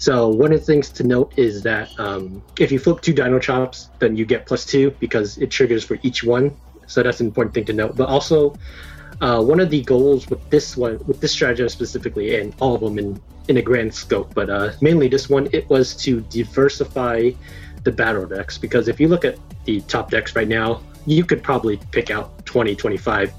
So 0.01 0.29
one 0.29 0.51
of 0.51 0.61
the 0.61 0.65
things 0.65 0.89
to 0.93 1.03
note 1.03 1.31
is 1.37 1.61
that 1.61 1.87
um, 1.99 2.41
if 2.57 2.71
you 2.71 2.79
flip 2.79 3.01
two 3.01 3.13
Dino 3.13 3.37
Chops, 3.37 3.89
then 3.99 4.15
you 4.15 4.25
get 4.25 4.47
plus 4.47 4.65
two 4.65 4.89
because 4.99 5.37
it 5.37 5.51
triggers 5.51 5.83
for 5.83 5.99
each 6.01 6.23
one. 6.23 6.57
So 6.87 7.03
that's 7.03 7.19
an 7.19 7.27
important 7.27 7.53
thing 7.53 7.65
to 7.65 7.73
note. 7.73 7.95
But 7.95 8.09
also, 8.09 8.55
uh, 9.21 9.43
one 9.43 9.59
of 9.59 9.69
the 9.69 9.83
goals 9.83 10.27
with 10.27 10.49
this 10.49 10.75
one, 10.75 10.97
with 11.05 11.21
this 11.21 11.33
stratagem 11.33 11.69
specifically, 11.69 12.39
and 12.39 12.51
all 12.59 12.73
of 12.73 12.81
them 12.81 12.97
in 12.97 13.21
in 13.47 13.57
a 13.57 13.61
grand 13.61 13.93
scope, 13.93 14.33
but 14.33 14.49
uh, 14.49 14.71
mainly 14.81 15.07
this 15.07 15.29
one, 15.29 15.47
it 15.53 15.69
was 15.69 15.95
to 15.97 16.21
diversify 16.21 17.29
the 17.83 17.91
battle 17.91 18.25
decks. 18.25 18.57
Because 18.57 18.87
if 18.87 18.99
you 18.99 19.07
look 19.07 19.23
at 19.23 19.37
the 19.65 19.81
top 19.81 20.09
decks 20.09 20.35
right 20.35 20.47
now, 20.47 20.81
you 21.05 21.23
could 21.23 21.43
probably 21.43 21.77
pick 21.91 22.09
out 22.09 22.43
20, 22.47 22.75
25, 22.75 23.31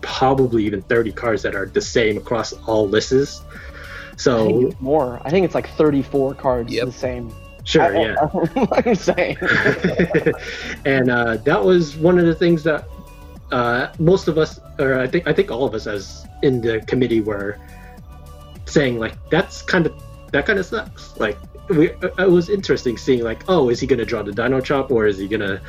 probably 0.00 0.64
even 0.64 0.80
30 0.82 1.10
cards 1.10 1.42
that 1.42 1.56
are 1.56 1.66
the 1.66 1.80
same 1.80 2.18
across 2.18 2.52
all 2.68 2.86
lists. 2.86 3.42
I 4.18 4.36
think 4.46 4.60
So 4.62 4.66
it's 4.68 4.80
more. 4.80 5.20
I 5.24 5.30
think 5.30 5.44
it's 5.44 5.54
like 5.54 5.68
34 5.70 6.34
cards 6.34 6.72
Yep. 6.72 6.86
the 6.86 6.92
same. 6.92 7.32
sure, 7.64 7.96
I- 7.96 8.00
yeah. 8.00 8.16
I'm 8.86 8.94
saying. 8.94 9.36
and 10.84 11.10
uh, 11.10 11.36
that 11.38 11.62
was 11.64 11.96
one 11.96 12.18
of 12.18 12.26
the 12.26 12.34
things 12.34 12.62
that 12.64 12.88
uh, 13.52 13.88
most 13.98 14.28
of 14.28 14.36
us, 14.38 14.60
or 14.78 14.98
I 14.98 15.06
think 15.06 15.26
I 15.26 15.32
think 15.32 15.50
all 15.50 15.64
of 15.64 15.74
us, 15.74 15.86
as 15.86 16.26
in 16.42 16.60
the 16.60 16.80
committee, 16.86 17.20
were 17.20 17.58
saying 18.66 18.98
like 18.98 19.14
that's 19.30 19.62
kind 19.62 19.86
of 19.86 19.94
that 20.32 20.44
kind 20.46 20.58
of 20.58 20.66
sucks. 20.66 21.16
Like 21.18 21.38
we, 21.70 21.90
it 22.18 22.28
was 22.30 22.50
interesting 22.50 22.96
seeing 22.98 23.22
like, 23.22 23.44
oh, 23.48 23.70
is 23.70 23.80
he 23.80 23.86
gonna 23.86 24.04
draw 24.04 24.22
the 24.22 24.32
Dino 24.32 24.60
Chop, 24.60 24.90
or 24.90 25.06
is 25.06 25.16
he 25.18 25.28
gonna, 25.28 25.60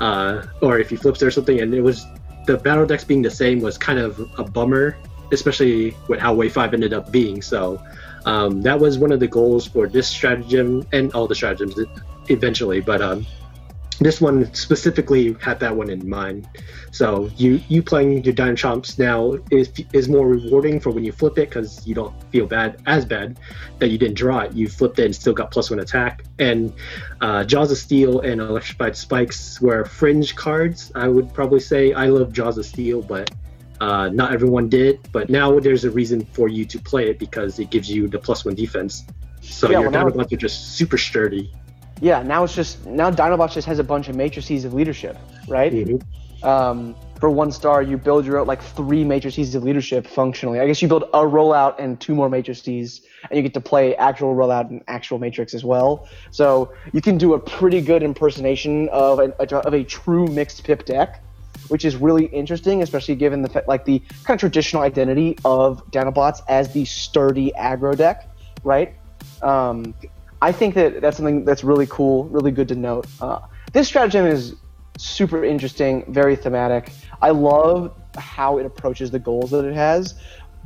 uh, 0.00 0.42
or 0.62 0.78
if 0.78 0.88
he 0.90 0.96
flips 0.96 1.22
or 1.22 1.30
something? 1.30 1.60
And 1.60 1.74
it 1.74 1.82
was 1.82 2.06
the 2.46 2.56
battle 2.56 2.86
decks 2.86 3.04
being 3.04 3.20
the 3.22 3.30
same 3.30 3.60
was 3.60 3.76
kind 3.76 3.98
of 3.98 4.18
a 4.38 4.44
bummer, 4.44 4.96
especially 5.32 5.96
with 6.08 6.20
how 6.20 6.34
Wave 6.34 6.52
Five 6.52 6.74
ended 6.74 6.92
up 6.92 7.10
being. 7.10 7.42
So. 7.42 7.82
Um, 8.26 8.60
that 8.62 8.78
was 8.78 8.98
one 8.98 9.10
of 9.12 9.20
the 9.20 9.28
goals 9.28 9.66
for 9.66 9.86
this 9.86 10.06
stratagem 10.06 10.86
and 10.92 11.10
all 11.14 11.26
the 11.26 11.36
stratagems 11.36 11.78
eventually, 12.28 12.80
but 12.80 13.00
um, 13.00 13.24
this 14.00 14.20
one 14.20 14.52
specifically 14.54 15.34
had 15.40 15.58
that 15.60 15.74
one 15.74 15.90
in 15.90 16.08
mind. 16.08 16.48
So 16.92 17.30
you 17.36 17.60
you 17.68 17.82
playing 17.82 18.24
your 18.24 18.32
Dino 18.32 18.52
Chomps 18.52 18.98
now 18.98 19.38
is 19.50 19.70
is 19.92 20.08
more 20.08 20.26
rewarding 20.26 20.80
for 20.80 20.90
when 20.90 21.04
you 21.04 21.12
flip 21.12 21.38
it 21.38 21.48
because 21.48 21.86
you 21.86 21.94
don't 21.94 22.14
feel 22.30 22.46
bad 22.46 22.80
as 22.86 23.04
bad 23.04 23.38
that 23.78 23.88
you 23.88 23.98
didn't 23.98 24.16
draw 24.16 24.40
it. 24.40 24.52
You 24.52 24.68
flipped 24.68 24.98
it 24.98 25.06
and 25.06 25.14
still 25.14 25.34
got 25.34 25.50
plus 25.50 25.70
one 25.70 25.80
attack. 25.80 26.24
And 26.38 26.72
uh, 27.20 27.44
Jaws 27.44 27.70
of 27.72 27.78
Steel 27.78 28.20
and 28.20 28.40
Electrified 28.40 28.96
Spikes 28.96 29.60
were 29.60 29.84
fringe 29.84 30.36
cards. 30.36 30.92
I 30.94 31.08
would 31.08 31.32
probably 31.34 31.60
say 31.60 31.92
I 31.92 32.06
love 32.06 32.32
Jaws 32.32 32.56
of 32.58 32.66
Steel, 32.66 33.02
but 33.02 33.30
uh, 33.80 34.08
not 34.08 34.32
everyone 34.32 34.68
did. 34.68 35.00
But 35.12 35.30
now 35.30 35.58
there's 35.60 35.84
a 35.84 35.90
reason 35.90 36.24
for 36.32 36.48
you 36.48 36.64
to 36.66 36.78
play 36.78 37.08
it 37.10 37.18
because 37.18 37.58
it 37.58 37.70
gives 37.70 37.90
you 37.90 38.08
the 38.08 38.18
plus 38.18 38.44
one 38.44 38.54
defense. 38.54 39.04
So 39.40 39.70
Yeah, 39.70 39.80
your 39.80 39.90
well, 39.90 40.04
Dinobots 40.06 40.32
are 40.32 40.36
just 40.36 40.76
super 40.76 40.98
sturdy. 40.98 41.50
yeah, 42.00 42.22
now 42.22 42.44
it's 42.44 42.54
just 42.54 42.84
now 42.86 43.10
Dinobots 43.10 43.52
just 43.54 43.66
has 43.66 43.78
a 43.78 43.84
bunch 43.84 44.08
of 44.08 44.16
matrices 44.16 44.64
of 44.64 44.74
leadership, 44.74 45.16
right? 45.48 45.72
Mhm. 45.72 46.02
um, 46.44 46.94
for 47.18 47.30
one 47.30 47.50
star, 47.50 47.82
you 47.82 47.96
build 47.98 48.24
your 48.24 48.44
like 48.44 48.62
three 48.62 49.02
matrices 49.02 49.56
of 49.56 49.64
leadership 49.64 50.06
functionally. 50.06 50.60
I 50.60 50.66
guess 50.68 50.80
you 50.80 50.86
build 50.86 51.02
a 51.12 51.18
rollout 51.18 51.74
and 51.80 51.98
two 51.98 52.14
more 52.14 52.28
matrices, 52.28 53.00
and 53.28 53.36
you 53.36 53.42
get 53.42 53.54
to 53.54 53.60
play 53.60 53.96
actual 53.96 54.36
rollout 54.36 54.70
and 54.70 54.84
actual 54.86 55.18
matrix 55.18 55.52
as 55.52 55.64
well. 55.64 56.06
So 56.30 56.72
you 56.92 57.00
can 57.00 57.18
do 57.18 57.34
a 57.34 57.40
pretty 57.40 57.80
good 57.80 58.04
impersonation 58.04 58.88
of 58.90 59.18
an, 59.18 59.32
of 59.40 59.74
a 59.74 59.82
true 59.82 60.28
mixed 60.28 60.62
pip 60.62 60.84
deck, 60.84 61.20
which 61.68 61.84
is 61.84 61.96
really 61.96 62.26
interesting, 62.26 62.82
especially 62.82 63.14
given 63.14 63.42
the 63.42 63.64
like 63.66 63.84
the 63.84 64.00
kind 64.24 64.36
of 64.36 64.40
traditional 64.40 64.82
identity 64.82 65.36
of 65.44 65.84
Dinobots 65.90 66.40
as 66.48 66.72
the 66.72 66.84
sturdy 66.84 67.52
aggro 67.58 67.96
deck, 67.96 68.28
right? 68.64 68.94
Um, 69.42 69.94
I 70.40 70.52
think 70.52 70.74
that 70.74 71.00
that's 71.00 71.16
something 71.16 71.44
that's 71.44 71.64
really 71.64 71.86
cool, 71.86 72.24
really 72.26 72.50
good 72.50 72.68
to 72.68 72.74
note. 72.74 73.06
Uh, 73.20 73.40
this 73.72 73.88
stratagem 73.88 74.26
is 74.26 74.54
super 74.96 75.44
interesting, 75.44 76.04
very 76.12 76.36
thematic. 76.36 76.90
I 77.22 77.30
love 77.30 77.94
how 78.16 78.58
it 78.58 78.66
approaches 78.66 79.10
the 79.10 79.18
goals 79.18 79.50
that 79.50 79.64
it 79.64 79.74
has. 79.74 80.14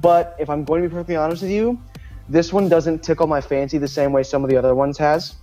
But 0.01 0.37
if 0.39 0.49
I'm 0.49 0.65
going 0.65 0.83
to 0.83 0.89
be 0.89 0.93
perfectly 0.93 1.17
honest 1.17 1.43
with 1.43 1.51
you, 1.51 1.81
this 2.29 2.53
one 2.53 2.69
doesn't 2.69 3.03
tickle 3.03 3.27
my 3.27 3.41
fancy 3.41 3.79
the 3.79 3.89
same 3.89 4.13
way 4.13 4.23
some 4.23 4.43
of 4.43 4.51
the 4.51 4.57
other 4.57 4.75
ones 4.75 4.99
has. 4.99 5.37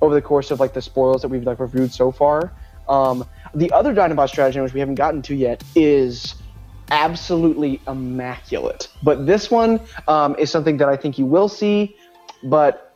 over 0.00 0.14
the 0.14 0.22
course 0.22 0.50
of 0.50 0.60
like 0.60 0.72
the 0.72 0.82
spoils 0.82 1.22
that 1.22 1.28
we've 1.28 1.44
like 1.44 1.60
reviewed 1.60 1.92
so 1.92 2.10
far. 2.10 2.52
Um, 2.88 3.24
the 3.54 3.70
other 3.72 3.94
Dinobot 3.94 4.28
strategy, 4.28 4.60
which 4.60 4.74
we 4.74 4.80
haven't 4.80 4.96
gotten 4.96 5.22
to 5.22 5.34
yet, 5.34 5.62
is 5.74 6.34
absolutely 6.90 7.80
immaculate. 7.86 8.88
But 9.02 9.26
this 9.26 9.50
one 9.50 9.80
um, 10.08 10.36
is 10.38 10.50
something 10.50 10.76
that 10.78 10.88
I 10.88 10.96
think 10.96 11.18
you 11.18 11.26
will 11.26 11.48
see, 11.48 11.96
but 12.42 12.94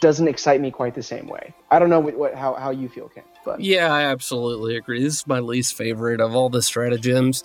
doesn't 0.00 0.28
excite 0.28 0.60
me 0.60 0.70
quite 0.70 0.94
the 0.94 1.02
same 1.02 1.26
way. 1.26 1.54
I 1.70 1.78
don't 1.78 1.88
know 1.88 2.00
what, 2.00 2.16
what 2.16 2.34
how, 2.34 2.54
how 2.54 2.70
you 2.70 2.88
feel, 2.88 3.08
Ken. 3.08 3.24
But 3.44 3.60
Yeah, 3.60 3.92
I 3.92 4.02
absolutely 4.02 4.76
agree. 4.76 5.02
This 5.02 5.14
is 5.14 5.26
my 5.26 5.40
least 5.40 5.74
favorite 5.74 6.20
of 6.20 6.34
all 6.34 6.50
the 6.50 6.60
stratagems. 6.60 7.42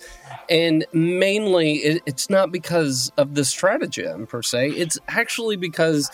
And 0.50 0.84
mainly, 0.92 1.74
it, 1.76 2.02
it's 2.04 2.28
not 2.28 2.52
because 2.52 3.10
of 3.16 3.34
the 3.34 3.44
stratagem 3.44 4.26
per 4.26 4.42
se, 4.42 4.70
it's 4.72 4.98
actually 5.08 5.56
because 5.56 6.10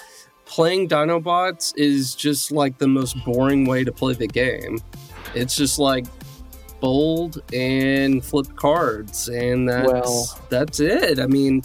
playing 0.52 0.86
Dinobots 0.88 1.72
is 1.78 2.14
just 2.14 2.52
like 2.52 2.76
the 2.76 2.86
most 2.86 3.16
boring 3.24 3.64
way 3.64 3.84
to 3.84 3.90
play 3.92 4.12
the 4.12 4.26
game. 4.26 4.78
It's 5.34 5.56
just 5.56 5.78
like 5.78 6.04
bold 6.80 7.40
and 7.54 8.22
flip 8.22 8.54
cards, 8.54 9.28
and 9.28 9.66
that's, 9.68 9.90
Well- 9.90 10.38
that's 10.50 10.78
it. 10.80 11.18
I 11.18 11.26
mean, 11.26 11.62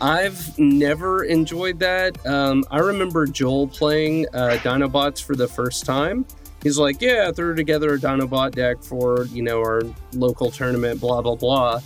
I've 0.00 0.58
never 0.58 1.24
enjoyed 1.24 1.78
that. 1.80 2.24
Um, 2.26 2.64
I 2.70 2.78
remember 2.78 3.26
Joel 3.26 3.68
playing 3.68 4.26
uh, 4.32 4.58
Dinobots 4.62 5.22
for 5.22 5.36
the 5.36 5.48
first 5.48 5.84
time. 5.84 6.24
He's 6.62 6.78
like, 6.78 7.00
"Yeah, 7.00 7.26
I 7.28 7.32
threw 7.32 7.54
together 7.54 7.94
a 7.94 7.98
Dinobot 7.98 8.52
deck 8.54 8.82
for 8.82 9.24
you 9.26 9.42
know 9.42 9.58
our 9.60 9.82
local 10.14 10.50
tournament, 10.50 11.00
blah 11.00 11.22
blah 11.22 11.34
blah." 11.36 11.80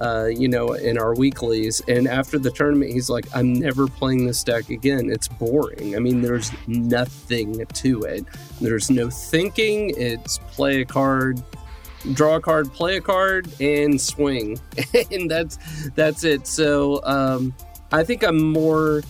Uh, 0.00 0.26
you 0.26 0.48
know, 0.48 0.72
in 0.72 0.98
our 0.98 1.14
weeklies, 1.14 1.80
and 1.86 2.08
after 2.08 2.38
the 2.38 2.50
tournament, 2.50 2.90
he's 2.92 3.08
like, 3.08 3.26
"I'm 3.34 3.52
never 3.52 3.86
playing 3.86 4.26
this 4.26 4.42
deck 4.42 4.70
again. 4.70 5.08
It's 5.08 5.28
boring. 5.28 5.94
I 5.94 6.00
mean, 6.00 6.20
there's 6.20 6.50
nothing 6.66 7.64
to 7.64 8.02
it. 8.02 8.24
There's 8.60 8.90
no 8.90 9.08
thinking. 9.08 9.92
It's 9.96 10.38
play 10.38 10.80
a 10.80 10.84
card, 10.84 11.40
draw 12.12 12.36
a 12.36 12.40
card, 12.40 12.72
play 12.72 12.96
a 12.96 13.00
card, 13.00 13.48
and 13.60 14.00
swing, 14.00 14.58
and 15.12 15.30
that's 15.30 15.58
that's 15.94 16.24
it. 16.24 16.46
So 16.48 17.00
um, 17.04 17.54
I 17.92 18.02
think 18.02 18.24
I'm 18.24 18.52
more 18.52 19.02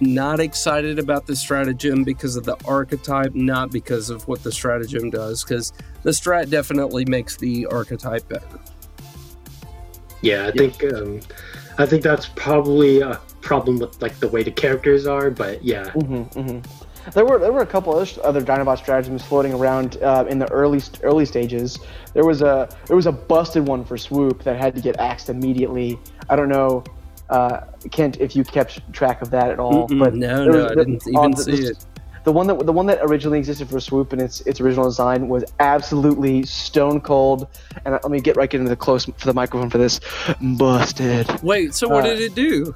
not 0.00 0.40
excited 0.40 0.98
about 0.98 1.26
the 1.26 1.34
stratagem 1.34 2.04
because 2.04 2.36
of 2.36 2.44
the 2.44 2.56
archetype, 2.66 3.34
not 3.34 3.70
because 3.70 4.10
of 4.10 4.26
what 4.28 4.42
the 4.42 4.52
stratagem 4.52 5.10
does. 5.10 5.42
Because 5.42 5.72
the 6.02 6.10
strat 6.10 6.50
definitely 6.50 7.04
makes 7.06 7.36
the 7.36 7.66
archetype 7.66 8.28
better. 8.28 8.60
Yeah, 10.26 10.46
I 10.46 10.50
think 10.50 10.82
um, 10.92 11.20
I 11.78 11.86
think 11.86 12.02
that's 12.02 12.26
probably 12.34 13.00
a 13.00 13.20
problem 13.42 13.78
with 13.78 14.02
like 14.02 14.18
the 14.18 14.26
way 14.28 14.42
the 14.42 14.50
characters 14.50 15.06
are. 15.06 15.30
But 15.30 15.62
yeah, 15.62 15.90
hmm 15.92 16.22
hmm 16.22 16.58
There 17.14 17.24
were 17.24 17.38
there 17.38 17.52
were 17.52 17.62
a 17.62 17.66
couple 17.66 17.94
other, 17.96 18.10
other 18.24 18.42
Dinobot 18.42 18.78
stratagems 18.78 19.22
floating 19.24 19.52
around 19.54 20.02
uh, 20.02 20.24
in 20.28 20.38
the 20.40 20.50
early 20.50 20.82
early 21.04 21.26
stages. 21.26 21.78
There 22.12 22.24
was 22.24 22.42
a 22.42 22.68
there 22.86 22.96
was 22.96 23.06
a 23.06 23.12
busted 23.12 23.64
one 23.66 23.84
for 23.84 23.96
swoop 23.96 24.42
that 24.42 24.56
had 24.56 24.74
to 24.74 24.80
get 24.80 24.98
axed 24.98 25.28
immediately. 25.30 25.96
I 26.28 26.34
don't 26.34 26.48
know, 26.48 26.82
uh, 27.30 27.60
Kent, 27.92 28.16
if 28.20 28.34
you 28.34 28.42
kept 28.42 28.92
track 28.92 29.22
of 29.22 29.30
that 29.30 29.50
at 29.52 29.60
all. 29.60 29.88
Mm-mm, 29.88 30.00
but 30.00 30.14
no, 30.14 30.44
no, 30.44 30.50
was 30.64 30.72
I 30.72 30.74
didn't 30.74 31.02
even 31.06 31.30
the- 31.30 31.42
see 31.42 31.56
the- 31.62 31.70
it. 31.70 31.84
The 32.26 32.32
one 32.32 32.48
that 32.48 32.66
the 32.66 32.72
one 32.72 32.86
that 32.86 32.98
originally 33.02 33.38
existed 33.38 33.68
for 33.68 33.78
swoop 33.78 34.12
in 34.12 34.20
its 34.20 34.40
its 34.40 34.60
original 34.60 34.84
design 34.86 35.28
was 35.28 35.44
absolutely 35.60 36.44
stone 36.44 37.00
cold. 37.00 37.46
And 37.84 37.92
let 37.92 38.10
me 38.10 38.20
get 38.20 38.34
right 38.36 38.52
into 38.52 38.68
the 38.68 38.74
close 38.74 39.04
for 39.04 39.26
the 39.26 39.32
microphone 39.32 39.70
for 39.70 39.78
this. 39.78 40.00
Busted. 40.42 41.28
Wait, 41.44 41.72
so 41.72 41.86
what 41.88 42.04
Uh, 42.04 42.08
did 42.08 42.20
it 42.20 42.34
do? 42.34 42.74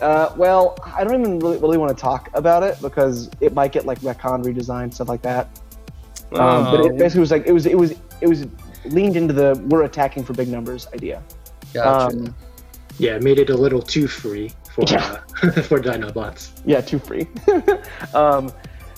Uh, 0.00 0.32
well, 0.36 0.78
I 0.96 1.02
don't 1.02 1.18
even 1.20 1.40
really, 1.40 1.58
really 1.58 1.76
want 1.76 1.90
to 1.96 2.00
talk 2.00 2.30
about 2.34 2.62
it 2.62 2.80
because 2.80 3.28
it 3.40 3.52
might 3.52 3.72
get 3.72 3.84
like 3.84 3.98
retcon 4.00 4.44
redesigned 4.44 4.94
stuff 4.94 5.08
like 5.08 5.22
that. 5.22 5.48
Um, 6.32 6.64
but 6.70 6.80
it 6.86 6.92
Oh, 6.92 6.96
basically 6.96 7.20
was 7.20 7.32
like 7.32 7.46
it 7.48 7.52
was 7.52 7.66
it 7.66 7.76
was 7.76 7.94
it 8.20 8.28
was 8.28 8.46
leaned 8.84 9.16
into 9.16 9.34
the 9.34 9.60
we're 9.70 9.82
attacking 9.82 10.22
for 10.22 10.34
big 10.34 10.46
numbers 10.46 10.86
idea. 10.94 11.20
gotcha. 11.72 12.16
Um, 12.16 12.34
yeah, 12.98 13.16
it 13.16 13.24
made 13.24 13.40
it 13.40 13.50
a 13.50 13.56
little 13.56 13.82
too 13.82 14.06
free 14.06 14.52
for 14.72 14.84
Yeah. 14.86 15.18
uh, 15.42 15.50
for 15.62 15.80
Dinobots. 15.80 16.50
yeah, 16.64 16.80
too 16.80 17.00
free. 17.00 17.26
um, 18.14 18.52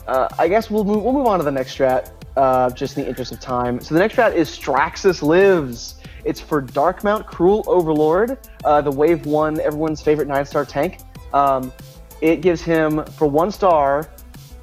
uh, 0.07 0.29
I 0.39 0.49
guess 0.49 0.71
we'll 0.71 0.85
move 0.85 1.03
we'll 1.03 1.13
move 1.13 1.27
on 1.27 1.39
to 1.39 1.45
the 1.45 1.51
next 1.51 1.77
strat. 1.77 2.13
Uh, 2.37 2.69
just 2.69 2.99
in 2.99 3.03
the 3.03 3.09
interest 3.09 3.33
of 3.33 3.41
time. 3.41 3.81
So 3.81 3.95
the 3.95 4.01
next 4.01 4.15
strat 4.15 4.35
is 4.35 4.51
Straxus 4.51 5.23
Lives. 5.23 5.95
It's 6.27 6.39
for 6.39 6.61
Darkmount 6.61 7.27
Cruel 7.27 7.65
Overlord, 7.67 8.37
uh, 8.63 8.83
the 8.83 8.91
Wave 8.91 9.25
One, 9.25 9.59
everyone's 9.59 10.03
favorite 10.03 10.29
nine-star 10.29 10.67
tank. 10.67 10.99
Um, 11.33 11.73
it 12.21 12.43
gives 12.43 12.61
him 12.61 13.05
for 13.05 13.27
one 13.27 13.51
star 13.51 14.11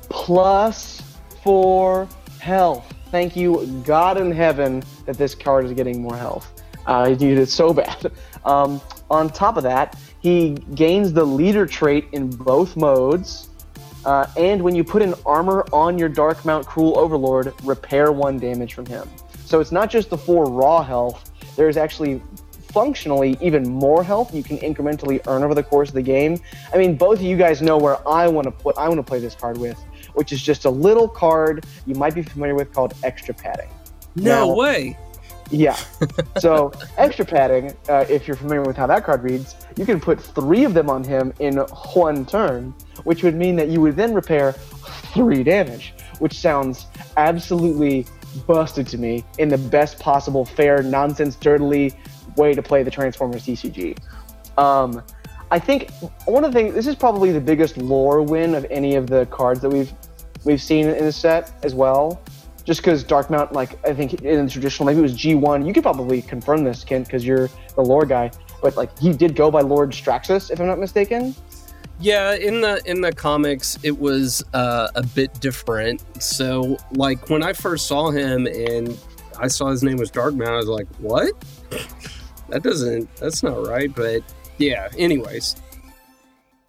plus 0.10 1.02
four 1.44 2.08
health. 2.40 2.94
Thank 3.10 3.36
you, 3.36 3.66
God 3.86 4.18
in 4.18 4.32
heaven, 4.32 4.84
that 5.06 5.18
this 5.18 5.34
card 5.36 5.66
is 5.66 5.74
getting 5.74 6.02
more 6.02 6.16
health. 6.16 6.64
I 6.86 7.10
needed 7.12 7.38
it 7.38 7.50
so 7.50 7.74
bad. 7.82 8.12
Um, 8.46 8.82
on 9.10 9.30
top 9.30 9.58
of 9.58 9.64
that, 9.64 9.98
he 10.20 10.52
gains 10.76 11.14
the 11.14 11.24
leader 11.24 11.66
trait 11.66 12.08
in 12.12 12.30
both 12.30 12.76
modes. 12.76 13.50
Uh, 14.06 14.28
and 14.38 14.62
when 14.62 14.76
you 14.76 14.84
put 14.84 15.02
an 15.02 15.14
armor 15.26 15.66
on 15.72 15.98
your 15.98 16.10
Darkmount 16.10 16.66
Cruel 16.66 16.98
Overlord, 16.98 17.54
repair 17.64 18.12
one 18.12 18.38
damage 18.38 18.74
from 18.74 18.86
him. 18.86 19.10
So 19.46 19.60
it's 19.60 19.72
not 19.72 19.90
just 19.90 20.10
the 20.10 20.18
four 20.18 20.46
raw 20.46 20.84
health. 20.84 21.32
There's 21.56 21.78
actually 21.78 22.22
functionally 22.74 23.38
even 23.40 23.70
more 23.70 24.04
health 24.04 24.34
you 24.34 24.42
can 24.42 24.58
incrementally 24.58 25.22
earn 25.28 25.44
over 25.44 25.54
the 25.54 25.62
course 25.62 25.90
of 25.90 25.96
the 25.96 26.02
game. 26.02 26.40
I 26.74 26.78
mean, 26.78 26.96
both 26.98 27.20
of 27.20 27.26
you 27.26 27.38
guys 27.38 27.62
know 27.62 27.78
where 27.78 28.06
I 28.08 28.28
want 28.28 28.46
to 28.46 28.52
put 28.52 28.78
I 28.78 28.88
want 28.88 28.98
to 28.98 29.04
play 29.04 29.20
this 29.20 29.36
card 29.36 29.58
with, 29.58 29.78
which 30.16 30.32
is 30.32 30.42
just 30.42 30.66
a 30.66 30.70
little 30.70 31.08
card 31.08 31.66
you 31.86 31.94
might 31.96 32.16
be 32.16 32.24
familiar 32.24 32.56
with 32.56 32.74
called 32.74 32.94
Extra 33.04 33.34
Padding. 33.34 33.70
no 34.16 34.48
now- 34.48 34.54
way. 34.56 34.98
Yeah. 35.54 35.78
So 36.40 36.72
extra 36.98 37.24
padding, 37.24 37.74
uh, 37.88 38.06
if 38.10 38.28
you're 38.28 38.36
familiar 38.36 38.64
with 38.64 38.76
how 38.76 38.88
that 38.88 39.06
card 39.06 39.24
reads, 39.24 39.56
you 39.78 39.86
can 39.86 40.00
put 40.00 40.20
three 40.20 40.64
of 40.66 40.74
them 40.74 40.90
on 40.90 41.04
him 41.04 41.32
in 41.40 41.58
one 41.58 42.26
turn, 42.26 42.74
which 43.04 43.24
would 43.24 43.36
mean 43.36 43.56
that 43.58 43.70
you 43.70 43.80
would 43.80 43.96
then 43.96 44.14
repair 44.14 44.54
three 45.14 45.44
damage, 45.44 45.94
which 46.20 46.40
sounds 46.40 46.88
absolutely 47.18 48.06
busted 48.48 48.88
to 48.88 48.98
me 48.98 49.24
in 49.38 49.48
the 49.48 49.58
best 49.58 50.00
possible 50.00 50.44
fair, 50.44 50.82
nonsense, 50.82 51.36
dirtily 51.36 51.94
way 52.36 52.54
to 52.54 52.64
play 52.64 52.82
the 52.82 52.92
Transformers 52.92 53.46
TCG. 53.46 53.98
Um, 54.58 55.04
I 55.52 55.60
think 55.60 55.92
one 56.26 56.44
of 56.44 56.52
the 56.52 56.60
things 56.60 56.74
this 56.74 56.88
is 56.88 56.96
probably 56.96 57.32
the 57.32 57.42
biggest 57.42 57.78
lore 57.78 58.24
win 58.24 58.56
of 58.56 58.66
any 58.72 58.96
of 58.96 59.06
the 59.06 59.28
cards 59.28 59.62
that 59.62 59.70
we've 59.70 59.94
we've 60.46 60.62
seen 60.62 60.88
in 60.88 61.06
the 61.06 61.12
set 61.12 61.52
as 61.64 61.76
well. 61.76 62.23
Just 62.66 62.80
because 62.80 63.04
Darkmount, 63.04 63.52
like 63.52 63.86
I 63.86 63.94
think 63.94 64.14
in 64.14 64.46
the 64.46 64.52
traditional, 64.52 64.86
maybe 64.86 65.00
it 65.00 65.04
was 65.04 65.18
G1. 65.18 65.68
You 65.68 65.74
could 65.74 65.84
probably 65.84 66.22
confirm 66.22 66.64
this, 66.64 66.84
Kent, 66.84 67.08
because 67.08 67.26
you're 67.26 67.50
the 67.76 67.82
lore 67.82 68.06
guy. 68.06 68.32
But 68.62 68.78
like 68.78 68.98
he 68.98 69.12
did 69.12 69.36
go 69.36 69.52
by 69.52 69.62
Lord 69.62 69.92
Straxus, 69.92 70.50
if 70.50 70.62
I'm 70.62 70.68
not 70.68 70.80
mistaken. 70.80 71.36
Yeah, 72.00 72.36
in 72.36 72.62
the 72.62 72.82
in 72.86 73.02
the 73.02 73.12
comics, 73.12 73.78
it 73.84 73.98
was 73.98 74.44
uh, 74.54 74.90
a 74.96 75.04
bit 75.04 75.40
different. 75.40 76.04
So, 76.22 76.78
like 76.92 77.30
when 77.30 77.44
I 77.44 77.54
first 77.54 77.88
saw 77.88 78.10
him 78.12 78.48
and 78.48 78.98
I 79.40 79.48
saw 79.48 79.70
his 79.70 79.84
name 79.84 79.98
was 79.98 80.12
Darkmount, 80.12 80.52
I 80.52 80.58
was 80.58 80.68
like, 80.68 80.88
"What? 80.98 81.32
That 82.50 82.62
doesn't. 82.62 83.16
That's 83.16 83.42
not 83.42 83.66
right." 83.66 83.94
But 83.96 84.22
yeah. 84.58 84.90
Anyways, 84.98 85.56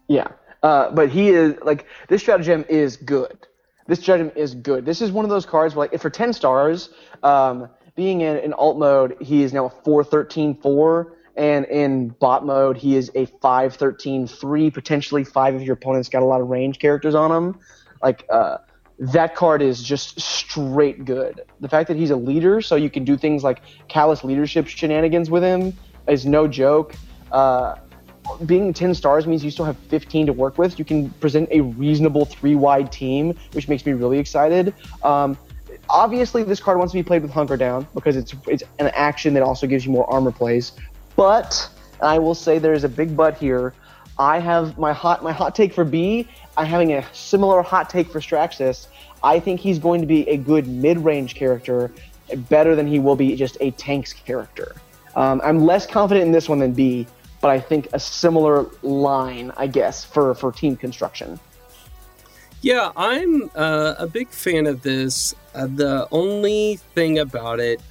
Yeah, 0.08 0.28
uh, 0.62 0.90
but 0.92 1.10
he 1.10 1.30
is 1.30 1.56
like 1.62 1.86
this 2.08 2.22
stratagem 2.22 2.64
is 2.68 2.96
good. 2.96 3.46
This 3.86 3.98
judgment 3.98 4.36
is 4.36 4.54
good. 4.54 4.84
This 4.86 5.02
is 5.02 5.10
one 5.12 5.24
of 5.24 5.30
those 5.30 5.46
cards 5.46 5.74
where 5.74 5.88
like 5.88 6.00
for 6.00 6.10
ten 6.10 6.32
stars, 6.32 6.90
um, 7.22 7.68
being 7.94 8.22
in, 8.22 8.38
in 8.38 8.52
alt 8.52 8.78
mode, 8.78 9.16
he 9.20 9.42
is 9.42 9.52
now 9.52 9.66
a 9.66 9.70
4-13-4, 9.70 11.12
and 11.36 11.64
in 11.66 12.08
bot 12.08 12.44
mode, 12.44 12.76
he 12.76 12.96
is 12.96 13.10
a 13.14 13.26
5-13-3. 13.26 14.72
Potentially 14.72 15.24
five 15.24 15.54
of 15.54 15.62
your 15.62 15.74
opponents 15.74 16.08
got 16.08 16.22
a 16.22 16.26
lot 16.26 16.40
of 16.40 16.48
range 16.48 16.78
characters 16.78 17.14
on 17.14 17.30
him. 17.30 17.60
Like 18.02 18.26
uh, 18.30 18.58
that 18.98 19.34
card 19.34 19.62
is 19.62 19.82
just 19.82 20.20
straight 20.20 21.04
good. 21.04 21.42
The 21.60 21.68
fact 21.68 21.88
that 21.88 21.96
he's 21.96 22.10
a 22.10 22.16
leader, 22.16 22.60
so 22.60 22.76
you 22.76 22.90
can 22.90 23.04
do 23.04 23.16
things 23.16 23.42
like 23.44 23.60
callous 23.88 24.24
leadership 24.24 24.66
shenanigans 24.66 25.30
with 25.30 25.42
him, 25.42 25.72
is 26.08 26.26
no 26.26 26.46
joke. 26.46 26.94
Uh, 27.30 27.76
being 28.46 28.72
10 28.72 28.94
stars 28.94 29.26
means 29.26 29.44
you 29.44 29.50
still 29.50 29.64
have 29.64 29.76
15 29.76 30.26
to 30.26 30.32
work 30.32 30.58
with. 30.58 30.78
You 30.78 30.84
can 30.84 31.10
present 31.10 31.48
a 31.50 31.60
reasonable 31.60 32.24
three 32.24 32.54
wide 32.54 32.90
team, 32.90 33.36
which 33.52 33.68
makes 33.68 33.84
me 33.84 33.92
really 33.92 34.18
excited. 34.18 34.74
Um, 35.02 35.36
obviously, 35.88 36.42
this 36.42 36.60
card 36.60 36.78
wants 36.78 36.92
to 36.92 36.98
be 36.98 37.02
played 37.02 37.22
with 37.22 37.30
Hunker 37.30 37.56
Down 37.56 37.86
because 37.94 38.16
it's 38.16 38.34
it's 38.46 38.62
an 38.78 38.88
action 38.88 39.34
that 39.34 39.42
also 39.42 39.66
gives 39.66 39.84
you 39.84 39.92
more 39.92 40.10
armor 40.10 40.32
plays. 40.32 40.72
But 41.16 41.68
I 42.00 42.18
will 42.18 42.34
say 42.34 42.58
there 42.58 42.72
is 42.72 42.84
a 42.84 42.88
big 42.88 43.16
but 43.16 43.36
here. 43.36 43.74
I 44.18 44.38
have 44.38 44.78
my 44.78 44.92
hot 44.92 45.22
my 45.22 45.32
hot 45.32 45.54
take 45.54 45.72
for 45.72 45.84
B. 45.84 46.28
I'm 46.56 46.66
having 46.66 46.92
a 46.92 47.04
similar 47.12 47.62
hot 47.62 47.90
take 47.90 48.08
for 48.08 48.20
Straxus. 48.20 48.86
I 49.22 49.40
think 49.40 49.60
he's 49.60 49.78
going 49.78 50.00
to 50.00 50.06
be 50.06 50.28
a 50.28 50.36
good 50.36 50.66
mid 50.66 50.98
range 50.98 51.34
character, 51.34 51.90
better 52.48 52.76
than 52.76 52.86
he 52.86 52.98
will 52.98 53.16
be 53.16 53.34
just 53.36 53.56
a 53.60 53.70
tanks 53.72 54.12
character. 54.12 54.76
Um, 55.16 55.40
I'm 55.44 55.64
less 55.64 55.86
confident 55.86 56.26
in 56.26 56.32
this 56.32 56.48
one 56.48 56.58
than 56.58 56.72
B, 56.72 57.06
but 57.44 57.50
I 57.50 57.60
think 57.60 57.88
a 57.92 58.00
similar 58.00 58.64
line, 58.82 59.52
I 59.58 59.66
guess, 59.66 60.02
for 60.02 60.34
for 60.34 60.50
team 60.50 60.76
construction. 60.76 61.38
Yeah, 62.62 62.90
I'm 62.96 63.50
uh, 63.54 63.96
a 63.98 64.06
big 64.06 64.30
fan 64.30 64.66
of 64.66 64.80
this. 64.80 65.34
Uh, 65.54 65.66
the 65.66 66.08
only 66.10 66.76
thing 66.94 67.18
about 67.18 67.60
it 67.60 67.82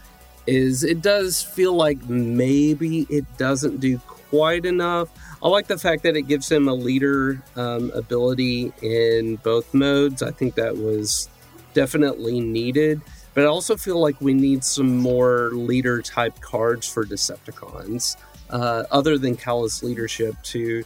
is 0.47 0.83
it 0.83 1.03
does 1.03 1.43
feel 1.43 1.75
like 1.75 2.03
maybe 2.09 3.05
it 3.11 3.25
doesn't 3.37 3.79
do 3.79 3.99
quite 3.99 4.65
enough. 4.65 5.09
I 5.43 5.49
like 5.49 5.67
the 5.67 5.77
fact 5.77 6.01
that 6.01 6.17
it 6.17 6.23
gives 6.23 6.51
him 6.51 6.67
a 6.67 6.73
leader 6.73 7.39
um, 7.55 7.91
ability 7.91 8.73
in 8.81 9.35
both 9.35 9.71
modes. 9.71 10.23
I 10.23 10.31
think 10.31 10.55
that 10.55 10.75
was 10.75 11.29
definitely 11.75 12.39
needed. 12.39 13.01
But 13.35 13.43
I 13.43 13.47
also 13.47 13.77
feel 13.77 13.99
like 14.01 14.19
we 14.19 14.33
need 14.33 14.63
some 14.63 14.97
more 14.97 15.51
leader 15.53 16.01
type 16.01 16.41
cards 16.41 16.91
for 16.91 17.05
Decepticons, 17.05 18.17
uh, 18.53 18.83
other 18.89 19.17
than 19.17 19.35
Callous 19.35 19.83
Leadership, 19.83 20.35
to 20.43 20.83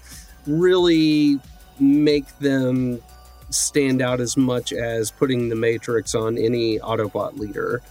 really 0.48 1.40
make 1.80 2.26
them 2.40 3.00
stand 3.50 4.02
out 4.02 4.20
as 4.20 4.36
much 4.36 4.74
as 4.74 5.12
putting 5.12 5.50
the 5.50 5.56
Matrix 5.56 6.16
on 6.16 6.38
any 6.38 6.80
Autobot 6.80 7.38
leader. 7.38 7.82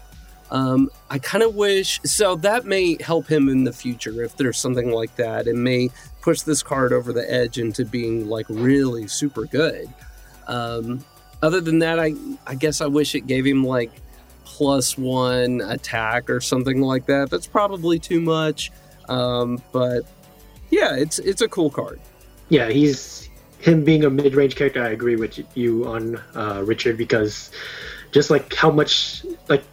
Um, 0.50 0.90
I 1.10 1.18
kind 1.18 1.42
of 1.42 1.54
wish 1.54 2.00
so 2.04 2.36
that 2.36 2.64
may 2.64 3.00
help 3.02 3.26
him 3.26 3.48
in 3.48 3.64
the 3.64 3.72
future 3.72 4.22
if 4.22 4.36
there's 4.36 4.58
something 4.58 4.90
like 4.90 5.16
that. 5.16 5.46
It 5.46 5.56
may 5.56 5.90
push 6.20 6.42
this 6.42 6.62
card 6.62 6.92
over 6.92 7.12
the 7.12 7.30
edge 7.32 7.58
into 7.58 7.84
being 7.84 8.28
like 8.28 8.46
really 8.48 9.08
super 9.08 9.44
good. 9.44 9.88
Um, 10.46 11.04
other 11.42 11.60
than 11.60 11.80
that, 11.80 11.98
I 11.98 12.14
I 12.46 12.54
guess 12.54 12.80
I 12.80 12.86
wish 12.86 13.14
it 13.14 13.26
gave 13.26 13.44
him 13.44 13.64
like 13.64 13.90
plus 14.44 14.96
one 14.96 15.60
attack 15.62 16.30
or 16.30 16.40
something 16.40 16.80
like 16.80 17.06
that. 17.06 17.28
That's 17.30 17.46
probably 17.46 17.98
too 17.98 18.20
much, 18.20 18.70
um, 19.08 19.62
but 19.72 20.02
yeah, 20.70 20.96
it's 20.96 21.18
it's 21.18 21.42
a 21.42 21.48
cool 21.48 21.70
card. 21.70 22.00
Yeah, 22.48 22.68
he's 22.68 23.28
him 23.58 23.84
being 23.84 24.04
a 24.04 24.10
mid-range 24.10 24.56
character. 24.56 24.82
I 24.82 24.90
agree 24.90 25.16
with 25.16 25.38
you 25.56 25.86
on 25.86 26.16
uh, 26.34 26.62
Richard 26.64 26.96
because 26.96 27.50
just 28.12 28.30
like 28.30 28.54
how 28.54 28.70
much 28.70 29.24
like 29.48 29.64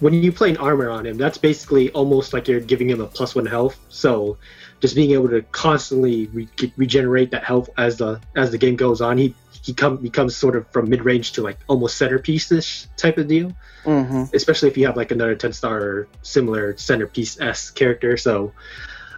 when 0.00 0.14
you 0.14 0.32
play 0.32 0.50
an 0.50 0.56
armor 0.56 0.90
on 0.90 1.06
him, 1.06 1.16
that's 1.16 1.38
basically 1.38 1.90
almost 1.92 2.32
like 2.32 2.48
you're 2.48 2.60
giving 2.60 2.90
him 2.90 3.00
a 3.00 3.06
plus 3.06 3.34
one 3.34 3.46
health. 3.46 3.78
So 3.88 4.36
just 4.80 4.96
being 4.96 5.12
able 5.12 5.28
to 5.28 5.42
constantly 5.52 6.26
re- 6.26 6.48
regenerate 6.76 7.30
that 7.30 7.44
health 7.44 7.70
as 7.78 7.98
the 7.98 8.20
as 8.34 8.50
the 8.50 8.58
game 8.58 8.76
goes 8.76 9.00
on, 9.00 9.18
he 9.18 9.34
he 9.62 9.72
come 9.72 9.96
becomes 9.96 10.36
sort 10.36 10.56
of 10.56 10.68
from 10.70 10.90
mid 10.90 11.04
range 11.04 11.32
to 11.32 11.42
like 11.42 11.58
almost 11.68 11.96
centerpiece 11.96 12.50
ish 12.50 12.86
type 12.96 13.16
of 13.16 13.28
deal. 13.28 13.52
Mm-hmm. 13.84 14.34
Especially 14.34 14.68
if 14.68 14.76
you 14.76 14.86
have 14.86 14.96
like 14.96 15.12
another 15.12 15.36
ten 15.36 15.52
star 15.52 16.08
similar 16.22 16.76
centerpiece 16.76 17.40
s 17.40 17.70
character. 17.70 18.16
So 18.16 18.52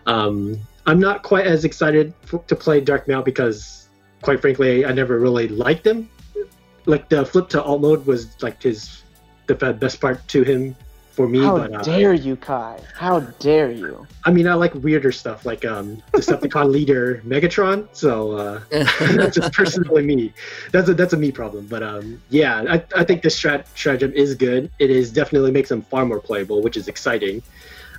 um, 0.07 0.61
I'm 0.87 1.01
not 1.01 1.23
quite 1.23 1.47
as 1.47 1.65
excited 1.65 2.13
for, 2.23 2.41
to 2.47 2.55
play 2.55 2.81
Darkmount 2.81 3.25
because, 3.25 3.89
quite 4.21 4.41
frankly, 4.41 4.85
I 4.85 4.93
never 4.93 5.19
really 5.19 5.49
liked 5.49 5.87
him. 5.87 6.11
Like 6.85 7.09
the 7.09 7.25
flip 7.25 7.49
to 7.51 7.63
alt 7.63 7.81
mode 7.81 8.07
was 8.07 8.43
like 8.43 8.63
his 8.63 9.03
the 9.47 9.55
best 9.55 10.01
part 10.01 10.27
to 10.29 10.43
him 10.43 10.77
for 11.15 11.29
me. 11.29 11.41
How 11.41 11.59
but, 11.59 11.73
uh, 11.73 11.83
dare 11.83 12.13
you, 12.13 12.37
Kai? 12.37 12.81
How 12.95 13.21
dare 13.21 13.71
you? 13.71 14.07
I 14.25 14.33
mean, 14.33 14.49
I 14.49 14.55
like 14.55 14.75
weirder 14.75 15.13
stuff 15.13 15.47
like 15.47 15.65
um, 15.65 16.03
Decepticon 16.13 16.71
leader 16.71 17.23
Megatron. 17.25 17.89
So 17.93 18.33
uh, 18.33 18.61
that's 18.71 19.37
just 19.37 19.53
personally 19.53 20.03
me. 20.03 20.33
That's 20.73 20.89
a 20.89 20.95
that's 20.95 21.13
a 21.13 21.17
me 21.17 21.31
problem. 21.31 21.67
But 21.67 21.83
um, 21.83 22.21
yeah, 22.31 22.65
I, 22.69 22.85
I 22.97 23.05
think 23.05 23.23
this 23.23 23.39
strat 23.41 23.67
stratagem 23.75 24.13
is 24.13 24.35
good. 24.35 24.71
It 24.79 24.91
is 24.91 25.13
definitely 25.13 25.53
makes 25.53 25.71
him 25.71 25.83
far 25.83 26.05
more 26.05 26.21
playable, 26.21 26.63
which 26.63 26.77
is 26.77 26.89
exciting. 26.89 27.43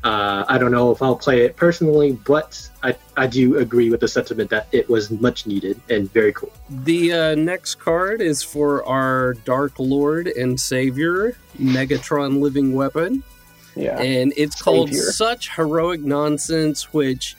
Uh, 0.05 0.45
I 0.47 0.59
don't 0.59 0.71
know 0.71 0.91
if 0.91 1.01
I'll 1.01 1.15
play 1.15 1.41
it 1.45 1.55
personally, 1.55 2.11
but 2.11 2.69
I, 2.83 2.95
I 3.17 3.25
do 3.25 3.57
agree 3.57 3.89
with 3.89 4.01
the 4.01 4.07
sentiment 4.07 4.51
that 4.51 4.67
it 4.71 4.87
was 4.87 5.09
much 5.09 5.47
needed 5.47 5.81
and 5.89 6.11
very 6.13 6.31
cool. 6.31 6.53
The 6.69 7.11
uh, 7.11 7.35
next 7.35 7.75
card 7.75 8.21
is 8.21 8.43
for 8.43 8.85
our 8.85 9.33
Dark 9.45 9.79
Lord 9.79 10.27
and 10.27 10.59
Savior, 10.59 11.35
Megatron 11.59 12.39
Living 12.39 12.75
Weapon. 12.75 13.23
Yeah. 13.75 13.99
And 13.99 14.31
it's 14.37 14.61
called 14.61 14.89
Savior. 14.89 15.11
Such 15.11 15.55
Heroic 15.55 16.01
Nonsense, 16.01 16.93
which, 16.93 17.35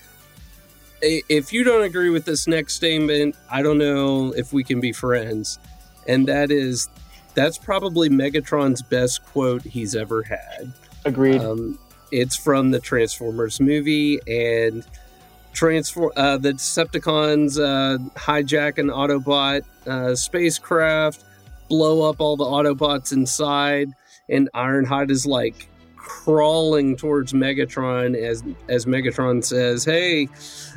if 1.00 1.52
you 1.52 1.62
don't 1.62 1.84
agree 1.84 2.10
with 2.10 2.24
this 2.24 2.48
next 2.48 2.74
statement, 2.74 3.36
I 3.48 3.62
don't 3.62 3.78
know 3.78 4.32
if 4.32 4.52
we 4.52 4.64
can 4.64 4.80
be 4.80 4.90
friends. 4.90 5.60
And 6.08 6.26
that 6.26 6.50
is, 6.50 6.88
that's 7.34 7.58
probably 7.58 8.08
Megatron's 8.10 8.82
best 8.82 9.24
quote 9.24 9.62
he's 9.62 9.94
ever 9.94 10.24
had. 10.24 10.72
Agreed. 11.04 11.40
Um, 11.40 11.78
it's 12.10 12.36
from 12.36 12.70
the 12.70 12.80
Transformers 12.80 13.60
movie, 13.60 14.20
and 14.26 14.84
transform 15.52 16.12
uh, 16.16 16.36
the 16.36 16.52
Decepticons 16.52 17.58
uh, 17.58 17.98
hijack 18.14 18.78
an 18.78 18.88
Autobot 18.88 19.62
uh, 19.86 20.14
spacecraft, 20.14 21.24
blow 21.68 22.08
up 22.08 22.20
all 22.20 22.36
the 22.36 22.44
Autobots 22.44 23.12
inside, 23.12 23.90
and 24.28 24.50
Ironhide 24.54 25.10
is 25.10 25.26
like 25.26 25.68
crawling 25.96 26.96
towards 26.96 27.32
Megatron 27.32 28.16
as 28.16 28.44
as 28.68 28.86
Megatron 28.86 29.42
says, 29.42 29.84
"Hey, 29.84 30.28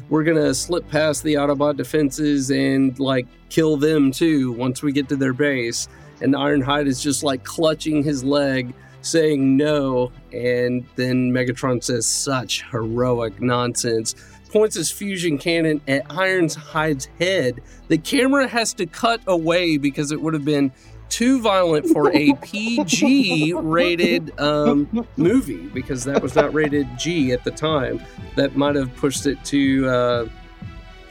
we're 0.10 0.24
gonna 0.24 0.54
slip 0.54 0.88
past 0.90 1.24
the 1.24 1.36
Autobot 1.36 1.78
defenses 1.78 2.50
and 2.50 2.98
like 3.00 3.28
kill 3.50 3.78
them 3.78 4.12
too 4.12 4.52
once 4.54 4.82
we 4.82 4.92
get 4.92 5.10
to 5.10 5.16
their 5.16 5.34
base." 5.34 5.88
And 6.22 6.34
Ironhide 6.34 6.88
is 6.88 7.02
just 7.02 7.24
like 7.24 7.44
clutching 7.44 8.04
his 8.04 8.24
leg 8.24 8.74
saying 9.02 9.56
no, 9.56 10.12
and 10.34 10.86
then 10.96 11.32
Megatron 11.32 11.84
says 11.84 12.06
such 12.06 12.64
heroic 12.72 13.42
nonsense. 13.42 14.16
Points 14.52 14.76
his 14.76 14.92
fusion 14.92 15.38
cannon 15.38 15.80
at 15.88 16.08
Ironhide's 16.08 17.06
head. 17.20 17.62
The 17.88 17.98
camera 18.00 18.48
has 18.48 18.74
to 18.76 18.86
cut 18.86 19.22
away 19.28 19.78
because 19.78 20.12
it 20.12 20.22
would 20.22 20.34
have 20.34 20.46
been 20.46 20.72
too 21.10 21.42
violent 21.42 21.88
for 21.88 22.12
a 22.16 22.34
PG 22.42 23.54
rated 23.54 24.40
um, 24.40 25.08
movie 25.18 25.68
because 25.68 26.04
that 26.06 26.22
was 26.22 26.36
not 26.36 26.54
rated 26.54 26.88
G 26.98 27.32
at 27.32 27.44
the 27.44 27.52
time. 27.52 28.02
That 28.36 28.56
might 28.56 28.76
have 28.76 28.96
pushed 28.96 29.26
it 29.26 29.44
to 29.46 29.88
uh, 29.88 30.30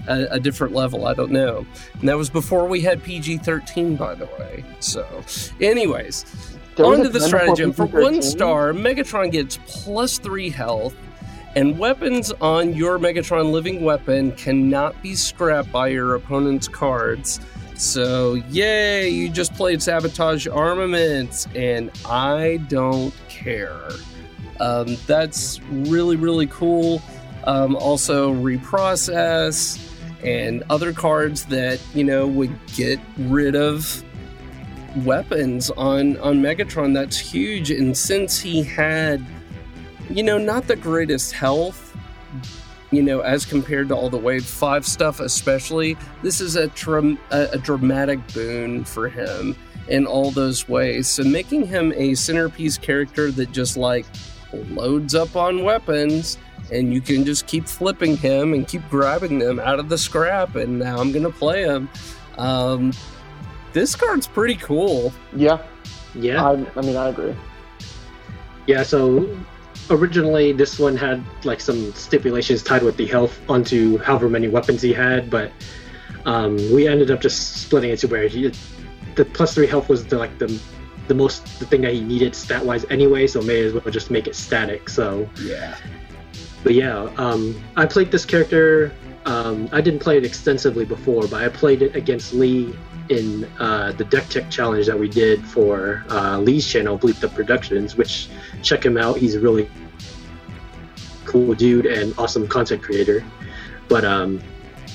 a, 0.08 0.26
a 0.32 0.40
different 0.40 0.74
level. 0.74 1.06
I 1.06 1.14
don't 1.14 1.30
know. 1.30 1.66
And 2.00 2.08
that 2.08 2.16
was 2.16 2.30
before 2.30 2.66
we 2.66 2.80
had 2.80 3.02
PG 3.02 3.38
13, 3.38 3.96
by 3.96 4.14
the 4.14 4.26
way. 4.38 4.64
So, 4.80 5.06
anyways, 5.60 6.57
There 6.78 6.86
was 6.86 7.00
on 7.00 7.06
a 7.06 7.08
to 7.08 7.18
the 7.18 7.20
stratagem. 7.20 7.72
For 7.72 7.86
one 7.86 8.14
PG-13? 8.14 8.22
star, 8.22 8.72
Megatron 8.72 9.32
gets 9.32 9.58
plus 9.66 10.18
three 10.18 10.48
health, 10.48 10.94
and 11.56 11.76
weapons 11.76 12.30
on 12.40 12.72
your 12.72 13.00
Megatron 13.00 13.50
living 13.50 13.82
weapon 13.82 14.30
cannot 14.32 15.00
be 15.02 15.16
scrapped 15.16 15.72
by 15.72 15.88
your 15.88 16.14
opponent's 16.14 16.68
cards. 16.68 17.40
So, 17.74 18.34
yay, 18.50 19.08
you 19.08 19.28
just 19.28 19.54
played 19.54 19.82
Sabotage 19.82 20.46
Armaments, 20.46 21.48
and 21.56 21.90
I 22.06 22.60
don't 22.68 23.12
care. 23.28 23.88
Um, 24.60 24.96
that's 25.08 25.60
really, 25.62 26.14
really 26.14 26.46
cool. 26.46 27.02
Um, 27.42 27.74
also, 27.74 28.32
reprocess 28.32 29.84
and 30.24 30.62
other 30.70 30.92
cards 30.92 31.44
that, 31.46 31.80
you 31.92 32.04
know, 32.04 32.28
would 32.28 32.56
get 32.74 33.00
rid 33.16 33.56
of 33.56 34.04
weapons 34.96 35.70
on 35.70 36.16
on 36.18 36.40
Megatron 36.40 36.94
that's 36.94 37.18
huge 37.18 37.70
and 37.70 37.96
since 37.96 38.38
he 38.38 38.62
had 38.62 39.24
you 40.10 40.22
know 40.22 40.38
not 40.38 40.66
the 40.66 40.76
greatest 40.76 41.32
health 41.32 41.96
you 42.90 43.02
know 43.02 43.20
as 43.20 43.44
compared 43.44 43.88
to 43.88 43.94
all 43.94 44.08
the 44.08 44.16
wave 44.16 44.44
5 44.44 44.86
stuff 44.86 45.20
especially 45.20 45.96
this 46.22 46.40
is 46.40 46.56
a, 46.56 46.68
tram- 46.68 47.18
a, 47.30 47.48
a 47.52 47.58
dramatic 47.58 48.18
boon 48.32 48.84
for 48.84 49.08
him 49.08 49.54
in 49.88 50.06
all 50.06 50.30
those 50.30 50.68
ways. 50.68 51.08
So 51.08 51.24
making 51.24 51.66
him 51.66 51.92
a 51.96 52.14
centerpiece 52.14 52.78
character 52.78 53.30
that 53.32 53.52
just 53.52 53.76
like 53.76 54.06
loads 54.52 55.14
up 55.14 55.36
on 55.36 55.64
weapons 55.64 56.38
and 56.70 56.92
you 56.92 57.00
can 57.00 57.24
just 57.24 57.46
keep 57.46 57.66
flipping 57.66 58.16
him 58.16 58.52
and 58.52 58.68
keep 58.68 58.86
grabbing 58.90 59.38
them 59.38 59.58
out 59.58 59.78
of 59.78 59.88
the 59.88 59.96
scrap 59.96 60.54
and 60.54 60.78
now 60.78 60.98
i'm 60.98 61.12
gonna 61.12 61.30
play 61.30 61.62
him. 61.62 61.88
Um, 62.36 62.92
this 63.78 63.94
card's 63.96 64.26
pretty 64.26 64.56
cool. 64.56 65.12
Yeah, 65.34 65.58
Yeah. 66.14 66.44
I, 66.44 66.52
I 66.76 66.80
mean, 66.82 66.96
I 66.96 67.08
agree. 67.08 67.34
Yeah, 68.66 68.82
so 68.82 69.36
originally 69.90 70.52
this 70.52 70.78
one 70.78 70.96
had 70.96 71.22
like 71.44 71.60
some 71.60 71.92
stipulations 71.94 72.62
tied 72.62 72.82
with 72.82 72.96
the 72.96 73.06
health 73.06 73.40
onto 73.48 73.98
however 73.98 74.28
many 74.28 74.48
weapons 74.48 74.82
he 74.82 74.92
had, 74.92 75.30
but 75.30 75.52
um, 76.26 76.56
we 76.74 76.86
ended 76.88 77.10
up 77.10 77.20
just 77.20 77.62
splitting 77.62 77.90
it 77.90 77.98
to 78.00 78.08
where 78.08 78.26
he, 78.28 78.52
the 79.14 79.24
plus 79.24 79.54
three 79.54 79.66
health 79.66 79.88
was 79.88 80.04
the, 80.06 80.18
like 80.18 80.38
the 80.38 80.60
the 81.06 81.14
most 81.14 81.58
the 81.58 81.64
thing 81.64 81.80
that 81.80 81.94
he 81.94 82.00
needed 82.02 82.34
stat 82.34 82.62
wise 82.62 82.84
anyway, 82.90 83.26
so 83.26 83.40
may 83.40 83.62
as 83.62 83.72
well 83.72 83.82
just 83.90 84.10
make 84.10 84.26
it 84.26 84.36
static. 84.36 84.90
So, 84.90 85.26
Yeah. 85.42 85.74
but 86.62 86.74
yeah, 86.74 87.08
um, 87.16 87.58
I 87.76 87.86
played 87.86 88.10
this 88.10 88.26
character. 88.26 88.92
Um, 89.24 89.70
I 89.72 89.80
didn't 89.80 90.00
play 90.00 90.18
it 90.18 90.24
extensively 90.26 90.84
before, 90.84 91.26
but 91.28 91.42
I 91.42 91.48
played 91.48 91.80
it 91.80 91.96
against 91.96 92.34
Lee 92.34 92.74
in 93.10 93.44
uh, 93.58 93.92
the 93.92 94.04
deck 94.04 94.28
Tech 94.28 94.50
challenge 94.50 94.86
that 94.86 94.98
we 94.98 95.08
did 95.08 95.44
for 95.46 96.04
uh, 96.10 96.38
Lee's 96.38 96.66
channel, 96.66 96.98
Bleep 96.98 97.20
the 97.20 97.28
Productions. 97.28 97.96
Which 97.96 98.28
check 98.62 98.84
him 98.84 98.96
out; 98.96 99.16
he's 99.18 99.34
a 99.34 99.40
really 99.40 99.68
cool 101.24 101.54
dude 101.54 101.86
and 101.86 102.14
awesome 102.18 102.48
content 102.48 102.82
creator. 102.82 103.24
But 103.88 104.04
um, 104.04 104.40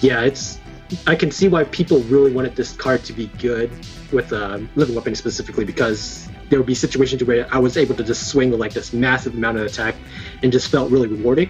yeah, 0.02 0.22
it's 0.22 0.60
I 1.08 1.16
can 1.16 1.32
see 1.32 1.48
why 1.48 1.64
people 1.66 2.00
really 2.02 2.32
wanted 2.32 2.56
this 2.56 2.74
card 2.74 3.04
to 3.06 3.14
be 3.14 3.28
good 3.40 3.72
with 4.12 4.32
um, 4.32 4.70
living 4.76 4.96
weapon 4.96 5.16
specifically 5.16 5.66
because 5.66 6.28
there 6.50 6.60
would 6.60 6.68
be 6.68 6.76
situations 6.76 7.24
where 7.24 7.48
I 7.52 7.58
was 7.58 7.78
able 7.78 7.96
to 7.96 8.04
just 8.04 8.28
swing 8.28 8.52
like 8.52 8.74
this 8.74 8.94
massive 8.94 9.34
amount 9.34 9.58
of 9.58 9.66
attack 9.66 9.96
and 10.44 10.52
just 10.52 10.70
felt 10.70 10.92
really 10.92 11.08
rewarding. 11.08 11.50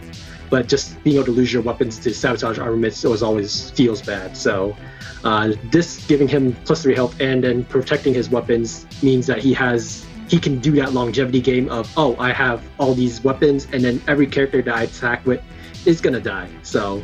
But 0.54 0.68
just 0.68 1.04
being 1.04 1.16
able 1.16 1.26
to 1.26 1.32
lose 1.32 1.52
your 1.52 1.64
weapons 1.64 1.98
to 1.98 2.14
sabotage 2.14 2.60
armaments 2.60 3.04
was 3.04 3.24
always 3.24 3.72
feels 3.72 4.04
bad. 4.04 4.38
So 4.38 4.78
uh, 5.24 5.54
this 5.72 6.06
giving 6.06 6.28
him 6.28 6.56
plus 6.64 6.84
three 6.84 6.94
health 6.94 7.20
and 7.20 7.44
then 7.44 7.64
protecting 7.64 8.14
his 8.14 8.30
weapons 8.30 8.86
means 9.02 9.26
that 9.26 9.40
he 9.40 9.52
has 9.56 10.06
he 10.28 10.38
can 10.38 10.60
do 10.60 10.74
that 10.74 10.94
longevity 10.94 11.42
game 11.42 11.70
of 11.70 11.92
oh 11.98 12.16
I 12.20 12.34
have 12.34 12.62
all 12.78 12.94
these 12.94 13.24
weapons 13.24 13.68
and 13.74 13.84
then 13.84 14.00
every 14.08 14.28
character 14.28 14.62
that 14.62 14.76
I 14.76 14.84
attack 14.84 15.26
with 15.26 15.42
is 15.88 16.00
gonna 16.00 16.20
die. 16.20 16.50
So 16.62 17.02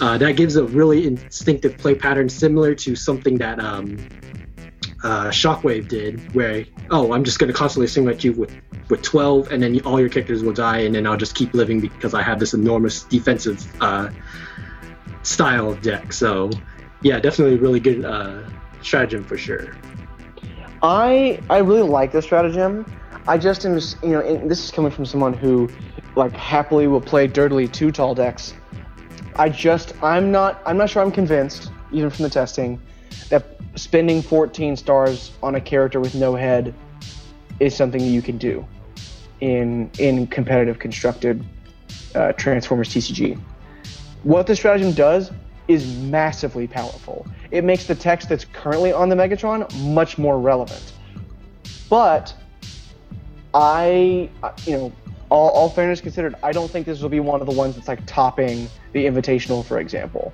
uh, 0.00 0.16
that 0.18 0.36
gives 0.36 0.54
a 0.54 0.62
really 0.62 1.04
instinctive 1.04 1.78
play 1.78 1.96
pattern 1.96 2.28
similar 2.28 2.76
to 2.76 2.94
something 2.94 3.38
that 3.38 3.58
um, 3.58 3.98
uh, 5.02 5.30
Shockwave 5.30 5.88
did, 5.88 6.32
where 6.32 6.64
oh 6.92 7.12
I'm 7.12 7.24
just 7.24 7.40
gonna 7.40 7.52
constantly 7.52 7.88
simulate 7.88 8.22
you 8.22 8.34
with 8.34 8.56
with 8.88 9.02
12 9.02 9.52
and 9.52 9.62
then 9.62 9.80
all 9.82 10.00
your 10.00 10.08
characters 10.08 10.42
will 10.42 10.52
die 10.52 10.78
and 10.78 10.94
then 10.94 11.06
I'll 11.06 11.16
just 11.16 11.34
keep 11.34 11.54
living 11.54 11.80
because 11.80 12.14
I 12.14 12.22
have 12.22 12.38
this 12.38 12.54
enormous 12.54 13.02
defensive 13.04 13.66
uh, 13.82 14.10
style 15.22 15.74
deck. 15.74 16.12
So 16.12 16.50
yeah, 17.02 17.20
definitely 17.20 17.56
a 17.56 17.58
really 17.58 17.80
good 17.80 18.04
uh, 18.04 18.42
stratagem 18.82 19.24
for 19.24 19.36
sure. 19.36 19.76
I 20.82 21.40
I 21.50 21.58
really 21.58 21.88
like 21.88 22.12
this 22.12 22.24
stratagem. 22.24 22.86
I 23.26 23.36
just 23.36 23.66
am, 23.66 23.78
you 24.02 24.10
know, 24.10 24.48
this 24.48 24.64
is 24.64 24.70
coming 24.70 24.90
from 24.90 25.04
someone 25.04 25.34
who, 25.34 25.68
like, 26.16 26.32
happily 26.32 26.86
will 26.86 27.00
play 27.00 27.26
dirtily 27.26 27.68
two 27.68 27.92
tall 27.92 28.14
decks. 28.14 28.54
I 29.36 29.48
just 29.48 29.92
I'm 30.02 30.30
not 30.32 30.62
I'm 30.64 30.76
not 30.76 30.88
sure 30.88 31.02
I'm 31.02 31.12
convinced, 31.12 31.70
even 31.92 32.10
from 32.10 32.22
the 32.22 32.30
testing, 32.30 32.80
that 33.28 33.44
spending 33.74 34.22
14 34.22 34.76
stars 34.76 35.32
on 35.42 35.56
a 35.56 35.60
character 35.60 36.00
with 36.00 36.14
no 36.14 36.34
head 36.34 36.74
is 37.60 37.76
something 37.76 38.00
you 38.00 38.22
can 38.22 38.38
do 38.38 38.66
in 39.40 39.90
in 39.98 40.26
competitive 40.26 40.78
constructed 40.78 41.44
uh, 42.14 42.32
Transformers 42.32 42.88
TCG. 42.88 43.38
What 44.22 44.46
the 44.46 44.56
stratagem 44.56 44.92
does 44.92 45.30
is 45.68 45.86
massively 45.98 46.66
powerful. 46.66 47.26
It 47.50 47.64
makes 47.64 47.86
the 47.86 47.94
text 47.94 48.28
that's 48.28 48.44
currently 48.46 48.92
on 48.92 49.08
the 49.08 49.16
Megatron 49.16 49.72
much 49.92 50.18
more 50.18 50.40
relevant. 50.40 50.92
But 51.88 52.34
I, 53.54 54.30
uh, 54.42 54.52
you 54.64 54.72
know, 54.72 54.92
all, 55.30 55.50
all 55.50 55.68
fairness 55.68 56.00
considered, 56.00 56.34
I 56.42 56.52
don't 56.52 56.70
think 56.70 56.86
this 56.86 57.00
will 57.02 57.08
be 57.08 57.20
one 57.20 57.40
of 57.40 57.46
the 57.46 57.52
ones 57.52 57.74
that's 57.76 57.88
like 57.88 58.04
topping 58.06 58.68
the 58.92 59.06
Invitational, 59.06 59.64
for 59.64 59.78
example. 59.78 60.32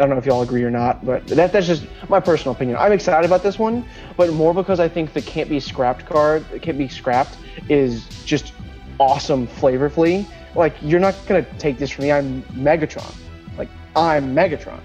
I 0.00 0.04
don't 0.04 0.10
know 0.10 0.16
if 0.16 0.24
y'all 0.24 0.40
agree 0.40 0.64
or 0.64 0.70
not, 0.70 1.04
but 1.04 1.26
that, 1.26 1.52
that's 1.52 1.66
just 1.66 1.84
my 2.08 2.20
personal 2.20 2.54
opinion. 2.54 2.78
I'm 2.80 2.90
excited 2.90 3.26
about 3.26 3.42
this 3.42 3.58
one, 3.58 3.84
but 4.16 4.32
more 4.32 4.54
because 4.54 4.80
I 4.80 4.88
think 4.88 5.12
the 5.12 5.20
can't 5.20 5.46
be 5.50 5.60
scrapped 5.60 6.06
card, 6.06 6.42
can't 6.62 6.78
be 6.78 6.88
scrapped, 6.88 7.36
is 7.68 8.06
just 8.24 8.54
awesome 8.98 9.46
flavorfully. 9.46 10.26
Like 10.54 10.74
you're 10.80 11.00
not 11.00 11.14
gonna 11.26 11.44
take 11.58 11.76
this 11.78 11.90
from 11.90 12.04
me. 12.04 12.12
I'm 12.12 12.42
Megatron. 12.54 13.14
Like 13.58 13.68
I'm 13.94 14.34
Megatron. 14.34 14.80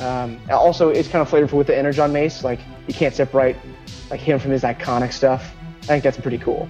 Um, 0.00 0.38
also, 0.50 0.90
it's 0.90 1.08
kind 1.08 1.20
of 1.20 1.28
flavorful 1.28 1.54
with 1.54 1.66
the 1.66 1.76
Energon 1.76 2.12
Mace. 2.12 2.44
Like 2.44 2.60
you 2.86 2.94
can't 2.94 3.12
separate 3.14 3.56
like 4.08 4.20
him 4.20 4.38
from 4.38 4.52
his 4.52 4.62
iconic 4.62 5.12
stuff. 5.12 5.52
I 5.82 5.86
think 5.86 6.04
that's 6.04 6.20
pretty 6.20 6.38
cool. 6.38 6.68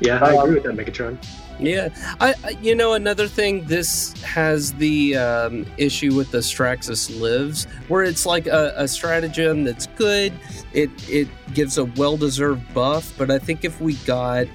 Yeah, 0.00 0.18
I 0.22 0.36
Um, 0.36 0.38
agree 0.50 0.60
with 0.60 0.64
that, 0.64 0.76
Megatron. 0.76 1.16
Yeah, 1.58 1.88
I, 2.20 2.34
I 2.44 2.50
you 2.60 2.74
know 2.74 2.92
another 2.92 3.26
thing. 3.28 3.64
This 3.64 4.12
has 4.22 4.72
the 4.74 5.16
um, 5.16 5.66
issue 5.78 6.14
with 6.14 6.30
the 6.30 6.38
Straxus 6.38 7.18
lives, 7.20 7.64
where 7.88 8.02
it's 8.04 8.26
like 8.26 8.46
a, 8.46 8.74
a 8.76 8.86
stratagem 8.86 9.64
that's 9.64 9.86
good. 9.96 10.32
It 10.74 10.90
it 11.08 11.28
gives 11.54 11.78
a 11.78 11.86
well 11.86 12.16
deserved 12.18 12.72
buff, 12.74 13.12
but 13.16 13.30
I 13.30 13.38
think 13.38 13.64
if 13.64 13.80
we 13.80 13.94
got, 14.04 14.46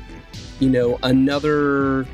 you 0.60 0.69
know, 0.69 0.99
another 1.02 2.06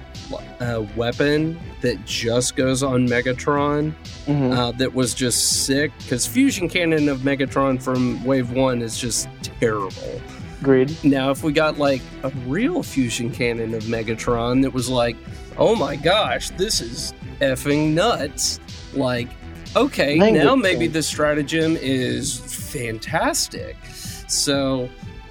uh, 0.62 0.86
weapon 0.96 1.60
that 1.82 2.04
just 2.06 2.56
goes 2.56 2.82
on 2.82 3.08
Megatron, 3.08 3.94
Mhm. 4.26 4.54
uh, 4.58 4.72
that 4.74 4.94
was 4.94 5.14
just 5.14 5.66
sick, 5.66 5.92
because 6.00 6.26
Fusion 6.26 6.68
Cannon 6.70 7.08
of 7.10 7.20
Megatron 7.20 7.82
from 7.82 8.24
Wave 8.26 8.52
One 8.52 8.82
is 8.82 8.98
just 8.98 9.28
terrible. 9.60 10.22
Agreed. 10.62 10.96
Now, 11.04 11.30
if 11.32 11.44
we 11.44 11.52
got 11.54 11.78
like 11.78 12.02
a 12.24 12.30
real 12.48 12.82
fusion 12.84 13.32
cannon 13.32 13.74
of 13.74 13.84
Megatron 13.84 14.62
that 14.64 14.74
was 14.74 14.90
like, 14.90 15.16
oh 15.58 15.76
my 15.76 15.96
gosh, 15.96 16.50
this 16.52 16.82
is 16.82 17.14
effing 17.42 17.94
nuts, 17.94 18.60
like, 18.94 19.30
okay, 19.76 20.18
Language 20.20 20.44
now 20.44 20.56
maybe 20.56 20.86
thing. 20.86 20.92
the 20.94 21.04
stratagem 21.04 21.78
is 21.80 22.40
fantastic. 22.72 23.76
So, 24.28 24.90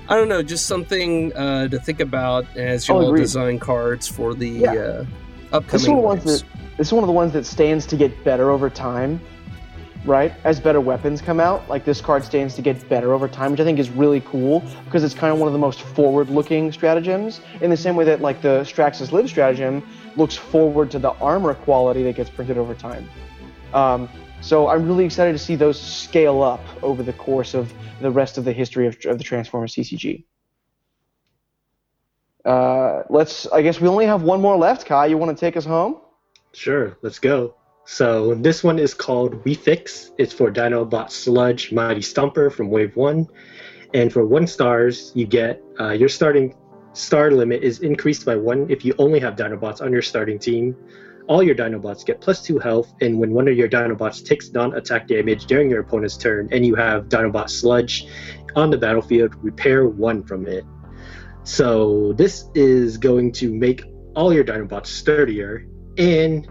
I 0.09 0.15
don't 0.17 0.29
know, 0.29 0.43
just 0.43 0.67
something 0.67 1.35
uh, 1.35 1.69
to 1.69 1.79
think 1.81 2.01
about 2.01 2.47
as 2.57 2.89
you 2.89 2.95
all 2.95 3.13
design 3.13 3.59
cards 3.59 4.07
for 4.07 4.35
the 4.35 4.49
Yeah. 4.49 5.05
uh, 5.53 5.61
This 5.61 5.83
is 5.83 5.89
one 5.89 5.97
upcoming 5.97 5.97
of 5.97 5.97
the 5.97 6.01
ones 6.03 6.25
that 6.25 6.45
this 6.77 6.89
is 6.89 6.93
one 6.93 7.03
of 7.03 7.09
the 7.09 7.13
ones 7.13 7.33
that 7.33 7.47
stands 7.47 7.87
to 7.87 7.97
get 7.97 8.23
better 8.23 8.51
over 8.51 8.69
time, 8.71 9.21
right? 10.07 10.33
As 10.45 10.61
better 10.61 10.81
weapons 10.81 11.21
come 11.21 11.41
out, 11.41 11.69
like 11.69 11.85
this 11.85 12.01
card 12.01 12.25
stands 12.25 12.55
to 12.55 12.63
get 12.63 12.89
better 12.89 13.13
over 13.13 13.29
time, 13.29 13.51
which 13.51 13.61
I 13.61 13.65
think 13.65 13.79
is 13.79 13.91
really 13.91 14.21
cool 14.21 14.61
because 14.85 15.03
it's 15.03 15.15
kind 15.15 15.33
of 15.33 15.39
one 15.39 15.49
of 15.49 15.53
the 15.53 15.59
most 15.59 15.83
forward-looking 15.83 16.73
stratagems. 16.73 17.41
In 17.61 17.71
the 17.71 17.77
same 17.77 17.97
way 17.97 18.05
that 18.05 18.21
like 18.21 18.41
the 18.41 18.61
Straxus 18.61 19.13
Live 19.13 19.29
stratagem 19.29 19.83
looks 20.17 20.37
forward 20.37 20.91
to 20.93 20.99
the 20.99 21.11
armor 21.15 21.55
quality 21.55 22.03
that 22.05 22.15
gets 22.15 22.31
printed 22.31 22.57
over 22.57 22.75
time. 22.75 23.09
Um, 23.75 24.09
so 24.41 24.69
I'm 24.69 24.87
really 24.87 25.05
excited 25.05 25.33
to 25.33 25.39
see 25.39 25.57
those 25.57 25.81
scale 25.81 26.43
up 26.43 26.65
over 26.83 27.03
the 27.03 27.13
course 27.13 27.53
of 27.53 27.73
the 28.01 28.11
rest 28.11 28.39
of 28.39 28.45
the 28.45 28.53
history 28.53 28.87
of, 28.87 28.97
of 29.07 29.19
the 29.19 29.25
Transformers 29.25 29.75
CCG. 29.75 30.25
Uh, 32.45 33.03
let's. 33.11 33.49
I 33.49 33.61
guess 33.63 33.81
we 33.81 33.89
only 33.89 34.07
have 34.07 34.23
one 34.23 34.41
more 34.41 34.57
left. 34.57 34.87
Kai, 34.87 35.07
you 35.07 35.19
want 35.19 35.37
to 35.37 35.41
take 35.41 35.57
us 35.57 35.65
home? 35.65 35.97
Sure, 36.53 36.97
let's 37.03 37.19
go. 37.19 37.57
So 37.89 38.35
this 38.35 38.65
one 38.65 38.81
is 38.81 38.95
called 38.95 39.45
We 39.45 39.55
Fix. 39.55 40.11
It's 40.19 40.33
for 40.33 40.51
Dinobot 40.51 41.09
Sludge 41.09 41.71
Mighty 41.71 42.01
Stomper 42.01 42.53
from 42.53 42.69
Wave 42.69 42.97
One, 42.97 43.29
and 43.95 44.13
for 44.13 44.27
one 44.27 44.49
stars 44.49 45.13
you 45.15 45.25
get 45.25 45.63
uh, 45.79 45.93
your 45.93 46.09
starting 46.09 46.57
star 46.95 47.31
limit 47.31 47.63
is 47.63 47.79
increased 47.81 48.27
by 48.27 48.35
one 48.35 48.69
if 48.69 48.85
you 48.85 48.93
only 48.99 49.21
have 49.21 49.37
Dinobots 49.37 49.81
on 49.81 49.93
your 49.93 50.03
starting 50.03 50.37
team. 50.37 50.75
All 51.29 51.45
your 51.45 51.55
Dinobots 51.55 52.05
get 52.05 52.21
plus 52.21 52.43
two 52.43 52.59
health, 52.59 52.93
and 53.03 53.21
when 53.21 53.31
one 53.31 53.47
of 53.47 53.57
your 53.57 53.69
Dinobots 53.69 54.25
takes 54.27 54.51
non-attack 54.51 55.07
damage 55.07 55.47
during 55.47 55.71
your 55.71 55.83
opponent's 55.83 56.17
turn, 56.17 56.49
and 56.51 56.67
you 56.67 56.75
have 56.75 57.05
Dinobot 57.05 57.49
Sludge 57.49 58.09
on 58.57 58.69
the 58.69 58.79
battlefield, 58.79 59.37
repair 59.45 59.89
one 59.89 60.25
from 60.25 60.49
it. 60.49 60.65
So 61.45 62.15
this 62.15 62.51
is 62.57 62.99
going 62.99 63.31
to 63.35 63.55
make 63.55 63.85
all 64.17 64.33
your 64.33 64.43
Dinobots 64.43 64.87
sturdier, 64.87 65.69
and 65.99 66.49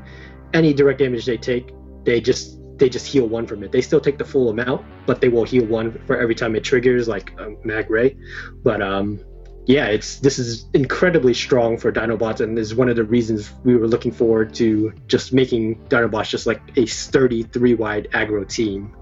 any 0.55 0.73
direct 0.73 0.99
damage 0.99 1.25
they 1.25 1.37
take, 1.37 1.71
they 2.05 2.19
just 2.21 2.57
they 2.77 2.89
just 2.89 3.05
heal 3.05 3.27
one 3.27 3.45
from 3.45 3.63
it. 3.63 3.71
They 3.71 3.81
still 3.81 4.01
take 4.01 4.17
the 4.17 4.25
full 4.25 4.49
amount, 4.49 4.85
but 5.05 5.21
they 5.21 5.29
will 5.29 5.43
heal 5.43 5.65
one 5.65 5.97
for 6.07 6.17
every 6.17 6.35
time 6.35 6.55
it 6.55 6.63
triggers, 6.63 7.07
like 7.07 7.33
um, 7.39 7.57
Mag 7.63 7.89
Ray. 7.89 8.17
But 8.63 8.81
um, 8.81 9.19
yeah, 9.65 9.87
it's 9.87 10.19
this 10.19 10.39
is 10.39 10.65
incredibly 10.73 11.33
strong 11.33 11.77
for 11.77 11.91
Dinobots, 11.91 12.39
and 12.41 12.57
is 12.57 12.73
one 12.75 12.89
of 12.89 12.95
the 12.95 13.03
reasons 13.03 13.51
we 13.63 13.75
were 13.75 13.87
looking 13.87 14.11
forward 14.11 14.53
to 14.55 14.93
just 15.07 15.33
making 15.33 15.75
Dinobots 15.89 16.29
just 16.29 16.47
like 16.47 16.61
a 16.77 16.85
sturdy 16.85 17.43
three 17.43 17.75
wide 17.75 18.07
aggro 18.11 18.47
team. 18.47 18.95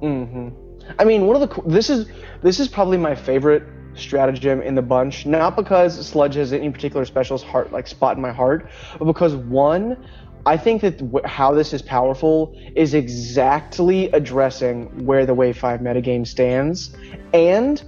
hmm 0.00 0.48
I 0.98 1.04
mean, 1.04 1.26
one 1.26 1.40
of 1.40 1.48
the 1.48 1.62
this 1.62 1.90
is 1.90 2.08
this 2.42 2.60
is 2.60 2.68
probably 2.68 2.96
my 2.98 3.14
favorite 3.14 3.64
stratagem 3.94 4.62
in 4.62 4.74
the 4.74 4.82
bunch. 4.82 5.26
Not 5.26 5.56
because 5.56 6.06
Sludge 6.06 6.36
has 6.36 6.52
any 6.52 6.70
particular 6.70 7.04
special 7.04 7.36
heart 7.38 7.72
like 7.72 7.86
spot 7.86 8.16
in 8.16 8.22
my 8.22 8.32
heart, 8.32 8.70
but 8.98 9.04
because 9.04 9.34
one, 9.34 10.08
I 10.46 10.56
think 10.56 10.82
that 10.82 10.98
w- 10.98 11.26
how 11.26 11.52
this 11.52 11.72
is 11.72 11.82
powerful 11.82 12.54
is 12.74 12.94
exactly 12.94 14.10
addressing 14.12 15.04
where 15.04 15.26
the 15.26 15.34
Wave 15.34 15.58
Five 15.58 15.80
metagame 15.80 16.26
stands, 16.26 16.94
and 17.32 17.82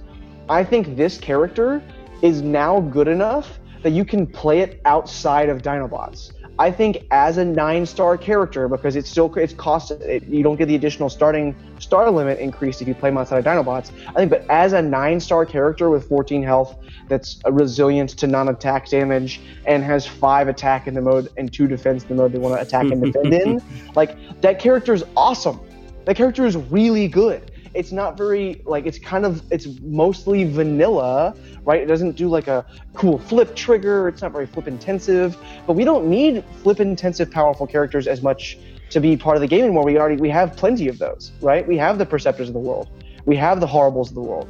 I 0.49 0.63
think 0.63 0.95
this 0.95 1.17
character 1.17 1.81
is 2.21 2.41
now 2.41 2.81
good 2.81 3.07
enough 3.07 3.59
that 3.83 3.91
you 3.91 4.05
can 4.05 4.27
play 4.27 4.59
it 4.59 4.79
outside 4.85 5.49
of 5.49 5.61
Dinobots. 5.61 6.31
I 6.61 6.69
think 6.69 7.07
as 7.09 7.39
a 7.39 7.43
nine-star 7.43 8.19
character, 8.19 8.67
because 8.67 8.95
it's 8.95 9.09
still 9.09 9.33
it's 9.33 9.51
cost 9.51 9.89
it, 9.89 10.27
you 10.27 10.43
don't 10.43 10.57
get 10.57 10.67
the 10.67 10.75
additional 10.75 11.09
starting 11.09 11.55
star 11.79 12.11
limit 12.11 12.37
increase 12.37 12.81
if 12.81 12.87
you 12.87 12.93
play 12.93 13.09
them 13.09 13.17
outside 13.17 13.39
of 13.39 13.45
Dinobots. 13.45 13.89
I 14.09 14.13
think, 14.13 14.29
but 14.29 14.45
as 14.47 14.73
a 14.73 14.81
nine-star 14.81 15.47
character 15.47 15.89
with 15.89 16.07
14 16.07 16.43
health, 16.43 16.75
that's 17.09 17.39
a 17.45 17.51
resilient 17.51 18.11
to 18.11 18.27
non-attack 18.27 18.89
damage 18.89 19.41
and 19.65 19.83
has 19.83 20.05
five 20.05 20.49
attack 20.49 20.85
in 20.85 20.93
the 20.93 21.01
mode 21.01 21.29
and 21.35 21.51
two 21.51 21.65
defense 21.65 22.03
in 22.03 22.09
the 22.09 22.15
mode 22.15 22.31
they 22.31 22.37
want 22.37 22.53
to 22.53 22.61
attack 22.61 22.91
and 22.91 23.01
defend 23.01 23.33
in, 23.33 23.63
like 23.95 24.15
that 24.41 24.59
character 24.59 24.93
is 24.93 25.03
awesome. 25.17 25.59
That 26.05 26.15
character 26.15 26.45
is 26.45 26.57
really 26.57 27.07
good. 27.07 27.49
It's 27.73 27.91
not 27.91 28.17
very 28.17 28.61
like 28.65 28.85
it's 28.85 28.99
kind 28.99 29.25
of 29.25 29.41
it's 29.51 29.65
mostly 29.81 30.43
vanilla, 30.43 31.35
right? 31.63 31.81
It 31.81 31.85
doesn't 31.85 32.15
do 32.15 32.27
like 32.27 32.47
a 32.47 32.65
cool 32.93 33.19
flip 33.19 33.55
trigger. 33.55 34.07
It's 34.07 34.21
not 34.21 34.31
very 34.31 34.47
flip 34.47 34.67
intensive, 34.67 35.37
but 35.67 35.73
we 35.73 35.83
don't 35.83 36.07
need 36.07 36.43
flip 36.63 36.79
intensive 36.79 37.31
powerful 37.31 37.67
characters 37.67 38.07
as 38.07 38.21
much 38.21 38.57
to 38.89 38.99
be 38.99 39.15
part 39.15 39.37
of 39.37 39.41
the 39.41 39.47
game 39.47 39.63
anymore. 39.63 39.85
We 39.85 39.97
already 39.97 40.19
we 40.19 40.29
have 40.29 40.55
plenty 40.55 40.87
of 40.87 40.97
those, 40.97 41.31
right? 41.41 41.67
We 41.67 41.77
have 41.77 41.97
the 41.97 42.05
Perceptors 42.05 42.47
of 42.47 42.53
the 42.53 42.59
world, 42.59 42.89
we 43.25 43.35
have 43.37 43.59
the 43.59 43.67
Horri-Bulls 43.67 44.09
of 44.09 44.15
the 44.15 44.21
world. 44.21 44.47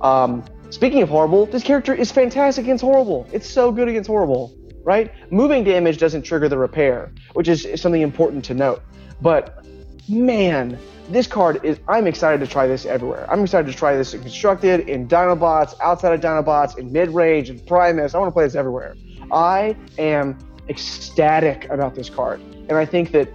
Um, 0.00 0.44
speaking 0.70 1.02
of 1.02 1.08
Horri-Bull, 1.08 1.46
this 1.46 1.62
character 1.62 1.94
is 1.94 2.10
fantastic 2.10 2.64
against 2.64 2.84
Horri-Bull. 2.84 3.26
It's 3.32 3.48
so 3.48 3.72
good 3.72 3.88
against 3.88 4.08
Horri-Bull, 4.08 4.56
right? 4.84 5.12
Moving 5.32 5.64
damage 5.64 5.98
doesn't 5.98 6.22
trigger 6.22 6.48
the 6.48 6.58
repair, 6.58 7.12
which 7.34 7.48
is 7.48 7.68
something 7.80 8.02
important 8.02 8.44
to 8.46 8.54
note. 8.54 8.82
But 9.20 9.64
man, 10.08 10.78
this 11.08 11.26
card 11.26 11.64
is. 11.64 11.78
I'm 11.88 12.06
excited 12.06 12.40
to 12.40 12.46
try 12.46 12.66
this 12.66 12.86
everywhere. 12.86 13.30
I'm 13.30 13.42
excited 13.42 13.70
to 13.70 13.76
try 13.76 13.96
this 13.96 14.14
in 14.14 14.22
constructed, 14.22 14.88
in 14.88 15.08
Dinobots, 15.08 15.74
outside 15.80 16.12
of 16.12 16.20
Dinobots, 16.20 16.78
in 16.78 16.92
mid 16.92 17.10
range, 17.10 17.50
in 17.50 17.58
Primus. 17.60 18.14
I 18.14 18.18
want 18.18 18.28
to 18.28 18.32
play 18.32 18.44
this 18.44 18.54
everywhere. 18.54 18.96
I 19.32 19.76
am 19.98 20.38
ecstatic 20.68 21.68
about 21.70 21.94
this 21.94 22.08
card, 22.08 22.40
and 22.40 22.72
I 22.72 22.84
think 22.84 23.12
that 23.12 23.28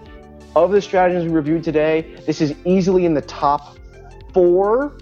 of 0.55 0.71
the 0.71 0.81
strategies 0.81 1.23
we 1.23 1.35
reviewed 1.35 1.63
today, 1.63 2.15
this 2.25 2.39
is 2.39 2.55
easily 2.65 3.05
in 3.05 3.13
the 3.13 3.21
top 3.21 3.77
four. 4.33 4.97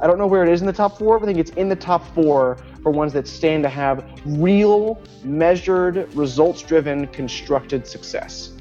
I 0.00 0.06
don't 0.06 0.18
know 0.18 0.26
where 0.26 0.42
it 0.42 0.48
is 0.48 0.60
in 0.60 0.66
the 0.66 0.72
top 0.72 0.98
four, 0.98 1.18
but 1.18 1.28
I 1.28 1.32
think 1.32 1.38
it's 1.38 1.56
in 1.56 1.68
the 1.68 1.76
top 1.76 2.06
four 2.14 2.58
for 2.82 2.92
ones 2.92 3.12
that 3.14 3.26
stand 3.26 3.62
to 3.64 3.68
have 3.68 4.04
real, 4.24 5.02
measured, 5.24 6.12
results 6.14 6.62
driven, 6.62 7.06
constructed 7.08 7.86
success. 7.86 8.55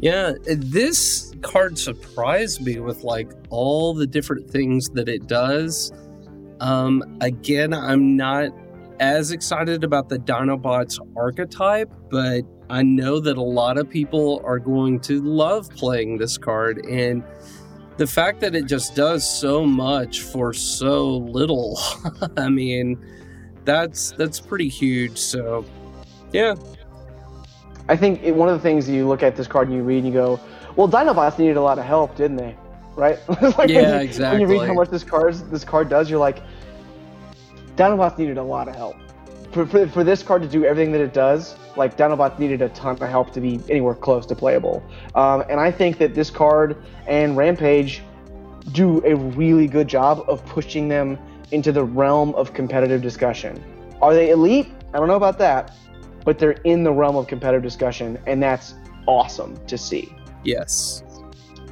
Yeah, 0.00 0.34
this 0.44 1.34
card 1.42 1.76
surprised 1.76 2.64
me 2.64 2.78
with 2.78 3.02
like 3.02 3.30
all 3.50 3.94
the 3.94 4.06
different 4.06 4.48
things 4.48 4.88
that 4.90 5.08
it 5.08 5.26
does. 5.26 5.92
Um, 6.60 7.02
again, 7.20 7.74
I'm 7.74 8.16
not 8.16 8.50
as 9.00 9.32
excited 9.32 9.82
about 9.82 10.08
the 10.08 10.18
Dinobots 10.18 10.98
archetype, 11.16 11.92
but 12.10 12.42
I 12.70 12.82
know 12.82 13.18
that 13.20 13.38
a 13.38 13.42
lot 13.42 13.78
of 13.78 13.88
people 13.88 14.40
are 14.44 14.58
going 14.58 15.00
to 15.00 15.20
love 15.20 15.68
playing 15.70 16.18
this 16.18 16.38
card. 16.38 16.84
And 16.86 17.24
the 17.96 18.06
fact 18.06 18.40
that 18.40 18.54
it 18.54 18.66
just 18.66 18.94
does 18.94 19.28
so 19.28 19.64
much 19.64 20.20
for 20.20 20.52
so 20.52 21.16
little, 21.16 21.78
I 22.36 22.48
mean, 22.48 23.04
that's 23.64 24.12
that's 24.12 24.38
pretty 24.38 24.68
huge. 24.68 25.18
So, 25.18 25.64
yeah, 26.32 26.54
I 27.88 27.96
think 27.96 28.22
it, 28.22 28.34
one 28.34 28.48
of 28.48 28.54
the 28.54 28.62
things 28.62 28.88
you 28.88 29.08
look 29.08 29.22
at 29.22 29.36
this 29.36 29.46
card 29.46 29.68
and 29.68 29.76
you 29.76 29.82
read 29.82 29.98
and 29.98 30.06
you 30.06 30.12
go, 30.12 30.40
well, 30.76 30.88
Dinobots 30.88 31.38
needed 31.38 31.56
a 31.56 31.62
lot 31.62 31.78
of 31.78 31.84
help, 31.84 32.16
didn't 32.16 32.36
they? 32.36 32.56
Right? 32.94 33.18
like 33.28 33.56
when 33.56 33.68
Yeah, 33.68 33.96
you, 33.96 34.04
exactly. 34.04 34.40
When 34.40 34.48
you 34.48 34.60
read 34.60 34.66
how 34.68 34.74
much 34.74 34.90
this 34.90 35.04
card 35.04 35.34
this 35.50 35.64
card 35.64 35.88
does, 35.88 36.10
you're 36.10 36.18
like, 36.18 36.42
Dinobots 37.76 38.18
needed 38.18 38.38
a 38.38 38.42
lot 38.42 38.68
of 38.68 38.74
help. 38.74 38.96
For, 39.52 39.64
for, 39.64 39.88
for 39.88 40.04
this 40.04 40.22
card 40.22 40.42
to 40.42 40.48
do 40.48 40.64
everything 40.64 40.92
that 40.92 41.00
it 41.00 41.14
does, 41.14 41.56
like 41.76 41.96
Dinobots 41.96 42.38
needed 42.38 42.60
a 42.60 42.68
ton 42.70 43.00
of 43.00 43.08
help 43.08 43.32
to 43.32 43.40
be 43.40 43.60
anywhere 43.70 43.94
close 43.94 44.26
to 44.26 44.34
playable. 44.34 44.82
Um, 45.14 45.42
and 45.48 45.58
I 45.58 45.70
think 45.70 45.96
that 45.98 46.14
this 46.14 46.28
card 46.28 46.76
and 47.06 47.36
Rampage 47.36 48.02
do 48.72 49.02
a 49.06 49.16
really 49.16 49.66
good 49.66 49.88
job 49.88 50.24
of 50.28 50.44
pushing 50.44 50.88
them 50.88 51.18
into 51.52 51.72
the 51.72 51.82
realm 51.82 52.34
of 52.34 52.52
competitive 52.52 53.00
discussion. 53.00 53.62
Are 54.02 54.12
they 54.12 54.30
elite? 54.30 54.68
I 54.92 54.98
don't 54.98 55.08
know 55.08 55.16
about 55.16 55.38
that, 55.38 55.72
but 56.24 56.38
they're 56.38 56.60
in 56.64 56.84
the 56.84 56.92
realm 56.92 57.16
of 57.16 57.26
competitive 57.26 57.62
discussion, 57.62 58.18
and 58.26 58.42
that's 58.42 58.74
awesome 59.06 59.58
to 59.66 59.78
see. 59.78 60.14
yes. 60.44 61.02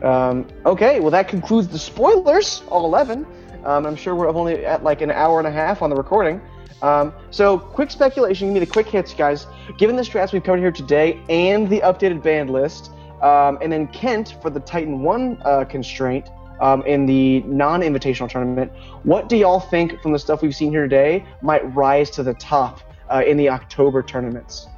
Um, 0.02 0.46
okay, 0.66 1.00
well, 1.00 1.10
that 1.10 1.26
concludes 1.26 1.68
the 1.68 1.78
spoilers, 1.78 2.62
all 2.68 2.84
11. 2.84 3.26
Um, 3.64 3.86
I'm 3.86 3.96
sure 3.96 4.14
we're 4.14 4.28
only 4.28 4.64
at 4.66 4.84
like 4.84 5.00
an 5.00 5.10
hour 5.10 5.38
and 5.38 5.48
a 5.48 5.50
half 5.50 5.82
on 5.82 5.90
the 5.90 5.96
recording. 5.96 6.40
Um, 6.82 7.14
so, 7.30 7.58
quick 7.58 7.90
speculation, 7.90 8.48
give 8.48 8.54
me 8.54 8.60
the 8.60 8.66
quick 8.66 8.86
hits, 8.86 9.14
guys. 9.14 9.46
Given 9.78 9.96
the 9.96 10.02
strats 10.02 10.32
we've 10.32 10.44
covered 10.44 10.60
here 10.60 10.70
today 10.70 11.20
and 11.28 11.68
the 11.68 11.80
updated 11.80 12.22
band 12.22 12.50
list, 12.50 12.90
um, 13.22 13.58
and 13.62 13.72
then 13.72 13.88
Kent 13.88 14.36
for 14.42 14.50
the 14.50 14.60
Titan 14.60 15.00
1 15.00 15.42
uh, 15.44 15.64
constraint 15.64 16.28
um, 16.60 16.82
in 16.82 17.06
the 17.06 17.40
non 17.42 17.80
invitational 17.80 18.28
tournament, 18.28 18.70
what 19.04 19.28
do 19.28 19.36
y'all 19.36 19.60
think 19.60 20.00
from 20.02 20.12
the 20.12 20.18
stuff 20.18 20.42
we've 20.42 20.54
seen 20.54 20.70
here 20.70 20.82
today 20.82 21.24
might 21.40 21.62
rise 21.74 22.10
to 22.10 22.22
the 22.22 22.34
top 22.34 22.80
uh, 23.10 23.22
in 23.26 23.36
the 23.36 23.48
October 23.48 24.02
tournaments? 24.02 24.68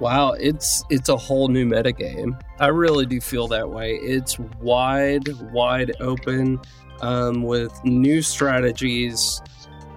Wow, 0.00 0.32
it's 0.32 0.82
it's 0.90 1.08
a 1.08 1.16
whole 1.16 1.48
new 1.48 1.64
metagame. 1.64 2.40
I 2.58 2.68
really 2.68 3.06
do 3.06 3.20
feel 3.20 3.46
that 3.48 3.68
way. 3.68 3.92
It's 3.94 4.38
wide, 4.38 5.28
wide 5.52 5.92
open 6.00 6.60
um, 7.00 7.42
with 7.42 7.72
new 7.84 8.22
strategies, 8.22 9.40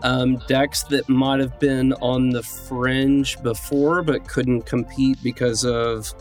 um, 0.03 0.37
decks 0.47 0.83
that 0.83 1.09
might 1.09 1.39
have 1.39 1.59
been 1.59 1.93
on 1.93 2.29
the 2.29 2.43
fringe 2.43 3.41
before 3.41 4.03
but 4.03 4.27
couldn't 4.27 4.63
compete 4.67 5.17
because 5.23 5.65
of 5.65 6.13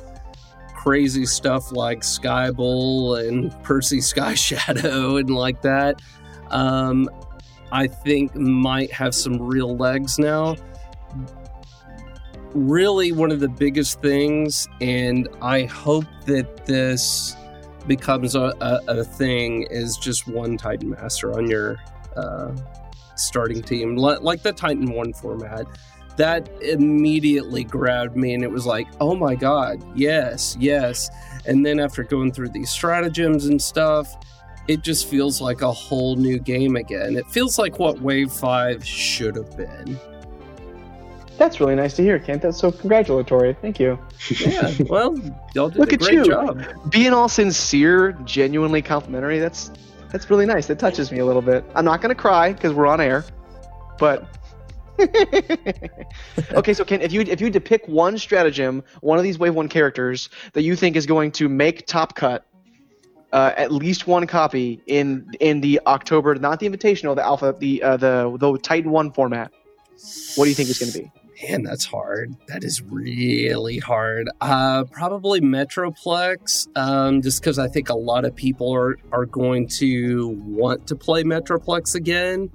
crazy 0.75 1.27
stuff 1.27 1.73
like 1.73 2.05
Sky 2.05 2.51
Bull 2.51 3.17
and 3.17 3.51
Percy 3.63 4.01
Sky 4.01 4.35
Shadow 4.35 5.17
and 5.17 5.31
like 5.31 5.61
that. 5.63 6.01
Um, 6.51 7.11
I 7.73 7.87
think 7.87 8.35
might 8.35 8.93
have 8.93 9.15
some 9.15 9.43
real 9.43 9.77
legs 9.77 10.19
now 10.19 10.57
really 12.55 13.13
one 13.13 13.31
of 13.31 13.41
the 13.41 13.49
biggest 13.49 14.01
things, 14.01 14.69
and 14.81 15.29
I 15.43 15.65
hope 15.65 16.07
that 16.27 16.67
this 16.67 17.37
becomes 17.87 18.35
a, 18.35 18.55
a, 18.61 18.81
a 18.89 19.05
thing, 19.05 19.67
is 19.71 19.97
just 19.97 20.27
one 20.27 20.57
Titan 20.57 20.91
Master 20.91 21.37
on 21.37 21.49
your 21.49 21.77
uh, 22.17 22.53
starting 23.17 23.63
team, 23.63 23.97
Li- 23.97 24.19
like 24.21 24.43
the 24.43 24.53
Titan 24.53 24.91
1 24.91 25.13
format. 25.15 25.67
That 26.17 26.49
immediately 26.63 27.65
grabbed 27.65 28.17
me, 28.17 28.35
and 28.35 28.45
it 28.45 28.51
was 28.51 28.67
like, 28.67 28.87
oh 29.01 29.17
my 29.17 29.35
god, 29.35 29.83
yes, 29.97 30.57
yes. 30.61 31.11
And 31.45 31.67
then 31.67 31.81
after 31.81 32.05
going 32.05 32.33
through 32.33 32.51
these 32.51 32.71
stratagems 32.71 33.47
and 33.47 33.61
stuff, 33.61 34.15
it 34.69 34.83
just 34.83 35.09
feels 35.09 35.41
like 35.41 35.63
a 35.63 35.73
whole 35.73 36.17
new 36.17 36.39
game 36.39 36.77
again. 36.77 37.17
It 37.17 37.27
feels 37.27 37.59
like 37.59 37.79
what 37.79 38.01
Wave 38.01 38.33
5 38.33 38.85
should 38.87 39.37
have 39.37 39.57
been. 39.57 39.99
That's 41.37 41.59
really 41.59 41.75
nice 41.75 41.95
to 41.97 42.03
hear, 42.03 42.19
Kent. 42.19 42.43
That's 42.43 42.59
so 42.59 42.71
congratulatory. 42.71 43.57
Thank 43.61 43.81
you. 43.81 43.99
Yeah, 44.31 44.73
well, 44.89 45.19
y'all 45.55 45.69
did 45.69 45.79
Look 45.79 45.91
a 45.91 45.95
at 45.95 46.01
great 46.01 46.15
you. 46.15 46.25
job. 46.25 46.63
being 46.91 47.13
all 47.13 47.29
sincere, 47.29 48.13
genuinely 48.25 48.83
complimentary, 48.83 49.41
that's 49.41 49.71
that's 50.11 50.31
really 50.31 50.47
nice. 50.47 50.67
That 50.69 50.79
touches 50.79 51.11
me 51.11 51.19
a 51.19 51.25
little 51.27 51.43
bit. 51.43 51.65
I'm 51.75 51.85
not 51.85 52.01
gonna 52.01 52.15
cry 52.15 52.53
because 52.53 52.73
we're 52.73 52.87
on 52.87 53.01
air, 53.01 53.25
but 53.99 54.29
okay. 56.53 56.73
So, 56.73 56.85
Ken, 56.85 57.01
if 57.01 57.13
you 57.13 57.23
if 57.23 57.41
you 57.41 57.47
had 57.47 57.53
to 57.55 57.61
pick 57.61 57.87
one 57.89 58.17
stratagem, 58.17 58.85
one 59.01 59.19
of 59.19 59.25
these 59.25 59.39
Wave 59.39 59.55
One 59.55 59.69
characters 59.69 60.29
that 60.53 60.63
you 60.63 60.77
think 60.77 60.95
is 60.95 61.05
going 61.05 61.33
to 61.33 61.49
make 61.49 61.87
Top 61.87 62.15
Cut, 62.15 62.47
uh, 63.33 63.53
at 63.57 63.73
least 63.73 64.07
one 64.07 64.29
copy 64.29 64.81
in 64.87 65.33
in 65.41 65.61
the 65.61 65.81
October, 65.89 66.37
not 66.37 66.61
the 66.61 66.69
Invitational, 66.69 67.17
the 67.17 67.25
Alpha, 67.25 67.57
the 67.59 67.83
uh, 67.83 67.97
the 67.97 68.37
the 68.39 68.57
Titan 68.59 68.93
One 68.93 69.11
format, 69.11 69.51
what 70.37 70.45
do 70.45 70.49
you 70.49 70.55
think 70.55 70.71
it's 70.71 70.79
going 70.79 70.93
to 70.93 70.99
be? 71.01 71.24
Man, 71.43 71.63
that's 71.65 71.85
hard. 71.85 72.37
That 72.47 72.63
is 72.63 72.81
really 72.83 73.79
hard. 73.79 74.29
Uh, 74.41 74.85
probably 74.85 75.41
Metroplex, 75.41 76.69
um, 76.77 77.23
just 77.23 77.41
because 77.41 77.59
I 77.59 77.67
think 77.67 77.89
a 77.89 77.95
lot 77.95 78.25
of 78.25 78.37
people 78.37 78.73
are, 78.73 78.97
are 79.11 79.27
going 79.27 79.67
to 79.69 80.29
want 80.47 80.87
to 80.87 80.97
play 80.97 81.25
Metroplex 81.25 81.95
again. 81.95 82.51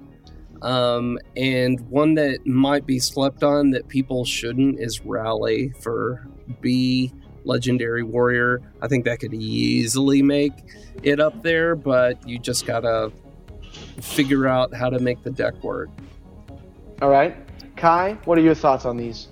Um, 0.62 1.18
and 1.36 1.80
one 1.88 2.14
that 2.14 2.46
might 2.46 2.86
be 2.86 2.98
slept 2.98 3.42
on 3.42 3.70
that 3.70 3.88
people 3.88 4.24
shouldn't 4.24 4.78
is 4.78 5.00
Rally 5.00 5.72
for 5.80 6.26
B 6.60 7.12
Legendary 7.44 8.02
Warrior. 8.02 8.60
I 8.82 8.88
think 8.88 9.04
that 9.06 9.20
could 9.20 9.34
easily 9.34 10.22
make 10.22 10.52
it 11.02 11.20
up 11.20 11.42
there, 11.42 11.74
but 11.74 12.26
you 12.28 12.38
just 12.38 12.66
gotta 12.66 13.10
figure 14.00 14.46
out 14.46 14.74
how 14.74 14.90
to 14.90 14.98
make 14.98 15.22
the 15.22 15.30
deck 15.30 15.62
work. 15.62 15.88
All 17.00 17.08
right, 17.08 17.34
Kai, 17.80 18.18
what 18.26 18.36
are 18.36 18.42
your 18.42 18.54
thoughts 18.54 18.84
on 18.84 18.98
these? 18.98 19.28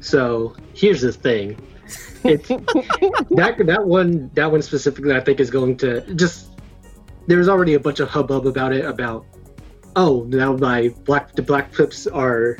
So 0.00 0.54
here's 0.74 1.00
the 1.00 1.10
thing. 1.10 1.58
It's 2.22 2.48
that 2.48 3.54
that 3.64 3.82
one 3.86 4.30
that 4.34 4.52
one 4.52 4.60
specifically 4.60 5.14
I 5.16 5.20
think 5.20 5.40
is 5.40 5.50
going 5.50 5.78
to 5.78 6.02
just 6.16 6.50
there's 7.28 7.48
already 7.48 7.74
a 7.74 7.80
bunch 7.80 7.98
of 8.00 8.10
hubbub 8.10 8.46
about 8.46 8.74
it 8.74 8.84
about 8.84 9.24
oh 9.96 10.26
now 10.28 10.52
my 10.54 10.90
black 11.06 11.32
the 11.32 11.40
black 11.40 11.72
flips 11.72 12.06
are 12.06 12.58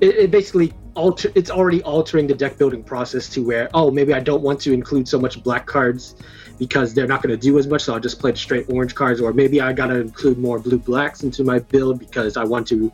it, 0.00 0.16
it 0.16 0.30
basically 0.32 0.74
alter 0.94 1.30
it's 1.36 1.50
already 1.50 1.80
altering 1.84 2.26
the 2.26 2.34
deck 2.34 2.58
building 2.58 2.82
process 2.82 3.28
to 3.28 3.46
where 3.46 3.70
oh 3.72 3.92
maybe 3.92 4.12
I 4.12 4.20
don't 4.20 4.42
want 4.42 4.60
to 4.62 4.72
include 4.72 5.06
so 5.06 5.20
much 5.20 5.44
black 5.44 5.66
cards 5.66 6.16
because 6.58 6.92
they're 6.92 7.06
not 7.06 7.22
going 7.22 7.34
to 7.34 7.40
do 7.40 7.56
as 7.56 7.68
much 7.68 7.82
so 7.82 7.94
I'll 7.94 8.00
just 8.00 8.18
play 8.18 8.32
the 8.32 8.36
straight 8.36 8.68
orange 8.68 8.96
cards 8.96 9.20
or 9.20 9.32
maybe 9.32 9.60
I 9.60 9.72
got 9.72 9.86
to 9.86 10.00
include 10.00 10.38
more 10.38 10.58
blue 10.58 10.78
blacks 10.78 11.22
into 11.22 11.44
my 11.44 11.60
build 11.60 12.00
because 12.00 12.36
I 12.36 12.42
want 12.42 12.66
to 12.68 12.92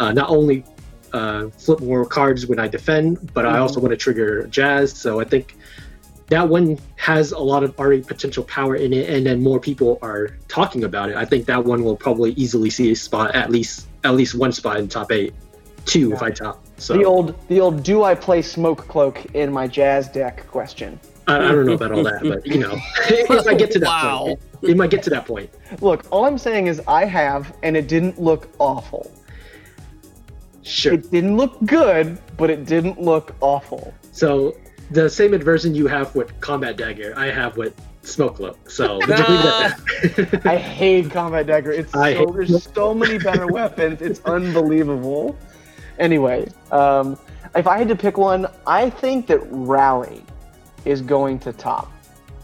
uh, 0.00 0.12
not 0.12 0.30
only 0.30 0.64
uh, 1.12 1.48
flip 1.50 1.80
more 1.80 2.04
cards 2.06 2.46
when 2.46 2.58
I 2.58 2.66
defend, 2.66 3.32
but 3.34 3.46
I 3.46 3.58
also 3.58 3.80
want 3.80 3.92
to 3.92 3.96
trigger 3.96 4.46
Jazz. 4.46 4.92
So 4.98 5.20
I 5.20 5.24
think 5.24 5.56
that 6.28 6.48
one 6.48 6.78
has 6.96 7.32
a 7.32 7.38
lot 7.38 7.62
of 7.62 7.78
already 7.78 8.02
potential 8.02 8.44
power 8.44 8.76
in 8.76 8.92
it, 8.92 9.10
and 9.10 9.26
then 9.26 9.42
more 9.42 9.60
people 9.60 9.98
are 10.02 10.36
talking 10.48 10.84
about 10.84 11.10
it. 11.10 11.16
I 11.16 11.24
think 11.24 11.46
that 11.46 11.64
one 11.64 11.84
will 11.84 11.96
probably 11.96 12.32
easily 12.32 12.70
see 12.70 12.90
a 12.92 12.96
spot 12.96 13.34
at 13.34 13.50
least 13.50 13.86
at 14.04 14.14
least 14.14 14.34
one 14.34 14.52
spot 14.52 14.78
in 14.78 14.88
top 14.88 15.12
eight, 15.12 15.34
two 15.84 16.14
if 16.14 16.22
I 16.22 16.30
top. 16.30 16.64
So 16.78 16.94
The 16.94 17.04
old 17.04 17.48
the 17.48 17.60
old 17.60 17.82
do 17.82 18.04
I 18.04 18.14
play 18.14 18.40
Smoke 18.40 18.88
Cloak 18.88 19.34
in 19.34 19.52
my 19.52 19.66
Jazz 19.66 20.08
deck 20.08 20.46
question. 20.46 20.98
I, 21.26 21.36
I 21.36 21.52
don't 21.52 21.66
know 21.66 21.74
about 21.74 21.92
all 21.92 22.02
that, 22.04 22.22
but 22.22 22.46
you 22.46 22.58
know, 22.58 22.80
if 23.10 23.46
I 23.46 23.54
get 23.54 23.70
to 23.72 23.80
that 23.80 23.88
Wow. 23.88 24.24
point, 24.24 24.40
it, 24.62 24.70
it 24.70 24.76
might 24.76 24.90
get 24.90 25.02
to 25.04 25.10
that 25.10 25.26
point. 25.26 25.50
Look, 25.80 26.04
all 26.10 26.24
I'm 26.24 26.38
saying 26.38 26.68
is 26.68 26.80
I 26.88 27.04
have, 27.04 27.54
and 27.62 27.76
it 27.76 27.86
didn't 27.88 28.20
look 28.20 28.48
awful. 28.58 29.10
Sure. 30.62 30.94
It 30.94 31.10
didn't 31.10 31.36
look 31.36 31.58
good, 31.64 32.18
but 32.36 32.50
it 32.50 32.66
didn't 32.66 33.00
look 33.00 33.34
awful. 33.40 33.94
So 34.12 34.56
the 34.90 35.08
same 35.08 35.34
aversion 35.34 35.74
you 35.74 35.86
have 35.86 36.14
with 36.14 36.38
combat 36.40 36.76
dagger, 36.76 37.14
I 37.16 37.26
have 37.26 37.56
with 37.56 37.74
smoke 38.02 38.36
cloak. 38.36 38.70
So 38.70 38.98
we'll 38.98 39.06
just 39.06 39.28
leave 39.28 40.18
it 40.18 40.18
at 40.34 40.42
that. 40.42 40.46
I 40.46 40.56
hate 40.56 41.10
combat 41.10 41.46
dagger. 41.46 41.72
It's 41.72 41.94
I 41.94 42.14
so, 42.14 42.18
hate- 42.18 42.34
there's 42.34 42.72
so 42.72 42.94
many 42.94 43.18
better 43.18 43.46
weapons. 43.46 44.02
It's 44.02 44.20
unbelievable. 44.24 45.36
Anyway, 45.98 46.48
um, 46.72 47.18
if 47.54 47.66
I 47.66 47.78
had 47.78 47.88
to 47.88 47.96
pick 47.96 48.16
one, 48.18 48.46
I 48.66 48.90
think 48.90 49.26
that 49.28 49.40
rally 49.50 50.24
is 50.84 51.02
going 51.02 51.38
to 51.40 51.52
top. 51.52 51.90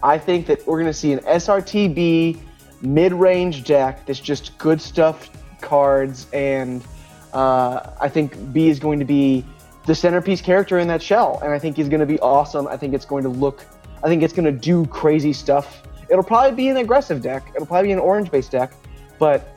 I 0.03 0.19
think 0.19 0.47
that 0.47 0.67
we're 0.67 0.77
going 0.79 0.93
to 0.93 0.99
see 0.99 1.13
an 1.13 1.21
SRTB 1.21 2.39
mid-range 2.83 3.65
deck 3.65 4.05
that's 4.07 4.21
just 4.21 4.57
good 4.59 4.81
stuff 4.81 5.31
cards, 5.63 6.27
and 6.33 6.85
uh, 7.37 7.91
I 8.01 8.09
think 8.09 8.51
B 8.55 8.69
is 8.69 8.79
going 8.79 8.99
to 8.99 9.05
be 9.05 9.45
the 9.85 9.95
centerpiece 9.95 10.41
character 10.41 10.79
in 10.79 10.89
that 10.89 11.03
shell, 11.03 11.39
and 11.45 11.53
I 11.53 11.59
think 11.59 11.77
he's 11.77 11.89
going 11.91 12.01
to 12.01 12.07
be 12.07 12.19
awesome. 12.21 12.67
I 12.67 12.79
think 12.79 12.95
it's 12.95 13.05
going 13.05 13.25
to 13.25 13.29
look, 13.29 13.63
I 14.03 14.09
think 14.09 14.23
it's 14.23 14.33
going 14.33 14.47
to 14.47 14.59
do 14.59 14.87
crazy 14.87 15.35
stuff. 15.35 15.83
It'll 16.09 16.25
probably 16.25 16.57
be 16.57 16.69
an 16.69 16.79
aggressive 16.79 17.21
deck. 17.21 17.53
It'll 17.55 17.67
probably 17.67 17.89
be 17.89 17.93
an 17.93 17.99
orange-based 17.99 18.51
deck, 18.51 18.73
but 19.19 19.55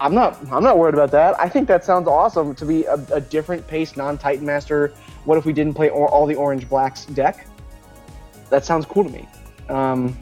I'm 0.00 0.14
not, 0.14 0.38
I'm 0.52 0.62
not 0.62 0.78
worried 0.78 0.94
about 0.94 1.10
that. 1.10 1.38
I 1.40 1.48
think 1.48 1.66
that 1.66 1.84
sounds 1.84 2.06
awesome 2.06 2.54
to 2.54 2.64
be 2.64 2.84
a, 2.84 2.94
a 3.12 3.20
different 3.20 3.66
pace, 3.66 3.96
non-Titan 3.96 4.46
Master. 4.46 4.94
What 5.24 5.36
if 5.36 5.44
we 5.44 5.52
didn't 5.52 5.74
play 5.74 5.88
or, 5.88 6.08
all 6.08 6.26
the 6.26 6.36
orange 6.36 6.68
blacks 6.68 7.06
deck? 7.06 7.44
That 8.50 8.64
sounds 8.64 8.86
cool 8.86 9.02
to 9.02 9.10
me. 9.10 9.28
Um, 9.68 10.16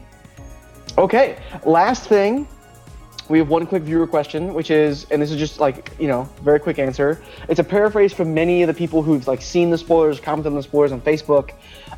okay, 0.97 1.37
last 1.65 2.09
thing 2.09 2.47
we 3.29 3.37
have 3.37 3.49
one 3.49 3.67
quick 3.67 3.83
viewer 3.83 4.07
question, 4.07 4.53
which 4.53 4.71
is, 4.71 5.05
and 5.11 5.21
this 5.21 5.31
is 5.31 5.37
just 5.37 5.59
like 5.59 5.91
you 5.99 6.07
know, 6.07 6.27
very 6.41 6.59
quick 6.59 6.79
answer. 6.79 7.21
It's 7.47 7.59
a 7.59 7.63
paraphrase 7.63 8.11
from 8.11 8.33
many 8.33 8.63
of 8.63 8.67
the 8.67 8.73
people 8.73 9.03
who've 9.03 9.27
like 9.27 9.41
seen 9.41 9.69
the 9.69 9.77
spoilers, 9.77 10.19
commented 10.19 10.51
on 10.51 10.55
the 10.55 10.63
spoilers 10.63 10.91
on 10.91 11.01
Facebook. 11.01 11.51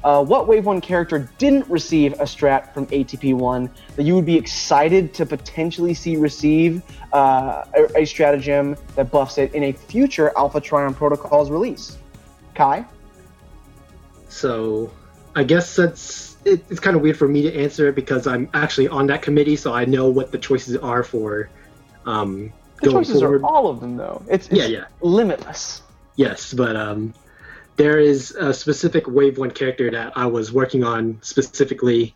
Uh, 0.04 0.24
what 0.24 0.48
Wave 0.48 0.66
One 0.66 0.82
character 0.82 1.30
didn't 1.38 1.68
receive 1.70 2.14
a 2.14 2.24
strat 2.24 2.74
from 2.74 2.88
ATP 2.88 3.34
One 3.34 3.70
that 3.96 4.04
you 4.04 4.16
would 4.16 4.26
be 4.26 4.36
excited 4.36 5.14
to 5.14 5.26
potentially 5.26 5.94
see 5.94 6.18
receive 6.18 6.82
uh, 7.14 7.66
a, 7.96 8.06
stratagem 8.06 8.76
that 8.96 9.12
buffs 9.12 9.38
it 9.38 9.54
in 9.54 9.64
a 9.64 9.72
future 9.72 10.32
Alpha 10.36 10.60
Trion 10.60 10.94
Protocols 10.96 11.50
release? 11.50 11.98
Kai. 12.56 12.86
So 14.28 14.92
I 15.36 15.44
guess 15.44 15.76
that's 15.76 16.31
it, 16.46 16.64
it's 16.70 16.80
kind 16.80 16.96
of 16.96 17.02
weird 17.02 17.18
for 17.18 17.28
me 17.28 17.42
to 17.44 17.56
answer 17.56 17.92
because 17.92 18.28
I'm 18.28 18.50
actually 18.54 18.88
on 18.88 19.08
that 19.08 19.22
committee, 19.22 19.56
so 19.56 19.74
I 19.74 19.86
know 19.86 20.10
what 20.10 20.32
the 20.32 20.38
choices 20.38 20.76
are 20.78 21.04
for 21.04 21.50
um, 22.06 22.52
The 22.82 22.92
choices 22.92 23.20
forward. 23.22 23.42
are 23.44 23.46
all 23.46 23.68
of 23.68 23.80
them 23.80 23.98
though. 23.98 24.22
It's, 24.28 24.48
it's 24.48 24.56
Yeah, 24.58 24.66
yeah. 24.66 24.86
limitless. 25.02 25.82
Yes, 26.16 26.54
but 26.54 26.76
um, 26.76 27.14
there 27.78 28.00
is 28.00 28.32
a 28.32 28.54
specific 28.54 29.08
Wave 29.08 29.38
One 29.38 29.52
character 29.52 29.90
that 29.92 30.14
I 30.16 30.26
was 30.26 30.52
working 30.52 30.84
on 30.84 31.20
specifically. 31.22 32.16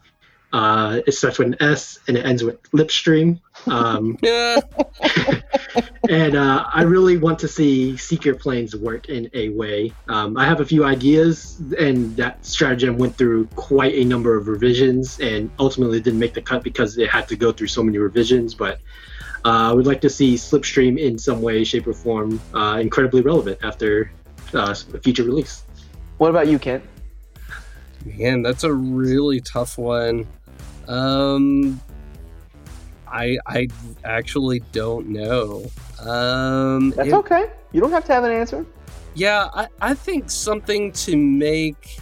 Uh, 0.56 1.02
it 1.06 1.12
starts 1.12 1.38
with 1.38 1.50
an 1.50 1.58
S 1.60 2.00
and 2.08 2.16
it 2.16 2.26
ends 2.26 2.42
with 2.42 2.64
Lipstream. 2.72 3.42
Um, 3.68 4.18
and 6.10 6.38
uh, 6.38 6.66
I 6.74 6.84
really 6.84 7.18
want 7.18 7.40
to 7.40 7.50
see 7.50 7.98
Seeker 7.98 8.34
Planes 8.36 8.74
work 8.74 9.10
in 9.10 9.30
a 9.34 9.50
way. 9.50 9.92
Um, 10.08 10.38
I 10.38 10.46
have 10.46 10.62
a 10.62 10.66
few 10.66 10.86
ideas, 10.86 11.62
and 11.78 12.16
that 12.16 12.46
stratagem 12.46 12.98
went 12.98 13.18
through 13.18 13.48
quite 13.58 13.96
a 13.96 14.06
number 14.06 14.38
of 14.38 14.48
revisions, 14.48 15.20
and 15.20 15.52
ultimately 15.60 16.00
didn't 16.00 16.20
make 16.20 16.34
the 16.34 16.42
cut 16.42 16.64
because 16.64 16.98
it 16.98 17.10
had 17.10 17.28
to 17.28 17.36
go 17.36 17.52
through 17.52 17.68
so 17.68 17.84
many 17.84 17.98
revisions. 17.98 18.54
But 18.54 18.80
uh, 19.44 19.72
I 19.72 19.74
would 19.74 19.86
like 19.86 20.00
to 20.02 20.10
see 20.10 20.36
Slipstream 20.36 20.98
in 20.98 21.18
some 21.18 21.42
way, 21.42 21.66
shape, 21.66 21.86
or 21.86 21.94
form 21.94 22.40
uh, 22.54 22.78
incredibly 22.80 23.20
relevant 23.20 23.60
after 23.62 24.10
uh, 24.54 24.74
a 24.94 25.00
future 25.00 25.24
release. 25.24 25.66
What 26.18 26.30
about 26.30 26.48
you, 26.48 26.60
Kent? 26.60 26.86
Man, 28.06 28.42
that's 28.42 28.64
a 28.64 28.72
really 28.72 29.42
tough 29.42 29.78
one. 29.78 30.28
Um, 30.88 31.80
I 33.08 33.38
I 33.46 33.68
actually 34.04 34.60
don't 34.72 35.08
know. 35.08 35.66
Um, 36.00 36.92
That's 36.92 37.10
it- 37.10 37.14
okay. 37.14 37.46
You 37.72 37.82
don't 37.82 37.92
have 37.92 38.06
to 38.06 38.14
have 38.14 38.24
an 38.24 38.32
answer. 38.32 38.66
Yeah, 39.16 39.48
I, 39.54 39.68
I 39.82 39.94
think 39.94 40.30
something 40.30 40.92
to 40.92 41.16
make 41.16 42.00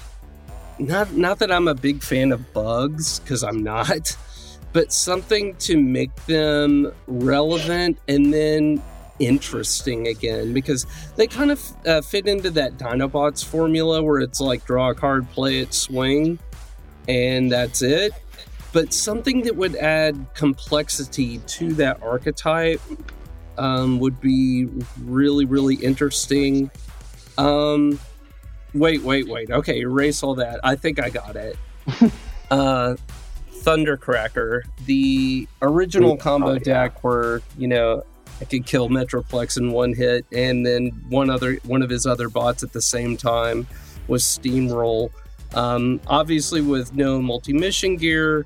not 0.80 1.14
not 1.14 1.40
that 1.40 1.52
I'm 1.52 1.68
a 1.68 1.76
big 1.76 2.02
fan 2.02 2.32
of 2.32 2.54
bugs 2.54 3.20
because 3.20 3.44
I'm 3.44 3.64
not, 3.64 4.18
but 4.74 4.92
something 4.92 5.56
to 5.58 5.78
make 5.80 6.14
them 6.26 6.92
relevant 7.08 8.00
and 8.08 8.34
then 8.34 8.82
interesting 9.20 10.08
again 10.08 10.54
because 10.54 10.88
they 11.16 11.28
kind 11.28 11.52
of 11.52 11.64
uh, 11.86 12.02
fit 12.02 12.28
into 12.28 12.50
that 12.52 12.78
Dinobots 12.78 13.46
formula 13.46 14.02
where 14.02 14.20
it's 14.20 14.42
like 14.42 14.66
draw 14.66 14.90
a 14.90 14.96
card, 14.96 15.30
play 15.32 15.60
it, 15.60 15.74
swing, 15.74 16.40
and 17.08 17.52
that's 17.52 17.82
it. 17.84 18.14
But 18.74 18.92
something 18.94 19.44
that 19.44 19.56
would 19.56 19.76
add 19.78 20.26
complexity 20.34 21.38
to 21.38 21.74
that 21.76 22.02
archetype 22.04 22.82
um, 23.58 24.00
would 24.00 24.20
be 24.20 24.68
really, 25.04 25.46
really 25.46 25.76
interesting. 25.76 26.70
Um, 27.38 28.00
wait, 28.74 29.02
wait, 29.04 29.28
wait. 29.28 29.52
Okay, 29.52 29.80
erase 29.80 30.24
all 30.24 30.36
that. 30.36 30.60
I 30.64 30.76
think 30.76 31.00
I 31.00 31.10
got 31.10 31.36
it. 31.36 31.56
uh, 32.52 32.96
Thundercracker, 33.64 34.64
the 34.86 35.48
original 35.62 36.18
combo 36.18 36.50
Oh, 36.50 36.54
yeah. 36.54 36.60
deck 36.60 37.04
where 37.04 37.42
you 37.58 37.68
know 37.68 38.04
I 38.42 38.46
could 38.46 38.66
kill 38.66 38.90
Metroplex 38.90 39.58
in 39.58 39.72
one 39.72 39.94
hit, 39.94 40.26
and 40.34 40.66
then 40.66 40.90
one 41.10 41.30
other 41.30 41.56
one 41.64 41.82
of 41.82 41.90
his 41.90 42.06
other 42.06 42.28
bots 42.28 42.64
at 42.64 42.74
the 42.74 42.82
same 42.82 43.16
time 43.16 43.68
was 44.08 44.24
Steamroll. 44.24 45.12
Um, 45.54 46.02
obviously, 46.08 46.62
with 46.62 46.94
no 46.94 47.22
multi-mission 47.22 47.96
gear, 47.96 48.46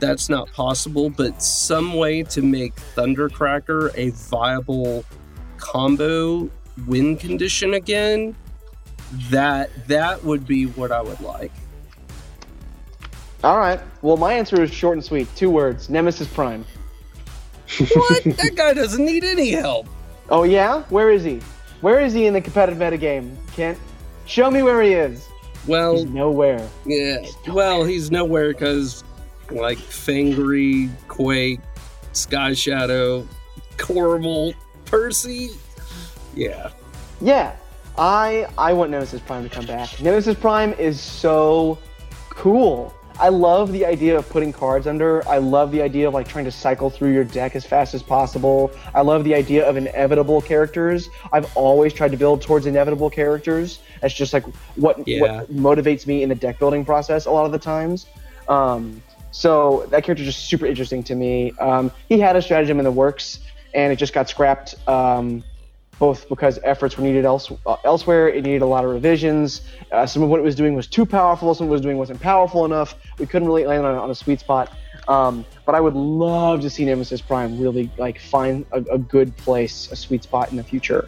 that's 0.00 0.28
not 0.28 0.50
possible. 0.52 1.10
But 1.10 1.42
some 1.42 1.94
way 1.94 2.22
to 2.24 2.42
make 2.42 2.74
Thundercracker 2.96 3.90
a 3.96 4.10
viable 4.10 5.04
combo 5.56 6.48
win 6.86 7.16
condition 7.16 7.74
again, 7.74 8.36
that 9.30 9.70
that 9.88 10.22
would 10.24 10.46
be 10.46 10.66
what 10.66 10.92
I 10.92 11.00
would 11.00 11.20
like. 11.20 11.52
All 13.44 13.58
right. 13.58 13.80
Well, 14.02 14.16
my 14.16 14.32
answer 14.32 14.60
is 14.62 14.72
short 14.72 14.96
and 14.96 15.04
sweet. 15.04 15.28
Two 15.36 15.50
words: 15.50 15.88
Nemesis 15.88 16.26
Prime. 16.28 16.64
What? 17.78 18.24
that 18.24 18.52
guy 18.56 18.72
doesn't 18.72 19.04
need 19.04 19.24
any 19.24 19.50
help. 19.50 19.86
Oh 20.30 20.42
yeah? 20.42 20.82
Where 20.88 21.10
is 21.10 21.22
he? 21.24 21.40
Where 21.80 22.00
is 22.00 22.12
he 22.12 22.26
in 22.26 22.34
the 22.34 22.40
competitive 22.40 22.78
metagame? 22.80 23.36
Kent, 23.54 23.78
show 24.26 24.50
me 24.50 24.62
where 24.62 24.82
he 24.82 24.92
is. 24.92 25.26
Well, 25.66 25.96
He's 25.96 26.06
nowhere. 26.06 26.66
yeah. 26.86 27.24
Well, 27.48 27.84
he's 27.84 28.10
nowhere 28.10 28.48
because 28.52 29.04
like 29.50 29.78
Fangry, 29.78 30.90
Quake, 31.08 31.60
Sky 32.12 32.52
Shadow, 32.52 33.26
Corval, 33.76 34.54
Percy. 34.84 35.50
Yeah. 36.34 36.70
Yeah, 37.20 37.56
I 37.96 38.46
I 38.56 38.72
want 38.72 38.90
Nemesis 38.90 39.20
Prime 39.20 39.42
to 39.42 39.48
come 39.48 39.66
back. 39.66 40.00
Nemesis 40.00 40.36
Prime 40.36 40.72
is 40.74 41.00
so 41.00 41.78
cool. 42.30 42.94
I 43.20 43.30
love 43.30 43.72
the 43.72 43.84
idea 43.84 44.16
of 44.16 44.28
putting 44.28 44.52
cards 44.52 44.86
under. 44.86 45.26
I 45.28 45.38
love 45.38 45.72
the 45.72 45.82
idea 45.82 46.06
of 46.06 46.14
like 46.14 46.28
trying 46.28 46.44
to 46.44 46.52
cycle 46.52 46.88
through 46.88 47.12
your 47.12 47.24
deck 47.24 47.56
as 47.56 47.64
fast 47.66 47.92
as 47.92 48.00
possible. 48.00 48.70
I 48.94 49.00
love 49.00 49.24
the 49.24 49.34
idea 49.34 49.68
of 49.68 49.76
inevitable 49.76 50.40
characters. 50.40 51.08
I've 51.32 51.50
always 51.56 51.92
tried 51.92 52.12
to 52.12 52.16
build 52.16 52.42
towards 52.42 52.66
inevitable 52.66 53.10
characters. 53.10 53.80
That's 54.00 54.14
just 54.14 54.32
like 54.32 54.44
what 54.76 55.06
Yeah. 55.08 55.20
what 55.20 55.52
motivates 55.52 56.06
me 56.06 56.22
in 56.22 56.28
the 56.28 56.36
deck 56.36 56.60
building 56.60 56.84
process 56.84 57.26
a 57.26 57.30
lot 57.32 57.44
of 57.44 57.50
the 57.50 57.58
times. 57.58 58.06
Um, 58.48 59.02
so 59.30 59.86
that 59.90 60.04
character 60.04 60.22
is 60.22 60.34
just 60.34 60.48
super 60.48 60.66
interesting 60.66 61.02
to 61.04 61.14
me. 61.14 61.52
Um, 61.58 61.90
he 62.08 62.18
had 62.18 62.36
a 62.36 62.42
stratagem 62.42 62.78
in 62.78 62.84
the 62.84 62.90
works, 62.92 63.40
and 63.74 63.92
it 63.92 63.96
just 63.96 64.12
got 64.12 64.28
scrapped. 64.28 64.74
Um, 64.88 65.44
both 65.98 66.28
because 66.28 66.60
efforts 66.62 66.96
were 66.96 67.02
needed 67.02 67.24
else, 67.24 67.50
uh, 67.66 67.76
elsewhere, 67.82 68.28
it 68.28 68.44
needed 68.44 68.62
a 68.62 68.66
lot 68.66 68.84
of 68.84 68.90
revisions. 68.90 69.62
Uh, 69.90 70.06
some 70.06 70.22
of 70.22 70.28
what 70.28 70.38
it 70.38 70.44
was 70.44 70.54
doing 70.54 70.74
was 70.74 70.86
too 70.86 71.04
powerful, 71.04 71.52
some 71.56 71.64
of 71.64 71.70
what 71.70 71.74
it 71.74 71.78
was 71.78 71.82
doing 71.82 71.98
wasn't 71.98 72.20
powerful 72.20 72.64
enough. 72.64 72.94
We 73.18 73.26
couldn't 73.26 73.48
really 73.48 73.66
land 73.66 73.84
on, 73.84 73.96
on 73.96 74.08
a 74.08 74.14
sweet 74.14 74.38
spot. 74.38 74.72
Um, 75.08 75.44
but 75.66 75.74
I 75.74 75.80
would 75.80 75.94
love 75.94 76.60
to 76.60 76.70
see 76.70 76.84
Nemesis 76.84 77.20
Prime 77.20 77.58
really 77.60 77.90
like 77.98 78.20
find 78.20 78.64
a, 78.70 78.84
a 78.92 78.98
good 78.98 79.36
place, 79.38 79.90
a 79.90 79.96
sweet 79.96 80.22
spot 80.22 80.52
in 80.52 80.56
the 80.56 80.62
future. 80.62 81.04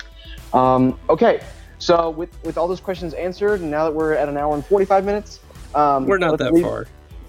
Um, 0.52 0.98
okay, 1.08 1.40
so 1.78 2.10
with 2.10 2.30
with 2.44 2.58
all 2.58 2.66
those 2.66 2.80
questions 2.80 3.14
answered, 3.14 3.60
and 3.60 3.70
now 3.70 3.84
that 3.84 3.94
we're 3.94 4.14
at 4.14 4.28
an 4.28 4.36
hour 4.36 4.54
and 4.54 4.66
forty 4.66 4.84
five 4.86 5.04
minutes, 5.04 5.38
um, 5.74 6.06
We're 6.06 6.18
not 6.18 6.38
that 6.38 6.52
leave- 6.52 6.64
far. 6.64 6.86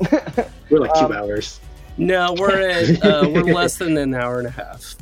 We're 0.70 0.80
like 0.80 0.94
two 0.94 1.06
Um, 1.06 1.12
hours. 1.12 1.60
No, 1.98 2.34
we're 2.38 2.70
at 2.70 3.04
uh, 3.06 3.30
we're 3.30 3.44
less 3.54 3.78
than 3.78 3.98
an 3.98 4.14
hour 4.16 4.40
and 4.40 4.48
a 4.48 4.52
half. 4.52 4.96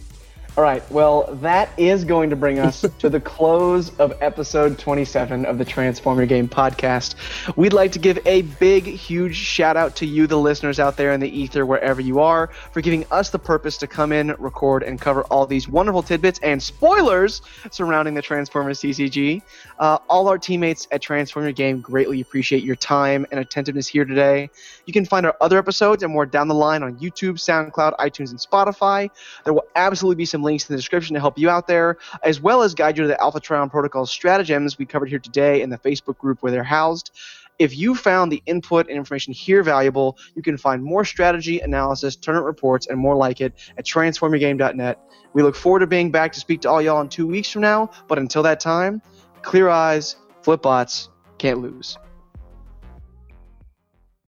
All 0.58 0.64
right. 0.64 0.84
Well, 0.92 1.34
that 1.36 1.70
is 1.78 2.04
going 2.04 2.32
to 2.32 2.36
bring 2.36 2.60
us 2.60 2.82
to 3.00 3.08
the 3.10 3.22
close 3.22 3.98
of 3.98 4.14
episode 4.20 4.78
27 4.78 5.46
of 5.46 5.58
the 5.58 5.64
Transform 5.64 6.18
Your 6.18 6.26
Game 6.28 6.50
podcast. 6.50 7.16
We'd 7.56 7.72
like 7.72 7.94
to 7.94 8.00
give 8.00 8.20
a 8.26 8.42
big, 8.42 8.84
huge 8.84 9.36
shout 9.38 9.78
out 9.78 9.96
to 9.98 10.06
you, 10.06 10.28
the 10.28 10.36
listeners 10.38 10.78
out 10.78 10.98
there 10.98 11.14
in 11.14 11.22
the 11.22 11.30
ether, 11.30 11.66
wherever 11.66 12.02
you 12.02 12.20
are, 12.20 12.48
for 12.74 12.82
giving 12.82 13.06
us 13.10 13.30
the 13.30 13.40
purpose 13.40 13.78
to 13.78 13.88
come 13.88 14.12
in, 14.12 14.36
record, 14.38 14.84
and 14.84 15.00
cover 15.00 15.24
all 15.26 15.46
these 15.46 15.70
wonderful 15.70 16.04
tidbits 16.04 16.40
and 16.44 16.62
spoilers 16.62 17.42
surrounding 17.72 18.14
the 18.16 18.22
Transformers 18.22 18.82
TCG. 18.82 19.42
Uh, 19.78 20.00
all 20.10 20.28
our 20.28 20.38
teammates 20.40 20.90
at 20.92 21.02
Transform 21.02 21.46
Your 21.46 21.54
Game 21.54 21.80
greatly 21.80 22.20
appreciate 22.20 22.64
your 22.64 22.76
time 22.76 23.26
and 23.32 23.40
attentiveness 23.40 23.88
here 23.88 24.04
today. 24.04 24.50
You 24.90 24.94
can 24.94 25.06
find 25.06 25.24
our 25.24 25.38
other 25.40 25.60
episodes 25.60 26.02
and 26.02 26.12
more 26.12 26.26
down 26.26 26.48
the 26.48 26.56
line 26.56 26.82
on 26.82 26.98
YouTube, 26.98 27.34
SoundCloud, 27.34 27.96
iTunes, 27.98 28.32
and 28.32 28.40
Spotify. 28.40 29.08
There 29.44 29.54
will 29.54 29.68
absolutely 29.76 30.16
be 30.16 30.26
some 30.26 30.42
links 30.42 30.68
in 30.68 30.74
the 30.74 30.80
description 30.80 31.14
to 31.14 31.20
help 31.20 31.38
you 31.38 31.48
out 31.48 31.68
there, 31.68 32.00
as 32.24 32.42
well 32.42 32.64
as 32.64 32.74
guide 32.74 32.98
you 32.98 33.04
to 33.04 33.08
the 33.08 33.22
Alpha 33.22 33.40
Trion 33.40 33.70
Protocol 33.70 34.08
stratagems 34.08 34.80
we 34.80 34.88
covered 34.88 35.08
here 35.08 35.20
today 35.20 35.62
in 35.62 35.70
the 35.70 35.78
Facebook 35.78 36.18
group 36.18 36.42
where 36.42 36.52
they're 36.52 36.64
housed. 36.64 37.12
If 37.60 37.78
you 37.78 37.94
found 37.94 38.32
the 38.32 38.42
input 38.48 38.88
and 38.88 38.98
information 38.98 39.32
here 39.32 39.62
valuable, 39.62 40.18
you 40.34 40.42
can 40.42 40.58
find 40.58 40.84
more 40.84 41.06
strategy, 41.06 41.60
analysis, 41.60 42.16
tournament 42.16 42.48
reports, 42.48 42.88
and 42.88 42.98
more 42.98 43.16
like 43.16 43.42
it 43.42 43.54
at 43.78 43.86
transformyourgame.net. 43.86 45.00
We 45.34 45.44
look 45.44 45.56
forward 45.56 45.82
to 45.82 45.88
being 45.88 46.10
back 46.10 46.34
to 46.34 46.40
speak 46.40 46.62
to 46.62 46.70
all 46.72 46.82
y'all 46.82 47.02
in 47.02 47.10
two 47.10 47.28
weeks 47.28 47.52
from 47.52 47.62
now, 47.62 47.92
but 48.08 48.18
until 48.18 48.42
that 48.42 48.60
time, 48.60 49.04
clear 49.44 49.70
eyes, 49.70 50.16
flip 50.42 50.64
bots, 50.64 51.10
can't 51.38 51.60
lose. 51.60 52.00